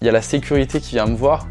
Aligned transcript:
Il 0.00 0.06
y 0.06 0.08
a 0.08 0.12
la 0.12 0.22
sécurité 0.22 0.80
qui 0.80 0.94
vient 0.96 1.06
me 1.06 1.16
voir 1.16 1.46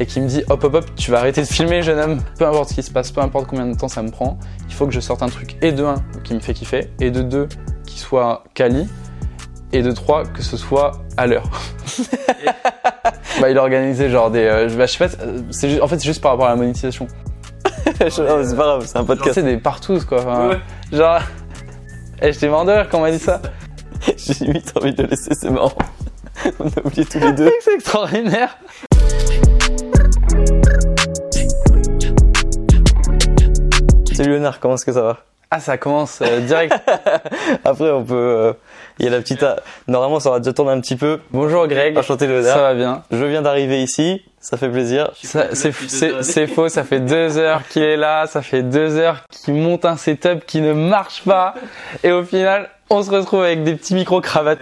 et 0.00 0.06
qui 0.06 0.20
me 0.20 0.28
dit 0.28 0.42
hop 0.48 0.62
hop 0.64 0.74
hop, 0.74 0.94
tu 0.96 1.10
vas 1.10 1.18
arrêter 1.18 1.42
de 1.42 1.46
filmer, 1.46 1.82
jeune 1.82 1.98
homme. 1.98 2.20
Peu 2.38 2.46
importe 2.46 2.70
ce 2.70 2.74
qui 2.74 2.82
se 2.82 2.90
passe, 2.90 3.10
peu 3.10 3.20
importe 3.20 3.46
combien 3.46 3.66
de 3.66 3.76
temps 3.76 3.88
ça 3.88 4.02
me 4.02 4.10
prend, 4.10 4.38
il 4.68 4.74
faut 4.74 4.86
que 4.86 4.92
je 4.92 5.00
sorte 5.00 5.22
un 5.22 5.28
truc 5.28 5.56
et 5.60 5.72
de 5.72 5.84
un 5.84 5.96
qui 6.24 6.34
me 6.34 6.40
fait 6.40 6.54
kiffer 6.54 6.90
et 7.00 7.10
de 7.10 7.20
deux 7.22 7.48
qui 7.86 7.98
soit 7.98 8.44
quali 8.54 8.88
et 9.72 9.82
de 9.82 9.90
trois 9.92 10.24
que 10.24 10.42
ce 10.42 10.56
soit 10.56 10.92
à 11.16 11.26
l'heure. 11.26 11.50
bah, 13.40 13.50
il 13.50 13.58
a 13.58 13.60
organisé 13.62 14.08
genre 14.08 14.30
des. 14.30 14.44
euh, 14.44 14.68
bah, 14.76 14.86
je 14.86 14.92
sais 14.92 15.08
pas, 15.08 15.14
euh, 15.22 15.42
c'est 15.50 15.80
en 15.80 15.88
fait 15.88 15.98
c'est 15.98 16.06
juste 16.06 16.22
par 16.22 16.32
rapport 16.32 16.46
à 16.46 16.50
la 16.50 16.56
monétisation. 16.56 17.06
C'est 18.10 18.24
pas 18.56 18.62
grave, 18.64 18.86
c'est 18.86 18.96
un 18.96 19.00
Genre, 19.00 19.06
podcast. 19.06 19.34
c'est 19.34 19.42
des 19.42 19.56
partout 19.56 19.98
quoi. 20.08 20.18
enfin, 20.20 20.58
Genre. 20.92 21.20
Et 22.22 22.32
j'étais 22.32 22.48
mort 22.48 22.64
de 22.64 22.70
rire 22.72 22.88
quand 22.88 22.98
on 22.98 23.02
m'a 23.02 23.10
dit 23.10 23.18
ça. 23.18 23.40
J'ai 24.16 24.44
limite 24.44 24.72
envie 24.76 24.92
de 24.94 25.02
le 25.02 25.08
laisser, 25.08 25.34
c'est 25.34 25.50
marrant. 25.50 25.72
On 26.60 26.66
a 26.66 26.80
oublié 26.84 27.04
tous 27.04 27.18
les 27.18 27.32
deux. 27.32 27.50
C'est 27.60 27.74
extraordinaire. 27.74 28.56
Salut 34.12 34.30
Léonard, 34.32 34.58
comment 34.60 34.74
est-ce 34.74 34.84
que 34.84 34.92
ça 34.92 35.02
va? 35.02 35.18
Ah, 35.50 35.60
ça 35.60 35.78
commence 35.78 36.20
euh, 36.22 36.40
direct. 36.40 36.74
Après, 37.64 37.90
on 37.90 38.04
peut. 38.04 38.14
euh, 38.14 38.52
Il 38.98 39.04
y 39.06 39.08
a 39.08 39.10
la 39.12 39.18
petite. 39.20 39.42
euh, 39.42 39.54
Normalement, 39.86 40.20
ça 40.20 40.28
aura 40.30 40.40
déjà 40.40 40.52
tourné 40.52 40.72
un 40.72 40.80
petit 40.80 40.96
peu. 40.96 41.20
Bonjour 41.30 41.66
Greg. 41.68 41.96
Enchanté 41.96 42.26
Ça 42.26 42.32
Léonard. 42.32 42.58
va 42.58 42.74
bien. 42.74 43.02
Je 43.10 43.24
viens 43.24 43.40
d'arriver 43.42 43.82
ici, 43.82 44.22
ça 44.40 44.56
fait 44.56 44.68
plaisir. 44.68 45.10
Ça, 45.22 45.46
c'est 45.54 46.46
faux, 46.48 46.68
ça 46.68 46.84
fait 46.84 47.00
deux 47.00 47.38
heures 47.38 47.62
qu'il 47.68 47.82
est 47.82 47.96
là, 47.96 48.26
ça 48.26 48.42
fait 48.42 48.62
deux 48.62 48.96
heures 48.96 49.22
qu'il 49.30 49.54
monte 49.54 49.84
un 49.84 49.96
setup 49.96 50.44
qui 50.46 50.60
ne 50.60 50.72
marche 50.72 51.22
pas, 51.24 51.54
et 52.02 52.10
au 52.12 52.24
final, 52.24 52.68
on 52.90 53.02
se 53.02 53.10
retrouve 53.10 53.42
avec 53.44 53.62
des 53.64 53.74
petits 53.74 53.94
micro-cravates. 53.94 54.58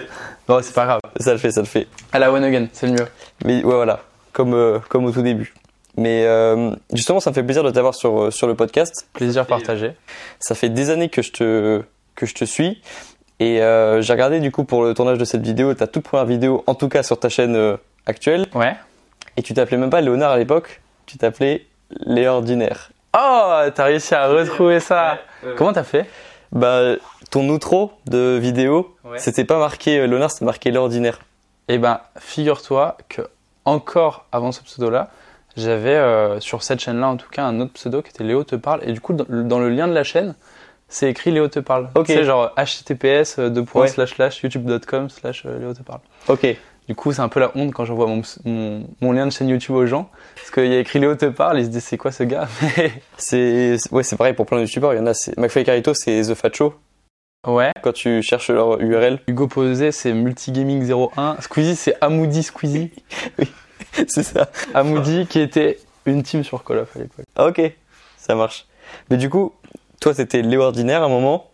Bon, 0.48 0.60
c'est 0.62 0.74
pas 0.74 0.84
grave. 0.84 1.00
Ça 1.18 1.32
le 1.32 1.38
fait, 1.38 1.50
ça 1.50 1.60
le 1.60 1.66
fait. 1.66 1.86
À 2.12 2.18
la 2.18 2.32
one 2.32 2.44
again, 2.44 2.68
c'est 2.72 2.86
le 2.86 2.92
mieux. 2.92 3.06
Mais 3.44 3.64
ouais, 3.64 3.74
voilà, 3.74 4.00
comme, 4.32 4.54
euh, 4.54 4.78
comme 4.88 5.04
au 5.04 5.10
tout 5.10 5.22
début. 5.22 5.54
Mais 5.96 6.24
euh, 6.26 6.72
justement, 6.92 7.20
ça 7.20 7.30
me 7.30 7.34
fait 7.34 7.42
plaisir 7.42 7.64
de 7.64 7.70
t'avoir 7.70 7.94
sur, 7.94 8.24
euh, 8.24 8.30
sur 8.30 8.46
le 8.46 8.54
podcast. 8.54 9.08
Plaisir 9.14 9.46
partagé. 9.46 9.92
Ça 10.40 10.54
fait 10.54 10.68
des 10.68 10.90
années 10.90 11.08
que 11.08 11.22
je 11.22 11.32
te, 11.32 11.82
que 12.14 12.26
je 12.26 12.34
te 12.34 12.44
suis. 12.44 12.82
Et 13.40 13.62
euh, 13.62 14.00
j'ai 14.02 14.12
regardé 14.12 14.40
du 14.40 14.50
coup 14.50 14.64
pour 14.64 14.84
le 14.84 14.94
tournage 14.94 15.18
de 15.18 15.24
cette 15.24 15.42
vidéo, 15.42 15.74
ta 15.74 15.86
toute 15.86 16.04
première 16.04 16.26
vidéo, 16.26 16.64
en 16.66 16.74
tout 16.74 16.88
cas 16.88 17.02
sur 17.02 17.18
ta 17.18 17.28
chaîne 17.28 17.56
euh, 17.56 17.76
actuelle. 18.06 18.46
Ouais. 18.54 18.74
Et 19.36 19.42
tu 19.42 19.52
t'appelais 19.52 19.76
même 19.76 19.90
pas 19.90 20.00
Léonard 20.00 20.32
à 20.32 20.38
l'époque, 20.38 20.80
tu 21.04 21.18
t'appelais 21.18 21.66
Léordinaire. 22.04 22.90
Oh, 23.18 23.60
t'as 23.74 23.84
réussi 23.84 24.14
à 24.14 24.28
retrouver 24.28 24.80
ça. 24.80 25.18
Comment 25.56 25.72
t'as 25.72 25.84
fait? 25.84 26.06
Bah, 26.52 26.94
ton 27.30 27.48
outro 27.48 27.92
de 28.06 28.38
vidéo, 28.40 28.94
Ouais. 29.04 29.18
c'était 29.18 29.44
pas 29.44 29.58
marqué 29.58 29.98
euh, 29.98 30.06
Léonard, 30.06 30.30
c'était 30.30 30.44
marqué 30.44 30.70
Léordinaire. 30.70 31.20
Eh 31.68 31.78
ben, 31.78 32.00
figure-toi 32.18 32.96
que 33.08 33.22
encore 33.64 34.26
avant 34.32 34.52
ce 34.52 34.62
pseudo-là, 34.62 35.10
j'avais 35.56 35.94
euh, 35.94 36.38
sur 36.40 36.62
cette 36.62 36.80
chaîne-là 36.80 37.08
en 37.08 37.16
tout 37.16 37.28
cas 37.30 37.44
un 37.44 37.60
autre 37.60 37.72
pseudo 37.72 38.02
qui 38.02 38.10
était 38.10 38.24
Léo 38.24 38.44
te 38.44 38.56
parle, 38.56 38.80
et 38.84 38.92
du 38.92 39.00
coup 39.00 39.12
dans, 39.14 39.58
le 39.58 39.68
lien 39.70 39.88
de 39.88 39.92
la 39.94 40.04
chaîne, 40.04 40.34
c'est 40.88 41.10
écrit 41.10 41.32
Léo 41.32 41.48
te 41.48 41.58
parle. 41.58 41.88
Ok. 41.94 42.06
C'est 42.06 42.24
genre 42.24 42.52
https 42.56 43.38
euh, 43.38 43.64
Ouais. 43.74 43.88
slash 43.88 44.14
slash 44.14 44.42
youtube.com 44.42 45.08
slash 45.10 45.44
Léo 45.44 45.74
te 45.74 45.82
parle. 45.82 46.00
Ok. 46.28 46.46
Du 46.88 46.94
coup, 46.94 47.12
c'est 47.12 47.20
un 47.22 47.28
peu 47.28 47.40
la 47.40 47.50
honte 47.56 47.72
quand 47.72 47.84
j'envoie 47.84 48.06
mon, 48.06 48.22
mon, 48.44 48.86
mon 49.00 49.10
lien 49.10 49.26
de 49.26 49.32
chaîne 49.32 49.48
YouTube 49.48 49.74
aux 49.74 49.86
gens. 49.86 50.08
Parce 50.36 50.52
qu'il 50.52 50.66
y 50.72 50.76
a 50.76 50.78
écrit 50.78 51.00
Léo 51.00 51.16
te 51.16 51.26
parle, 51.26 51.58
ils 51.58 51.64
se 51.64 51.70
disent 51.70 51.82
c'est 51.82 51.96
quoi 51.96 52.12
ce 52.12 52.22
gars? 52.22 52.46
C'est, 53.16 53.76
ouais, 53.90 54.04
c'est 54.04 54.14
pareil 54.16 54.34
pour 54.34 54.46
plein 54.46 54.58
de 54.58 54.62
youtubeurs. 54.62 54.94
Il 54.94 54.98
y 54.98 55.00
en 55.00 55.06
a, 55.06 55.14
c'est, 55.14 55.36
McFly 55.36 55.64
Carito, 55.64 55.94
c'est 55.94 56.22
The 56.22 56.34
Fat 56.34 56.50
Show. 56.52 56.74
Ouais. 57.46 57.70
Quand 57.82 57.92
tu 57.92 58.22
cherches 58.22 58.50
leur 58.50 58.80
URL, 58.80 59.20
Hugo 59.26 59.46
Posé, 59.46 59.92
c'est 59.92 60.12
Multigaming01. 60.12 61.40
Squeezie, 61.40 61.76
c'est 61.76 61.96
Amoudi 62.00 62.42
Squeezie. 62.42 62.90
c'est 64.08 64.22
ça. 64.22 64.50
Amoudi 64.74 65.26
qui 65.26 65.40
était 65.40 65.78
une 66.06 66.22
team 66.22 66.44
sur 66.44 66.64
Call 66.64 66.78
of 66.78 66.96
à 66.96 66.98
l'époque. 66.98 67.24
Ah, 67.36 67.46
ok. 67.46 67.60
Ça 68.16 68.34
marche. 68.34 68.66
Mais 69.10 69.16
du 69.16 69.30
coup, 69.30 69.52
toi, 70.00 70.14
t'étais 70.14 70.42
Léordinaire 70.42 71.02
à 71.02 71.06
un 71.06 71.08
moment. 71.08 71.50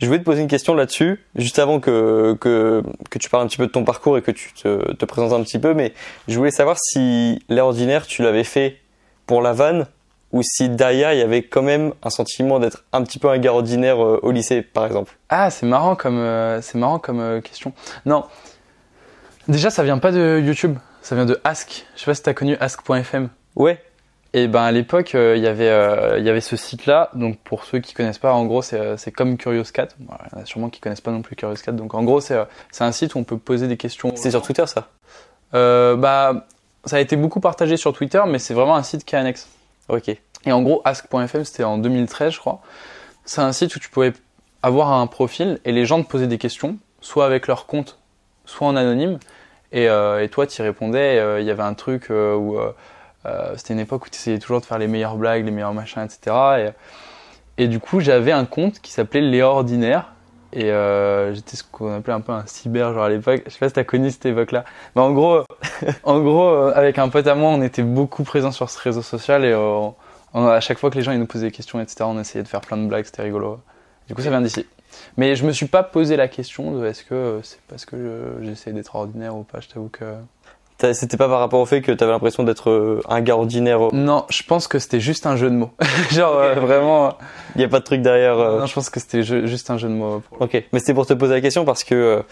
Je 0.00 0.06
voulais 0.06 0.18
te 0.18 0.24
poser 0.24 0.40
une 0.40 0.48
question 0.48 0.74
là-dessus, 0.74 1.20
juste 1.34 1.58
avant 1.58 1.80
que, 1.80 2.34
que, 2.40 2.82
que 3.10 3.18
tu 3.18 3.28
parles 3.28 3.44
un 3.44 3.46
petit 3.46 3.58
peu 3.58 3.66
de 3.66 3.72
ton 3.72 3.84
parcours 3.84 4.16
et 4.16 4.22
que 4.22 4.30
tu 4.30 4.52
te, 4.54 4.92
te 4.92 5.04
présentes 5.04 5.38
un 5.38 5.42
petit 5.42 5.58
peu, 5.58 5.74
mais 5.74 5.92
je 6.28 6.38
voulais 6.38 6.50
savoir 6.50 6.78
si 6.78 7.42
Léordinaire, 7.50 8.06
tu 8.06 8.22
l'avais 8.22 8.44
fait 8.44 8.78
pour 9.26 9.42
la 9.42 9.52
vanne, 9.52 9.86
ou 10.32 10.42
si 10.42 10.68
derrière, 10.68 11.12
il 11.12 11.18
y 11.18 11.22
avait 11.22 11.42
quand 11.42 11.62
même 11.62 11.92
un 12.02 12.10
sentiment 12.10 12.58
d'être 12.58 12.84
un 12.92 13.02
petit 13.02 13.18
peu 13.18 13.28
un 13.28 13.38
gars 13.38 13.52
ordinaire 13.52 14.04
euh, 14.04 14.20
au 14.22 14.32
lycée, 14.32 14.62
par 14.62 14.84
exemple. 14.86 15.16
Ah, 15.28 15.50
c'est 15.50 15.66
marrant 15.66 15.94
comme, 15.94 16.18
euh, 16.18 16.60
c'est 16.62 16.78
marrant 16.78 16.98
comme 16.98 17.20
euh, 17.20 17.40
question. 17.40 17.72
Non. 18.04 18.24
Déjà, 19.48 19.70
ça 19.70 19.84
vient 19.84 19.98
pas 19.98 20.10
de 20.10 20.40
YouTube. 20.44 20.76
Ça 21.02 21.14
vient 21.14 21.26
de 21.26 21.40
Ask. 21.44 21.86
Je 21.94 22.00
sais 22.00 22.06
pas 22.06 22.14
si 22.14 22.22
t'as 22.22 22.34
connu 22.34 22.56
Ask.fm. 22.58 23.28
Ouais. 23.54 23.80
Et 24.32 24.48
ben 24.48 24.62
à 24.62 24.72
l'époque, 24.72 25.14
il 25.14 25.40
y 25.40 25.46
avait 25.46 26.18
il 26.18 26.24
y 26.24 26.28
avait 26.28 26.42
ce 26.42 26.56
site-là. 26.56 27.10
Donc 27.14 27.38
pour 27.38 27.64
ceux 27.64 27.78
qui 27.78 27.94
connaissent 27.94 28.18
pas, 28.18 28.34
en 28.34 28.44
gros 28.44 28.60
c'est 28.60 28.98
c'est 28.98 29.10
comme 29.10 29.38
Curious 29.38 29.70
Cat. 29.72 29.88
Bon, 29.98 30.12
il 30.26 30.36
y 30.36 30.40
en 30.40 30.42
a 30.42 30.44
sûrement 30.44 30.68
qui 30.68 30.80
connaissent 30.80 31.00
pas 31.00 31.12
non 31.12 31.22
plus 31.22 31.36
Curious 31.36 31.62
Cat. 31.64 31.72
Donc 31.72 31.94
en 31.94 32.02
gros 32.02 32.20
c'est 32.20 32.36
c'est 32.70 32.84
un 32.84 32.92
site 32.92 33.14
où 33.14 33.18
on 33.18 33.24
peut 33.24 33.38
poser 33.38 33.66
des 33.66 33.78
questions. 33.78 34.12
C'est 34.14 34.32
sur 34.32 34.42
Twitter, 34.42 34.64
ça? 34.66 34.88
Bah 35.52 36.44
ça 36.84 36.96
a 36.96 37.00
été 37.00 37.16
beaucoup 37.16 37.40
partagé 37.40 37.78
sur 37.78 37.94
Twitter, 37.94 38.20
mais 38.26 38.38
c'est 38.38 38.52
vraiment 38.52 38.76
un 38.76 38.82
site 38.82 39.04
qui 39.04 39.14
est 39.14 39.18
annexe. 39.18 39.48
Ok. 39.88 40.08
Et 40.08 40.52
en 40.52 40.62
gros, 40.62 40.80
Ask.fm, 40.84 41.44
c'était 41.44 41.64
en 41.64 41.78
2013, 41.78 42.32
je 42.32 42.38
crois. 42.38 42.60
C'est 43.24 43.40
un 43.40 43.52
site 43.52 43.74
où 43.76 43.78
tu 43.80 43.88
pouvais 43.88 44.12
avoir 44.62 44.92
un 44.92 45.06
profil 45.06 45.60
et 45.64 45.72
les 45.72 45.86
gens 45.86 46.02
te 46.02 46.08
posaient 46.08 46.26
des 46.26 46.38
questions, 46.38 46.78
soit 47.00 47.26
avec 47.26 47.46
leur 47.46 47.66
compte, 47.66 47.98
soit 48.44 48.66
en 48.68 48.76
anonyme. 48.76 49.18
Et, 49.72 49.88
euh, 49.88 50.26
toi, 50.28 50.46
tu 50.46 50.62
répondais. 50.62 51.18
euh, 51.18 51.40
Il 51.40 51.46
y 51.46 51.50
avait 51.50 51.62
un 51.62 51.74
truc 51.74 52.10
euh, 52.10 52.34
où 52.34 52.58
c'était 53.56 53.74
une 53.74 53.80
époque 53.80 54.06
où 54.06 54.08
tu 54.08 54.16
essayais 54.16 54.38
toujours 54.38 54.60
de 54.60 54.66
faire 54.66 54.78
les 54.78 54.86
meilleures 54.86 55.16
blagues, 55.16 55.44
les 55.44 55.50
meilleurs 55.50 55.74
machins, 55.74 56.02
etc. 56.02 56.72
Et, 57.58 57.64
et 57.64 57.68
du 57.68 57.80
coup, 57.80 57.98
j'avais 57.98 58.30
un 58.30 58.44
compte 58.44 58.80
qui 58.80 58.92
s'appelait 58.92 59.20
Léa 59.20 59.48
Ordinaire. 59.48 60.12
Et 60.58 60.70
euh, 60.72 61.34
j'étais 61.34 61.54
ce 61.56 61.62
qu'on 61.70 61.94
appelait 61.94 62.14
un 62.14 62.20
peu 62.22 62.32
un 62.32 62.46
cyber, 62.46 62.94
genre 62.94 63.04
à 63.04 63.08
l'époque. 63.10 63.42
Je 63.44 63.50
sais 63.50 63.58
pas 63.58 63.68
si 63.68 63.74
t'as 63.74 63.84
connu 63.84 64.10
cette 64.10 64.24
époque-là. 64.24 64.64
Mais 64.94 65.02
en 65.02 65.12
gros, 65.12 65.42
en 66.04 66.20
gros, 66.20 66.48
euh, 66.48 66.72
avec 66.74 66.98
un 66.98 67.10
pote 67.10 67.26
à 67.26 67.34
moi, 67.34 67.50
on 67.50 67.60
était 67.60 67.82
beaucoup 67.82 68.24
présents 68.24 68.52
sur 68.52 68.70
ce 68.70 68.78
réseau 68.80 69.02
social 69.02 69.44
et 69.44 69.52
euh, 69.52 69.88
à 70.34 70.60
chaque 70.60 70.78
fois 70.78 70.88
que 70.90 70.94
les 70.96 71.02
gens 71.02 71.12
ils 71.12 71.18
nous 71.18 71.26
posaient 71.26 71.46
des 71.46 71.52
questions, 71.52 71.78
etc., 71.80 72.04
on 72.04 72.18
essayait 72.18 72.42
de 72.42 72.48
faire 72.48 72.62
plein 72.62 72.78
de 72.78 72.86
blagues, 72.86 73.04
c'était 73.04 73.22
rigolo. 73.22 73.60
Du 74.08 74.14
coup, 74.14 74.22
ça 74.22 74.30
vient 74.30 74.40
d'ici. 74.40 74.64
Mais 75.18 75.36
je 75.36 75.44
me 75.44 75.52
suis 75.52 75.66
pas 75.66 75.82
posé 75.82 76.16
la 76.16 76.26
question 76.28 76.72
de 76.72 76.86
est-ce 76.86 77.04
que 77.04 77.40
c'est 77.42 77.60
parce 77.68 77.84
que 77.84 77.96
je- 78.40 78.46
j'essaie 78.46 78.72
d'être 78.72 78.96
ordinaire 78.96 79.36
ou 79.36 79.42
pas. 79.42 79.60
Je 79.60 79.68
t'avoue 79.68 79.90
que 79.90 80.04
C'était 80.92 81.16
pas 81.16 81.28
par 81.28 81.38
rapport 81.40 81.60
au 81.60 81.64
fait 81.66 81.80
que 81.80 81.90
t'avais 81.92 82.12
l'impression 82.12 82.42
d'être 82.42 82.68
euh, 82.70 83.00
un 83.08 83.22
gars 83.22 83.36
ordinaire. 83.36 83.86
euh, 83.86 83.90
non, 83.94 84.24
je 84.28 84.42
pense 84.42 84.68
que 84.68 84.78
c'était 84.78 85.00
juste 85.00 85.24
un 85.26 85.34
jeu 85.36 85.48
de 85.48 85.54
mots. 85.54 85.70
Genre 86.12 86.36
euh, 86.36 86.54
vraiment. 86.56 87.14
Il 87.54 87.62
y 87.62 87.64
a 87.64 87.68
pas 87.68 87.78
de 87.80 87.84
truc 87.84 88.02
derrière. 88.02 88.38
euh, 88.38 88.60
Non, 88.60 88.66
je 88.66 88.74
pense 88.74 88.90
que 88.90 89.00
c'était 89.00 89.22
ju- 89.22 89.48
juste 89.48 89.70
un 89.70 89.78
jeu 89.78 89.88
de 89.88 89.94
mots. 89.94 90.22
Ok, 90.38 90.62
mais 90.72 90.78
c'était 90.78 90.92
pour 90.94 91.06
te 91.06 91.14
poser 91.14 91.32
la 91.34 91.40
question 91.40 91.64
parce 91.64 91.82
que 91.82 91.94
euh, 91.94 92.22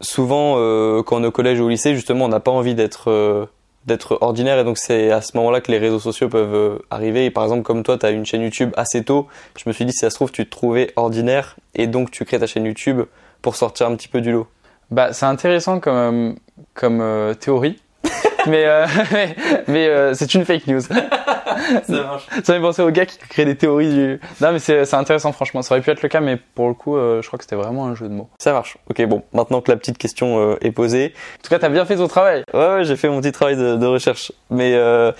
souvent, 0.00 0.54
euh, 0.58 1.02
quand 1.02 1.16
on 1.20 1.24
est 1.24 1.28
au 1.28 1.32
collège 1.32 1.60
ou 1.60 1.64
au 1.64 1.68
lycée, 1.68 1.94
justement, 1.94 2.24
on 2.24 2.28
n'a 2.28 2.40
pas 2.40 2.50
envie 2.50 2.74
d'être 2.74 3.10
euh, 3.10 3.46
d'être 3.86 4.18
ordinaire 4.20 4.58
et 4.58 4.64
donc 4.64 4.76
c'est 4.76 5.10
à 5.10 5.22
ce 5.22 5.34
moment-là 5.38 5.60
que 5.62 5.70
les 5.72 5.78
réseaux 5.78 6.00
sociaux 6.00 6.28
peuvent 6.28 6.54
euh, 6.54 6.78
arriver. 6.90 7.24
Et 7.26 7.30
par 7.30 7.44
exemple, 7.44 7.62
comme 7.62 7.82
toi, 7.84 7.96
tu 7.96 8.04
as 8.04 8.10
une 8.10 8.26
chaîne 8.26 8.42
YouTube 8.42 8.70
assez 8.76 9.02
tôt, 9.02 9.28
je 9.56 9.62
me 9.66 9.72
suis 9.72 9.84
dit 9.86 9.92
si 9.92 9.98
ça 10.00 10.10
se 10.10 10.16
trouve, 10.16 10.30
tu 10.30 10.44
te 10.44 10.50
trouvais 10.50 10.92
ordinaire 10.96 11.56
et 11.74 11.86
donc 11.86 12.10
tu 12.10 12.24
crées 12.24 12.38
ta 12.38 12.46
chaîne 12.46 12.66
YouTube 12.66 13.02
pour 13.40 13.56
sortir 13.56 13.86
un 13.86 13.94
petit 13.94 14.08
peu 14.08 14.20
du 14.20 14.32
lot. 14.32 14.46
Bah, 14.90 15.12
c'est 15.12 15.26
intéressant 15.26 15.80
comme 15.80 16.36
comme 16.74 17.00
euh, 17.00 17.34
théorie. 17.34 17.80
mais 18.46 18.64
euh, 18.66 18.86
mais, 19.12 19.36
mais, 19.68 19.86
euh, 19.88 20.14
c'est 20.14 20.34
une 20.34 20.44
fake 20.44 20.66
news. 20.66 20.80
Ça 20.80 22.02
marche. 22.02 22.26
Ça 22.44 22.60
pensé 22.60 22.82
au 22.82 22.90
gars 22.90 23.06
qui 23.06 23.18
crée 23.18 23.44
des 23.44 23.56
théories 23.56 23.92
du. 23.92 24.20
Non, 24.40 24.52
mais 24.52 24.58
c'est 24.58 24.84
c'est 24.84 24.96
intéressant, 24.96 25.32
franchement. 25.32 25.62
Ça 25.62 25.74
aurait 25.74 25.82
pu 25.82 25.90
être 25.90 26.02
le 26.02 26.08
cas, 26.08 26.20
mais 26.20 26.36
pour 26.36 26.68
le 26.68 26.74
coup, 26.74 26.96
euh, 26.96 27.22
je 27.22 27.26
crois 27.26 27.38
que 27.38 27.44
c'était 27.44 27.56
vraiment 27.56 27.86
un 27.86 27.94
jeu 27.94 28.08
de 28.08 28.14
mots. 28.14 28.28
Ça 28.38 28.52
marche. 28.52 28.78
Ok, 28.90 29.02
bon, 29.06 29.22
maintenant 29.32 29.60
que 29.60 29.70
la 29.70 29.76
petite 29.76 29.98
question 29.98 30.38
euh, 30.38 30.56
est 30.60 30.72
posée, 30.72 31.12
En 31.38 31.42
tout 31.42 31.50
cas, 31.50 31.58
t'as 31.58 31.68
bien 31.68 31.84
fait 31.84 31.96
ton 31.96 32.08
travail. 32.08 32.44
Ouais, 32.52 32.74
ouais, 32.74 32.84
j'ai 32.84 32.96
fait 32.96 33.08
mon 33.08 33.20
petit 33.20 33.32
travail 33.32 33.56
de, 33.56 33.76
de 33.76 33.86
recherche. 33.86 34.32
Mais 34.50 34.74
euh, 34.74 35.12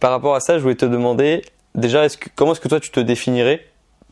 par 0.00 0.10
rapport 0.10 0.34
à 0.34 0.40
ça, 0.40 0.58
je 0.58 0.62
voulais 0.62 0.74
te 0.74 0.86
demander 0.86 1.42
déjà, 1.74 2.04
est-ce 2.04 2.18
que, 2.18 2.28
comment 2.34 2.52
est-ce 2.52 2.60
que 2.60 2.68
toi 2.68 2.80
tu 2.80 2.90
te 2.90 3.00
définirais? 3.00 3.64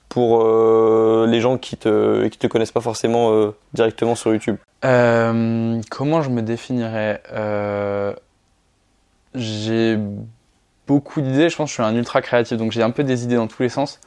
Pour 0.09 0.43
euh, 0.45 1.27
les 1.29 1.41
gens 1.41 1.59
qui 1.59 1.77
te 1.77 2.27
qui 2.29 2.39
te 2.39 2.47
connaissent 2.47 2.73
pas 2.73 2.81
forcément 2.81 3.33
euh, 3.33 3.51
directement 3.73 4.15
sur 4.15 4.33
YouTube? 4.33 4.57
Euh, 4.85 5.81
comment 5.91 6.23
je 6.23 6.31
me 6.31 6.43
définirais 6.43 7.21
J'ai 9.35 9.99
beaucoup 10.87 11.21
d'idées. 11.21 11.49
Je 11.49 11.57
pense 11.57 11.67
que 11.67 11.77
je 11.77 11.83
suis 11.83 11.83
un 11.83 11.97
ultra 11.97 12.21
créatif, 12.23 12.57
donc 12.57 12.73
j'ai 12.73 12.83
un 12.83 12.91
peu 12.91 13.03
des 13.05 13.25
idées 13.25 13.37
dans 13.37 13.49
tous 13.49 13.63
les 13.63 13.69
sens. 13.69 14.01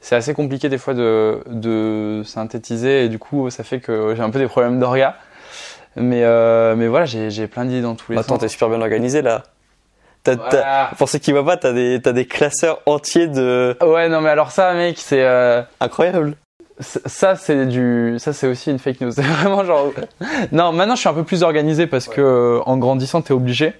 C'est 0.00 0.14
assez 0.14 0.32
compliqué 0.34 0.68
des 0.68 0.78
fois 0.78 0.94
de, 0.94 1.42
de 1.46 2.22
synthétiser 2.24 3.04
et 3.04 3.08
du 3.08 3.18
coup 3.18 3.50
ça 3.50 3.64
fait 3.64 3.80
que 3.80 4.14
j'ai 4.14 4.22
un 4.22 4.30
peu 4.30 4.38
des 4.38 4.46
problèmes 4.46 4.78
d'orga. 4.78 5.16
Mais, 5.96 6.22
mais 6.76 6.86
voilà, 6.86 7.06
j'ai 7.06 7.46
plein 7.48 7.64
d'idées 7.64 7.82
dans 7.82 7.96
tous 7.96 8.12
les 8.12 8.18
Attends, 8.18 8.34
sens. 8.34 8.40
t'es 8.40 8.48
super 8.48 8.68
bien 8.68 8.80
organisé 8.80 9.22
là. 9.22 9.42
Pour 10.98 11.08
ceux 11.08 11.18
qui 11.18 11.32
voient 11.32 11.44
pas, 11.44 11.56
t'as 11.56 11.72
des, 11.72 12.00
t'as 12.02 12.12
des 12.12 12.26
classeurs 12.26 12.80
entiers 12.86 13.28
de. 13.28 13.76
Ouais, 13.82 14.08
non 14.08 14.20
mais 14.20 14.30
alors 14.30 14.50
ça, 14.50 14.74
mec, 14.74 14.98
c'est 14.98 15.22
euh, 15.24 15.62
Incroyable. 15.80 16.34
ça, 16.80 17.34
c'est 17.36 17.66
du, 17.66 18.16
ça 18.18 18.32
c'est 18.32 18.46
aussi 18.46 18.70
une 18.70 18.78
fake 18.78 19.00
news. 19.00 19.10
C'est 19.16 19.22
vraiment 19.22 19.64
genre. 19.64 19.92
Non, 20.52 20.72
maintenant 20.72 20.94
je 20.94 21.00
suis 21.00 21.08
un 21.08 21.14
peu 21.14 21.24
plus 21.24 21.42
organisé 21.42 21.86
parce 21.86 22.08
que 22.08 22.20
euh, 22.20 22.60
en 22.66 22.76
grandissant 22.76 23.22
t'es 23.22 23.32
obligé. 23.32 23.74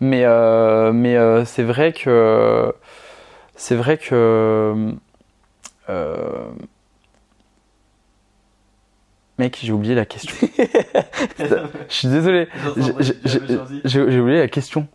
Mais 0.00 0.24
euh, 0.24 0.92
mais 0.92 1.16
euh, 1.16 1.44
c'est 1.44 1.62
vrai 1.62 1.92
que 1.92 2.74
c'est 3.54 3.76
vrai 3.76 3.98
que 3.98 4.74
euh, 5.88 6.50
mec, 9.42 9.58
j'ai 9.62 9.72
oublié 9.72 9.94
la 9.94 10.04
question. 10.06 10.34
Je 11.38 11.74
suis 11.88 12.08
désolé. 12.08 12.48
J'ai- 13.84 14.00
oublié 14.20 14.38
la 14.38 14.48
question. 14.48 14.86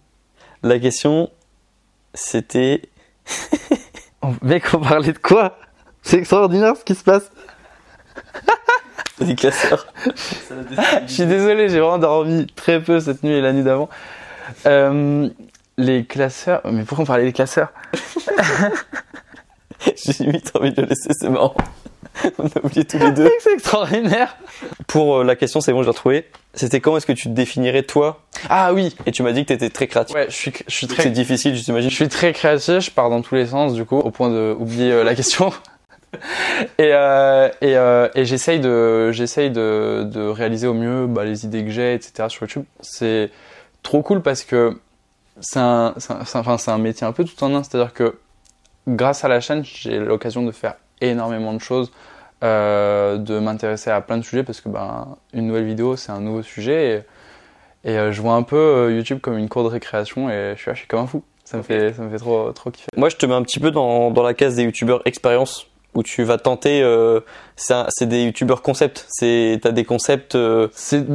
La 0.63 0.79
question, 0.79 1.29
c'était. 2.13 2.81
Mec, 4.41 4.73
on 4.73 4.79
parlait 4.79 5.11
de 5.13 5.17
quoi? 5.17 5.57
C'est 6.01 6.17
extraordinaire 6.17 6.75
ce 6.77 6.83
qui 6.83 6.95
se 6.95 7.03
passe. 7.03 7.29
Des 9.19 9.35
classeurs. 9.35 9.87
Je 10.05 11.11
suis 11.11 11.25
désolé, 11.25 11.69
j'ai 11.69 11.79
vraiment 11.79 11.97
dormi 11.97 12.47
très 12.55 12.81
peu 12.81 12.99
cette 12.99 13.23
nuit 13.23 13.33
et 13.33 13.41
la 13.41 13.51
nuit 13.51 13.63
d'avant. 13.63 13.89
Euh, 14.65 15.29
les 15.77 16.05
classeurs. 16.05 16.61
Mais 16.71 16.83
pourquoi 16.83 17.03
on 17.03 17.05
parlait 17.07 17.25
des 17.25 17.33
classeurs? 17.33 17.71
J'ai 19.95 20.23
limite 20.23 20.51
envie 20.55 20.71
de 20.71 20.81
le 20.81 20.87
laisser, 20.87 21.09
c'est 21.19 21.29
marrant. 21.29 21.55
On 22.39 22.45
a 22.45 22.49
oublié 22.63 22.85
tous 22.85 22.97
les 22.99 23.11
deux. 23.11 23.29
C'est 23.39 23.53
extraordinaire. 23.53 24.35
Pour 24.87 25.17
euh, 25.17 25.23
la 25.23 25.35
question, 25.35 25.61
c'est 25.61 25.71
bon, 25.73 25.79
je 25.79 25.85
l'ai 25.85 25.91
retrouvée. 25.91 26.25
C'était 26.53 26.79
comment 26.81 26.97
est-ce 26.97 27.05
que 27.05 27.11
tu 27.13 27.23
te 27.29 27.33
définirais 27.33 27.83
toi? 27.83 28.21
Ah 28.49 28.73
oui. 28.73 28.95
Et 29.05 29.11
tu 29.11 29.21
m'as 29.23 29.31
dit 29.31 29.43
que 29.43 29.49
t'étais 29.49 29.69
très 29.69 29.87
créatif. 29.87 30.15
Ouais, 30.15 30.25
je 30.29 30.35
suis, 30.35 30.53
je 30.67 30.73
suis 30.75 30.87
C'est 30.87 30.95
très, 30.95 31.09
difficile, 31.09 31.53
je 31.55 31.59
je 31.59 31.65
t'imagine. 31.65 31.89
suis 31.89 32.07
très 32.07 32.33
créatif. 32.33 32.79
Je 32.79 32.91
pars 32.91 33.09
dans 33.09 33.21
tous 33.21 33.35
les 33.35 33.45
sens 33.47 33.73
du 33.73 33.85
coup, 33.85 33.97
au 33.97 34.09
point 34.11 34.29
de 34.29 34.55
oublier 34.57 34.91
euh, 34.91 35.03
la 35.03 35.13
question. 35.15 35.51
et 36.79 36.91
euh, 36.93 37.49
et, 37.61 37.75
euh, 37.77 38.07
et 38.15 38.25
j'essaye 38.25 38.59
de 38.59 39.11
j'essaye 39.11 39.51
de, 39.51 40.03
de 40.11 40.21
réaliser 40.27 40.65
au 40.67 40.73
mieux 40.73 41.05
bah, 41.07 41.25
les 41.25 41.45
idées 41.45 41.63
que 41.63 41.69
j'ai, 41.71 41.93
etc. 41.93 42.29
sur 42.29 42.43
YouTube. 42.43 42.63
C'est 42.81 43.29
trop 43.83 44.01
cool 44.01 44.21
parce 44.21 44.43
que 44.43 44.77
c'est 45.41 45.59
un, 45.59 45.93
c'est 45.97 46.13
un, 46.13 46.25
c'est 46.25 46.37
un- 46.37 46.41
enfin, 46.41 46.57
c'est 46.57 46.71
un 46.71 46.77
métier 46.79 47.05
un 47.05 47.11
peu 47.11 47.23
tout 47.25 47.43
en 47.43 47.53
un. 47.53 47.61
C'est-à-dire 47.63 47.93
que 47.93 48.17
grâce 48.87 49.23
à 49.23 49.27
la 49.27 49.39
chaîne, 49.41 49.63
j'ai 49.63 49.99
l'occasion 49.99 50.43
de 50.43 50.51
faire 50.51 50.75
énormément 51.01 51.53
de 51.53 51.59
choses, 51.59 51.91
euh, 52.43 53.17
de 53.17 53.39
m'intéresser 53.39 53.89
à 53.89 54.01
plein 54.01 54.17
de 54.17 54.23
sujets 54.23 54.43
parce 54.43 54.61
que 54.61 54.69
ben, 54.69 55.15
une 55.33 55.47
nouvelle 55.47 55.65
vidéo, 55.65 55.95
c'est 55.95 56.11
un 56.11 56.19
nouveau 56.21 56.43
sujet. 56.43 57.05
Et, 57.83 57.91
et, 57.91 57.97
euh, 57.97 58.11
je 58.11 58.21
vois 58.21 58.33
un 58.33 58.43
peu 58.43 58.55
euh, 58.57 58.95
YouTube 58.95 59.19
comme 59.21 59.37
une 59.37 59.49
cour 59.49 59.63
de 59.63 59.69
récréation 59.69 60.29
et 60.29 60.55
je 60.57 60.73
suis, 60.73 60.87
comme 60.87 60.99
un 61.01 61.07
fou. 61.07 61.23
Ça 61.45 61.57
me 61.57 61.63
fait, 61.63 61.93
ça 61.93 62.01
me 62.03 62.09
fait 62.09 62.17
trop, 62.17 62.51
trop 62.51 62.71
kiffer. 62.71 62.89
Moi, 62.97 63.09
je 63.09 63.15
te 63.15 63.25
mets 63.25 63.33
un 63.33 63.43
petit 63.43 63.59
peu 63.59 63.71
dans, 63.71 64.11
dans 64.11 64.23
la 64.23 64.33
case 64.33 64.55
des 64.55 64.63
youtubeurs 64.63 65.01
expérience 65.05 65.67
où 65.93 66.03
tu 66.03 66.23
vas 66.23 66.37
tenter. 66.37 66.81
euh, 66.81 67.21
c'est 67.55 68.05
des 68.07 68.23
youtubeurs 68.25 68.61
concept. 68.61 69.07
T'as 69.19 69.71
des 69.71 69.85
concepts. 69.85 70.37
C'est 70.73 71.05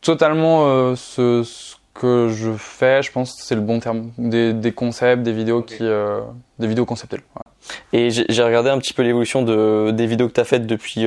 totalement 0.00 0.94
ce, 0.96 1.42
ce 1.44 1.76
que 2.00 2.28
je 2.28 2.52
fais, 2.52 3.02
je 3.02 3.10
pense 3.12 3.34
que 3.34 3.42
c'est 3.42 3.54
le 3.54 3.60
bon 3.60 3.80
terme. 3.80 4.10
Des, 4.18 4.52
des 4.52 4.72
concepts, 4.72 5.22
des 5.22 5.32
vidéos 5.32 5.62
qui. 5.62 5.78
euh, 5.80 6.20
des 6.58 6.66
vidéos 6.66 6.84
conceptuelles. 6.86 7.22
ouais. 7.34 7.42
Et 7.92 8.10
j'ai 8.10 8.42
regardé 8.42 8.70
un 8.70 8.78
petit 8.78 8.92
peu 8.94 9.02
l'évolution 9.02 9.42
de 9.42 9.90
des 9.92 10.06
vidéos 10.06 10.28
que 10.28 10.32
t'as 10.32 10.44
faites 10.44 10.66
depuis 10.66 11.06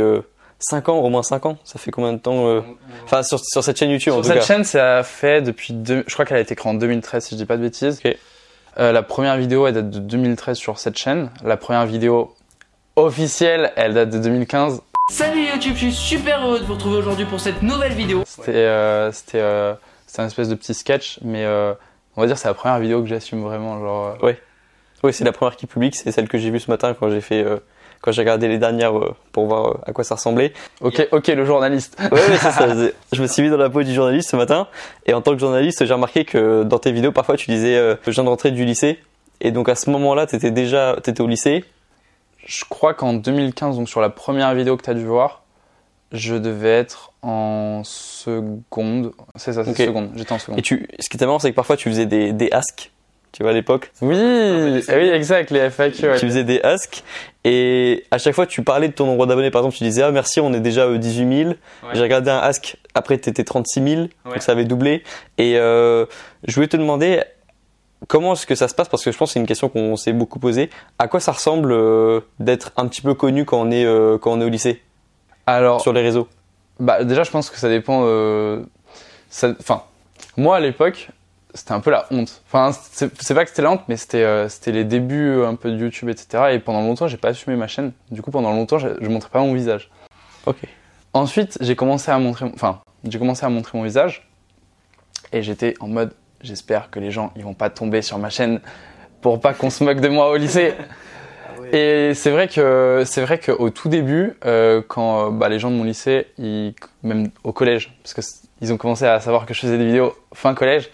5 0.59 0.89
ans, 0.89 0.97
au 0.99 1.09
moins 1.09 1.23
5 1.23 1.45
ans. 1.45 1.57
Ça 1.63 1.79
fait 1.79 1.91
combien 1.91 2.11
de 2.13 2.17
temps 2.19 2.47
euh, 2.47 2.61
Enfin, 3.05 3.23
sur, 3.23 3.39
sur 3.39 3.63
cette 3.63 3.77
chaîne 3.79 3.89
YouTube 3.91 4.13
en 4.13 4.17
Sur 4.17 4.21
tout 4.23 4.27
cette 4.29 4.39
cas. 4.39 4.45
chaîne, 4.55 4.63
ça 4.65 4.97
a 4.99 5.03
fait 5.03 5.41
depuis. 5.41 5.73
deux- 5.73 6.03
je 6.07 6.13
crois 6.13 6.25
qu'elle 6.25 6.37
a 6.37 6.41
été 6.41 6.55
créée 6.55 6.69
en 6.71 6.75
2013, 6.75 7.23
si 7.25 7.35
je 7.35 7.39
dis 7.39 7.45
pas 7.45 7.55
de 7.57 7.61
bêtises. 7.61 8.01
Ok. 8.03 8.17
Euh, 8.77 8.91
la 8.91 9.01
première 9.01 9.35
vidéo, 9.37 9.67
elle 9.67 9.73
date 9.73 9.89
de 9.89 9.99
2013 9.99 10.57
sur 10.57 10.77
cette 10.79 10.97
chaîne. 10.97 11.29
La 11.43 11.57
première 11.57 11.85
vidéo 11.85 12.33
officielle, 12.95 13.71
elle 13.75 13.93
date 13.93 14.09
de 14.09 14.19
2015. 14.19 14.81
Salut 15.11 15.41
YouTube, 15.45 15.73
je 15.75 15.79
suis 15.87 15.91
super 15.93 16.45
heureux 16.45 16.59
de 16.59 16.65
vous 16.65 16.73
retrouver 16.73 16.97
aujourd'hui 16.97 17.25
pour 17.25 17.39
cette 17.39 17.61
nouvelle 17.61 17.93
vidéo. 17.93 18.23
C'était 18.27 18.51
euh, 18.55 19.11
c'était 19.11 19.39
euh, 19.39 19.73
un 20.17 20.25
espèce 20.27 20.49
de 20.49 20.55
petit 20.55 20.73
sketch, 20.73 21.19
mais 21.23 21.45
euh, 21.45 21.73
on 22.15 22.21
va 22.21 22.27
dire 22.27 22.37
c'est 22.37 22.47
la 22.47 22.53
première 22.53 22.79
vidéo 22.79 23.01
que 23.01 23.07
j'assume 23.07 23.41
vraiment. 23.41 23.79
Genre, 23.79 24.17
euh, 24.23 24.33
Oui, 25.03 25.13
c'est 25.13 25.23
la 25.23 25.31
première 25.31 25.55
qui 25.55 25.65
publie. 25.67 25.91
C'est 25.93 26.11
celle 26.11 26.27
que 26.27 26.37
j'ai 26.37 26.49
vue 26.51 26.59
ce 26.59 26.69
matin 26.71 26.93
quand 26.99 27.09
j'ai 27.09 27.21
fait. 27.21 27.43
euh, 27.43 27.57
quand 28.01 28.13
j'ai 28.13 28.21
regardé 28.21 28.47
les 28.47 28.57
dernières 28.59 28.97
euh, 28.97 29.13
pour 29.33 29.47
voir 29.47 29.67
euh, 29.67 29.77
à 29.85 29.91
quoi 29.91 30.05
ça 30.05 30.15
ressemblait. 30.15 30.53
ok, 30.79 31.09
ok, 31.11 31.27
le 31.27 31.43
journaliste. 31.43 31.97
Ouais, 31.99 32.11
ouais, 32.13 32.37
c'est 32.39 32.51
ça. 32.51 32.67
Je 33.13 33.21
me 33.21 33.27
suis 33.27 33.41
mis 33.43 33.49
dans 33.49 33.57
la 33.57 33.69
peau 33.69 33.83
du 33.83 33.93
journaliste 33.93 34.29
ce 34.29 34.37
matin. 34.37 34.67
Et 35.05 35.13
en 35.13 35.21
tant 35.21 35.33
que 35.33 35.37
journaliste, 35.39 35.85
j'ai 35.85 35.93
remarqué 35.93 36.23
que 36.23 36.63
dans 36.63 36.79
tes 36.79 36.93
vidéos, 36.93 37.11
parfois, 37.11 37.35
tu 37.35 37.51
disais 37.51 37.75
euh, 37.75 37.95
Je 38.05 38.11
viens 38.11 38.23
de 38.23 38.29
rentrer 38.29 38.51
du 38.51 38.63
lycée. 38.63 38.99
Et 39.41 39.51
donc, 39.51 39.67
à 39.67 39.75
ce 39.75 39.89
moment-là, 39.89 40.27
t'étais 40.27 40.51
déjà 40.51 40.95
t'étais 41.03 41.19
au 41.21 41.27
lycée. 41.27 41.65
Je 42.45 42.63
crois 42.69 42.93
qu'en 42.93 43.13
2015, 43.13 43.75
donc 43.77 43.89
sur 43.89 43.99
la 43.99 44.09
première 44.09 44.53
vidéo 44.55 44.77
que 44.77 44.83
tu 44.83 44.89
as 44.89 44.93
dû 44.93 45.05
voir, 45.05 45.43
je 46.13 46.35
devais 46.35 46.69
être 46.71 47.11
en 47.21 47.81
seconde. 47.83 49.11
C'est 49.35 49.53
ça, 49.53 49.63
c'est 49.65 49.71
Ok. 49.71 49.77
seconde. 49.77 50.11
J'étais 50.15 50.31
en 50.31 50.39
seconde. 50.39 50.59
Et 50.59 50.61
tu, 50.61 50.87
ce 50.99 51.09
qui 51.09 51.17
était 51.17 51.25
marrant, 51.25 51.39
c'est 51.39 51.51
que 51.51 51.55
parfois, 51.55 51.75
tu 51.77 51.89
faisais 51.89 52.05
des, 52.05 52.31
des 52.33 52.49
asks. 52.51 52.91
Tu 53.31 53.43
vois, 53.43 53.51
à 53.51 53.53
l'époque. 53.53 53.91
Oui, 54.01 54.15
eh 54.17 54.95
oui, 54.95 55.09
exact, 55.09 55.51
les 55.51 55.69
FAQ. 55.69 56.07
ouais. 56.07 56.17
Tu 56.19 56.25
faisais 56.25 56.43
des 56.43 56.59
asks. 56.61 57.03
Et 57.43 58.05
à 58.11 58.17
chaque 58.17 58.33
fois, 58.33 58.47
tu 58.47 58.63
parlais 58.63 58.87
de 58.87 58.93
ton 58.93 59.05
nombre 59.05 59.27
d'abonnés. 59.27 59.51
Par 59.51 59.61
exemple, 59.61 59.77
tu 59.77 59.83
disais 59.83 60.01
Ah, 60.01 60.11
merci, 60.11 60.39
on 60.41 60.51
est 60.53 60.59
déjà 60.59 60.85
euh, 60.85 60.97
18 60.97 61.37
000. 61.43 61.53
J'ai 61.93 62.01
regardé 62.01 62.31
un 62.31 62.39
ask. 62.39 62.77
Après, 62.95 63.17
t'étais 63.17 63.43
36 63.43 63.83
000. 63.83 64.01
Donc, 64.25 64.41
ça 64.41 64.53
avait 64.53 64.65
doublé. 64.65 65.03
Et 65.37 65.57
euh, 65.57 66.05
je 66.47 66.55
voulais 66.55 66.67
te 66.67 66.77
demander. 66.77 67.21
Comment 68.07 68.33
est-ce 68.33 68.45
que 68.47 68.55
ça 68.55 68.67
se 68.69 68.73
passe? 68.73 68.87
Parce 68.89 69.03
que 69.03 69.11
je 69.11 69.17
pense 69.17 69.29
que 69.29 69.33
c'est 69.33 69.39
une 69.41 69.45
question 69.45 69.67
qu'on 69.69 69.95
s'est 69.97 70.13
beaucoup 70.13 70.39
posée. 70.39 70.69
À 70.97 71.07
quoi 71.07 71.19
ça 71.19 71.33
ressemble 71.33 71.71
euh, 71.71 72.21
d'être 72.39 72.71
un 72.77 72.87
petit 72.87 73.01
peu 73.01 73.13
connu 73.13 73.43
quand 73.45 73.59
on 73.61 73.69
est, 73.71 73.83
euh, 73.85 74.17
quand 74.17 74.31
on 74.31 74.39
est 74.41 74.45
au 74.45 74.49
lycée? 74.49 74.81
Alors, 75.45 75.81
Sur 75.81 75.93
les 75.93 76.01
réseaux 76.01 76.27
bah, 76.79 77.03
déjà, 77.03 77.23
je 77.23 77.29
pense 77.31 77.49
que 77.49 77.57
ça 77.57 77.67
dépend. 77.67 78.03
euh, 78.05 78.61
Enfin, 79.59 79.83
moi 80.37 80.55
à 80.55 80.59
l'époque, 80.61 81.09
c'était 81.53 81.71
un 81.71 81.79
peu 81.79 81.89
la 81.91 82.05
honte. 82.11 82.41
Enfin, 82.47 82.71
c'est 82.91 83.33
pas 83.33 83.43
que 83.43 83.49
c'était 83.49 83.61
la 83.61 83.71
honte, 83.71 83.81
mais 83.87 83.97
c'était 83.97 84.23
euh, 84.23 84.47
c'était 84.49 84.71
les 84.71 84.83
débuts 84.83 85.29
euh, 85.29 85.47
un 85.47 85.55
peu 85.55 85.71
de 85.71 85.77
YouTube, 85.77 86.09
etc. 86.09 86.43
Et 86.51 86.59
pendant 86.59 86.81
longtemps, 86.81 87.07
j'ai 87.07 87.17
pas 87.17 87.29
assumé 87.29 87.55
ma 87.57 87.67
chaîne. 87.67 87.91
Du 88.11 88.21
coup, 88.21 88.31
pendant 88.31 88.51
longtemps, 88.51 88.77
je, 88.77 88.89
je 89.01 89.07
montrais 89.09 89.29
pas 89.31 89.39
mon 89.39 89.53
visage. 89.53 89.89
Ok. 90.45 90.57
Ensuite, 91.13 91.57
j'ai 91.61 91.75
commencé 91.75 92.11
à 92.11 92.19
montrer, 92.19 92.45
enfin, 92.53 92.81
j'ai 93.07 93.17
commencé 93.17 93.45
à 93.45 93.49
montrer 93.49 93.77
mon 93.77 93.83
visage, 93.83 94.29
et 95.33 95.41
j'étais 95.41 95.73
en 95.79 95.87
mode, 95.87 96.13
j'espère 96.41 96.91
que 96.91 96.99
les 96.99 97.09
gens, 97.11 97.31
ils 97.35 97.43
vont 97.43 97.55
pas 97.55 97.69
tomber 97.71 98.01
sur 98.03 98.19
ma 98.19 98.29
chaîne 98.29 98.61
pour 99.21 99.39
pas 99.41 99.53
qu'on 99.53 99.69
se 99.71 99.83
moque 99.83 100.01
de 100.01 100.07
moi 100.07 100.29
au 100.29 100.35
lycée. 100.37 100.73
Et 101.71 102.13
c'est 102.15 102.31
vrai 102.31 102.47
que 102.47 103.03
c'est 103.05 103.21
vrai 103.21 103.37
qu'au 103.39 103.69
tout 103.69 103.89
début, 103.89 104.33
euh, 104.43 104.81
quand 104.87 105.27
euh, 105.27 105.29
bah, 105.29 105.49
les 105.49 105.59
gens 105.59 105.69
de 105.69 105.75
mon 105.75 105.83
lycée, 105.83 106.25
ils, 106.39 106.73
même 107.03 107.29
au 107.43 107.51
collège, 107.53 107.93
parce 108.01 108.15
que 108.15 108.21
c- 108.23 108.47
ils 108.61 108.73
ont 108.73 108.77
commencé 108.77 109.05
à 109.05 109.19
savoir 109.19 109.45
que 109.45 109.53
je 109.53 109.59
faisais 109.59 109.77
des 109.77 109.85
vidéos 109.85 110.15
fin 110.33 110.55
collège, 110.55 110.89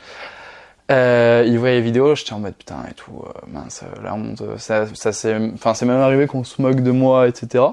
euh, 0.92 1.44
ils 1.48 1.58
voyaient 1.58 1.76
les 1.76 1.82
vidéos, 1.82 2.16
j'étais 2.16 2.34
en 2.34 2.40
mode 2.40 2.56
putain 2.56 2.84
et 2.90 2.94
tout, 2.94 3.24
euh, 3.26 3.32
mince, 3.48 3.84
euh, 3.84 4.02
la 4.04 4.14
honte, 4.14 4.42
euh, 4.42 4.58
ça, 4.58 4.86
ça 4.94 5.12
c'est, 5.12 5.36
enfin 5.54 5.74
c'est 5.74 5.86
même 5.86 6.00
arrivé 6.00 6.28
qu'on 6.28 6.44
se 6.44 6.62
moque 6.62 6.82
de 6.82 6.92
moi, 6.92 7.28
etc. 7.28 7.64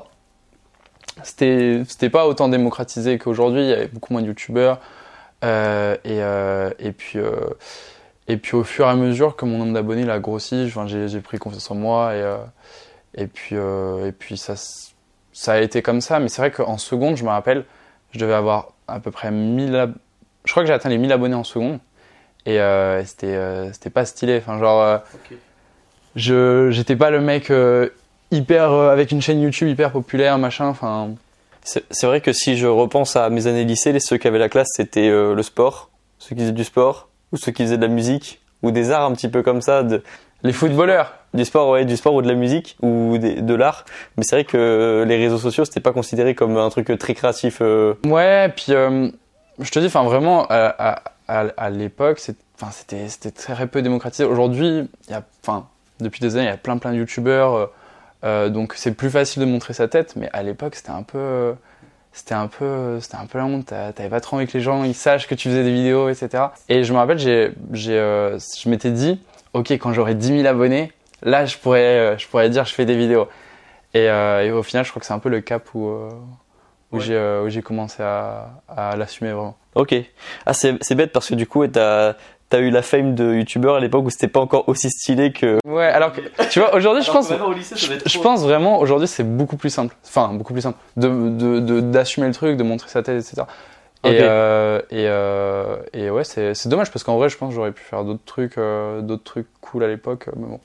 C'était, 1.22 1.82
c'était 1.86 2.08
pas 2.10 2.26
autant 2.26 2.48
démocratisé 2.48 3.18
qu'aujourd'hui, 3.18 3.62
il 3.62 3.68
y 3.68 3.72
avait 3.72 3.88
beaucoup 3.88 4.12
moins 4.14 4.22
de 4.22 4.28
youtubeurs, 4.28 4.80
et, 5.42 6.18
et 6.78 6.92
puis. 6.92 7.18
et 8.28 8.36
puis 8.36 8.56
au 8.56 8.64
fur 8.64 8.86
et 8.86 8.88
à 8.90 8.94
mesure 8.94 9.36
que 9.36 9.44
mon 9.44 9.58
nombre 9.58 9.74
d'abonnés 9.74 10.02
il 10.02 10.10
a 10.10 10.18
grossi, 10.20 10.70
j'ai, 10.86 11.08
j'ai 11.08 11.20
pris 11.20 11.38
confiance 11.38 11.70
en 11.70 11.74
moi 11.74 12.14
et, 12.14 12.36
et 13.14 13.26
puis, 13.26 13.56
et 13.56 14.12
puis 14.12 14.36
ça, 14.38 14.54
ça 15.32 15.52
a 15.54 15.60
été 15.60 15.82
comme 15.82 16.00
ça. 16.00 16.18
Mais 16.18 16.28
c'est 16.28 16.40
vrai 16.40 16.50
qu'en 16.50 16.78
seconde, 16.78 17.16
je 17.16 17.24
me 17.24 17.28
rappelle, 17.30 17.64
je 18.12 18.18
devais 18.18 18.34
avoir 18.34 18.68
à 18.88 19.00
peu 19.00 19.10
près 19.10 19.30
1000 19.30 19.74
ab- 19.76 19.94
Je 20.44 20.52
crois 20.52 20.62
que 20.62 20.66
j'ai 20.68 20.72
atteint 20.72 20.88
les 20.88 20.98
1000 20.98 21.12
abonnés 21.12 21.34
en 21.34 21.44
seconde. 21.44 21.78
Et, 22.46 22.60
euh, 22.60 23.00
et 23.00 23.04
c'était, 23.04 23.34
euh, 23.34 23.72
c'était 23.72 23.90
pas 23.90 24.04
stylé. 24.04 24.38
Enfin, 24.38 24.58
genre, 24.58 24.82
euh, 24.82 24.98
je, 26.16 26.70
j'étais 26.70 26.96
pas 26.96 27.10
le 27.10 27.20
mec 27.20 27.50
euh, 27.50 27.88
hyper, 28.30 28.70
euh, 28.72 28.92
avec 28.92 29.12
une 29.12 29.22
chaîne 29.22 29.40
YouTube 29.40 29.68
hyper 29.68 29.92
populaire, 29.92 30.38
machin. 30.38 30.66
Enfin, 30.66 31.10
C'est 31.62 31.84
c'est 31.90 32.06
vrai 32.06 32.20
que 32.20 32.32
si 32.32 32.56
je 32.56 32.66
repense 32.66 33.16
à 33.16 33.30
mes 33.30 33.46
années 33.46 33.64
lycée, 33.64 33.92
les 33.92 34.00
ceux 34.00 34.16
qui 34.18 34.28
avaient 34.28 34.38
la 34.38 34.48
classe, 34.48 34.68
c'était 34.76 35.08
euh, 35.08 35.34
le 35.34 35.42
sport, 35.42 35.90
ceux 36.18 36.34
qui 36.34 36.42
faisaient 36.42 36.52
du 36.52 36.64
sport, 36.64 37.08
ou 37.32 37.36
ceux 37.36 37.52
qui 37.52 37.62
faisaient 37.62 37.76
de 37.78 37.82
la 37.86 37.92
musique, 37.92 38.40
ou 38.62 38.70
des 38.70 38.90
arts 38.90 39.04
un 39.04 39.12
petit 39.12 39.28
peu 39.28 39.42
comme 39.42 39.60
ça, 39.62 39.82
de, 39.82 40.02
les 40.42 40.52
footballeurs. 40.52 41.14
du 41.34 41.44
sport, 41.44 41.70
ouais, 41.70 41.84
du 41.84 41.96
sport 41.96 42.14
ou 42.14 42.22
de 42.22 42.28
la 42.28 42.34
musique, 42.34 42.76
ou 42.82 43.16
des- 43.18 43.40
de 43.40 43.54
l'art. 43.54 43.84
Mais 44.16 44.24
c'est 44.24 44.36
vrai 44.36 44.44
que 44.44 45.04
les 45.06 45.16
réseaux 45.16 45.38
sociaux, 45.38 45.64
c'était 45.64 45.80
pas 45.80 45.92
considéré 45.92 46.34
comme 46.34 46.56
un 46.58 46.68
truc 46.68 46.92
très 46.98 47.14
créatif. 47.14 47.58
euh, 47.62 47.94
Ouais, 48.04 48.50
puis 48.54 48.66
euh, 48.70 49.08
je 49.60 49.70
te 49.70 49.78
dis, 49.78 49.86
enfin 49.86 50.02
vraiment, 50.02 50.46
à, 50.50 51.00
à, 51.32 51.70
l'époque, 51.70 52.18
c'était 52.20 53.30
très 53.30 53.66
peu 53.66 53.82
démocratisé. 53.82 54.24
Aujourd'hui, 54.24 54.88
depuis 56.00 56.20
des 56.20 56.36
années, 56.36 56.46
il 56.46 56.50
y 56.50 56.52
a 56.52 56.56
plein 56.56 56.78
plein 56.78 56.92
de 56.92 56.96
youtubeurs, 56.96 57.54
euh, 57.54 57.66
euh, 58.24 58.48
donc 58.48 58.74
c'est 58.76 58.92
plus 58.92 59.10
facile 59.10 59.40
de 59.40 59.46
montrer 59.46 59.72
sa 59.72 59.88
tête. 59.88 60.14
Mais 60.16 60.28
à 60.32 60.42
l'époque, 60.42 60.74
c'était 60.74 60.90
un 60.90 61.02
peu, 61.02 61.54
c'était 62.12 62.34
un 62.34 62.48
peu, 62.48 63.00
c'était 63.00 63.16
un 63.16 63.26
peu 63.26 63.38
la 63.38 63.46
honte. 63.46 63.66
T'avais 63.66 64.08
pas 64.08 64.20
trop 64.20 64.36
envie 64.36 64.46
que 64.46 64.56
les 64.56 64.62
gens 64.62 64.84
ils 64.84 64.94
sachent 64.94 65.26
que 65.26 65.34
tu 65.34 65.48
faisais 65.48 65.64
des 65.64 65.72
vidéos, 65.72 66.08
etc. 66.08 66.44
Et 66.68 66.84
je 66.84 66.92
me 66.92 66.98
rappelle, 66.98 67.18
euh, 67.26 68.38
je 68.38 68.68
m'étais 68.68 68.90
dit, 68.90 69.20
ok, 69.54 69.70
quand 69.72 69.92
j'aurai 69.92 70.14
10 70.14 70.42
000 70.42 70.46
abonnés, 70.46 70.92
là, 71.22 71.46
je 71.46 71.56
pourrais, 71.58 72.18
je 72.18 72.28
pourrais 72.28 72.50
dire, 72.50 72.64
je 72.64 72.74
fais 72.74 72.84
des 72.84 72.96
vidéos. 72.96 73.28
Et, 73.94 74.04
et 74.04 74.50
au 74.50 74.62
final, 74.62 74.84
je 74.84 74.90
crois 74.90 75.00
que 75.00 75.06
c'est 75.06 75.12
un 75.12 75.18
peu 75.18 75.28
le 75.28 75.40
cap 75.40 75.74
où, 75.74 75.90
où 76.92 76.96
Ouais. 76.98 77.02
j'ai, 77.02 77.14
euh, 77.16 77.44
où 77.44 77.48
j'ai 77.48 77.62
commencé 77.62 78.02
à, 78.02 78.50
à 78.68 78.96
l'assumer 78.96 79.32
vraiment. 79.32 79.56
Ok. 79.74 79.94
Ah, 80.46 80.52
c'est 80.52 80.76
c'est 80.82 80.94
bête 80.94 81.12
parce 81.12 81.28
que 81.28 81.34
du 81.34 81.46
coup, 81.46 81.66
t'as 81.66 82.14
as 82.54 82.58
eu 82.58 82.68
la 82.68 82.82
fame 82.82 83.14
de 83.14 83.32
youtubeur 83.32 83.76
à 83.76 83.80
l'époque 83.80 84.04
où 84.04 84.10
c'était 84.10 84.28
pas 84.28 84.40
encore 84.40 84.68
aussi 84.68 84.90
stylé 84.90 85.32
que. 85.32 85.58
Ouais, 85.66 85.86
alors 85.86 86.12
que, 86.12 86.20
tu 86.50 86.58
vois, 86.60 86.74
aujourd'hui, 86.74 87.02
je 87.02 87.10
pense, 87.10 87.30
je, 87.30 87.92
je 88.04 88.18
pense 88.18 88.42
vraiment, 88.42 88.78
aujourd'hui, 88.78 89.08
c'est 89.08 89.24
beaucoup 89.24 89.56
plus 89.56 89.70
simple. 89.70 89.96
Enfin, 90.06 90.34
beaucoup 90.34 90.52
plus 90.52 90.60
simple. 90.60 90.76
De, 90.98 91.08
de, 91.30 91.60
de- 91.60 91.80
d'assumer 91.80 92.26
le 92.26 92.34
truc, 92.34 92.58
de 92.58 92.62
montrer 92.62 92.90
sa 92.90 93.02
tête, 93.02 93.16
etc. 93.22 93.44
Et, 94.04 94.08
Ok. 94.10 94.14
euh, 94.20 94.80
et, 94.90 95.06
euh, 95.08 95.76
et 95.94 96.10
ouais, 96.10 96.24
c'est, 96.24 96.52
c'est 96.54 96.68
dommage 96.68 96.90
parce 96.90 97.04
qu'en 97.04 97.16
vrai, 97.16 97.30
je 97.30 97.38
pense 97.38 97.48
que 97.50 97.54
j'aurais 97.54 97.72
pu 97.72 97.82
faire 97.84 98.04
d'autres 98.04 98.24
trucs, 98.26 98.58
euh, 98.58 99.00
d'autres 99.00 99.24
trucs 99.24 99.46
cool 99.62 99.84
à 99.84 99.88
l'époque, 99.88 100.28
mais 100.36 100.46
bon. 100.46 100.60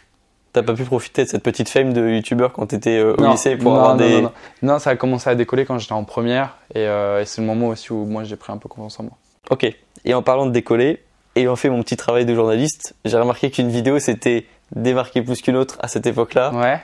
T'as 0.54 0.63
pas 0.63 0.74
pu 0.74 0.84
profiter 0.84 1.24
de 1.25 1.30
cette 1.30 1.44
petite 1.44 1.70
fame 1.70 1.94
de 1.94 2.08
youtubeur 2.10 2.51
quand 2.54 2.66
t'étais 2.68 2.98
euh, 2.98 3.13
au 3.18 3.22
Non, 3.22 3.32
lycée 3.32 3.56
pour 3.58 3.74
non, 3.74 3.77
avoir 3.80 3.96
non, 3.96 4.08
des. 4.08 4.27
non, 4.63 4.80
ça 4.80 4.92
a 4.92 4.96
commencé 4.96 5.30
à 5.30 5.36
décoller 5.36 5.66
quand 5.66 5.77
j'étais 5.77 5.94
en 5.94 6.04
première 6.04 6.56
et, 6.74 6.80
euh, 6.88 7.22
et 7.22 7.25
c'est 7.25 7.42
le 7.42 7.48
moment 7.48 7.68
aussi 7.68 7.94
où 7.94 8.06
moi 8.06 8.24
j'ai 8.24 8.36
pris 8.38 8.51
un 8.51 8.58
peu 8.58 8.68
confiance 8.70 9.00
en 9.00 9.04
moi. 9.04 9.12
Ok. 9.51 9.68
Et 10.06 10.13
en 10.13 10.24
parlant 10.24 10.46
de 10.48 10.51
décoller, 10.51 11.04
ayant 11.36 11.56
fait 11.56 11.70
mon 11.70 11.84
petit 11.84 11.98
travail 11.98 12.25
de 12.25 12.34
journaliste, 12.34 12.96
j'ai 13.06 13.18
remarqué 13.18 13.51
qu'une 13.51 13.70
vidéo 13.70 14.00
s'était 14.00 14.46
démarquée 14.75 15.22
plus 15.22 15.42
qu'une 15.42 15.58
autre 15.58 15.77
à 15.80 15.88
cette 15.88 16.08
époque-là. 16.08 16.51
Ouais, 16.54 16.80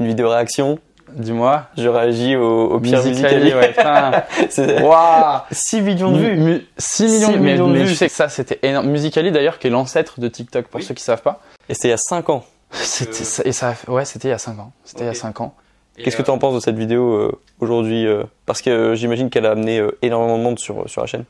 Une 0.00 0.06
vidéo 0.06 0.28
réaction. 0.28 0.78
dis-moi. 1.12 1.66
Je 1.76 1.88
réagis 1.88 2.34
au, 2.34 2.70
au 2.72 2.80
pire 2.80 3.04
Musicali, 3.04 3.54
ouais, 3.54 3.74
Waouh 4.82 5.40
6 5.52 5.80
millions 5.82 6.12
de 6.12 6.18
vues. 6.18 6.36
Mu- 6.36 6.66
6 6.78 7.04
millions, 7.04 7.26
6 7.26 7.32
de- 7.32 7.38
mais, 7.38 7.52
millions 7.52 7.68
de 7.68 7.72
mais 7.74 7.82
vues. 7.84 7.88
tu 7.90 7.94
sais 7.94 8.08
que 8.08 8.14
ça 8.14 8.28
c'était 8.28 8.58
énorme. 8.62 8.88
Musicali 8.88 9.30
d'ailleurs 9.30 9.58
qui 9.58 9.66
est 9.68 9.70
l'ancêtre 9.70 10.18
de 10.20 10.28
TikTok 10.28 10.66
pour 10.66 10.80
Oui. 10.80 10.84
ceux 10.86 10.94
qui 10.94 11.02
savent 11.04 11.22
pas. 11.22 11.40
Et 11.68 11.74
c'était 11.74 11.88
il 11.88 11.90
y 11.92 11.94
a 11.94 11.98
5 11.98 12.30
ans. 12.30 12.44
C'était 12.72 13.24
ça- 13.24 13.42
et 13.44 13.52
ça 13.52 13.74
ouais, 13.88 14.04
c'était 14.04 14.28
il 14.28 14.30
y 14.32 14.34
a 14.34 14.38
5 14.38 14.58
ans. 14.58 14.72
C'était 14.84 15.02
il 15.02 15.06
y 15.06 15.08
a 15.08 15.12
Ok. 15.12 15.16
5 15.16 15.40
ans. 15.40 15.54
Qu'est-ce 15.96 16.16
que 16.16 16.22
tu 16.22 16.30
en 16.30 16.38
penses 16.38 16.54
de 16.54 16.60
cette 16.60 16.76
vidéo 16.76 17.14
euh, 17.14 17.32
aujourd'hui 17.60 18.06
euh, 18.06 18.24
Parce 18.44 18.60
que 18.60 18.68
euh, 18.70 18.94
j'imagine 18.94 19.30
qu'elle 19.30 19.46
a 19.46 19.52
amené 19.52 19.78
euh, 19.78 19.96
énormément 20.02 20.36
de 20.36 20.42
monde 20.42 20.58
sur, 20.58 20.88
sur 20.90 21.00
la 21.00 21.06
chaîne. 21.06 21.24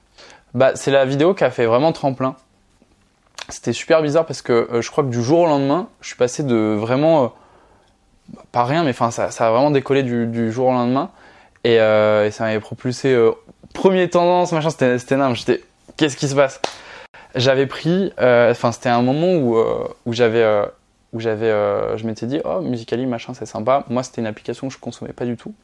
Bah, 0.54 0.72
c'est 0.74 0.90
la 0.90 1.04
vidéo 1.04 1.34
qui 1.34 1.44
a 1.44 1.50
fait 1.50 1.66
vraiment 1.66 1.92
tremplin. 1.92 2.34
C'était 3.48 3.72
super 3.72 4.02
bizarre 4.02 4.26
parce 4.26 4.42
que 4.42 4.68
euh, 4.72 4.82
je 4.82 4.90
crois 4.90 5.04
que 5.04 5.08
du 5.10 5.22
jour 5.22 5.40
au 5.40 5.46
lendemain, 5.46 5.88
je 6.00 6.08
suis 6.08 6.16
passé 6.16 6.42
de 6.42 6.74
vraiment 6.76 7.24
euh, 7.24 7.28
pas 8.50 8.64
rien, 8.64 8.82
mais 8.82 8.90
enfin 8.90 9.12
ça, 9.12 9.30
ça 9.30 9.46
a 9.46 9.50
vraiment 9.52 9.70
décollé 9.70 10.02
du, 10.02 10.26
du 10.26 10.50
jour 10.50 10.66
au 10.68 10.72
lendemain 10.72 11.10
et, 11.62 11.78
euh, 11.78 12.26
et 12.26 12.32
ça 12.32 12.42
m'avait 12.44 12.58
propulsé 12.58 13.12
euh, 13.12 13.30
premier 13.72 14.10
tendance 14.10 14.50
machin. 14.50 14.70
C'était 14.70 14.98
c'était 14.98 15.14
énorme. 15.14 15.36
J'étais 15.36 15.62
qu'est-ce 15.96 16.16
qui 16.16 16.26
se 16.26 16.34
passe? 16.34 16.60
J'avais 17.36 17.66
pris, 17.66 18.12
euh, 18.20 18.50
enfin 18.50 18.72
c'était 18.72 18.88
un 18.88 19.02
moment 19.02 19.34
où 19.34 19.56
euh, 19.58 19.86
où 20.06 20.12
j'avais 20.12 20.42
euh, 20.42 20.66
où 21.16 21.20
j'avais 21.20 21.50
euh, 21.50 21.96
je 21.96 22.06
m'étais 22.06 22.26
dit 22.26 22.40
oh 22.44 22.60
Musicali 22.60 23.06
machin 23.06 23.32
c'est 23.34 23.46
sympa. 23.46 23.84
Moi 23.88 24.02
c'était 24.02 24.20
une 24.20 24.26
application 24.26 24.68
que 24.68 24.74
je 24.74 24.78
consommais 24.78 25.12
pas 25.12 25.24
du 25.24 25.36
tout, 25.36 25.54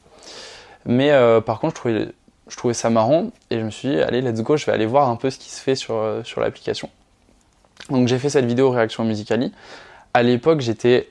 mais 0.85 1.11
euh, 1.11 1.41
par 1.41 1.59
contre 1.59 1.75
je 1.75 1.79
trouvais 1.79 2.07
je 2.47 2.57
trouvais 2.57 2.73
ça 2.73 2.89
marrant 2.89 3.31
et 3.51 3.59
je 3.59 3.63
me 3.63 3.69
suis 3.69 3.89
dit 3.89 4.01
allez 4.01 4.21
let's 4.21 4.41
go 4.41 4.57
je 4.57 4.65
vais 4.65 4.71
aller 4.71 4.87
voir 4.87 5.09
un 5.09 5.15
peu 5.15 5.29
ce 5.29 5.37
qui 5.37 5.49
se 5.49 5.61
fait 5.61 5.75
sur, 5.75 5.95
euh, 5.95 6.23
sur 6.23 6.41
l'application. 6.41 6.89
Donc 7.89 8.07
j'ai 8.07 8.17
fait 8.17 8.29
cette 8.29 8.45
vidéo 8.45 8.71
réaction 8.71 9.03
Musicali 9.03 9.53
à 10.15 10.23
l'époque 10.23 10.61
j'étais 10.61 11.07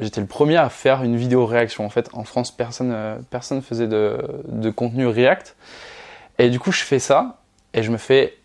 j'étais 0.00 0.20
le 0.20 0.26
premier 0.26 0.56
à 0.56 0.68
faire 0.68 1.02
une 1.02 1.16
vidéo 1.16 1.46
réaction. 1.46 1.84
En 1.84 1.90
fait 1.90 2.10
en 2.12 2.24
France 2.24 2.50
personne 2.50 3.24
personne 3.30 3.62
faisait 3.62 3.88
de, 3.88 4.18
de 4.48 4.70
contenu 4.70 5.06
React. 5.06 5.56
Et 6.38 6.50
du 6.50 6.60
coup 6.60 6.72
je 6.72 6.82
fais 6.82 6.98
ça 6.98 7.38
et 7.72 7.82
je 7.82 7.90
me 7.90 7.96
fais 7.96 8.36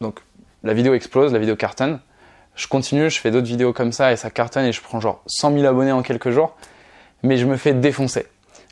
donc 0.00 0.20
la 0.64 0.74
vidéo 0.74 0.94
explose 0.94 1.32
la 1.32 1.38
vidéo 1.38 1.54
cartonne 1.56 2.00
je 2.56 2.66
continue 2.66 3.10
je 3.10 3.20
fais 3.20 3.30
d'autres 3.30 3.46
vidéos 3.46 3.72
comme 3.72 3.92
ça 3.92 4.12
et 4.12 4.16
ça 4.16 4.30
cartonne 4.30 4.64
et 4.64 4.72
je 4.72 4.80
prends 4.80 5.00
genre 5.00 5.22
100 5.26 5.52
000 5.52 5.64
abonnés 5.66 5.92
en 5.92 6.02
quelques 6.02 6.30
jours 6.30 6.56
mais 7.22 7.36
je 7.36 7.46
me 7.46 7.56
fais 7.56 7.74
défoncer 7.74 8.26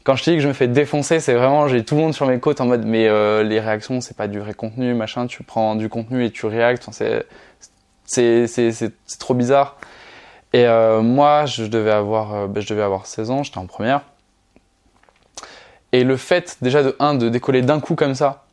quand 0.04 0.16
je 0.16 0.22
te 0.22 0.30
dis 0.30 0.36
que 0.36 0.42
je 0.42 0.48
me 0.48 0.52
fais 0.52 0.68
défoncer, 0.68 1.18
c'est 1.18 1.32
vraiment 1.32 1.66
j'ai 1.66 1.82
tout 1.82 1.96
le 1.96 2.02
monde 2.02 2.14
sur 2.14 2.26
mes 2.26 2.38
côtes 2.38 2.60
en 2.60 2.66
mode 2.66 2.84
mais 2.84 3.08
euh, 3.08 3.42
les 3.42 3.58
réactions 3.58 4.02
c'est 4.02 4.16
pas 4.16 4.28
du 4.28 4.38
vrai 4.38 4.52
contenu 4.52 4.92
machin, 4.92 5.26
tu 5.26 5.42
prends 5.42 5.74
du 5.74 5.88
contenu 5.88 6.24
et 6.26 6.30
tu 6.30 6.44
réactes, 6.46 6.88
c'est 6.92 8.46
c'est 8.46 8.92
trop 9.18 9.34
bizarre. 9.34 9.78
Et 10.52 10.66
euh, 10.66 11.00
moi 11.00 11.46
je 11.46 11.64
devais 11.64 11.90
avoir 11.90 12.34
euh, 12.34 12.46
ben, 12.46 12.62
je 12.62 12.68
devais 12.68 12.82
avoir 12.82 13.06
16 13.06 13.30
ans, 13.30 13.42
j'étais 13.42 13.58
en 13.58 13.66
première. 13.66 14.02
Et 15.92 16.04
le 16.04 16.16
fait 16.18 16.58
déjà 16.60 16.82
de 16.82 16.94
un 16.98 17.14
de 17.14 17.30
décoller 17.30 17.62
d'un 17.62 17.80
coup 17.80 17.94
comme 17.94 18.14
ça, 18.14 18.44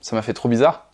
ça 0.00 0.16
m'a 0.16 0.22
fait 0.22 0.34
trop 0.34 0.48
bizarre. 0.48 0.85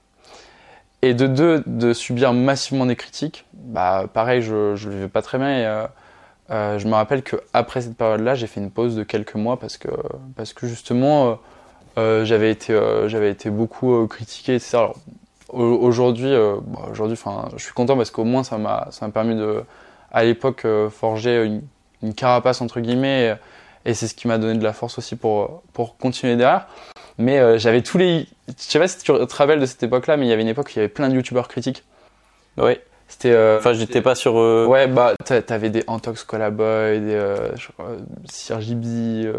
Et 1.04 1.14
de 1.14 1.26
deux 1.26 1.64
de 1.66 1.92
subir 1.92 2.32
massivement 2.32 2.86
des 2.86 2.94
critiques, 2.94 3.44
bah 3.54 4.06
pareil 4.12 4.40
je 4.40 4.76
je 4.76 4.88
le 4.88 4.94
vivais 4.94 5.08
pas 5.08 5.20
très 5.20 5.36
bien 5.36 5.48
euh, 5.48 5.86
euh, 6.50 6.78
je 6.78 6.86
me 6.86 6.94
rappelle 6.94 7.22
que 7.24 7.36
après 7.52 7.80
cette 7.80 7.96
période-là, 7.96 8.36
j'ai 8.36 8.46
fait 8.46 8.60
une 8.60 8.70
pause 8.70 8.94
de 8.94 9.02
quelques 9.02 9.34
mois 9.34 9.58
parce 9.58 9.78
que 9.78 9.88
parce 10.36 10.52
que 10.52 10.68
justement 10.68 11.40
euh, 11.98 12.24
j'avais 12.24 12.52
été 12.52 12.78
été 13.28 13.50
beaucoup 13.50 14.06
critiqué 14.06 14.54
etc. 14.54 14.78
Aujourd'hui 15.48 16.30
bon, 16.30 16.94
je 16.94 17.62
suis 17.62 17.72
content 17.74 17.96
parce 17.96 18.12
qu'au 18.12 18.24
moins 18.24 18.44
ça 18.44 18.56
m'a 18.58 18.88
permis 19.12 19.34
de 19.34 19.64
à 20.12 20.22
l'époque 20.22 20.64
forger 20.90 21.60
une, 22.02 22.14
carapace 22.14 22.60
entre 22.60 22.78
guillemets 22.78 23.24
et, 23.24 23.34
et 23.84 23.94
c'est 23.94 24.06
ce 24.08 24.14
qui 24.14 24.28
m'a 24.28 24.38
donné 24.38 24.58
de 24.58 24.64
la 24.64 24.72
force 24.72 24.98
aussi 24.98 25.16
pour 25.16 25.62
pour 25.72 25.96
continuer 25.96 26.36
derrière. 26.36 26.66
Mais 27.18 27.38
euh, 27.38 27.58
j'avais 27.58 27.82
tous 27.82 27.98
les 27.98 28.26
je 28.48 28.52
sais 28.56 28.78
pas 28.78 28.88
si 28.88 28.98
tu 28.98 29.04
te 29.12 29.34
rappelles 29.36 29.60
de 29.60 29.66
cette 29.66 29.82
époque-là 29.82 30.16
mais 30.16 30.26
il 30.26 30.28
y 30.28 30.32
avait 30.32 30.42
une 30.42 30.48
époque 30.48 30.66
où 30.68 30.70
il 30.74 30.76
y 30.76 30.78
avait 30.80 30.88
plein 30.88 31.08
de 31.08 31.14
youtubeurs 31.14 31.48
critiques. 31.48 31.84
Ouais. 32.56 32.80
C'était 33.08 33.32
euh, 33.32 33.58
Enfin, 33.58 33.74
j'étais 33.74 34.00
pas 34.00 34.14
sur. 34.14 34.38
euh, 34.38 34.64
Ouais, 34.66 34.86
bah, 34.86 35.12
t'a- 35.22 35.42
t'avais 35.42 35.68
des 35.68 35.84
Antox 35.86 36.24
Colaboy, 36.24 36.98
des 36.98 37.12
euh, 37.14 37.54
je 37.56 37.68
crois, 37.70 37.88
Sir 38.24 38.58
Gibby, 38.62 39.24
euh, 39.26 39.34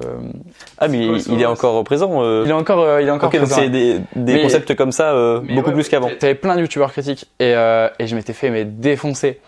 Ah, 0.77 0.87
mais 0.87 0.99
il, 1.07 1.33
il 1.33 1.41
est 1.41 1.45
encore 1.47 1.83
présent. 1.83 2.21
euh. 2.23 2.43
Il 2.45 2.51
est 2.51 2.53
encore, 2.53 2.81
euh, 2.81 3.01
il 3.01 3.07
est 3.07 3.11
encore 3.11 3.29
Ok, 3.29 3.39
donc 3.39 3.47
c'est 3.49 3.69
des, 3.69 3.97
des 4.15 4.33
Mais- 4.35 4.41
concepts 4.43 4.75
comme 4.75 4.91
ça 4.91 5.13
euh, 5.13 5.41
Mais 5.43 5.55
beaucoup 5.55 5.69
ouais, 5.69 5.73
plus 5.73 5.89
qu'avant. 5.89 6.09
t'a- 6.09 6.15
T'avais 6.17 6.35
plein 6.35 6.55
de 6.55 6.61
youtubeurs 6.61 6.91
critiques 6.91 7.25
et, 7.39 7.55
euh, 7.55 7.89
et 7.97 8.05
je 8.05 8.15
m'étais 8.15 8.33
fait 8.33 8.51
mais 8.51 8.63
défoncer. 8.63 9.39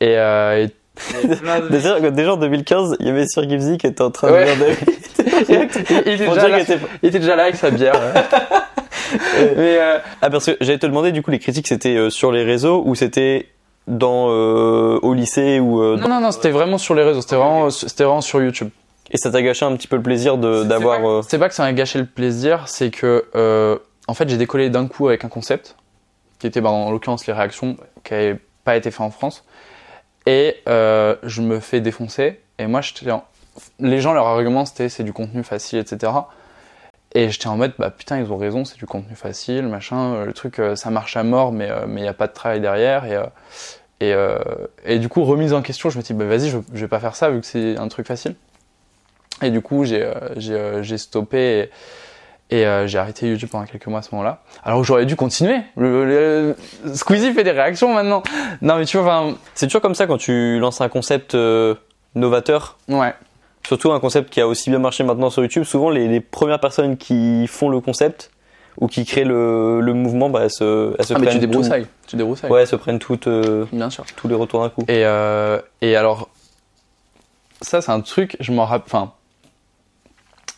Et, 0.00 0.16
euh, 0.16 0.64
et- 0.66 0.70
Déjà, 1.70 2.00
déjà 2.10 2.34
en 2.34 2.36
2015, 2.36 2.96
il 3.00 3.06
y 3.06 3.10
avait 3.10 3.26
Sir 3.26 3.48
Gibbsy 3.48 3.78
qui 3.78 3.86
était 3.86 4.02
en 4.02 4.10
train 4.10 4.30
Ouais. 4.32 4.46
de 4.56 4.64
dire 4.64 4.76
il, 6.06 6.12
était 6.12 6.24
Pour 6.24 6.34
déjà 6.34 6.46
dire 6.46 6.56
là, 6.58 6.64
qu'il 6.64 6.74
était- 6.74 6.86
il 7.02 7.08
était 7.08 7.18
déjà 7.20 7.36
là 7.36 7.42
avec 7.44 7.56
sa 7.56 7.70
bière. 7.70 7.94
ouais. 7.94 8.22
mais 9.56 9.78
euh, 9.80 9.98
Ah, 10.20 10.30
parce 10.30 10.46
que 10.46 10.52
j'allais 10.60 10.78
te 10.78 10.86
demander, 10.86 11.12
du 11.12 11.22
coup, 11.22 11.30
les 11.30 11.38
critiques, 11.38 11.68
c'était 11.68 11.96
euh, 11.96 12.10
sur 12.10 12.32
les 12.32 12.44
réseaux 12.44 12.82
ou 12.84 12.94
c'était 12.94 13.48
dans 13.86 14.28
euh, 14.30 14.98
au 15.02 15.14
lycée 15.14 15.58
ou 15.60 15.82
euh, 15.82 15.96
non, 15.96 16.08
non, 16.08 16.20
non, 16.20 16.30
c'était 16.32 16.50
vraiment 16.50 16.78
sur 16.78 16.94
les 16.94 17.02
réseaux. 17.02 17.22
C'était 17.22 17.36
vraiment, 17.36 17.70
c'était 17.70 18.04
vraiment 18.04 18.20
sur 18.20 18.42
YouTube. 18.42 18.68
et 19.10 19.16
ça 19.16 19.30
t'a 19.30 19.42
gâché 19.42 19.64
un 19.64 19.74
petit 19.76 19.88
peu 19.88 19.96
le 19.96 20.02
plaisir 20.02 20.36
de 20.38 20.64
d'avoir 20.64 21.24
C'est 21.24 21.38
pas, 21.38 21.44
pas 21.44 21.48
que 21.48 21.54
ça 21.54 21.62
m'a 21.64 21.72
gâché 21.72 21.98
le 21.98 22.06
plaisir, 22.06 22.64
c'est 22.66 22.90
que 22.90 23.24
en 24.06 24.14
fait 24.14 24.28
j'ai 24.28 24.36
décollé 24.36 24.70
d'un 24.70 24.86
coup 24.86 25.08
avec 25.08 25.24
un 25.24 25.28
concept 25.28 25.76
qui 26.38 26.46
était 26.46 26.60
bah, 26.60 26.70
en 26.70 26.90
l'occurrence 26.90 27.26
les 27.26 27.32
réactions 27.32 27.76
qui 28.04 28.12
n'avaient 28.14 28.38
pas 28.64 28.76
été 28.76 28.90
fait 28.90 29.02
en 29.02 29.10
France 29.10 29.44
et 30.30 30.56
euh, 30.68 31.16
je 31.24 31.42
me 31.42 31.58
fais 31.58 31.80
défoncer. 31.80 32.40
Et 32.60 32.66
moi 32.66 32.80
j'étais 32.82 33.06
les 33.80 34.00
gens 34.00 34.12
leur 34.12 34.26
argument 34.26 34.64
c'était 34.64 34.88
c'est 34.88 35.02
du 35.02 35.12
contenu 35.12 35.42
facile 35.42 35.80
etc 35.80 36.12
et 37.12 37.30
j'étais 37.30 37.48
en 37.48 37.56
mode 37.56 37.72
bah 37.78 37.90
putain 37.90 38.20
ils 38.20 38.30
ont 38.30 38.36
raison 38.36 38.64
c'est 38.64 38.76
du 38.76 38.86
contenu 38.86 39.16
facile 39.16 39.66
machin 39.66 40.14
euh, 40.14 40.24
le 40.26 40.32
truc 40.32 40.60
euh, 40.60 40.76
ça 40.76 40.90
marche 40.90 41.16
à 41.16 41.24
mort 41.24 41.50
mais 41.50 41.68
euh, 41.68 41.86
mais 41.88 42.02
il 42.02 42.04
y 42.04 42.08
a 42.08 42.14
pas 42.14 42.28
de 42.28 42.32
travail 42.32 42.60
derrière. 42.60 43.04
Et 43.04 43.18
et, 44.02 44.14
et 44.86 44.98
du 44.98 45.10
coup 45.10 45.24
remise 45.24 45.52
en 45.52 45.60
question 45.60 45.90
je 45.90 45.98
me 45.98 46.02
dis 46.02 46.14
bah 46.14 46.24
vas-y 46.24 46.48
je, 46.48 46.56
je 46.72 46.80
vais 46.80 46.88
pas 46.88 47.00
faire 47.00 47.14
ça 47.14 47.28
vu 47.28 47.40
que 47.40 47.46
c'est 47.46 47.76
un 47.76 47.88
truc 47.88 48.06
facile. 48.06 48.34
Et 49.42 49.50
du 49.50 49.60
coup, 49.62 49.84
j'ai 49.84 50.98
stoppé 50.98 51.70
et, 52.50 52.66
euh, 52.66 52.86
j'ai 52.86 52.98
arrêté 52.98 53.28
YouTube 53.28 53.48
pendant 53.50 53.64
quelques 53.66 53.86
mois 53.86 54.00
à 54.00 54.02
ce 54.02 54.10
moment-là. 54.12 54.42
Alors 54.64 54.82
j'aurais 54.84 55.06
dû 55.06 55.16
continuer. 55.16 55.60
Le, 55.76 56.04
le- 56.84 56.94
Squeezie 56.94 57.32
fait 57.32 57.44
des 57.44 57.50
réactions 57.52 57.92
maintenant. 57.94 58.22
Non, 58.62 58.76
mais 58.76 58.84
tu 58.84 58.98
vois, 58.98 59.06
enfin, 59.06 59.36
C'est 59.54 59.66
toujours 59.66 59.80
comme 59.82 59.94
ça 59.94 60.06
quand 60.06 60.18
tu 60.18 60.58
lances 60.58 60.80
un 60.80 60.88
concept 60.88 61.34
euh, 61.34 61.74
novateur, 62.14 62.78
ouais. 62.88 63.14
surtout 63.66 63.92
un 63.92 64.00
concept 64.00 64.30
qui 64.30 64.40
a 64.40 64.46
aussi 64.48 64.70
bien 64.70 64.78
marché 64.78 65.04
maintenant 65.04 65.30
sur 65.30 65.42
YouTube. 65.42 65.64
Souvent, 65.64 65.90
les, 65.90 66.08
les 66.08 66.20
premières 66.20 66.60
personnes 66.60 66.96
qui 66.96 67.46
font 67.46 67.68
le 67.68 67.80
concept 67.80 68.30
ou 68.78 68.86
qui 68.86 69.04
créent 69.04 69.24
le, 69.24 69.80
le 69.80 69.92
mouvement, 69.92 70.30
bah, 70.30 70.40
elles 70.44 70.50
se, 70.50 70.94
elles 70.98 71.04
se 71.04 71.12
Ah, 71.14 71.18
mais 71.18 71.26
tu 71.26 71.30
prennent 71.30 71.40
tout- 71.40 71.46
débroussailles. 71.46 71.86
Tu 72.06 72.16
débroussailles. 72.16 72.50
Ouais, 72.50 72.60
elles 72.62 72.66
se 72.66 72.76
prennent 72.76 72.98
toutes, 72.98 73.26
euh, 73.26 73.66
Bien 73.72 73.90
sûr. 73.90 74.04
tous 74.16 74.26
les 74.28 74.34
retours 74.34 74.60
d'un 74.62 74.70
coup. 74.70 74.84
Et, 74.88 75.00
et 75.82 75.96
alors, 75.96 76.28
ça, 77.60 77.82
c'est 77.82 77.92
un 77.92 78.00
truc, 78.00 78.36
je 78.40 78.52
m'en 78.52 78.64
rappelle, 78.64 78.86
enfin, 78.86 79.12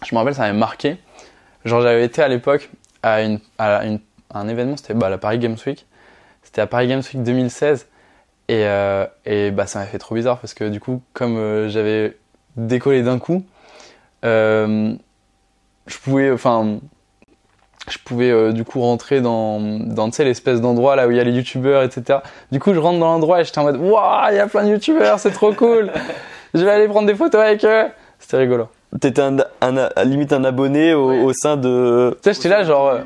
je 0.06 0.14
me 0.14 0.18
rappelle, 0.20 0.34
ça 0.34 0.42
m'avait 0.42 0.58
marqué. 0.58 0.96
Genre, 1.64 1.80
j'avais 1.80 2.04
été 2.04 2.22
à 2.22 2.28
l'époque 2.28 2.70
à, 3.02 3.22
une, 3.22 3.38
à 3.58 3.84
une- 3.84 4.00
un 4.34 4.48
événement, 4.48 4.76
c'était 4.76 4.94
bah, 4.94 5.08
la 5.10 5.18
Paris 5.18 5.38
Games 5.38 5.56
Week. 5.66 5.86
C'était 6.42 6.60
à 6.60 6.66
Paris 6.66 6.88
Games 6.88 7.02
Week 7.14 7.22
2016. 7.22 7.86
Et, 8.48 8.64
euh, 8.66 9.06
et 9.24 9.50
bah, 9.50 9.66
ça 9.66 9.78
m'a 9.78 9.86
fait 9.86 9.98
trop 9.98 10.14
bizarre 10.14 10.38
parce 10.38 10.54
que 10.54 10.68
du 10.68 10.80
coup, 10.80 11.02
comme 11.12 11.36
euh, 11.36 11.68
j'avais 11.68 12.16
décollé 12.56 13.02
d'un 13.02 13.18
coup, 13.18 13.44
euh, 14.24 14.94
je 15.86 15.98
pouvais, 15.98 16.30
enfin, 16.30 16.78
je 17.88 17.98
pouvais 18.04 18.52
du 18.52 18.64
coup 18.64 18.80
rentrer 18.80 19.20
dans, 19.20 19.60
dans 19.60 20.10
l'espèce 20.18 20.60
d'endroit 20.60 20.96
là 20.96 21.06
où 21.06 21.10
il 21.10 21.16
y 21.16 21.20
a 21.20 21.24
les 21.24 21.32
youtubeurs, 21.32 21.82
etc. 21.82 22.18
Du 22.50 22.58
coup, 22.60 22.74
je 22.74 22.78
rentre 22.78 22.98
dans 22.98 23.06
l'endroit 23.12 23.40
et 23.40 23.44
j'étais 23.44 23.58
en 23.58 23.64
mode, 23.64 23.76
waouh, 23.76 24.30
il 24.32 24.36
y 24.36 24.38
a 24.40 24.46
plein 24.46 24.64
de 24.64 24.70
youtubeurs, 24.70 25.18
c'est 25.18 25.30
trop 25.32 25.52
cool. 25.54 25.90
je 26.54 26.64
vais 26.64 26.70
aller 26.70 26.88
prendre 26.88 27.06
des 27.06 27.14
photos 27.14 27.40
avec 27.40 27.64
eux. 27.64 27.86
C'était 28.18 28.36
rigolo. 28.38 28.68
T'étais 29.00 29.22
un, 29.22 29.38
un, 29.62 29.76
un- 29.78 30.04
limite 30.04 30.32
un 30.34 30.44
abonné 30.44 30.92
au, 30.94 31.08
Ouais. 31.08 31.20
au 31.22 31.32
sein 31.32 31.56
de. 31.56 32.16
Tu 32.22 32.28
sais, 32.30 32.34
j'étais 32.34 32.48
là 32.50 32.62
genre, 32.64 32.88
euh, 32.88 32.98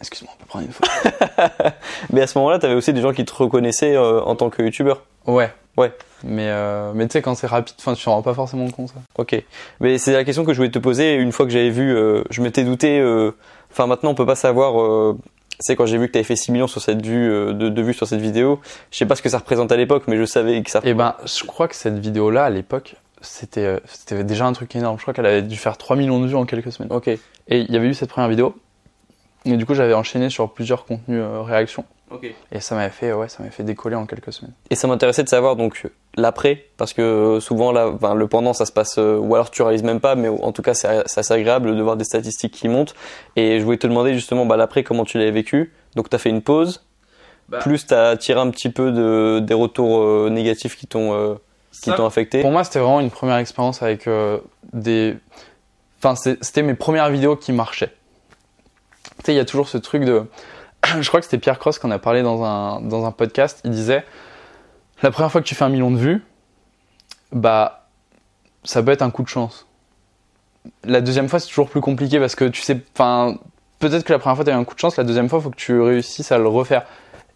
excuse-moi, 0.00 0.32
on 0.36 0.40
peut 0.40 0.46
prendre 0.46 0.66
une 0.66 0.72
photo. 0.72 0.88
Mais 2.12 2.22
à 2.22 2.26
ce 2.26 2.38
moment-là, 2.38 2.58
t'avais 2.58 2.74
aussi 2.74 2.92
des 2.92 3.00
gens 3.00 3.12
qui 3.12 3.24
te 3.24 3.34
reconnaissaient 3.34 3.96
euh, 3.96 4.20
en 4.22 4.36
tant 4.36 4.50
que 4.50 4.62
youtubeur. 4.62 5.02
Ouais. 5.26 5.50
Ouais. 5.76 5.92
Mais, 6.22 6.46
euh, 6.48 6.92
mais 6.94 7.06
tu 7.08 7.12
sais, 7.14 7.22
quand 7.22 7.34
c'est 7.34 7.46
rapide, 7.46 7.74
enfin, 7.78 7.94
tu 7.94 8.04
te 8.04 8.10
rends 8.10 8.22
pas 8.22 8.34
forcément 8.34 8.68
compte. 8.70 8.88
Ça. 8.88 8.94
Ok. 9.18 9.42
Mais 9.80 9.98
c'est 9.98 10.12
la 10.12 10.24
question 10.24 10.44
que 10.44 10.52
je 10.52 10.58
voulais 10.58 10.70
te 10.70 10.78
poser. 10.78 11.14
Une 11.14 11.32
fois 11.32 11.46
que 11.46 11.52
j'avais 11.52 11.70
vu, 11.70 11.94
euh, 11.96 12.22
je 12.30 12.42
m'étais 12.42 12.64
douté. 12.64 13.00
euh, 13.00 13.32
Enfin, 13.72 13.86
maintenant, 13.86 14.10
on 14.10 14.14
peut 14.14 14.26
pas 14.26 14.34
savoir. 14.34 14.80
euh, 14.80 15.16
c'est 15.60 15.76
quand 15.76 15.86
j'ai 15.86 15.98
vu 15.98 16.06
que 16.08 16.12
t'avais 16.12 16.24
fait 16.24 16.36
6 16.36 16.52
millions 16.52 16.66
sur 16.66 16.80
cette 16.80 17.04
vue 17.04 17.30
euh, 17.30 17.52
de, 17.52 17.68
de 17.68 17.82
vues 17.82 17.94
sur 17.94 18.06
cette 18.06 18.20
vidéo. 18.20 18.60
Je 18.90 18.98
sais 18.98 19.06
pas 19.06 19.14
ce 19.16 19.22
que 19.22 19.28
ça 19.28 19.38
représente 19.38 19.70
à 19.72 19.76
l'époque, 19.76 20.04
mais 20.06 20.16
je 20.16 20.24
savais 20.24 20.62
que 20.62 20.70
ça. 20.70 20.80
Et 20.84 20.94
ben, 20.94 21.14
je 21.24 21.44
crois 21.44 21.68
que 21.68 21.74
cette 21.76 21.98
vidéo-là, 21.98 22.44
à 22.44 22.50
l'époque, 22.50 22.96
c'était 23.20 23.64
euh, 23.64 23.78
c'était 23.86 24.24
déjà 24.24 24.46
un 24.46 24.52
truc 24.52 24.74
énorme. 24.76 24.96
Je 24.98 25.02
crois 25.02 25.14
qu'elle 25.14 25.26
avait 25.26 25.42
dû 25.42 25.56
faire 25.56 25.76
3 25.76 25.96
millions 25.96 26.20
de 26.20 26.26
vues 26.26 26.36
en 26.36 26.46
quelques 26.46 26.72
semaines. 26.72 26.92
Ok. 26.92 27.08
Et 27.08 27.20
il 27.48 27.70
y 27.70 27.76
avait 27.76 27.88
eu 27.88 27.94
cette 27.94 28.10
première 28.10 28.28
vidéo. 28.30 28.54
Et 29.44 29.56
du 29.56 29.64
coup, 29.64 29.74
j'avais 29.74 29.94
enchaîné 29.94 30.28
sur 30.30 30.52
plusieurs 30.52 30.84
contenus 30.84 31.20
euh, 31.22 31.40
réactions. 31.42 31.84
Ok. 32.10 32.26
Et 32.52 32.60
ça 32.60 32.74
m'avait 32.74 32.90
fait, 32.90 33.12
ouais, 33.12 33.28
ça 33.28 33.38
m'avait 33.38 33.52
fait 33.52 33.62
décoller 33.62 33.94
en 33.96 34.04
quelques 34.04 34.32
semaines. 34.32 34.52
Et 34.68 34.74
ça 34.74 34.88
m'intéressait 34.88 35.22
de 35.22 35.28
savoir 35.28 35.54
donc 35.56 35.86
l'après, 36.16 36.66
parce 36.76 36.92
que 36.92 37.00
euh, 37.00 37.40
souvent 37.40 37.70
là, 37.72 37.92
le 38.14 38.26
pendant, 38.26 38.52
ça 38.52 38.66
se 38.66 38.72
passe, 38.72 38.98
euh, 38.98 39.16
ou 39.16 39.34
alors 39.34 39.50
tu 39.50 39.62
réalises 39.62 39.84
même 39.84 40.00
pas, 40.00 40.16
mais 40.16 40.28
en 40.28 40.50
tout 40.50 40.60
cas 40.62 40.74
c'est 40.74 40.88
c'est 41.06 41.20
assez 41.20 41.32
agréable 41.34 41.74
de 41.76 41.82
voir 41.82 41.96
des 41.96 42.04
statistiques 42.04 42.52
qui 42.52 42.68
montent. 42.68 42.94
Et 43.36 43.60
je 43.60 43.64
voulais 43.64 43.76
te 43.78 43.86
demander 43.86 44.12
justement 44.14 44.44
bah, 44.44 44.56
l'après, 44.56 44.82
comment 44.82 45.04
tu 45.04 45.18
l'avais 45.18 45.30
vécu? 45.30 45.72
Donc 45.94 46.10
tu 46.10 46.16
as 46.16 46.18
fait 46.18 46.30
une 46.30 46.42
pause, 46.42 46.84
Bah. 47.48 47.58
plus 47.58 47.86
tu 47.86 47.94
as 47.94 48.16
tiré 48.16 48.40
un 48.40 48.50
petit 48.50 48.70
peu 48.70 48.90
de, 48.90 49.38
des 49.38 49.54
retours 49.54 50.00
euh, 50.02 50.28
négatifs 50.30 50.76
qui 50.76 50.88
t'ont 50.88 51.14
euh, 51.14 51.34
qui 51.70 51.90
t'ont 51.92 52.06
affecté. 52.06 52.40
Pour 52.42 52.50
moi, 52.50 52.64
c'était 52.64 52.78
vraiment 52.78 53.00
une 53.00 53.10
première 53.10 53.36
expérience 53.36 53.82
avec 53.82 54.06
euh, 54.06 54.38
des. 54.72 55.16
Enfin, 55.98 56.14
c'était 56.16 56.62
mes 56.62 56.74
premières 56.74 57.10
vidéos 57.10 57.36
qui 57.36 57.52
marchaient. 57.52 57.94
Tu 59.18 59.26
sais, 59.26 59.32
il 59.34 59.36
y 59.36 59.40
a 59.40 59.44
toujours 59.44 59.68
ce 59.68 59.78
truc 59.78 60.04
de. 60.04 60.24
Je 61.00 61.08
crois 61.08 61.20
que 61.20 61.26
c'était 61.26 61.38
Pierre 61.38 61.58
Cross 61.58 61.78
qui 61.78 61.86
en 61.86 61.90
a 61.90 61.98
parlé 61.98 62.22
dans 62.22 62.44
un, 62.44 62.80
dans 62.80 63.04
un 63.06 63.12
podcast. 63.12 63.60
Il 63.64 63.70
disait 63.70 64.04
La 65.02 65.10
première 65.10 65.30
fois 65.30 65.40
que 65.40 65.46
tu 65.46 65.54
fais 65.54 65.64
un 65.64 65.68
million 65.68 65.90
de 65.90 65.98
vues, 65.98 66.24
bah, 67.32 67.88
ça 68.64 68.82
peut 68.82 68.90
être 68.90 69.02
un 69.02 69.10
coup 69.10 69.22
de 69.22 69.28
chance. 69.28 69.66
La 70.84 71.00
deuxième 71.00 71.28
fois, 71.28 71.38
c'est 71.38 71.48
toujours 71.48 71.70
plus 71.70 71.80
compliqué 71.80 72.18
parce 72.18 72.34
que 72.34 72.46
tu 72.46 72.62
sais. 72.62 72.80
Enfin, 72.94 73.38
peut-être 73.78 74.04
que 74.04 74.12
la 74.12 74.18
première 74.18 74.36
fois, 74.36 74.44
tu 74.44 74.50
as 74.50 74.54
eu 74.54 74.56
un 74.56 74.64
coup 74.64 74.74
de 74.74 74.80
chance. 74.80 74.96
La 74.96 75.04
deuxième 75.04 75.28
fois, 75.28 75.38
il 75.38 75.42
faut 75.42 75.50
que 75.50 75.56
tu 75.56 75.80
réussisses 75.80 76.32
à 76.32 76.38
le 76.38 76.48
refaire. 76.48 76.84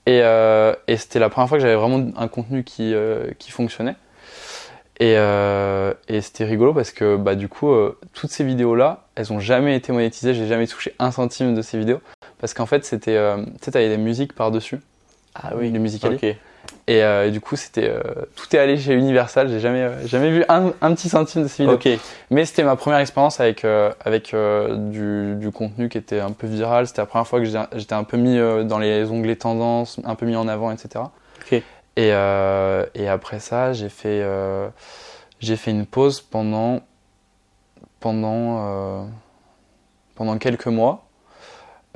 Et, 0.06 0.20
euh, 0.22 0.74
et 0.86 0.98
c'était 0.98 1.18
la 1.18 1.30
première 1.30 1.48
fois 1.48 1.56
que 1.56 1.62
j'avais 1.62 1.76
vraiment 1.76 2.10
un 2.16 2.28
contenu 2.28 2.62
qui, 2.62 2.92
euh, 2.94 3.30
qui 3.38 3.50
fonctionnait. 3.50 3.96
Et, 5.00 5.14
euh, 5.16 5.92
et 6.08 6.20
c'était 6.20 6.44
rigolo 6.44 6.72
parce 6.72 6.92
que 6.92 7.16
bah, 7.16 7.34
du 7.34 7.48
coup, 7.48 7.70
euh, 7.72 7.98
toutes 8.12 8.30
ces 8.30 8.44
vidéos-là, 8.44 9.04
elles 9.16 9.32
ont 9.32 9.40
jamais 9.40 9.74
été 9.76 9.92
monétisées. 9.92 10.34
J'ai 10.34 10.46
jamais 10.46 10.66
touché 10.66 10.94
un 10.98 11.10
centime 11.10 11.54
de 11.54 11.62
ces 11.62 11.78
vidéos. 11.78 12.00
Parce 12.38 12.54
qu'en 12.54 12.66
fait, 12.66 12.84
c'était. 12.84 13.16
Euh, 13.16 13.38
tu 13.44 13.52
sais, 13.62 13.70
t'avais 13.72 13.88
des 13.88 13.96
musiques 13.96 14.34
par-dessus. 14.34 14.80
Ah 15.34 15.50
Les 15.60 15.70
musicali. 15.70 16.14
Ok. 16.14 16.36
Et, 16.86 17.02
euh, 17.02 17.26
et 17.26 17.30
du 17.32 17.40
coup, 17.40 17.56
c'était. 17.56 17.88
euh, 17.88 18.00
tout 18.36 18.54
est 18.54 18.58
allé 18.58 18.76
chez 18.76 18.94
Universal. 18.94 19.48
J'ai 19.48 19.58
jamais, 19.58 19.82
euh, 19.82 20.06
jamais 20.06 20.30
vu 20.30 20.44
un, 20.48 20.72
un 20.80 20.94
petit 20.94 21.08
centime 21.08 21.42
de 21.42 21.48
ces 21.48 21.64
vidéos. 21.64 21.76
Ok. 21.76 21.88
Mais 22.30 22.44
c'était 22.44 22.62
ma 22.62 22.76
première 22.76 23.00
expérience 23.00 23.40
avec, 23.40 23.64
euh, 23.64 23.90
avec 24.04 24.32
euh, 24.32 24.76
du, 24.76 25.34
du 25.40 25.50
contenu 25.50 25.88
qui 25.88 25.98
était 25.98 26.20
un 26.20 26.30
peu 26.30 26.46
viral. 26.46 26.86
C'était 26.86 27.02
la 27.02 27.06
première 27.06 27.26
fois 27.26 27.40
que 27.40 27.46
j'étais 27.46 27.94
un 27.94 28.04
peu 28.04 28.16
mis 28.16 28.38
dans 28.64 28.78
les 28.78 29.10
onglets 29.10 29.36
tendances, 29.36 29.98
un 30.04 30.14
peu 30.14 30.24
mis 30.26 30.36
en 30.36 30.46
avant, 30.46 30.70
etc. 30.70 31.04
Et, 31.96 32.10
euh, 32.12 32.86
et 32.94 33.08
après 33.08 33.38
ça, 33.38 33.72
j'ai 33.72 33.88
fait, 33.88 34.20
euh, 34.22 34.68
j'ai 35.40 35.56
fait 35.56 35.70
une 35.70 35.86
pause 35.86 36.20
pendant, 36.20 36.80
pendant, 38.00 38.58
euh, 38.58 39.04
pendant 40.14 40.38
quelques 40.38 40.66
mois. 40.66 41.06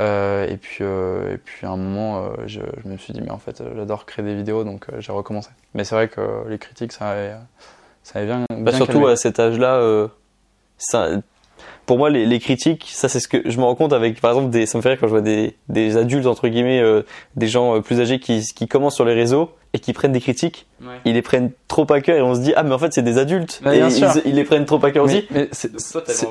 Euh, 0.01 0.47
et, 0.47 0.57
puis, 0.57 0.85
euh, 0.85 1.35
et 1.35 1.39
puis 1.39 1.67
à 1.67 1.71
un 1.71 1.77
moment, 1.77 2.31
je, 2.47 2.61
je 2.85 2.89
me 2.89 2.97
suis 2.97 3.13
dit, 3.13 3.21
mais 3.21 3.31
en 3.31 3.39
fait, 3.39 3.63
j'adore 3.77 4.07
créer 4.07 4.25
des 4.25 4.37
vidéos, 4.37 4.63
donc 4.63 4.87
j'ai 4.99 5.11
recommencé. 5.11 5.51
Mais 5.75 5.83
c'est 5.83 5.97
vrai 5.97 6.09
que 6.09 6.47
les 6.49 6.59
critiques, 6.59 6.93
ça 6.93 7.09
avait, 7.11 7.35
ça 8.05 8.21
avait 8.21 8.27
bien. 8.27 8.45
Bah, 8.51 8.73
surtout 8.73 8.93
calmé. 8.93 9.11
à 9.11 9.17
cet 9.17 9.41
âge-là, 9.41 9.75
euh, 9.79 10.09
pour 11.89 11.99
moi, 11.99 12.09
les, 12.11 12.25
les 12.27 12.39
critiques, 12.39 12.87
ça 12.93 13.09
c'est 13.09 13.19
ce 13.19 13.27
que 13.27 13.43
je 13.51 13.59
me 13.59 13.65
rends 13.65 13.75
compte 13.75 13.93
avec, 13.93 14.21
par 14.21 14.31
exemple, 14.31 14.51
des, 14.51 14.67
ça 14.67 14.79
me 14.79 14.83
fait 14.83 14.91
rire 14.91 14.99
quand 15.01 15.07
je 15.09 15.13
vois 15.13 15.21
des, 15.23 15.57
des 15.69 15.97
adultes 15.97 16.27
entre 16.27 16.47
guillemets, 16.47 16.81
euh, 16.81 17.03
des 17.35 17.49
gens 17.49 17.75
euh, 17.77 17.81
plus 17.81 18.01
âgés 18.01 18.21
qui, 18.21 18.43
qui 18.55 18.69
commencent 18.69 18.95
sur 18.95 19.05
les 19.07 19.15
réseaux 19.15 19.51
et 19.73 19.79
qui 19.81 19.93
prennent 19.93 20.13
des 20.13 20.21
critiques, 20.21 20.67
Ouais. 20.81 20.95
ils 21.05 21.15
les 21.15 21.23
prennent 21.23 21.51
trop 21.67 21.91
à 21.93 22.01
cœur 22.01 22.17
et 22.17 22.23
on 22.23 22.35
se 22.37 22.41
dit 22.41 22.53
ah 22.57 22.63
mais 22.63 22.73
en 22.75 22.79
fait 22.79 22.93
c'est 22.93 23.03
des 23.03 23.19
adultes 23.19 23.61
Bah, 23.65 23.75
et 23.75 23.79
bien 23.79 23.89
ils, 23.89 23.93
sûr. 23.93 24.09
ils 24.25 24.35
les 24.35 24.45
prennent 24.45 24.65
trop 24.67 24.85
à 24.85 24.91
cœur 24.93 25.07
Mais, 25.07 25.13
aussi. 25.13 25.27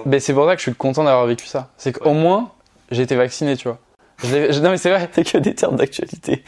mais 0.05 0.19
c'est 0.19 0.33
pour 0.33 0.45
ça 0.47 0.53
que 0.55 0.59
je 0.59 0.63
suis 0.69 0.73
content 0.75 1.03
d'avoir 1.03 1.25
vécu 1.25 1.45
ça. 1.47 1.69
C'est 1.77 1.91
qu'au 1.91 2.13
moins, 2.13 2.51
j'ai 2.91 3.01
été 3.01 3.15
vacciné, 3.15 3.57
tu 3.57 3.67
vois. 3.67 3.79
Je 4.23 4.33
l'ai- 4.35 4.53
je- 4.53 4.59
non 4.61 4.69
mais 4.71 4.77
c'est 4.77 4.89
vrai. 4.89 5.09
C'est 5.11 5.23
que 5.31 5.37
des 5.39 5.53
termes 5.53 5.75
d'actualité. 5.75 6.43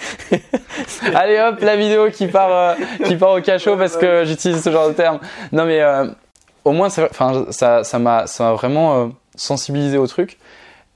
Allez 1.13 1.39
hop, 1.39 1.59
la 1.61 1.75
vidéo 1.75 2.09
qui 2.09 2.27
part, 2.27 2.51
euh, 2.51 2.73
qui 3.05 3.15
part 3.15 3.31
au 3.33 3.41
cachot 3.41 3.75
parce 3.77 3.97
que 3.97 4.23
j'utilise 4.25 4.63
ce 4.63 4.71
genre 4.71 4.87
de 4.89 4.93
terme. 4.93 5.19
Non 5.51 5.65
mais 5.65 5.81
euh, 5.81 6.07
au 6.65 6.71
moins, 6.71 6.89
ça, 6.89 7.09
ça 7.83 7.99
m'a, 7.99 8.27
ça 8.27 8.43
m'a 8.43 8.53
vraiment 8.53 8.95
euh, 9.03 9.07
sensibilisé 9.35 9.97
au 9.97 10.07
truc 10.07 10.37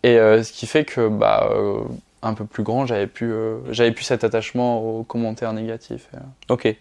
et 0.04 0.18
euh, 0.18 0.44
ce 0.44 0.52
qui 0.52 0.66
fait 0.68 0.84
que 0.86 1.08
bah 1.08 1.50
euh, 1.52 1.78
un 2.22 2.34
peu 2.34 2.46
plus 2.46 2.64
grand, 2.64 2.86
j'avais 2.86 3.08
pu, 3.08 3.34
j'avais 3.70 3.92
plus 3.92 4.04
cet 4.06 4.24
attachement 4.24 4.82
aux 4.82 5.04
commentaires 5.04 5.52
négatifs. 5.54 6.08
Ok. 6.50 6.74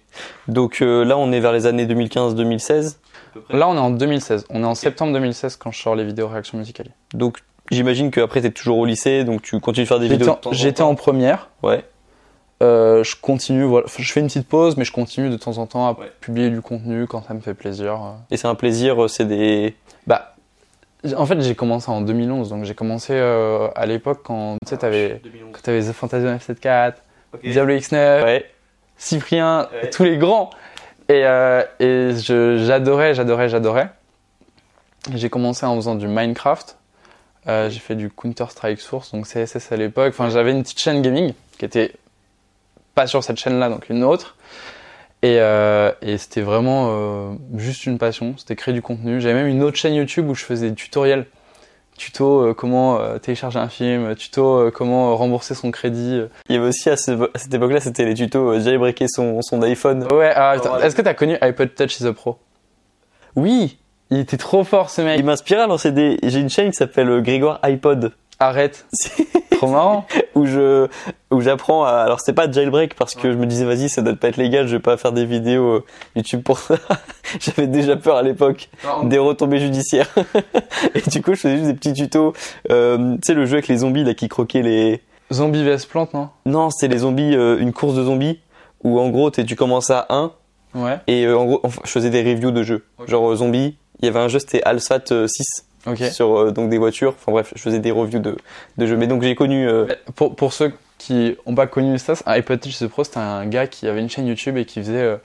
Donc 0.48 0.78
là 0.80 1.16
on 1.18 1.32
est 1.32 1.40
vers 1.40 1.52
les 1.52 1.66
années 1.66 1.86
2015-2016. 1.86 2.96
Là, 3.50 3.68
on 3.68 3.74
est 3.74 3.78
en 3.78 3.90
2016. 3.90 4.46
On 4.50 4.62
est 4.62 4.66
en 4.66 4.74
septembre 4.74 5.12
2016 5.14 5.56
quand 5.56 5.70
je 5.72 5.80
sors 5.80 5.96
les 5.96 6.04
vidéos 6.04 6.28
réactions 6.28 6.58
musicales. 6.58 6.90
Donc 7.14 7.38
j'imagine 7.70 8.10
qu'après 8.10 8.40
t'es 8.42 8.50
toujours 8.50 8.78
au 8.78 8.84
lycée 8.84 9.24
donc 9.24 9.42
tu 9.42 9.58
continues 9.58 9.84
de 9.84 9.88
faire 9.88 9.98
des 9.98 10.06
J'étais 10.08 10.18
vidéos. 10.18 10.32
en, 10.32 10.36
de 10.36 10.40
temps 10.40 10.50
en 10.50 10.52
j'étais 10.52 10.82
en 10.82 10.94
première. 10.94 11.50
Ouais. 11.62 11.84
Euh, 12.62 13.02
je 13.02 13.16
continue, 13.20 13.64
voilà. 13.64 13.86
Enfin, 13.86 14.02
je 14.02 14.12
fais 14.12 14.20
une 14.20 14.26
petite 14.28 14.46
pause, 14.48 14.76
mais 14.76 14.84
je 14.84 14.92
continue 14.92 15.28
de 15.30 15.36
temps 15.36 15.58
en 15.58 15.66
temps 15.66 15.88
à 15.88 15.98
Ouais. 15.98 16.12
publier 16.20 16.48
du 16.50 16.60
contenu 16.62 17.06
quand 17.06 17.22
ça 17.26 17.34
me 17.34 17.40
fait 17.40 17.54
plaisir. 17.54 17.94
euh. 17.94 18.10
Et 18.30 18.36
c'est 18.36 18.46
un 18.48 18.54
plaisir, 18.54 19.02
euh, 19.04 19.08
c'est 19.08 19.24
des. 19.24 19.74
Bah, 20.06 20.34
en 21.16 21.26
fait, 21.26 21.40
j'ai 21.40 21.54
commencé 21.56 21.90
en 21.90 22.00
2011, 22.02 22.50
donc 22.50 22.64
j'ai 22.64 22.74
commencé 22.74 23.14
euh, 23.14 23.68
à 23.74 23.86
l'époque 23.86 24.20
quand 24.22 24.56
tu 24.64 24.68
sais, 24.70 24.76
t'avais, 24.76 25.20
quand 25.52 25.60
t'avais 25.62 25.80
The 25.82 25.92
Fantasy 25.92 26.24
F74, 26.26 26.92
Diablo 27.42 27.74
X9, 27.74 28.22
Ouais. 28.24 28.50
Cyprien, 28.96 29.68
Ouais. 29.72 29.90
tous 29.90 30.04
les 30.04 30.16
grands. 30.18 30.50
Et, 31.08 31.22
euh, 31.26 31.62
et 31.80 32.12
je, 32.14 32.62
j'adorais, 32.64 33.14
j'adorais, 33.14 33.48
j'adorais. 33.48 33.90
J'ai 35.12 35.28
commencé 35.30 35.66
en 35.66 35.74
faisant 35.74 35.96
du 35.96 36.06
Minecraft. 36.06 36.76
Euh, 37.48 37.68
j'ai 37.68 37.80
fait 37.80 37.96
du 37.96 38.08
Counter-Strike 38.08 38.78
Source, 38.80 39.10
donc 39.12 39.26
CSS 39.26 39.72
à 39.72 39.76
l'époque. 39.76 40.10
Enfin, 40.16 40.30
j'avais 40.30 40.52
une 40.52 40.62
petite 40.62 40.78
chaîne 40.78 41.02
gaming 41.02 41.32
qui 41.58 41.64
était 41.64 41.92
pas 42.94 43.06
sur 43.06 43.22
cette 43.24 43.38
chaîne-là, 43.38 43.68
donc 43.68 43.88
une 43.88 44.04
autre. 44.04 44.36
Et, 45.22 45.36
euh, 45.38 45.92
et 46.02 46.18
c'était 46.18 46.40
vraiment 46.40 46.88
euh, 46.90 47.30
juste 47.56 47.86
une 47.86 47.98
passion. 47.98 48.34
C'était 48.36 48.56
créer 48.56 48.74
du 48.74 48.82
contenu. 48.82 49.20
J'avais 49.20 49.34
même 49.34 49.46
une 49.46 49.62
autre 49.62 49.76
chaîne 49.76 49.94
YouTube 49.94 50.28
où 50.28 50.34
je 50.34 50.44
faisais 50.44 50.70
des 50.70 50.74
tutoriels. 50.74 51.26
Tuto 51.96 52.40
euh, 52.46 52.54
comment 52.54 52.98
télécharger 53.20 53.58
un 53.58 53.68
film, 53.68 54.16
tuto 54.16 54.70
comment 54.72 55.14
rembourser 55.16 55.54
son 55.54 55.70
crédit. 55.70 56.22
Il 56.48 56.54
y 56.56 56.58
avait 56.58 56.68
aussi 56.68 56.88
à, 56.90 56.96
ce- 56.96 57.12
à 57.34 57.38
cette 57.38 57.52
époque-là, 57.54 57.80
c'était 57.80 58.04
les 58.04 58.14
tutos 58.14 58.58
jailbreaker 58.60 59.08
son, 59.08 59.42
son 59.42 59.62
iPhone. 59.62 60.08
Ouais, 60.12 60.32
ah, 60.34 60.56
est-ce 60.82 60.96
que 60.96 61.02
t'as 61.02 61.14
connu 61.14 61.36
iPod 61.40 61.74
Touch 61.74 62.00
is 62.00 62.06
a 62.06 62.12
Pro? 62.12 62.38
Oui, 63.36 63.78
Il 64.10 64.18
était 64.18 64.36
trop 64.38 64.64
fort 64.64 64.90
ce 64.90 65.02
mec. 65.02 65.18
il 65.18 65.24
m'inspirait 65.24 65.60
à 65.62 65.66
lancer 65.66 65.92
des. 65.92 66.18
J'ai 66.22 66.40
une 66.40 66.50
chaîne 66.50 66.70
qui 66.70 66.76
s'appelle 66.76 67.22
Grégoire 67.22 67.60
iPod. 67.62 68.12
Arrête. 68.42 68.86
trop 69.52 69.68
marrant. 69.68 70.06
où 70.34 70.44
je 70.46 70.88
où 71.30 71.40
j'apprends 71.40 71.84
à 71.84 71.90
alors 71.92 72.20
c'est 72.20 72.32
pas 72.32 72.50
jailbreak 72.50 72.94
parce 72.94 73.14
que 73.14 73.30
je 73.30 73.36
me 73.36 73.46
disais 73.46 73.64
vas-y 73.64 73.88
ça 73.88 74.02
doit 74.02 74.14
pas 74.16 74.28
être 74.28 74.36
légal 74.36 74.66
je 74.66 74.72
vais 74.76 74.82
pas 74.82 74.96
faire 74.96 75.12
des 75.12 75.24
vidéos 75.24 75.64
euh, 75.76 75.84
YouTube 76.16 76.42
pour 76.42 76.58
ça. 76.58 76.74
J'avais 77.40 77.66
déjà 77.68 77.96
peur 77.96 78.16
à 78.16 78.22
l'époque 78.22 78.68
des 79.04 79.18
retombées 79.18 79.60
judiciaires. 79.60 80.08
Et 80.94 81.00
du 81.08 81.22
coup 81.22 81.34
je 81.34 81.40
faisais 81.40 81.56
juste 81.58 81.68
des 81.68 81.74
petits 81.74 81.92
tutos 81.92 82.32
euh, 82.70 83.14
tu 83.16 83.18
sais 83.26 83.34
le 83.34 83.46
jeu 83.46 83.54
avec 83.54 83.68
les 83.68 83.78
zombies 83.78 84.04
là 84.04 84.14
qui 84.14 84.28
croquaient 84.28 84.62
les 84.62 85.02
Zombie 85.32 85.64
vs 85.64 85.86
Plante, 85.88 86.12
non? 86.12 86.28
Non 86.44 86.70
c'est 86.70 86.88
les 86.88 86.98
zombies 86.98 87.34
euh, 87.36 87.58
une 87.60 87.72
course 87.72 87.94
de 87.94 88.02
zombies 88.02 88.40
où 88.82 88.98
en 88.98 89.08
gros 89.10 89.30
t'es- 89.30 89.44
tu 89.44 89.54
commences 89.56 89.90
à 89.90 90.06
1 90.10 90.32
Ouais. 90.74 90.98
et 91.06 91.26
euh, 91.26 91.36
en 91.38 91.44
gros 91.44 91.62
je 91.84 91.90
faisais 91.90 92.10
des 92.10 92.22
reviews 92.22 92.50
de 92.50 92.62
jeux. 92.62 92.84
Genre 93.06 93.36
zombies 93.36 93.76
il 94.00 94.06
y 94.06 94.08
avait 94.08 94.18
un 94.20 94.28
jeu 94.28 94.38
c'était 94.40 94.62
Alsat 94.64 95.04
euh, 95.12 95.26
6 95.28 95.66
Ok. 95.86 95.98
sur 96.12 96.36
euh, 96.38 96.50
donc 96.52 96.70
des 96.70 96.78
voitures. 96.78 97.14
Enfin 97.18 97.32
bref, 97.32 97.52
je 97.56 97.60
faisais 97.60 97.78
des 97.80 97.90
reviews 97.90 98.20
de, 98.20 98.36
de 98.78 98.86
jeux. 98.86 98.96
Mais 98.96 99.06
donc 99.06 99.22
j'ai 99.22 99.34
connu. 99.34 99.68
euh, 99.68 99.86
Pour, 100.14 100.36
pour 100.36 100.52
ceux 100.52 100.72
qui 100.98 101.36
n'ont 101.46 101.54
pas 101.54 101.66
connu 101.66 101.98
ça, 101.98 102.14
iPod 102.26 102.60
Touch 102.60 102.78
The 102.78 102.86
Pro, 102.86 103.02
c'était 103.04 103.18
un 103.18 103.46
gars 103.46 103.66
qui 103.66 103.88
avait 103.88 104.00
une 104.00 104.08
chaîne 104.10 104.26
YouTube 104.26 104.56
et 104.56 104.64
qui 104.64 104.80
faisait 104.80 105.00
euh, 105.02 105.16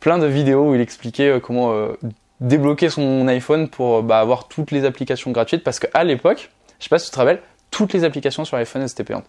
plein 0.00 0.18
de 0.18 0.26
vidéos 0.26 0.70
où 0.70 0.74
il 0.74 0.80
expliquait 0.80 1.28
euh, 1.30 1.40
comment 1.40 1.72
euh, 1.72 1.94
débloquer 2.40 2.90
son 2.90 3.26
iPhone 3.26 3.68
pour 3.68 4.02
bah, 4.02 4.20
avoir 4.20 4.46
toutes 4.46 4.70
les 4.70 4.84
applications 4.84 5.32
gratuites. 5.32 5.64
Parce 5.64 5.80
qu'à 5.80 6.04
l'époque, 6.04 6.50
je 6.78 6.84
sais 6.84 6.88
pas 6.88 6.98
si 7.00 7.06
tu 7.06 7.12
te 7.12 7.18
rappelles, 7.18 7.40
toutes 7.72 7.92
les 7.92 8.04
applications 8.04 8.44
sur 8.44 8.56
iPhone 8.58 8.82
elles 8.82 8.90
étaient 8.90 9.02
payantes. 9.04 9.24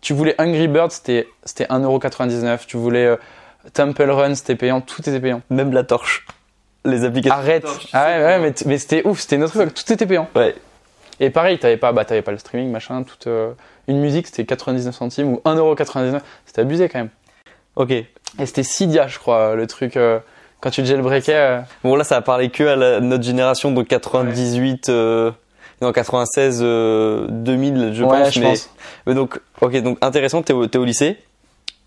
Tu 0.00 0.12
voulais 0.14 0.34
Angry 0.38 0.68
Birds, 0.68 0.92
c'était 0.92 1.26
c'était 1.44 1.64
1,99€. 1.64 2.60
Tu 2.66 2.76
voulais 2.76 3.06
euh, 3.06 3.16
Temple 3.74 4.08
Run, 4.10 4.34
c'était 4.36 4.54
payant. 4.54 4.80
Tout 4.80 5.00
était 5.02 5.18
payant. 5.20 5.42
même 5.50 5.72
la 5.72 5.82
torche, 5.82 6.24
les 6.86 7.04
applications. 7.04 7.38
Arrête 7.38 7.66
Ah 7.92 8.06
ouais, 8.06 8.24
ouais 8.40 8.54
mais, 8.66 8.78
c'était 8.78 9.06
ouf, 9.06 9.20
c'était 9.20 9.36
une 9.36 9.44
autre 9.44 9.60
époque. 9.60 9.74
Tout 9.74 9.92
était 9.92 10.06
payant. 10.06 10.28
Ouais. 10.34 10.54
Et 11.20 11.30
pareil, 11.30 11.58
t'avais 11.58 11.76
pas, 11.76 11.92
bah, 11.92 12.04
t'avais 12.04 12.22
pas 12.22 12.32
le 12.32 12.38
streaming, 12.38 12.70
machin, 12.70 13.02
toute, 13.02 13.26
euh, 13.26 13.52
une 13.88 14.00
musique 14.00 14.26
c'était 14.26 14.44
99 14.44 14.94
centimes 14.94 15.28
ou 15.34 15.40
1,99€. 15.44 16.20
C'était 16.44 16.60
abusé 16.62 16.88
quand 16.88 16.98
même. 16.98 17.08
Ok. 17.76 17.90
Et 17.90 18.06
c'était 18.44 18.62
Cydia, 18.62 19.06
je 19.06 19.18
crois, 19.18 19.54
le 19.54 19.66
truc, 19.66 19.96
euh, 19.96 20.18
quand 20.60 20.70
tu 20.70 20.84
jailbreakais. 20.84 21.34
euh, 21.34 21.60
Bon 21.84 21.96
là, 21.96 22.04
ça 22.04 22.16
a 22.16 22.20
parlé 22.22 22.50
que 22.50 22.64
à 22.64 22.76
la- 22.76 23.00
notre 23.00 23.24
génération, 23.24 23.70
donc 23.72 23.88
98. 23.88 24.88
euh, 24.90 25.30
non, 25.82 25.92
96, 25.92 26.60
euh, 26.62 27.26
2000, 27.30 27.92
je 27.94 28.02
ouais, 28.04 28.08
pense. 28.24 28.34
je 28.34 28.40
mais, 28.40 28.46
pense. 28.48 28.70
mais 29.06 29.14
donc, 29.14 29.40
ok, 29.60 29.76
donc 29.82 29.98
intéressant, 30.02 30.42
t'es 30.42 30.52
au, 30.52 30.66
t'es 30.66 30.78
au 30.78 30.84
lycée. 30.84 31.18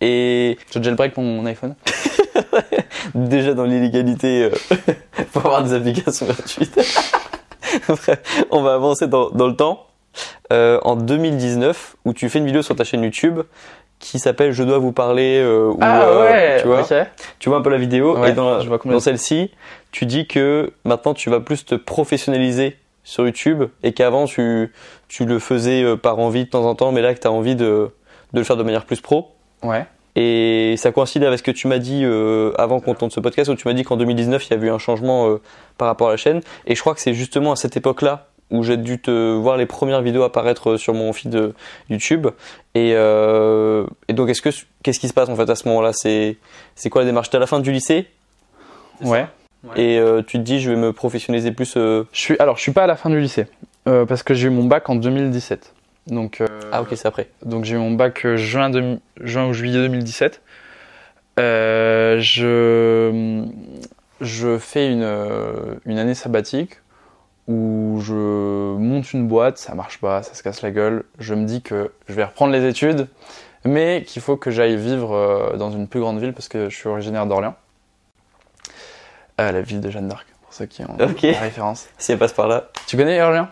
Et 0.01 0.57
Je 0.73 0.81
jailbreak 0.81 1.17
mon 1.17 1.45
iPhone. 1.45 1.75
déjà 3.15 3.53
dans 3.53 3.63
l'illégalité 3.65 4.43
euh, 4.51 4.75
pour 5.33 5.45
avoir 5.45 5.63
des 5.63 5.73
applications 5.73 6.25
gratuites. 6.25 6.75
Bref, 7.87 8.45
on 8.51 8.61
va 8.61 8.73
avancer 8.73 9.07
dans, 9.07 9.29
dans 9.29 9.47
le 9.47 9.55
temps. 9.55 9.85
Euh, 10.51 10.79
en 10.83 10.95
2019, 10.95 11.97
où 12.05 12.13
tu 12.13 12.29
fais 12.29 12.39
une 12.39 12.45
vidéo 12.47 12.61
sur 12.63 12.75
ta 12.75 12.83
chaîne 12.83 13.03
YouTube 13.03 13.41
qui 13.99 14.17
s'appelle 14.17 14.51
Je 14.53 14.63
dois 14.63 14.79
vous 14.79 14.91
parler. 14.91 15.39
euh, 15.39 15.67
ou, 15.71 15.77
euh, 15.83 16.59
tu 16.61 16.67
vois, 16.67 16.83
tu 17.37 17.49
vois 17.49 17.59
un 17.59 17.61
peu 17.61 17.69
la 17.69 17.77
vidéo 17.77 18.17
Ouais, 18.17 18.31
et 18.31 18.33
dans, 18.33 18.49
la- 18.49 18.59
je 18.61 18.67
vois 18.67 18.77
complètement. 18.79 18.93
dans 18.93 18.99
celle-ci, 18.99 19.51
tu 19.91 20.05
dis 20.07 20.25
que 20.27 20.71
maintenant 20.83 21.13
tu 21.13 21.29
vas 21.29 21.39
plus 21.41 21.63
te 21.65 21.75
professionnaliser 21.75 22.75
sur 23.03 23.25
YouTube 23.25 23.65
et 23.83 23.93
qu'avant 23.93 24.25
tu, 24.25 24.73
tu 25.07 25.25
le 25.25 25.37
faisais 25.39 25.83
euh, 25.83 25.95
par 25.95 26.17
envie 26.19 26.45
de 26.45 26.49
temps 26.49 26.65
en 26.65 26.73
temps, 26.75 26.91
mais 26.91 27.01
là 27.01 27.13
que 27.13 27.19
tu 27.19 27.27
as 27.27 27.31
envie 27.31 27.55
de, 27.55 27.91
de 28.33 28.39
le 28.39 28.43
faire 28.43 28.57
de 28.57 28.63
manière 28.63 28.85
plus 28.85 29.01
pro. 29.01 29.31
Ouais. 29.63 29.85
Et 30.21 30.75
ça 30.77 30.91
coïncide 30.91 31.23
avec 31.23 31.39
ce 31.39 31.43
que 31.43 31.51
tu 31.51 31.67
m'as 31.67 31.77
dit 31.77 32.01
euh, 32.03 32.51
avant 32.57 32.81
qu'on 32.81 32.93
tourne 32.93 33.09
ce 33.09 33.21
podcast, 33.21 33.49
où 33.49 33.55
tu 33.55 33.67
m'as 33.67 33.73
dit 33.73 33.83
qu'en 33.83 33.95
2019, 33.95 34.45
il 34.49 34.57
y 34.57 34.59
a 34.59 34.65
eu 34.65 34.69
un 34.69 34.77
changement 34.77 35.29
euh, 35.29 35.41
par 35.77 35.87
rapport 35.87 36.07
à 36.09 36.11
la 36.11 36.17
chaîne. 36.17 36.41
Et 36.67 36.75
je 36.75 36.81
crois 36.81 36.93
que 36.93 36.99
c'est 36.99 37.13
justement 37.13 37.53
à 37.53 37.55
cette 37.55 37.77
époque-là 37.77 38.27
où 38.51 38.63
j'ai 38.63 38.77
dû 38.77 38.99
te 38.99 39.35
voir 39.37 39.55
les 39.57 39.65
premières 39.67 40.01
vidéos 40.01 40.23
apparaître 40.23 40.75
sur 40.75 40.93
mon 40.93 41.13
feed 41.13 41.29
de 41.29 41.53
YouTube. 41.89 42.27
Et, 42.75 42.93
euh, 42.95 43.85
et 44.09 44.13
donc, 44.13 44.27
est-ce 44.29 44.41
que 44.41 44.49
qu'est-ce 44.83 44.99
qui 44.99 45.07
se 45.07 45.13
passe 45.13 45.29
en 45.29 45.35
fait 45.35 45.49
à 45.49 45.55
ce 45.55 45.67
moment-là? 45.69 45.91
C'est 45.93 46.35
c'est 46.75 46.89
quoi 46.89 47.01
la 47.03 47.05
démarche? 47.05 47.29
T'es 47.29 47.37
à 47.37 47.39
la 47.39 47.47
fin 47.47 47.59
du 47.61 47.71
lycée? 47.71 48.07
Ouais. 49.01 49.25
et 49.77 49.99
euh, 49.99 50.21
tu 50.21 50.37
te 50.39 50.43
dis 50.43 50.59
je 50.59 50.71
vais 50.71 50.75
me 50.75 50.91
professionnaliser 50.91 51.51
plus. 51.53 51.75
euh, 51.77 52.03
Je 52.11 52.19
suis, 52.19 52.35
alors, 52.39 52.57
je 52.57 52.61
suis 52.63 52.71
pas 52.73 52.83
à 52.83 52.87
la 52.87 52.95
fin 52.97 53.09
du 53.09 53.19
lycée. 53.21 53.45
euh, 53.87 54.05
parce 54.05 54.23
que 54.23 54.33
j'ai 54.33 54.47
eu 54.47 54.51
mon 54.51 54.65
bac 54.65 54.89
en 54.89 54.95
2017. 54.95 55.73
Donc, 56.09 56.41
euh, 56.41 56.47
Ah 56.71 56.81
ok, 56.81 56.89
c'est 56.91 57.05
après. 57.07 57.29
Donc 57.45 57.65
j'ai 57.65 57.75
eu 57.75 57.79
mon 57.79 57.91
bac 57.91 58.25
euh, 58.25 58.35
juin, 58.35 58.71
juin 59.21 59.47
ou 59.47 59.53
juillet 59.53 59.73
2017. 59.77 60.41
Euh, 61.39 62.19
je, 62.19 63.45
je 64.21 64.57
fais 64.57 64.91
une, 64.91 65.79
une 65.85 65.97
année 65.99 66.15
sabbatique 66.15 66.77
où 67.47 67.99
je 68.03 68.13
monte 68.13 69.13
une 69.13 69.27
boîte, 69.27 69.57
ça 69.57 69.73
marche 69.73 69.99
pas, 69.99 70.21
ça 70.23 70.33
se 70.33 70.43
casse 70.43 70.61
la 70.61 70.71
gueule. 70.71 71.03
Je 71.19 71.33
me 71.33 71.45
dis 71.45 71.61
que 71.61 71.91
je 72.07 72.13
vais 72.13 72.23
reprendre 72.23 72.51
les 72.53 72.67
études, 72.67 73.07
mais 73.65 74.03
qu'il 74.05 74.21
faut 74.21 74.37
que 74.37 74.51
j'aille 74.51 74.75
vivre 74.77 75.53
dans 75.57 75.71
une 75.71 75.87
plus 75.87 75.99
grande 75.99 76.19
ville 76.19 76.33
parce 76.33 76.47
que 76.47 76.69
je 76.69 76.75
suis 76.75 76.89
originaire 76.89 77.25
d'Orléans. 77.25 77.55
Euh, 79.39 79.51
la 79.51 79.61
ville 79.61 79.79
de 79.79 79.89
Jeanne 79.89 80.09
d'Arc, 80.09 80.27
pour 80.43 80.53
ceux 80.53 80.65
qui 80.65 80.83
ont 80.83 80.97
Ok. 80.99 81.21
la 81.21 81.39
référence. 81.39 81.87
Si 81.97 82.11
elle 82.11 82.19
passe 82.19 82.33
par 82.33 82.47
là. 82.47 82.67
Tu 82.87 82.97
connais 82.97 83.21
Orléans? 83.21 83.47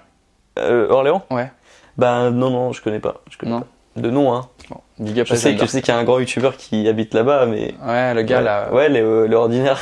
Euh, 0.59 0.89
Orléans? 0.89 1.23
Ouais. 1.31 1.49
Ben 1.97 2.31
non, 2.31 2.49
non, 2.49 2.73
je 2.73 2.81
connais 2.81 2.99
pas. 2.99 3.21
Je 3.29 3.37
connais 3.37 3.51
Non. 3.53 3.61
pas. 3.61 3.67
De 4.01 4.11
nom, 4.11 4.31
hein. 4.33 4.47
Bon, 4.69 4.77
big 4.99 5.19
up 5.19 5.27
Je 5.27 5.33
sais, 5.33 5.57
je 5.57 5.65
sais 5.65 5.81
qu'il 5.81 5.91
y 5.91 5.97
a 5.97 5.99
un 5.99 6.03
grand 6.03 6.19
youtubeur 6.19 6.55
qui 6.55 6.87
habite 6.87 7.15
là-bas, 7.15 7.47
mais. 7.47 7.73
Ouais, 7.83 8.13
le 8.13 8.21
gars 8.21 8.41
là. 8.41 8.71
Ouais, 8.71 8.89
les, 8.89 9.01
euh. 9.01 9.27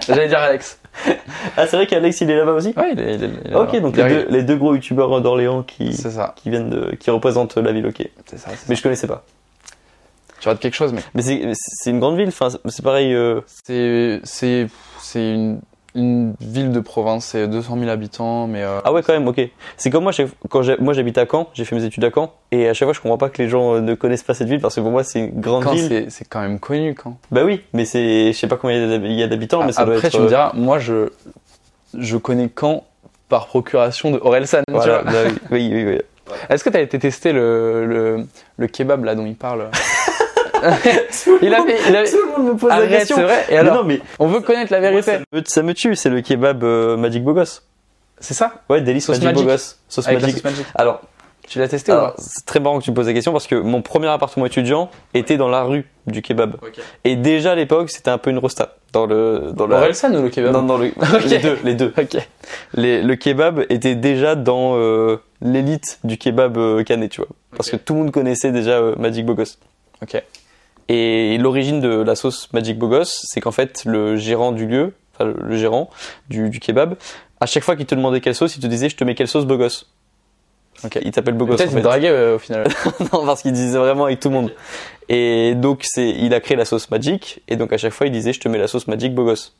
J'allais 0.06 0.26
dire 0.28 0.38
Alex. 0.40 0.80
Ah, 1.56 1.66
c'est 1.68 1.76
vrai 1.76 1.86
qu'Alex, 1.86 2.20
il 2.20 2.30
est 2.30 2.36
là-bas 2.36 2.52
aussi 2.52 2.74
Ouais, 2.76 2.90
il 2.92 3.00
est. 3.00 3.14
il 3.14 3.24
est- 3.24 3.30
il 3.44 3.52
est 3.52 3.54
Ok, 3.54 3.80
donc 3.80 3.96
les 3.96 4.08
deux, 4.08 4.26
les 4.30 4.42
deux 4.42 4.56
gros 4.56 4.74
youtubeurs 4.74 5.20
d'Orléans 5.20 5.62
qui, 5.62 5.90
qui 6.36 6.50
viennent 6.50 6.70
de, 6.70 6.94
qui 6.96 7.10
représentent 7.10 7.56
la 7.56 7.70
ville, 7.72 7.86
ok. 7.86 8.08
c'est 8.26 8.38
ça. 8.38 8.50
Mais 8.50 8.56
ça. 8.56 8.74
je 8.74 8.82
connaissais 8.82 9.06
pas. 9.06 9.24
Tu 10.40 10.48
rates 10.48 10.58
quelque 10.58 10.74
chose, 10.74 10.92
mais 10.92 11.02
Mais 11.14 11.22
c'est, 11.54 11.90
une 11.90 12.00
grande 12.00 12.16
ville, 12.16 12.28
enfin, 12.28 12.48
c'est 12.64 12.82
pareil, 12.82 13.14
euh, 13.14 13.42
c'est 13.64 14.20
c'est 14.24 14.66
c'est 15.00 15.34
une 15.34 15.60
une 15.94 16.34
ville 16.40 16.70
de 16.72 16.80
province, 16.80 17.24
c'est 17.26 17.48
200 17.48 17.76
000 17.78 17.90
habitants, 17.90 18.46
mais 18.46 18.62
euh, 18.62 18.78
Ah 18.84 18.92
ouais, 18.92 19.02
quand 19.02 19.12
même, 19.12 19.26
ok. 19.26 19.40
C'est 19.76 19.90
comme 19.90 20.04
moi, 20.04 20.12
quand 20.48 20.62
moi 20.80 20.92
j'habite 20.94 21.18
à 21.18 21.26
Caen, 21.30 21.48
j'ai 21.52 21.64
fait 21.64 21.74
mes 21.74 21.84
études 21.84 22.04
à 22.04 22.10
Caen, 22.14 22.32
et 22.52 22.68
à 22.68 22.74
chaque 22.74 22.86
fois 22.86 22.92
je 22.92 23.00
comprends 23.00 23.18
pas 23.18 23.28
que 23.28 23.42
les 23.42 23.48
gens 23.48 23.74
euh, 23.74 23.80
ne 23.80 23.94
connaissent 23.94 24.22
pas 24.22 24.34
cette 24.34 24.48
ville, 24.48 24.60
parce 24.60 24.76
que 24.76 24.80
pour 24.80 24.90
moi 24.92 25.02
c'est 25.04 25.18
une 25.20 25.40
grande 25.40 25.68
ville. 25.74 25.88
c'est 25.88 26.10
c'est 26.10 26.24
quand 26.28 26.40
même 26.40 26.58
connu 26.60 26.94
quand. 26.94 27.16
Bah 27.30 27.42
oui, 27.44 27.62
mais 27.72 27.84
c'est, 27.84 28.32
je 28.32 28.38
sais 28.38 28.46
pas 28.46 28.56
combien 28.56 28.76
il 28.96 29.12
y 29.12 29.22
a 29.22 29.26
d'habitants, 29.26 29.64
mais 29.64 29.72
ça 29.72 29.84
doit 29.84 29.94
Après, 29.96 30.08
être. 30.08 30.14
tu 30.14 30.20
me 30.20 30.26
euh, 30.26 30.28
diras, 30.28 30.52
moi 30.54 30.78
je 30.78 31.10
je 31.98 32.16
connais 32.16 32.48
Caen 32.58 32.84
par 33.28 33.46
procuration 33.46 34.10
de 34.12 34.18
Orelsan. 34.22 34.62
tu 34.68 34.72
vois. 34.74 35.02
bah 35.02 35.12
oui, 35.26 35.32
oui, 35.50 35.70
oui, 35.72 35.84
oui. 35.86 35.98
Est-ce 36.48 36.62
que 36.62 36.70
tu 36.70 36.76
as 36.76 36.80
été 36.82 37.32
le, 37.32 37.84
le 37.86 38.26
le 38.56 38.66
kebab 38.68 39.04
là 39.04 39.16
dont 39.16 39.26
il 39.26 39.34
parle? 39.34 39.68
Il 41.42 41.54
a 41.54 41.62
fait, 41.62 41.78
il 41.88 41.96
a 41.96 42.04
Tout 42.04 42.16
le 42.16 42.38
monde 42.42 42.52
me 42.52 42.56
pose 42.58 42.70
Arrête, 42.70 42.90
la 42.90 42.96
question. 42.98 43.16
c'est 43.16 43.22
vrai. 43.22 43.44
Et 43.48 43.52
Mais 43.52 43.58
alors, 43.58 43.76
non, 43.76 43.84
mais 43.84 44.00
on 44.18 44.26
veut 44.26 44.40
connaître 44.40 44.72
la 44.72 44.80
moi, 44.80 44.90
vérité. 44.90 45.12
ça, 45.12 45.18
me, 45.32 45.42
ça 45.46 45.62
me 45.62 45.74
tue, 45.74 45.94
c'est 45.96 46.10
le 46.10 46.20
kebab 46.20 46.62
euh, 46.64 46.96
Magic 46.96 47.22
Bogos. 47.24 47.62
C'est 48.18 48.34
ça 48.34 48.52
Ouais, 48.68 48.80
Délice 48.80 49.06
Sauce 49.06 49.16
Magic, 49.20 49.34
Magic. 49.34 49.46
Bogos. 49.46 49.62
Sauce 49.88 50.06
Avec 50.06 50.20
la 50.20 50.26
Magic. 50.26 50.42
sauce 50.42 50.50
magic. 50.52 50.66
Alors, 50.74 51.00
Tu 51.48 51.58
l'as 51.58 51.68
testé 51.68 51.90
alors, 51.90 52.08
ou 52.08 52.16
pas 52.16 52.22
c'est 52.22 52.44
très 52.44 52.60
marrant 52.60 52.78
que 52.78 52.84
tu 52.84 52.90
me 52.90 52.96
poses 52.96 53.06
la 53.06 53.14
question 53.14 53.32
parce 53.32 53.46
que 53.46 53.54
mon 53.54 53.80
premier 53.82 54.06
appartement 54.08 54.44
étudiant 54.46 54.90
était 55.14 55.36
dans 55.38 55.48
la 55.48 55.62
rue 55.62 55.86
du 56.06 56.20
kebab. 56.22 56.56
Et 57.04 57.16
déjà 57.16 57.52
à 57.52 57.54
l'époque, 57.54 57.90
c'était 57.90 58.10
un 58.10 58.18
peu 58.18 58.30
une 58.30 58.38
rosta. 58.38 58.76
Dans 58.92 59.06
le, 59.06 59.52
dans 59.54 59.66
la, 59.66 59.76
Orelsan 59.78 60.12
ou 60.14 60.22
le 60.22 60.28
kebab 60.30 60.52
Non, 60.52 60.62
dans 60.64 60.76
le, 60.76 60.92
les 61.28 61.38
deux, 61.38 61.58
les 61.64 61.74
deux. 61.74 61.92
Ok. 61.96 62.16
Les- 62.74 63.02
le 63.02 63.14
kebab 63.16 63.64
était 63.70 63.94
déjà 63.94 64.34
dans 64.34 64.76
euh, 64.76 65.16
l'élite 65.40 65.98
du 66.04 66.18
kebab 66.18 66.56
euh, 66.58 66.82
canet, 66.84 67.10
tu 67.10 67.20
vois. 67.22 67.28
Parce 67.56 67.70
que 67.70 67.76
tout 67.76 67.94
le 67.94 68.00
monde 68.00 68.10
connaissait 68.12 68.52
déjà 68.52 68.72
euh, 68.72 68.94
Magic 68.98 69.24
Bogos. 69.24 69.56
Ok. 70.02 70.22
Et 70.92 71.38
l'origine 71.38 71.80
de 71.80 72.02
la 72.02 72.16
sauce 72.16 72.52
Magic 72.52 72.76
Bogos, 72.76 73.04
c'est 73.04 73.40
qu'en 73.40 73.52
fait, 73.52 73.84
le 73.84 74.16
gérant 74.16 74.50
du 74.50 74.66
lieu, 74.66 74.92
enfin 75.14 75.32
le, 75.40 75.56
gérant 75.56 75.88
du, 76.28 76.50
du 76.50 76.58
kebab, 76.58 76.96
à 77.38 77.46
chaque 77.46 77.62
fois 77.62 77.76
qu'il 77.76 77.86
te 77.86 77.94
demandait 77.94 78.20
quelle 78.20 78.34
sauce, 78.34 78.56
il 78.56 78.60
te 78.60 78.66
disait 78.66 78.88
je 78.88 78.96
te 78.96 79.04
mets 79.04 79.14
quelle 79.14 79.28
sauce 79.28 79.44
Bogos. 79.44 79.84
Ok. 80.82 80.98
Il 81.00 81.12
t'appelle 81.12 81.34
Bogos. 81.34 81.54
Peut-être 81.54 81.70
en 81.70 81.74
fait. 81.74 81.82
draguait 81.82 82.08
euh, 82.08 82.34
au 82.34 82.38
final. 82.40 82.66
non, 83.12 83.24
parce 83.24 83.42
qu'il 83.42 83.52
disait 83.52 83.78
vraiment 83.78 84.06
avec 84.06 84.18
tout 84.18 84.30
le 84.30 84.34
monde. 84.34 84.52
Et 85.08 85.54
donc, 85.54 85.82
c'est, 85.84 86.10
il 86.10 86.34
a 86.34 86.40
créé 86.40 86.56
la 86.56 86.64
sauce 86.64 86.90
Magic, 86.90 87.40
et 87.46 87.54
donc 87.54 87.72
à 87.72 87.78
chaque 87.78 87.92
fois, 87.92 88.08
il 88.08 88.12
disait, 88.12 88.32
je 88.32 88.40
te 88.40 88.48
mets 88.48 88.58
la 88.58 88.66
sauce 88.66 88.88
Magic 88.88 89.14
Bogos. 89.14 89.52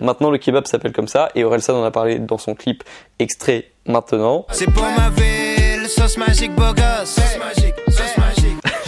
Maintenant, 0.00 0.30
le 0.30 0.38
kebab 0.38 0.66
s'appelle 0.66 0.92
comme 0.92 1.08
ça, 1.08 1.28
et 1.36 1.44
Orelsan 1.44 1.80
en 1.80 1.84
a 1.84 1.92
parlé 1.92 2.18
dans 2.18 2.38
son 2.38 2.56
clip 2.56 2.82
extrait 3.20 3.70
maintenant. 3.86 4.44
C'est 4.50 4.72
pour 4.72 4.82
ma 4.82 5.10
ville, 5.10 5.88
sauce 5.88 6.16
magique 6.16 6.54
beau 6.56 6.72
gosse. 6.72 7.10
Sauce 7.10 7.38
magique. 7.38 7.71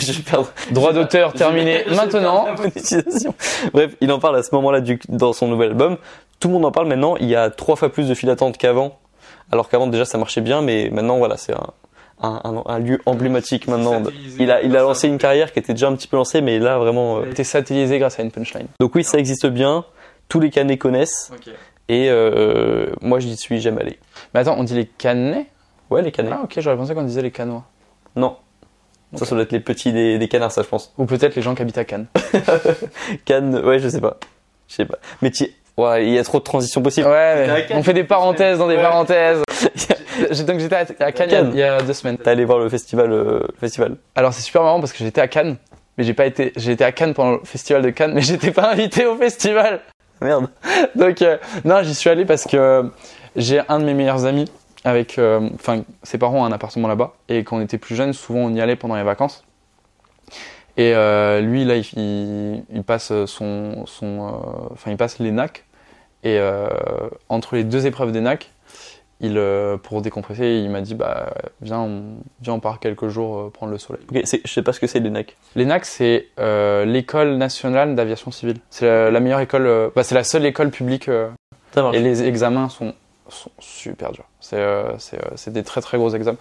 Je 0.05 0.13
vais 0.19 0.23
perdre 0.23 0.51
Droit 0.71 0.93
d'auteur 0.93 1.33
terminé 1.33 1.85
maintenant. 1.97 2.47
Bref, 3.73 3.97
il 4.01 4.13
en 4.13 4.19
parle 4.19 4.37
à 4.37 4.43
ce 4.43 4.55
moment-là 4.55 4.81
dans 5.09 5.33
son 5.33 5.49
nouvel 5.49 5.71
album. 5.71 5.97
Tout 6.41 6.49
le 6.49 6.55
monde 6.55 6.65
en 6.65 6.73
parle 6.73 6.87
maintenant. 6.89 7.17
Il 7.17 7.29
y 7.29 7.37
a 7.37 7.51
trois 7.51 7.77
fois 7.77 7.91
plus 7.91 8.09
de 8.09 8.15
files 8.15 8.29
d'attente 8.29 8.59
qu'avant. 8.59 8.99
Alors 9.53 9.69
qu'avant, 9.69 9.87
déjà, 9.87 10.05
ça 10.05 10.19
marchait 10.19 10.41
bien, 10.41 10.63
mais 10.63 10.91
maintenant, 10.91 11.19
voilà, 11.19 11.37
c'est 11.37 11.53
un, 11.53 11.67
un, 12.23 12.41
un- 12.45 12.63
un 12.67 12.79
lieu 12.79 12.99
emblématique 13.07 13.67
maintenant. 13.69 14.03
Il 14.39 14.51
a, 14.51 14.63
il 14.63 14.77
a 14.77 14.81
lancé 14.83 15.07
une 15.09 15.19
carrière 15.19 15.53
qui 15.53 15.59
était 15.59 15.75
déjà 15.75 15.89
un 15.89 15.95
petit 15.95 16.09
peu 16.09 16.17
lancée, 16.17 16.41
mais 16.41 16.59
là, 16.59 16.79
vraiment. 16.79 17.19
euh, 17.19 17.33
T'es 17.35 17.45
satellisé 17.45 17.99
grâce 17.99 18.19
à 18.19 18.23
une 18.23 18.31
punchline. 18.31 18.67
Donc 18.81 18.95
oui, 18.95 19.05
ça 19.05 19.19
existe 19.19 19.47
bien. 19.47 19.85
Tous 20.29 20.41
les 20.41 20.51
canets 20.51 20.79
connaissent. 20.79 21.31
Et 21.89 22.09
euh, 22.09 22.87
moi, 23.03 23.21
j'y 23.21 23.37
suis 23.37 23.61
jamais 23.61 23.83
allé. 23.83 23.99
Mais 24.33 24.41
attends, 24.41 24.57
on 24.59 24.65
dit 24.65 24.75
les 24.75 24.87
canets? 24.87 25.47
Ouais, 25.91 26.01
les 26.01 26.11
canets. 26.13 26.33
Ah 26.33 26.41
ok, 26.45 26.55
j'aurais 26.59 26.77
pensé 26.79 26.95
qu'on 26.95 27.03
disait 27.03 27.21
les 27.23 27.31
canois. 27.31 27.65
Non. 28.17 28.37
Ça, 29.17 29.25
ça 29.27 29.35
doit 29.35 29.45
être 29.45 29.53
les 29.53 29.61
petits 29.61 29.93
des, 29.93 30.19
des 30.19 30.29
canards, 30.29 30.53
ça, 30.53 30.63
je 30.63 30.69
pense. 30.69 30.93
Ou 30.99 31.05
peut-être 31.07 31.35
les 31.37 31.43
gens 31.43 31.55
qui 31.55 31.63
habitent 31.63 31.79
à 31.79 31.85
Cannes. 31.85 32.07
Cannes, 33.25 33.57
ouais, 33.65 33.79
je 33.79 33.89
sais 33.89 34.01
pas. 34.01 34.19
Je 34.69 34.75
sais 34.75 34.85
pas. 34.85 34.99
Mais 35.23 35.31
tu- 35.31 35.51
ouais, 35.77 36.07
il 36.07 36.13
y 36.15 36.19
a 36.19 36.25
trop 36.25 36.39
de 36.39 36.45
transitions 36.45 36.83
possibles. 36.83 37.09
Ouais, 37.09 37.67
on 37.71 37.83
fait 37.83 37.93
des 37.95 38.05
parenthèses 38.05 38.59
dans 38.59 38.69
des 38.69 38.77
Ouais. 38.77 38.83
parenthèses. 38.83 39.43
Donc 40.47 40.61
j'étais 40.61 40.77
à, 40.77 40.85
à 41.01 41.13
Cannes, 41.13 41.29
il 41.29 41.33
y 41.33 41.37
a- 41.37 41.41
Cannes. 41.41 41.51
il 41.55 41.59
y 41.59 41.63
a 41.63 41.83
deux 41.83 41.93
semaines. 41.93 42.17
T'es 42.19 42.31
allé 42.31 42.45
voir 42.45 42.59
le 42.59 42.69
festival, 42.69 43.11
euh, 43.13 43.41
le 43.41 43.59
festival. 43.61 43.97
Alors 44.15 44.33
c'est 44.33 44.43
super 44.43 44.63
marrant 44.63 44.81
parce 44.81 44.93
que 44.93 44.99
j'étais 44.99 45.21
à 45.21 45.29
Cannes, 45.29 45.57
mais 45.99 46.05
j'ai 46.05 46.15
pas 46.15 46.27
été. 46.27 46.53
J'ai 46.57 46.73
été 46.73 46.85
à 46.85 46.93
Cannes 46.93 47.15
pendant 47.15 47.33
le 47.33 47.41
festival 47.45 47.83
de 47.83 47.91
Cannes, 47.91 48.13
mais 48.15 48.21
j'étais 48.23 48.51
pas 48.53 48.71
invité 48.71 49.07
au 49.07 49.17
festival. 49.17 49.81
Merde. 50.21 50.47
Donc 50.95 51.21
euh, 51.23 51.37
non, 51.65 51.83
j'y 51.83 51.95
suis 51.95 52.09
allé 52.09 52.25
parce 52.25 52.45
que 52.45 52.89
J'ai 53.37 53.61
un 53.69 53.81
de 53.81 53.85
mes 53.85 53.95
meilleurs 53.95 54.25
amis 54.27 54.47
avec, 54.85 55.19
euh, 55.19 55.49
enfin, 55.55 55.83
ses 56.03 56.19
parents 56.19 56.41
ont 56.41 56.45
un 56.45 56.53
appartement 56.53 56.89
là-bas 56.89 57.15
et 57.29 57.43
quand 57.45 57.57
on 57.57 57.61
était 57.61 57.79
plus 57.79 57.95
jeune, 57.97 58.13
souvent 58.13 58.41
on 58.41 58.55
y 58.55 58.61
allait 58.61 58.77
pendant 58.77 58.97
les 58.97 59.03
vacances. 59.03 59.45
Et 60.77 60.93
euh, 60.95 61.41
lui, 61.41 61.65
là, 61.65 61.77
il, 61.77 61.87
il- 61.97 62.65
il 62.75 62.83
passe 62.83 63.13
son, 63.27 63.87
son, 63.87 64.27
euh, 64.27 64.73
enfin, 64.73 64.91
il 64.91 64.97
passe 64.97 65.19
l'ENAC. 65.21 65.65
Et 66.25 66.39
euh, 66.39 66.69
entre 67.29 67.55
les 67.55 67.65
deux 67.65 67.87
épreuves 67.87 68.11
d'ENAC, 68.11 68.51
il, 69.21 69.39
euh, 69.39 69.77
pour 69.77 70.03
décompresser, 70.03 70.61
il 70.65 70.71
m'a 70.71 70.81
dit, 70.81 70.95
bah, 70.95 71.33
viens, 71.61 71.79
on, 71.81 72.03
viens, 72.43 72.55
on 72.55 72.61
part 72.61 72.81
quelques 72.81 73.09
jours 73.09 73.53
prendre 73.53 73.71
le 73.73 73.79
soleil. 73.79 74.03
Ok, 74.11 74.21
c'est- 74.25 74.41
je 74.45 74.53
sais 74.53 74.63
pas 74.63 74.73
ce 74.73 74.81
que 74.81 74.87
c'est 74.89 74.99
l'ENAC. 75.01 75.37
L'ENAC, 75.55 75.85
c'est 75.85 76.29
l'école 76.87 77.37
nationale 77.37 77.95
d'aviation 77.95 78.31
civile. 78.33 78.57
C'est 78.71 78.87
la, 78.87 79.11
la 79.13 79.21
meilleure 79.21 79.41
école, 79.41 79.93
bah, 79.95 80.03
c'est 80.03 80.15
la 80.17 80.25
seule 80.25 80.45
école 80.45 80.71
publique 80.71 81.09
et 81.95 82.01
les 82.01 82.23
examens 82.25 82.69
sont, 82.69 82.95
sont 83.35 83.51
super 83.59 84.13
durs. 84.13 84.25
C'est 84.41 84.57
euh, 84.59 84.93
euh, 85.15 85.51
des 85.51 85.63
très 85.63 85.81
très 85.81 85.99
gros 85.99 86.15
examens. 86.15 86.39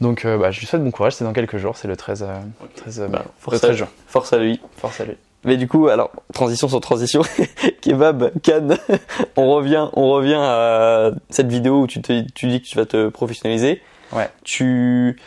Donc 0.00 0.24
euh, 0.24 0.38
bah, 0.38 0.50
je 0.50 0.60
lui 0.60 0.66
souhaite 0.66 0.82
bon 0.82 0.90
courage, 0.90 1.14
c'est 1.14 1.24
dans 1.24 1.32
quelques 1.34 1.58
jours, 1.58 1.76
c'est 1.76 1.88
le 1.88 1.96
13, 1.96 2.22
euh, 2.26 2.38
13, 2.76 3.00
euh, 3.00 3.08
Bah, 3.08 3.22
le 3.24 3.30
force 3.38 3.58
13 3.58 3.70
à- 3.70 3.74
juin. 3.74 3.88
Force 4.06 4.32
à 4.32 4.38
lui. 4.38 4.60
Force 4.76 5.00
à 5.00 5.04
lui. 5.04 5.16
Mais 5.44 5.56
du 5.56 5.68
coup, 5.68 5.88
alors, 5.88 6.10
transition 6.34 6.68
sur 6.68 6.80
transition. 6.80 7.22
Kebab, 7.82 8.30
Cannes, 8.42 8.76
on 9.36 9.50
revient, 9.50 9.88
on 9.94 10.10
revient 10.10 10.38
à 10.38 11.10
cette 11.30 11.48
vidéo 11.48 11.80
où 11.82 11.86
tu, 11.86 12.00
te, 12.02 12.24
tu 12.34 12.46
dis 12.46 12.60
que 12.60 12.66
tu 12.66 12.76
vas 12.76 12.84
te 12.86 13.08
professionnaliser. 13.08 13.80
Ouais. 14.12 14.28
Tu, 14.44 15.18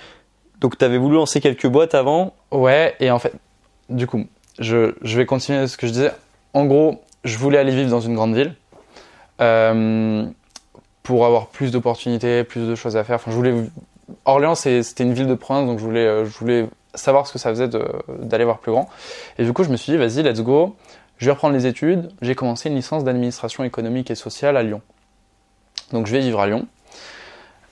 donc 0.60 0.78
t'avais 0.78 0.98
voulu 0.98 1.16
lancer 1.16 1.40
quelques 1.42 1.68
boîtes 1.68 1.96
avant. 1.96 2.34
Ouais, 2.52 2.96
et 3.00 3.10
en 3.12 3.18
fait, 3.20 3.34
du 3.90 4.06
coup, 4.08 4.26
je, 4.60 4.94
je 5.02 5.18
vais 5.18 5.26
continuer 5.26 5.66
ce 5.68 5.78
que 5.78 5.88
je 5.88 5.92
disais. 5.94 6.12
En 6.54 6.66
gros, 6.66 7.02
je 7.24 7.38
voulais 7.40 7.58
aller 7.58 7.72
vivre 7.76 7.90
dans 7.90 8.02
une 8.02 8.14
grande 8.14 8.36
ville 8.36 8.54
euh, 9.42 10.26
pour 11.04 11.26
avoir 11.26 11.48
plus 11.48 11.72
d'opportunités, 11.72 12.44
plus 12.44 12.68
de 12.68 12.76
choses 12.76 12.98
à 12.98 13.04
faire. 13.04 13.18
Enfin, 13.18 13.32
je 13.32 13.36
voulais. 13.36 13.54
Orléans, 14.26 14.56
c'était 14.56 15.04
une 15.04 15.14
ville 15.14 15.28
de 15.28 15.36
province, 15.36 15.68
donc 15.68 15.80
je 15.80 15.84
voulais, 15.84 16.06
euh, 16.06 16.26
je 16.26 16.38
voulais 16.38 16.68
savoir 16.96 17.28
ce 17.28 17.34
que 17.34 17.40
ça 17.40 17.50
faisait 17.50 17.70
d'aller 18.20 18.46
voir 18.46 18.60
plus 18.60 18.72
grand. 18.72 18.90
Et 19.38 19.44
du 19.44 19.54
coup, 19.54 19.64
je 19.64 19.70
me 19.70 19.78
suis 19.78 19.92
dit, 19.92 19.98
vas-y, 19.98 20.24
let's 20.24 20.42
go. 20.42 20.76
Je 21.18 21.26
vais 21.26 21.32
reprendre 21.32 21.54
les 21.54 21.66
études. 21.66 22.12
J'ai 22.22 22.36
commencé 22.36 22.70
une 22.70 22.76
licence 22.76 23.04
d'administration 23.04 23.64
économique 23.64 24.12
et 24.12 24.16
sociale 24.16 24.58
à 24.58 24.64
Lyon. 24.64 24.82
Donc, 25.92 26.08
je 26.08 26.14
vais 26.14 26.20
vivre 26.20 26.40
à 26.40 26.48
Lyon. 26.48 26.68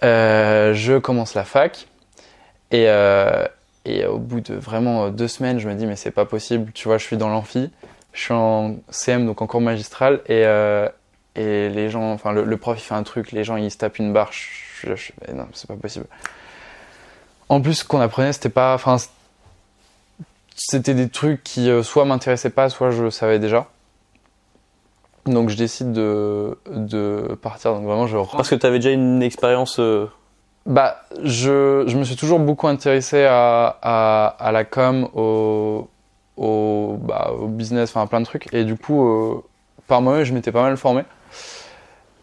Euh, 0.04 0.74
je 0.74 0.98
commence 0.98 1.34
la 1.34 1.44
fac. 1.44 1.88
Et, 2.72 2.86
euh, 2.88 3.46
et 3.86 4.06
au 4.06 4.18
bout 4.18 4.42
de 4.42 4.56
vraiment 4.56 5.10
deux 5.10 5.28
semaines, 5.28 5.60
je 5.60 5.68
me 5.68 5.76
dis, 5.76 5.86
mais 5.86 5.96
c'est 5.96 6.12
pas 6.12 6.26
possible. 6.26 6.72
Tu 6.74 6.88
vois, 6.88 6.98
je 6.98 7.04
suis 7.04 7.18
dans 7.18 7.30
l'amphi, 7.30 7.70
je 8.14 8.22
suis 8.22 8.34
en 8.34 8.78
CM, 8.90 9.26
donc 9.26 9.42
en 9.42 9.48
cours 9.48 9.62
magistral, 9.62 10.22
et, 10.28 10.46
et 11.36 11.70
les 11.70 11.90
gens, 11.90 12.12
enfin, 12.12 12.32
le, 12.32 12.44
le 12.44 12.58
prof, 12.58 12.78
il 12.78 12.82
fait 12.82 12.94
un 12.96 13.04
truc, 13.04 13.32
les 13.32 13.44
gens, 13.44 13.56
ils 13.56 13.72
se 13.72 13.78
tapent 13.78 14.00
une 14.00 14.12
barre. 14.14 14.32
Je, 14.32 14.90
je, 14.90 14.96
je- 14.96 15.12
mais 15.28 15.34
non, 15.34 15.48
c'est 15.54 15.68
pas 15.68 15.76
possible. 15.76 16.06
En 17.50 17.62
plus, 17.62 17.76
ce 17.76 17.84
qu'on 17.86 18.00
apprenait, 18.02 18.34
c'était 18.34 18.50
pas. 18.50 18.74
Enfin, 18.74 18.98
c'était 20.56 20.94
des 20.94 21.10
trucs 21.10 21.44
qui 21.44 21.70
euh, 21.70 21.84
soit 21.84 22.06
m'intéressaient 22.06 22.50
pas, 22.50 22.70
soit 22.70 22.92
je 22.92 23.10
savais 23.10 23.40
déjà. 23.40 23.68
Donc 25.26 25.50
je 25.50 25.56
décide 25.58 25.92
de, 25.92 26.58
de 26.68 27.38
partir. 27.42 27.74
Donc 27.74 27.86
vraiment, 27.86 28.08
je 28.08 28.18
rentre 28.18 28.38
Parce 28.38 28.50
que 28.50 28.56
t'avais 28.56 28.80
déjà 28.80 28.92
une 28.92 29.22
expérience. 29.22 29.80
euh, 29.80 30.08
bah, 30.66 31.02
je, 31.24 31.84
je 31.88 31.98
me 31.98 32.04
suis 32.04 32.16
toujours 32.16 32.40
beaucoup 32.40 32.68
intéressé 32.68 33.24
à, 33.26 33.78
à, 33.82 34.28
à 34.40 34.52
la 34.52 34.64
com, 34.64 35.08
au, 35.14 35.88
au, 36.38 36.98
bah, 37.02 37.32
au 37.40 37.48
business, 37.48 37.90
enfin 37.92 38.02
à 38.04 38.08
plein 38.08 38.20
de 38.22 38.26
trucs. 38.26 38.52
Et 38.54 38.64
du 38.64 38.76
coup, 38.78 39.08
euh, 39.08 39.44
par 39.92 40.02
moi-même, 40.02 40.24
je 40.24 40.34
m'étais 40.34 40.54
pas 40.54 40.62
mal 40.62 40.78
formé. 40.78 41.04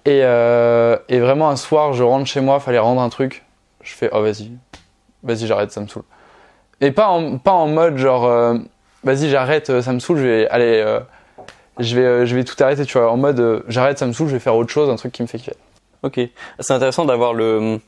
Et, 0.07 0.21
euh, 0.23 0.97
et 1.11 1.21
vraiment, 1.21 1.51
un 1.51 1.57
soir, 1.57 1.93
je 1.93 2.03
rentre 2.03 2.25
chez 2.25 2.41
moi, 2.41 2.61
fallait 2.61 2.79
rendre 2.79 3.03
un 3.03 3.11
truc. 3.11 3.45
Je 3.83 3.93
fais, 3.93 4.09
oh 4.11 4.23
vas-y, 4.23 4.53
vas-y, 5.23 5.47
j'arrête, 5.47 5.71
ça 5.71 5.83
me 5.83 5.87
saoule. 5.87 6.05
Et 6.81 6.93
pas 6.93 7.09
en, 7.09 7.37
pas 7.37 7.53
en 7.53 7.67
mode 7.67 7.99
genre, 7.99 8.25
euh, 8.25 8.55
vas-y, 9.05 9.29
j'arrête, 9.29 9.69
euh, 9.69 9.83
ça 9.83 9.93
me 9.93 9.99
saoule, 9.99 10.17
je 10.17 10.23
vais 10.23 10.49
aller, 10.49 10.99
je 11.79 11.95
vais, 11.95 12.27
je 12.27 12.35
vais 12.35 12.45
tout 12.45 12.57
arrêter, 12.65 12.87
tu 12.87 12.97
vois. 12.97 13.13
En 13.13 13.19
mode, 13.19 13.63
j'arrête, 13.69 13.99
ça 13.99 14.07
me 14.07 14.15
saoule, 14.15 14.29
je 14.29 14.33
vais 14.33 14.41
faire 14.41 14.57
autre 14.57 14.71
chose, 14.71 14.89
un 14.89 14.97
truc 14.97 15.13
qui 15.13 15.21
me 15.21 15.27
fait 15.27 15.37
kiffer. 15.37 15.53
Ok. 16.03 16.21
C'est 16.61 16.73
intéressant 16.73 17.05
d'avoir 17.05 17.35
le, 17.35 17.81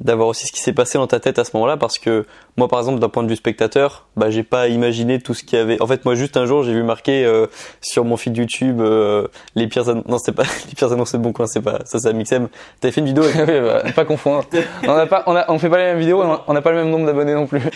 d'avoir 0.00 0.28
aussi 0.28 0.46
ce 0.46 0.52
qui 0.52 0.60
s'est 0.60 0.72
passé 0.72 0.98
dans 0.98 1.06
ta 1.06 1.20
tête 1.20 1.38
à 1.38 1.44
ce 1.44 1.50
moment-là 1.54 1.76
parce 1.76 1.98
que 1.98 2.26
moi, 2.56 2.68
par 2.68 2.78
exemple, 2.80 2.98
d'un 2.98 3.08
point 3.08 3.22
de 3.22 3.28
vue 3.28 3.36
spectateur, 3.36 4.06
bah, 4.16 4.30
j'ai 4.30 4.42
pas 4.42 4.68
imaginé 4.68 5.18
tout 5.20 5.34
ce 5.34 5.44
qu'il 5.44 5.58
y 5.58 5.62
avait. 5.62 5.80
En 5.80 5.86
fait, 5.86 6.04
moi, 6.04 6.14
juste 6.14 6.36
un 6.36 6.46
jour, 6.46 6.62
j'ai 6.62 6.72
vu 6.72 6.82
marquer 6.82 7.24
euh, 7.24 7.46
sur 7.80 8.04
mon 8.04 8.16
feed 8.16 8.36
YouTube 8.36 8.80
euh, 8.80 9.26
les 9.54 9.66
pires 9.66 9.88
annonces. 9.88 10.06
Non, 10.08 10.18
c'est 10.18 10.32
pas 10.32 10.42
les 10.68 10.74
pires 10.74 10.92
annonces 10.92 11.12
de 11.12 11.18
bon 11.18 11.32
coin, 11.32 11.46
c'est 11.46 11.62
pas 11.62 11.78
ça, 11.84 11.98
c'est 11.98 12.08
Amixem. 12.08 12.48
T'avais 12.80 12.92
fait 12.92 13.00
une 13.00 13.06
vidéo. 13.06 13.24
Avec... 13.34 13.48
Oui, 13.48 13.60
bah, 13.60 13.82
pas 13.94 14.04
confondre. 14.04 14.44
On 14.84 14.90
a 14.92 15.06
pas, 15.06 15.22
on 15.26 15.34
a, 15.36 15.50
on 15.50 15.58
fait 15.58 15.70
pas 15.70 15.78
les 15.78 15.84
mêmes 15.84 15.98
vidéos, 15.98 16.22
on 16.46 16.54
a 16.56 16.60
pas 16.62 16.70
le 16.70 16.76
même 16.78 16.90
nombre 16.90 17.06
d'abonnés 17.06 17.34
non 17.34 17.46
plus. 17.46 17.60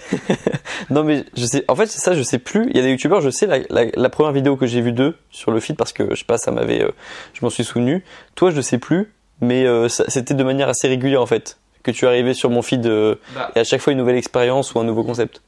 Non, 0.90 1.02
mais 1.04 1.24
je 1.36 1.46
sais. 1.46 1.64
En 1.68 1.76
fait, 1.76 1.86
c'est 1.86 2.00
ça, 2.00 2.14
je 2.14 2.22
sais 2.22 2.38
plus. 2.38 2.66
Il 2.70 2.76
y 2.76 2.80
a 2.80 2.82
des 2.82 2.90
youtubeurs, 2.90 3.20
je 3.20 3.30
sais 3.30 3.46
la, 3.46 3.58
la, 3.70 3.84
la 3.94 4.08
première 4.10 4.32
vidéo 4.32 4.56
que 4.56 4.66
j'ai 4.66 4.80
vue 4.80 4.92
d'eux 4.92 5.14
sur 5.30 5.50
le 5.50 5.60
feed 5.60 5.76
parce 5.76 5.92
que 5.92 6.10
je 6.10 6.16
sais 6.16 6.24
pas, 6.24 6.36
ça 6.36 6.50
m'avait, 6.50 6.82
euh, 6.82 6.90
je 7.32 7.40
m'en 7.42 7.48
suis 7.50 7.64
souvenu. 7.64 8.04
Toi, 8.34 8.50
je 8.50 8.60
sais 8.60 8.78
plus, 8.78 9.12
mais 9.40 9.64
euh, 9.66 9.88
ça- 9.88 10.04
c'était 10.08 10.34
de 10.34 10.44
manière 10.44 10.68
assez 10.68 10.88
régulière 10.88 11.22
en 11.22 11.26
fait 11.26 11.58
que 11.84 11.90
tu 11.92 12.06
arrivais 12.06 12.34
sur 12.34 12.50
mon 12.50 12.62
feed 12.62 12.84
euh, 12.86 13.14
Bah. 13.34 13.50
et 13.54 13.60
à 13.60 13.64
chaque 13.64 13.80
fois 13.80 13.92
une 13.92 13.98
nouvelle 14.00 14.16
expérience 14.16 14.74
ou 14.74 14.80
un 14.80 14.84
nouveau 14.84 15.04
concept. 15.04 15.40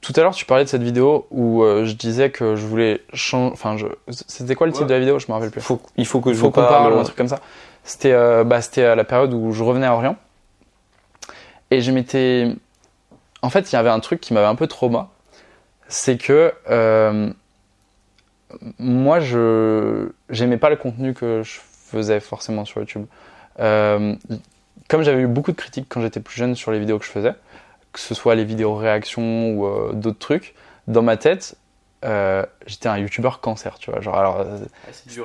Tout 0.00 0.12
à 0.16 0.20
l'heure, 0.20 0.34
tu 0.34 0.44
parlais 0.44 0.64
de 0.64 0.68
cette 0.68 0.82
vidéo 0.82 1.26
où 1.30 1.62
euh, 1.62 1.84
je 1.86 1.94
disais 1.94 2.30
que 2.30 2.56
je 2.56 2.66
voulais 2.66 3.00
changer. 3.14 3.52
Enfin, 3.52 3.76
je... 3.78 3.86
c'était 4.08 4.54
quoi 4.54 4.66
le 4.66 4.72
titre 4.72 4.82
Ouais. 4.84 4.88
de 4.88 4.94
la 4.94 5.00
vidéo? 5.00 5.18
Je 5.18 5.26
me 5.28 5.32
rappelle 5.32 5.50
plus. 5.50 5.60
Faut, 5.62 5.80
il 5.96 6.06
faut 6.06 6.20
que 6.20 6.28
Il 6.30 6.34
je 6.34 6.40
faut 6.40 6.46
vous 6.46 6.52
qu'on 6.52 6.60
parle. 6.60 6.72
parle 6.90 6.92
ou 6.94 6.98
un 6.98 7.04
truc 7.04 7.16
comme 7.16 7.28
ça. 7.28 7.40
C'était 7.84 8.12
euh, 8.12 8.44
bah, 8.44 8.60
c'était 8.60 8.84
à 8.84 8.96
la 8.96 9.04
période 9.04 9.32
où 9.32 9.52
je 9.52 9.62
revenais 9.62 9.86
à 9.86 9.94
Orléans. 9.94 10.16
Et 11.70 11.80
je 11.80 11.90
m'étais. 11.90 12.48
En 13.40 13.48
fait, 13.50 13.72
il 13.72 13.76
y 13.76 13.78
avait 13.78 13.88
un 13.90 14.00
truc 14.00 14.20
qui 14.20 14.34
m'avait 14.34 14.46
un 14.46 14.54
peu 14.56 14.66
trauma. 14.66 15.08
C'est 15.88 16.18
que. 16.18 16.52
euh, 16.70 17.30
moi, 18.78 19.20
je. 19.20 20.08
J'aimais 20.28 20.58
pas 20.58 20.68
le 20.70 20.76
contenu 20.76 21.14
que 21.14 21.42
je 21.42 21.60
faisais 21.90 22.20
forcément 22.20 22.64
sur 22.66 22.80
YouTube. 22.80 23.06
Comme 24.88 25.02
j'avais 25.02 25.22
eu 25.22 25.26
beaucoup 25.26 25.52
de 25.52 25.56
critiques 25.56 25.86
quand 25.88 26.00
j'étais 26.00 26.20
plus 26.20 26.36
jeune 26.36 26.54
sur 26.54 26.70
les 26.70 26.78
vidéos 26.78 26.98
que 26.98 27.04
je 27.04 27.10
faisais, 27.10 27.34
que 27.92 28.00
ce 28.00 28.14
soit 28.14 28.34
les 28.34 28.44
vidéos 28.44 28.74
réactions 28.74 29.50
ou 29.52 29.66
euh, 29.66 29.92
d'autres 29.92 30.18
trucs, 30.18 30.54
dans 30.88 31.02
ma 31.02 31.16
tête, 31.16 31.56
euh, 32.04 32.44
j'étais 32.66 32.88
un 32.88 32.98
youtubeur 32.98 33.40
cancer, 33.40 33.78
tu 33.78 33.90
vois. 33.90 34.00
Genre, 34.00 34.16
alors, 34.16 34.40
euh, 34.40 34.58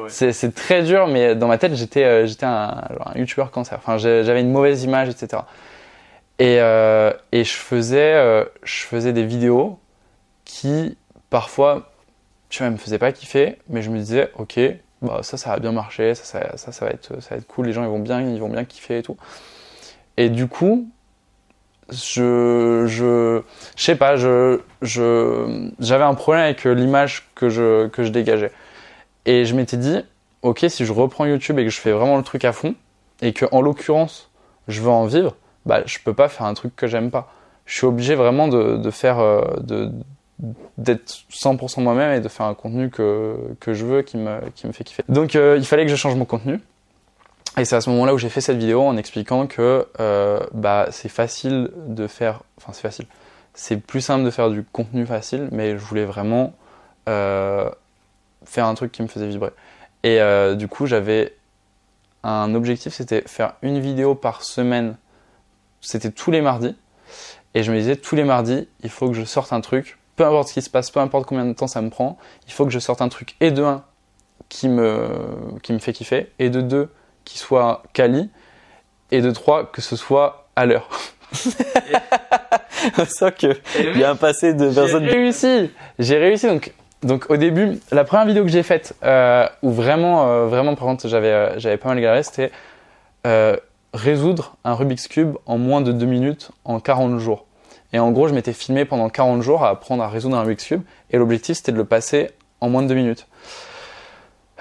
c'est 0.08 0.32
c'est 0.32 0.52
très 0.56 0.84
dur, 0.84 1.08
mais 1.08 1.36
dans 1.36 1.48
ma 1.48 1.58
tête, 1.58 1.76
j'étais 1.76 2.06
euh, 2.06 2.26
j'étais 2.26 2.46
un, 2.46 2.84
un 3.06 3.18
youtubeur 3.18 3.52
cancer. 3.52 3.78
Enfin, 3.78 3.98
j'avais 3.98 4.40
une 4.40 4.52
mauvaise 4.52 4.84
image, 4.84 5.10
etc. 5.10 5.44
Et, 6.40 6.56
et 6.56 7.44
je, 7.44 7.54
faisais, 7.54 8.46
je 8.64 8.84
faisais 8.84 9.12
des 9.12 9.26
vidéos 9.26 9.78
qui, 10.46 10.98
parfois, 11.30 11.92
tu 12.48 12.64
vois, 12.64 12.70
me 12.70 12.78
faisaient 12.78 12.98
pas 12.98 13.12
kiffer, 13.12 13.58
mais 13.68 13.82
je 13.82 13.90
me 13.90 13.98
disais, 13.98 14.32
ok, 14.38 14.58
bah, 15.02 15.20
ça, 15.22 15.36
ça 15.36 15.50
va 15.50 15.60
bien 15.60 15.74
marcher, 15.74 16.16
ça, 16.16 16.24
ça, 16.24 16.56
ça, 16.58 16.72
ça 16.72 16.86
va 16.86 16.92
être, 16.92 17.22
ça 17.22 17.32
va 17.32 17.38
être 17.38 17.48
cool, 17.48 17.66
les 17.66 17.74
gens, 17.74 17.84
ils 17.84 17.90
vont 17.90 18.00
bien, 18.00 18.22
ils 18.22 18.40
vont 18.40 18.48
bien 18.48 18.64
kiffer 18.64 19.00
et 19.00 19.04
tout. 19.04 19.18
Et 20.20 20.28
du 20.30 20.48
coup, 20.48 20.90
je, 21.90 22.84
je, 22.88 23.42
je 23.78 23.82
sais 23.82 23.96
pas, 23.96 24.18
je, 24.18 24.60
je, 24.82 25.70
j'avais 25.80 26.04
un 26.04 26.14
problème 26.14 26.44
avec 26.44 26.66
l'image 26.66 27.30
que 27.36 27.48
je, 27.48 27.88
que 27.88 28.04
je 28.04 28.10
dégageais. 28.10 28.52
Et 29.26 29.46
je 29.46 29.56
m'étais 29.56 29.78
dit, 29.78 30.02
ok, 30.42 30.66
si 30.68 30.84
je 30.84 30.92
reprends 30.92 31.26
YouTube 31.26 31.58
et 31.58 31.64
que 31.64 31.70
je 31.70 31.80
fais 31.80 31.94
vraiment 31.94 32.18
le 32.18 32.24
truc 32.24 32.44
à 32.44 32.52
fond, 32.52 32.76
et 33.22 33.32
que 33.32 33.46
en 33.54 33.62
l'occurrence, 33.62 34.30
je 34.68 34.82
veux 34.82 34.90
en 34.90 35.06
vivre, 35.06 35.38
bah, 35.66 35.84
je 35.86 36.00
peux 36.04 36.14
pas 36.14 36.28
faire 36.28 36.48
un 36.48 36.54
truc 36.54 36.76
que 36.76 36.86
j'aime 36.86 37.12
pas. 37.12 37.32
Je 37.66 37.76
suis 37.76 37.88
obligé 37.88 38.16
vraiment 38.16 38.50
de, 38.50 38.76
de 38.76 38.92
faire, 38.92 39.20
euh, 39.20 39.42
de, 39.62 39.90
d'être 40.78 41.24
100% 41.32 41.82
moi-même 41.82 42.12
et 42.12 42.20
de 42.20 42.28
faire 42.28 42.46
un 42.46 42.56
contenu 42.56 42.90
que, 42.90 43.38
que 43.62 43.74
je 43.74 43.86
veux, 43.86 44.02
qui 44.02 44.18
me, 44.18 44.42
qui 44.54 44.68
me 44.68 44.74
fait 44.74 44.84
kiffer. 44.84 45.04
Donc, 45.08 45.38
euh, 45.38 45.56
il 45.58 45.66
fallait 45.66 45.86
que 45.86 45.92
je 45.92 45.96
change 45.96 46.16
mon 46.16 46.26
contenu. 46.26 46.60
Et 47.60 47.66
c'est 47.66 47.76
à 47.76 47.82
ce 47.82 47.90
moment-là 47.90 48.14
où 48.14 48.18
j'ai 48.18 48.30
fait 48.30 48.40
cette 48.40 48.58
vidéo 48.58 48.84
en 48.84 48.96
expliquant 48.96 49.46
que 49.46 49.86
euh, 50.00 50.40
bah, 50.54 50.88
c'est 50.92 51.10
facile 51.10 51.70
de 51.76 52.08
faire. 52.08 52.44
Enfin, 52.58 52.72
c'est 52.72 52.82
facile. 52.82 53.06
C'est 53.54 53.76
plus 53.76 54.00
simple 54.00 54.24
de 54.24 54.32
faire 54.32 54.50
du 54.50 54.64
contenu 54.64 55.06
facile, 55.06 55.50
mais 55.52 55.72
je 55.72 55.84
voulais 55.84 56.06
vraiment 56.06 56.54
euh, 57.10 57.70
faire 58.46 58.66
un 58.66 58.76
truc 58.76 58.94
qui 58.94 59.02
me 59.02 59.08
faisait 59.08 59.28
vibrer. 59.28 59.52
Et 60.04 60.22
euh, 60.22 60.56
du 60.56 60.70
coup, 60.70 60.86
j'avais 60.86 61.36
un 62.24 62.56
objectif, 62.56 62.94
c'était 62.94 63.24
faire 63.28 63.56
une 63.62 63.80
vidéo 63.82 64.16
par 64.16 64.44
semaine. 64.44 64.96
C'était 65.82 66.12
tous 66.12 66.32
les 66.32 66.40
mardis. 66.40 66.78
Et 67.56 67.64
je 67.64 67.74
me 67.74 67.78
disais, 67.78 67.98
tous 67.98 68.16
les 68.16 68.24
mardis, 68.24 68.70
il 68.84 68.90
faut 68.90 69.10
que 69.10 69.16
je 69.16 69.26
sorte 69.26 69.52
un 69.52 69.60
truc. 69.60 69.98
Peu 70.16 70.26
importe 70.26 70.48
ce 70.48 70.54
qui 70.54 70.62
se 70.62 70.70
passe, 70.70 70.92
peu 70.92 71.02
importe 71.02 71.26
combien 71.26 71.46
de 71.46 71.54
temps 71.54 71.68
ça 71.68 71.82
me 71.82 71.90
prend, 71.90 72.18
il 72.48 72.54
faut 72.54 72.64
que 72.64 72.72
je 72.72 72.80
sorte 72.80 73.02
un 73.02 73.10
truc. 73.10 73.36
Et 73.42 73.52
de 73.52 73.64
un, 73.64 73.84
qui 74.48 74.70
me, 74.70 75.10
qui 75.62 75.74
me 75.74 75.80
fait 75.80 75.92
kiffer. 75.92 76.32
Et 76.40 76.50
de 76.50 76.62
deux, 76.62 76.90
qui 77.26 77.38
soit 77.38 77.84
quali. 77.94 78.30
Et 79.12 79.22
de 79.22 79.32
trois, 79.32 79.66
que 79.66 79.82
ce 79.82 79.96
soit 79.96 80.48
à 80.56 80.66
l'heure. 80.66 80.88
On 82.98 83.06
sent 83.06 83.32
que 83.38 83.58
il 83.80 83.98
y 83.98 84.04
a 84.04 84.12
un 84.12 84.16
passé 84.16 84.54
de 84.54 84.70
J'ai 84.70 84.76
personnes. 84.76 85.06
réussi. 85.06 85.72
J'ai 85.98 86.18
réussi. 86.18 86.48
Donc, 86.48 86.74
donc 87.04 87.30
au 87.30 87.38
début, 87.38 87.80
la 87.92 88.04
première 88.04 88.26
vidéo 88.26 88.44
que 88.44 88.50
j'ai 88.50 88.64
faite, 88.64 88.94
euh, 89.04 89.48
où 89.62 89.72
vraiment, 89.72 90.28
euh, 90.28 90.46
vraiment, 90.48 90.76
par 90.76 90.88
contre, 90.88 91.08
j'avais, 91.08 91.32
euh, 91.32 91.60
j'avais 91.60 91.78
pas 91.78 91.90
mal 91.90 92.00
galéré, 92.00 92.24
c'était 92.24 92.52
euh, 93.28 93.56
résoudre 93.94 94.56
un 94.64 94.74
Rubik's 94.76 95.08
Cube 95.08 95.36
en 95.46 95.58
moins 95.58 95.82
de 95.82 95.92
2 95.92 96.06
minutes 96.06 96.52
en 96.66 96.80
40 96.80 97.20
jours. 97.20 97.46
Et 97.92 98.00
en 98.00 98.12
gros, 98.12 98.28
je 98.28 98.34
m'étais 98.34 98.54
filmé 98.54 98.86
pendant 98.86 99.10
40 99.10 99.42
jours 99.42 99.64
à 99.64 99.70
apprendre 99.70 100.04
à 100.04 100.10
résoudre 100.10 100.38
un 100.38 100.42
Rubik's 100.42 100.66
Cube. 100.66 100.82
Et 101.10 101.18
l'objectif, 101.18 101.58
c'était 101.58 101.72
de 101.72 101.78
le 101.78 101.86
passer 101.86 102.30
en 102.62 102.70
moins 102.70 102.84
de 102.84 102.88
2 102.88 102.94
minutes. 102.96 103.28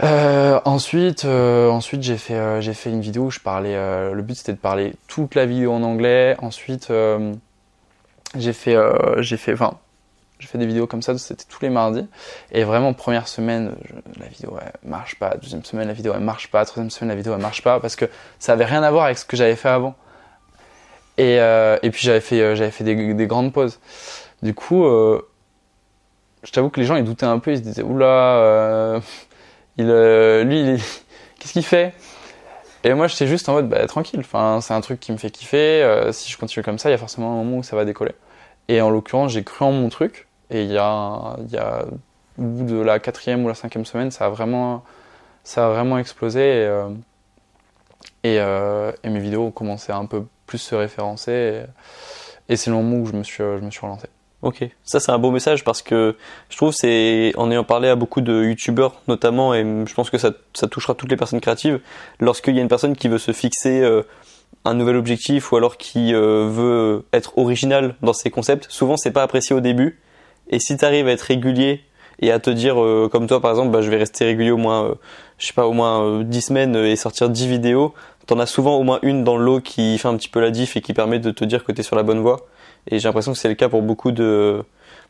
Euh, 0.03 0.61
ensuite, 0.65 1.25
euh, 1.25 1.69
ensuite 1.71 2.03
j'ai 2.05 2.19
fait, 2.19 2.35
euh, 2.35 2.61
j'ai 2.61 2.75
fait 2.75 2.91
une 2.91 3.01
vidéo 3.01 3.25
où 3.25 3.31
je 3.31 3.41
parlais. 3.41 3.75
euh, 3.75 4.13
le 4.13 4.23
but 4.23 4.37
c'était 4.37 4.53
de 4.53 4.59
parler 4.59 4.95
toute 5.09 5.35
la 5.35 5.45
vidéo 5.47 5.73
en 5.73 5.83
anglais. 5.83 6.37
Ensuite, 6.41 6.91
euh, 6.91 7.35
j'ai 8.37 8.53
fait, 8.53 8.77
euh, 8.77 9.21
j'ai 9.23 9.37
fait, 9.37 9.53
enfin, 9.53 9.75
j'ai 10.39 10.47
fait 10.47 10.59
des 10.59 10.67
vidéos 10.67 10.87
comme 10.87 11.03
ça. 11.03 11.19
C'était 11.19 11.45
tous 11.49 11.61
les 11.63 11.71
mardis. 11.71 12.07
Et 12.53 12.63
vraiment, 12.63 12.93
première 12.93 13.27
semaine, 13.27 13.75
la 14.21 14.27
vidéo 14.27 14.57
elle 14.61 14.73
marche 14.89 15.17
pas. 15.19 15.37
Deuxième 15.37 15.65
semaine, 15.65 15.89
la 15.89 15.95
vidéo 15.95 16.13
elle 16.15 16.21
marche 16.23 16.49
pas. 16.49 16.65
Troisième 16.65 16.91
semaine, 16.91 17.09
la 17.09 17.17
vidéo 17.17 17.35
elle 17.35 17.43
marche 17.43 17.63
pas 17.63 17.81
parce 17.81 17.97
que 17.97 18.05
ça 18.39 18.53
avait 18.53 18.67
rien 18.67 18.83
à 18.85 18.91
voir 18.93 19.07
avec 19.07 19.19
ce 19.19 19.25
que 19.25 19.37
j'avais 19.37 19.57
fait 19.57 19.69
avant. 19.69 19.95
Et, 21.17 21.35
et 21.83 21.91
puis 21.91 22.03
j'avais 22.03 22.21
fait, 22.21 22.55
j'avais 22.55 22.71
fait 22.71 22.85
des, 22.85 23.15
des 23.15 23.27
grandes 23.27 23.53
pauses. 23.53 23.81
Du 24.43 24.55
coup, 24.55 24.85
je 24.85 26.53
t'avoue 26.53 26.71
que 26.71 26.79
les 26.79 26.87
gens 26.87 26.95
ils 26.95 27.03
doutaient 27.05 27.27
un 27.27 27.41
peu. 27.41 27.51
Ils 27.53 27.59
se 27.59 27.63
disaient 27.63 27.83
oula. 27.83 29.01
Euh, 29.81 30.45
lui, 30.45 30.61
il 30.61 30.69
est- 30.71 31.05
qu'est-ce 31.39 31.53
qu'il 31.53 31.65
fait? 31.65 31.95
Et 32.85 32.95
moi, 32.95 33.09
j'étais 33.09 33.27
juste 33.27 33.49
en 33.49 33.55
mode, 33.55 33.69
bah, 33.69 33.87
tranquille. 33.87 34.21
Enfin, 34.21 34.61
c'est 34.63 34.75
un 34.75 34.81
truc 34.81 35.01
qui 35.01 35.13
me 35.13 35.19
fait 35.19 35.31
kiffer. 35.31 35.83
euh, 35.83 36.13
si 36.13 36.31
je 36.31 36.39
continue 36.39 36.65
comme 36.65 36.79
ça, 36.79 36.89
il 36.91 36.93
y 36.93 36.95
a 36.95 36.99
forcément 36.99 37.33
un 37.33 37.45
moment 37.45 37.59
où 37.59 37.63
ça 37.63 37.77
va 37.77 37.85
décoller. 37.85 38.15
Et 38.69 38.81
en 38.83 38.91
l'occurrence, 38.91 39.33
j'ai 39.33 39.45
cru 39.45 39.65
en 39.65 39.73
mon 39.73 39.89
truc. 39.89 40.29
Et 40.51 40.65
il 40.65 40.73
y 40.73 40.79
a, 40.79 41.37
il 41.41 41.51
y 41.53 41.59
a, 41.59 41.85
au 42.39 42.43
bout 42.43 42.67
de 42.67 42.81
la 42.81 42.99
quatrième 43.01 43.45
ou 43.45 43.49
la 43.49 43.55
cinquième 43.55 43.85
semaine, 43.87 44.11
ça 44.11 44.27
a 44.27 44.31
vraiment, 44.31 44.85
ça 45.45 45.67
a 45.67 45.71
vraiment 45.71 45.99
explosé. 45.99 46.41
Et, 48.25 48.39
euh, 48.41 48.93
mes 49.05 49.19
vidéos 49.21 49.45
ont 49.47 49.51
commencé 49.51 49.93
à 49.93 49.97
un 49.97 50.07
peu 50.07 50.25
plus 50.47 50.59
se 50.59 50.75
référencer. 50.75 51.67
Et, 52.49 52.53
et 52.55 52.57
c'est 52.57 52.71
le 52.71 52.77
moment 52.77 52.97
où 52.99 53.07
je 53.07 53.13
me 53.13 53.23
suis, 53.23 53.43
je 53.45 53.65
me 53.65 53.71
suis 53.71 53.81
relancé. 53.81 54.09
Ok, 54.43 54.65
ça 54.85 55.01
c'est 55.01 55.11
un 55.11 55.19
beau 55.19 55.33
message 55.33 55.65
parce 55.65 55.83
que 55.83 56.15
je 56.49 56.57
trouve 56.57 56.73
c'est 56.73 57.33
en 57.37 57.51
ayant 57.51 57.65
parlé 57.65 57.89
à 57.89 57.97
beaucoup 57.97 58.21
de 58.21 58.45
youtubeurs 58.45 59.03
notamment 59.09 59.53
et 59.53 59.63
je 59.63 59.95
pense 59.95 60.11
que 60.11 60.19
ça, 60.19 60.31
ça 60.55 60.69
touchera 60.69 60.95
toutes 60.95 61.11
les 61.11 61.17
personnes 61.17 61.41
créatives 61.41 61.81
lorsqu'il 62.21 62.55
y 62.55 62.61
a 62.61 62.63
une 62.63 62.69
personne 62.69 62.95
qui 62.95 63.09
veut 63.09 63.19
se 63.19 63.33
fixer 63.33 63.81
euh, 63.81 64.03
un 64.65 64.75
nouvel 64.75 64.95
objectif 64.95 65.51
ou 65.51 65.57
alors 65.57 65.77
qui 65.77 66.15
euh, 66.15 66.49
veut 66.49 67.05
être 67.13 67.37
original 67.37 67.97
dans 68.01 68.13
ses 68.13 68.31
concepts, 68.31 68.67
souvent 68.71 68.97
c'est 68.97 69.11
pas 69.11 69.25
apprécié 69.25 69.57
au 69.57 69.61
début 69.61 70.01
et 70.51 70.61
si 70.61 70.77
tu 70.77 70.85
arrives 70.85 71.09
à 71.09 71.13
être 71.13 71.23
régulier 71.23 71.83
et 72.21 72.33
à 72.33 72.39
te 72.39 72.51
dire 72.51 72.81
euh, 72.83 73.09
comme 73.11 73.27
toi 73.27 73.41
par 73.41 73.51
exemple 73.53 73.71
bah, 73.71 73.83
je 73.83 73.91
vais 73.91 73.97
rester 73.97 74.25
régulier 74.25 74.51
au 74.51 74.57
moins 74.57 74.85
euh, 74.85 74.95
je 75.39 75.47
sais 75.47 75.53
pas 75.53 75.67
au 75.67 75.73
moins 75.73 76.03
euh, 76.03 76.25
10 76.25 76.43
semaines 76.43 76.77
et 76.77 76.97
sortir 76.97 77.29
10 77.29 77.47
vidéos, 77.47 77.95
t'en 78.27 78.39
as 78.39 78.47
souvent 78.47 78.77
au 78.77 78.83
moins 78.83 78.99
une 79.03 79.25
dans 79.25 79.37
le 79.37 79.45
lot 79.45 79.61
qui 79.61 79.99
fait 79.99 80.09
un 80.09 80.17
petit 80.17 80.29
peu 80.29 80.41
la 80.41 80.51
diff 80.51 80.77
et 80.77 80.81
qui 80.81 80.95
permet 80.95 81.19
de 81.19 81.31
te 81.31 81.45
dire 81.45 81.65
que 81.65 81.73
tu 81.73 81.81
es 81.81 81.85
sur 81.85 81.97
la 81.97 82.03
bonne 82.03 82.21
voie. 82.21 82.47
Et 82.91 82.99
j'ai 82.99 83.09
l'impression 83.09 83.33
que 83.33 83.39
c'est 83.39 83.49
le 83.49 83.55
cas 83.55 83.69
pour 83.69 83.83
beaucoup 83.83 84.13
de 84.13 84.65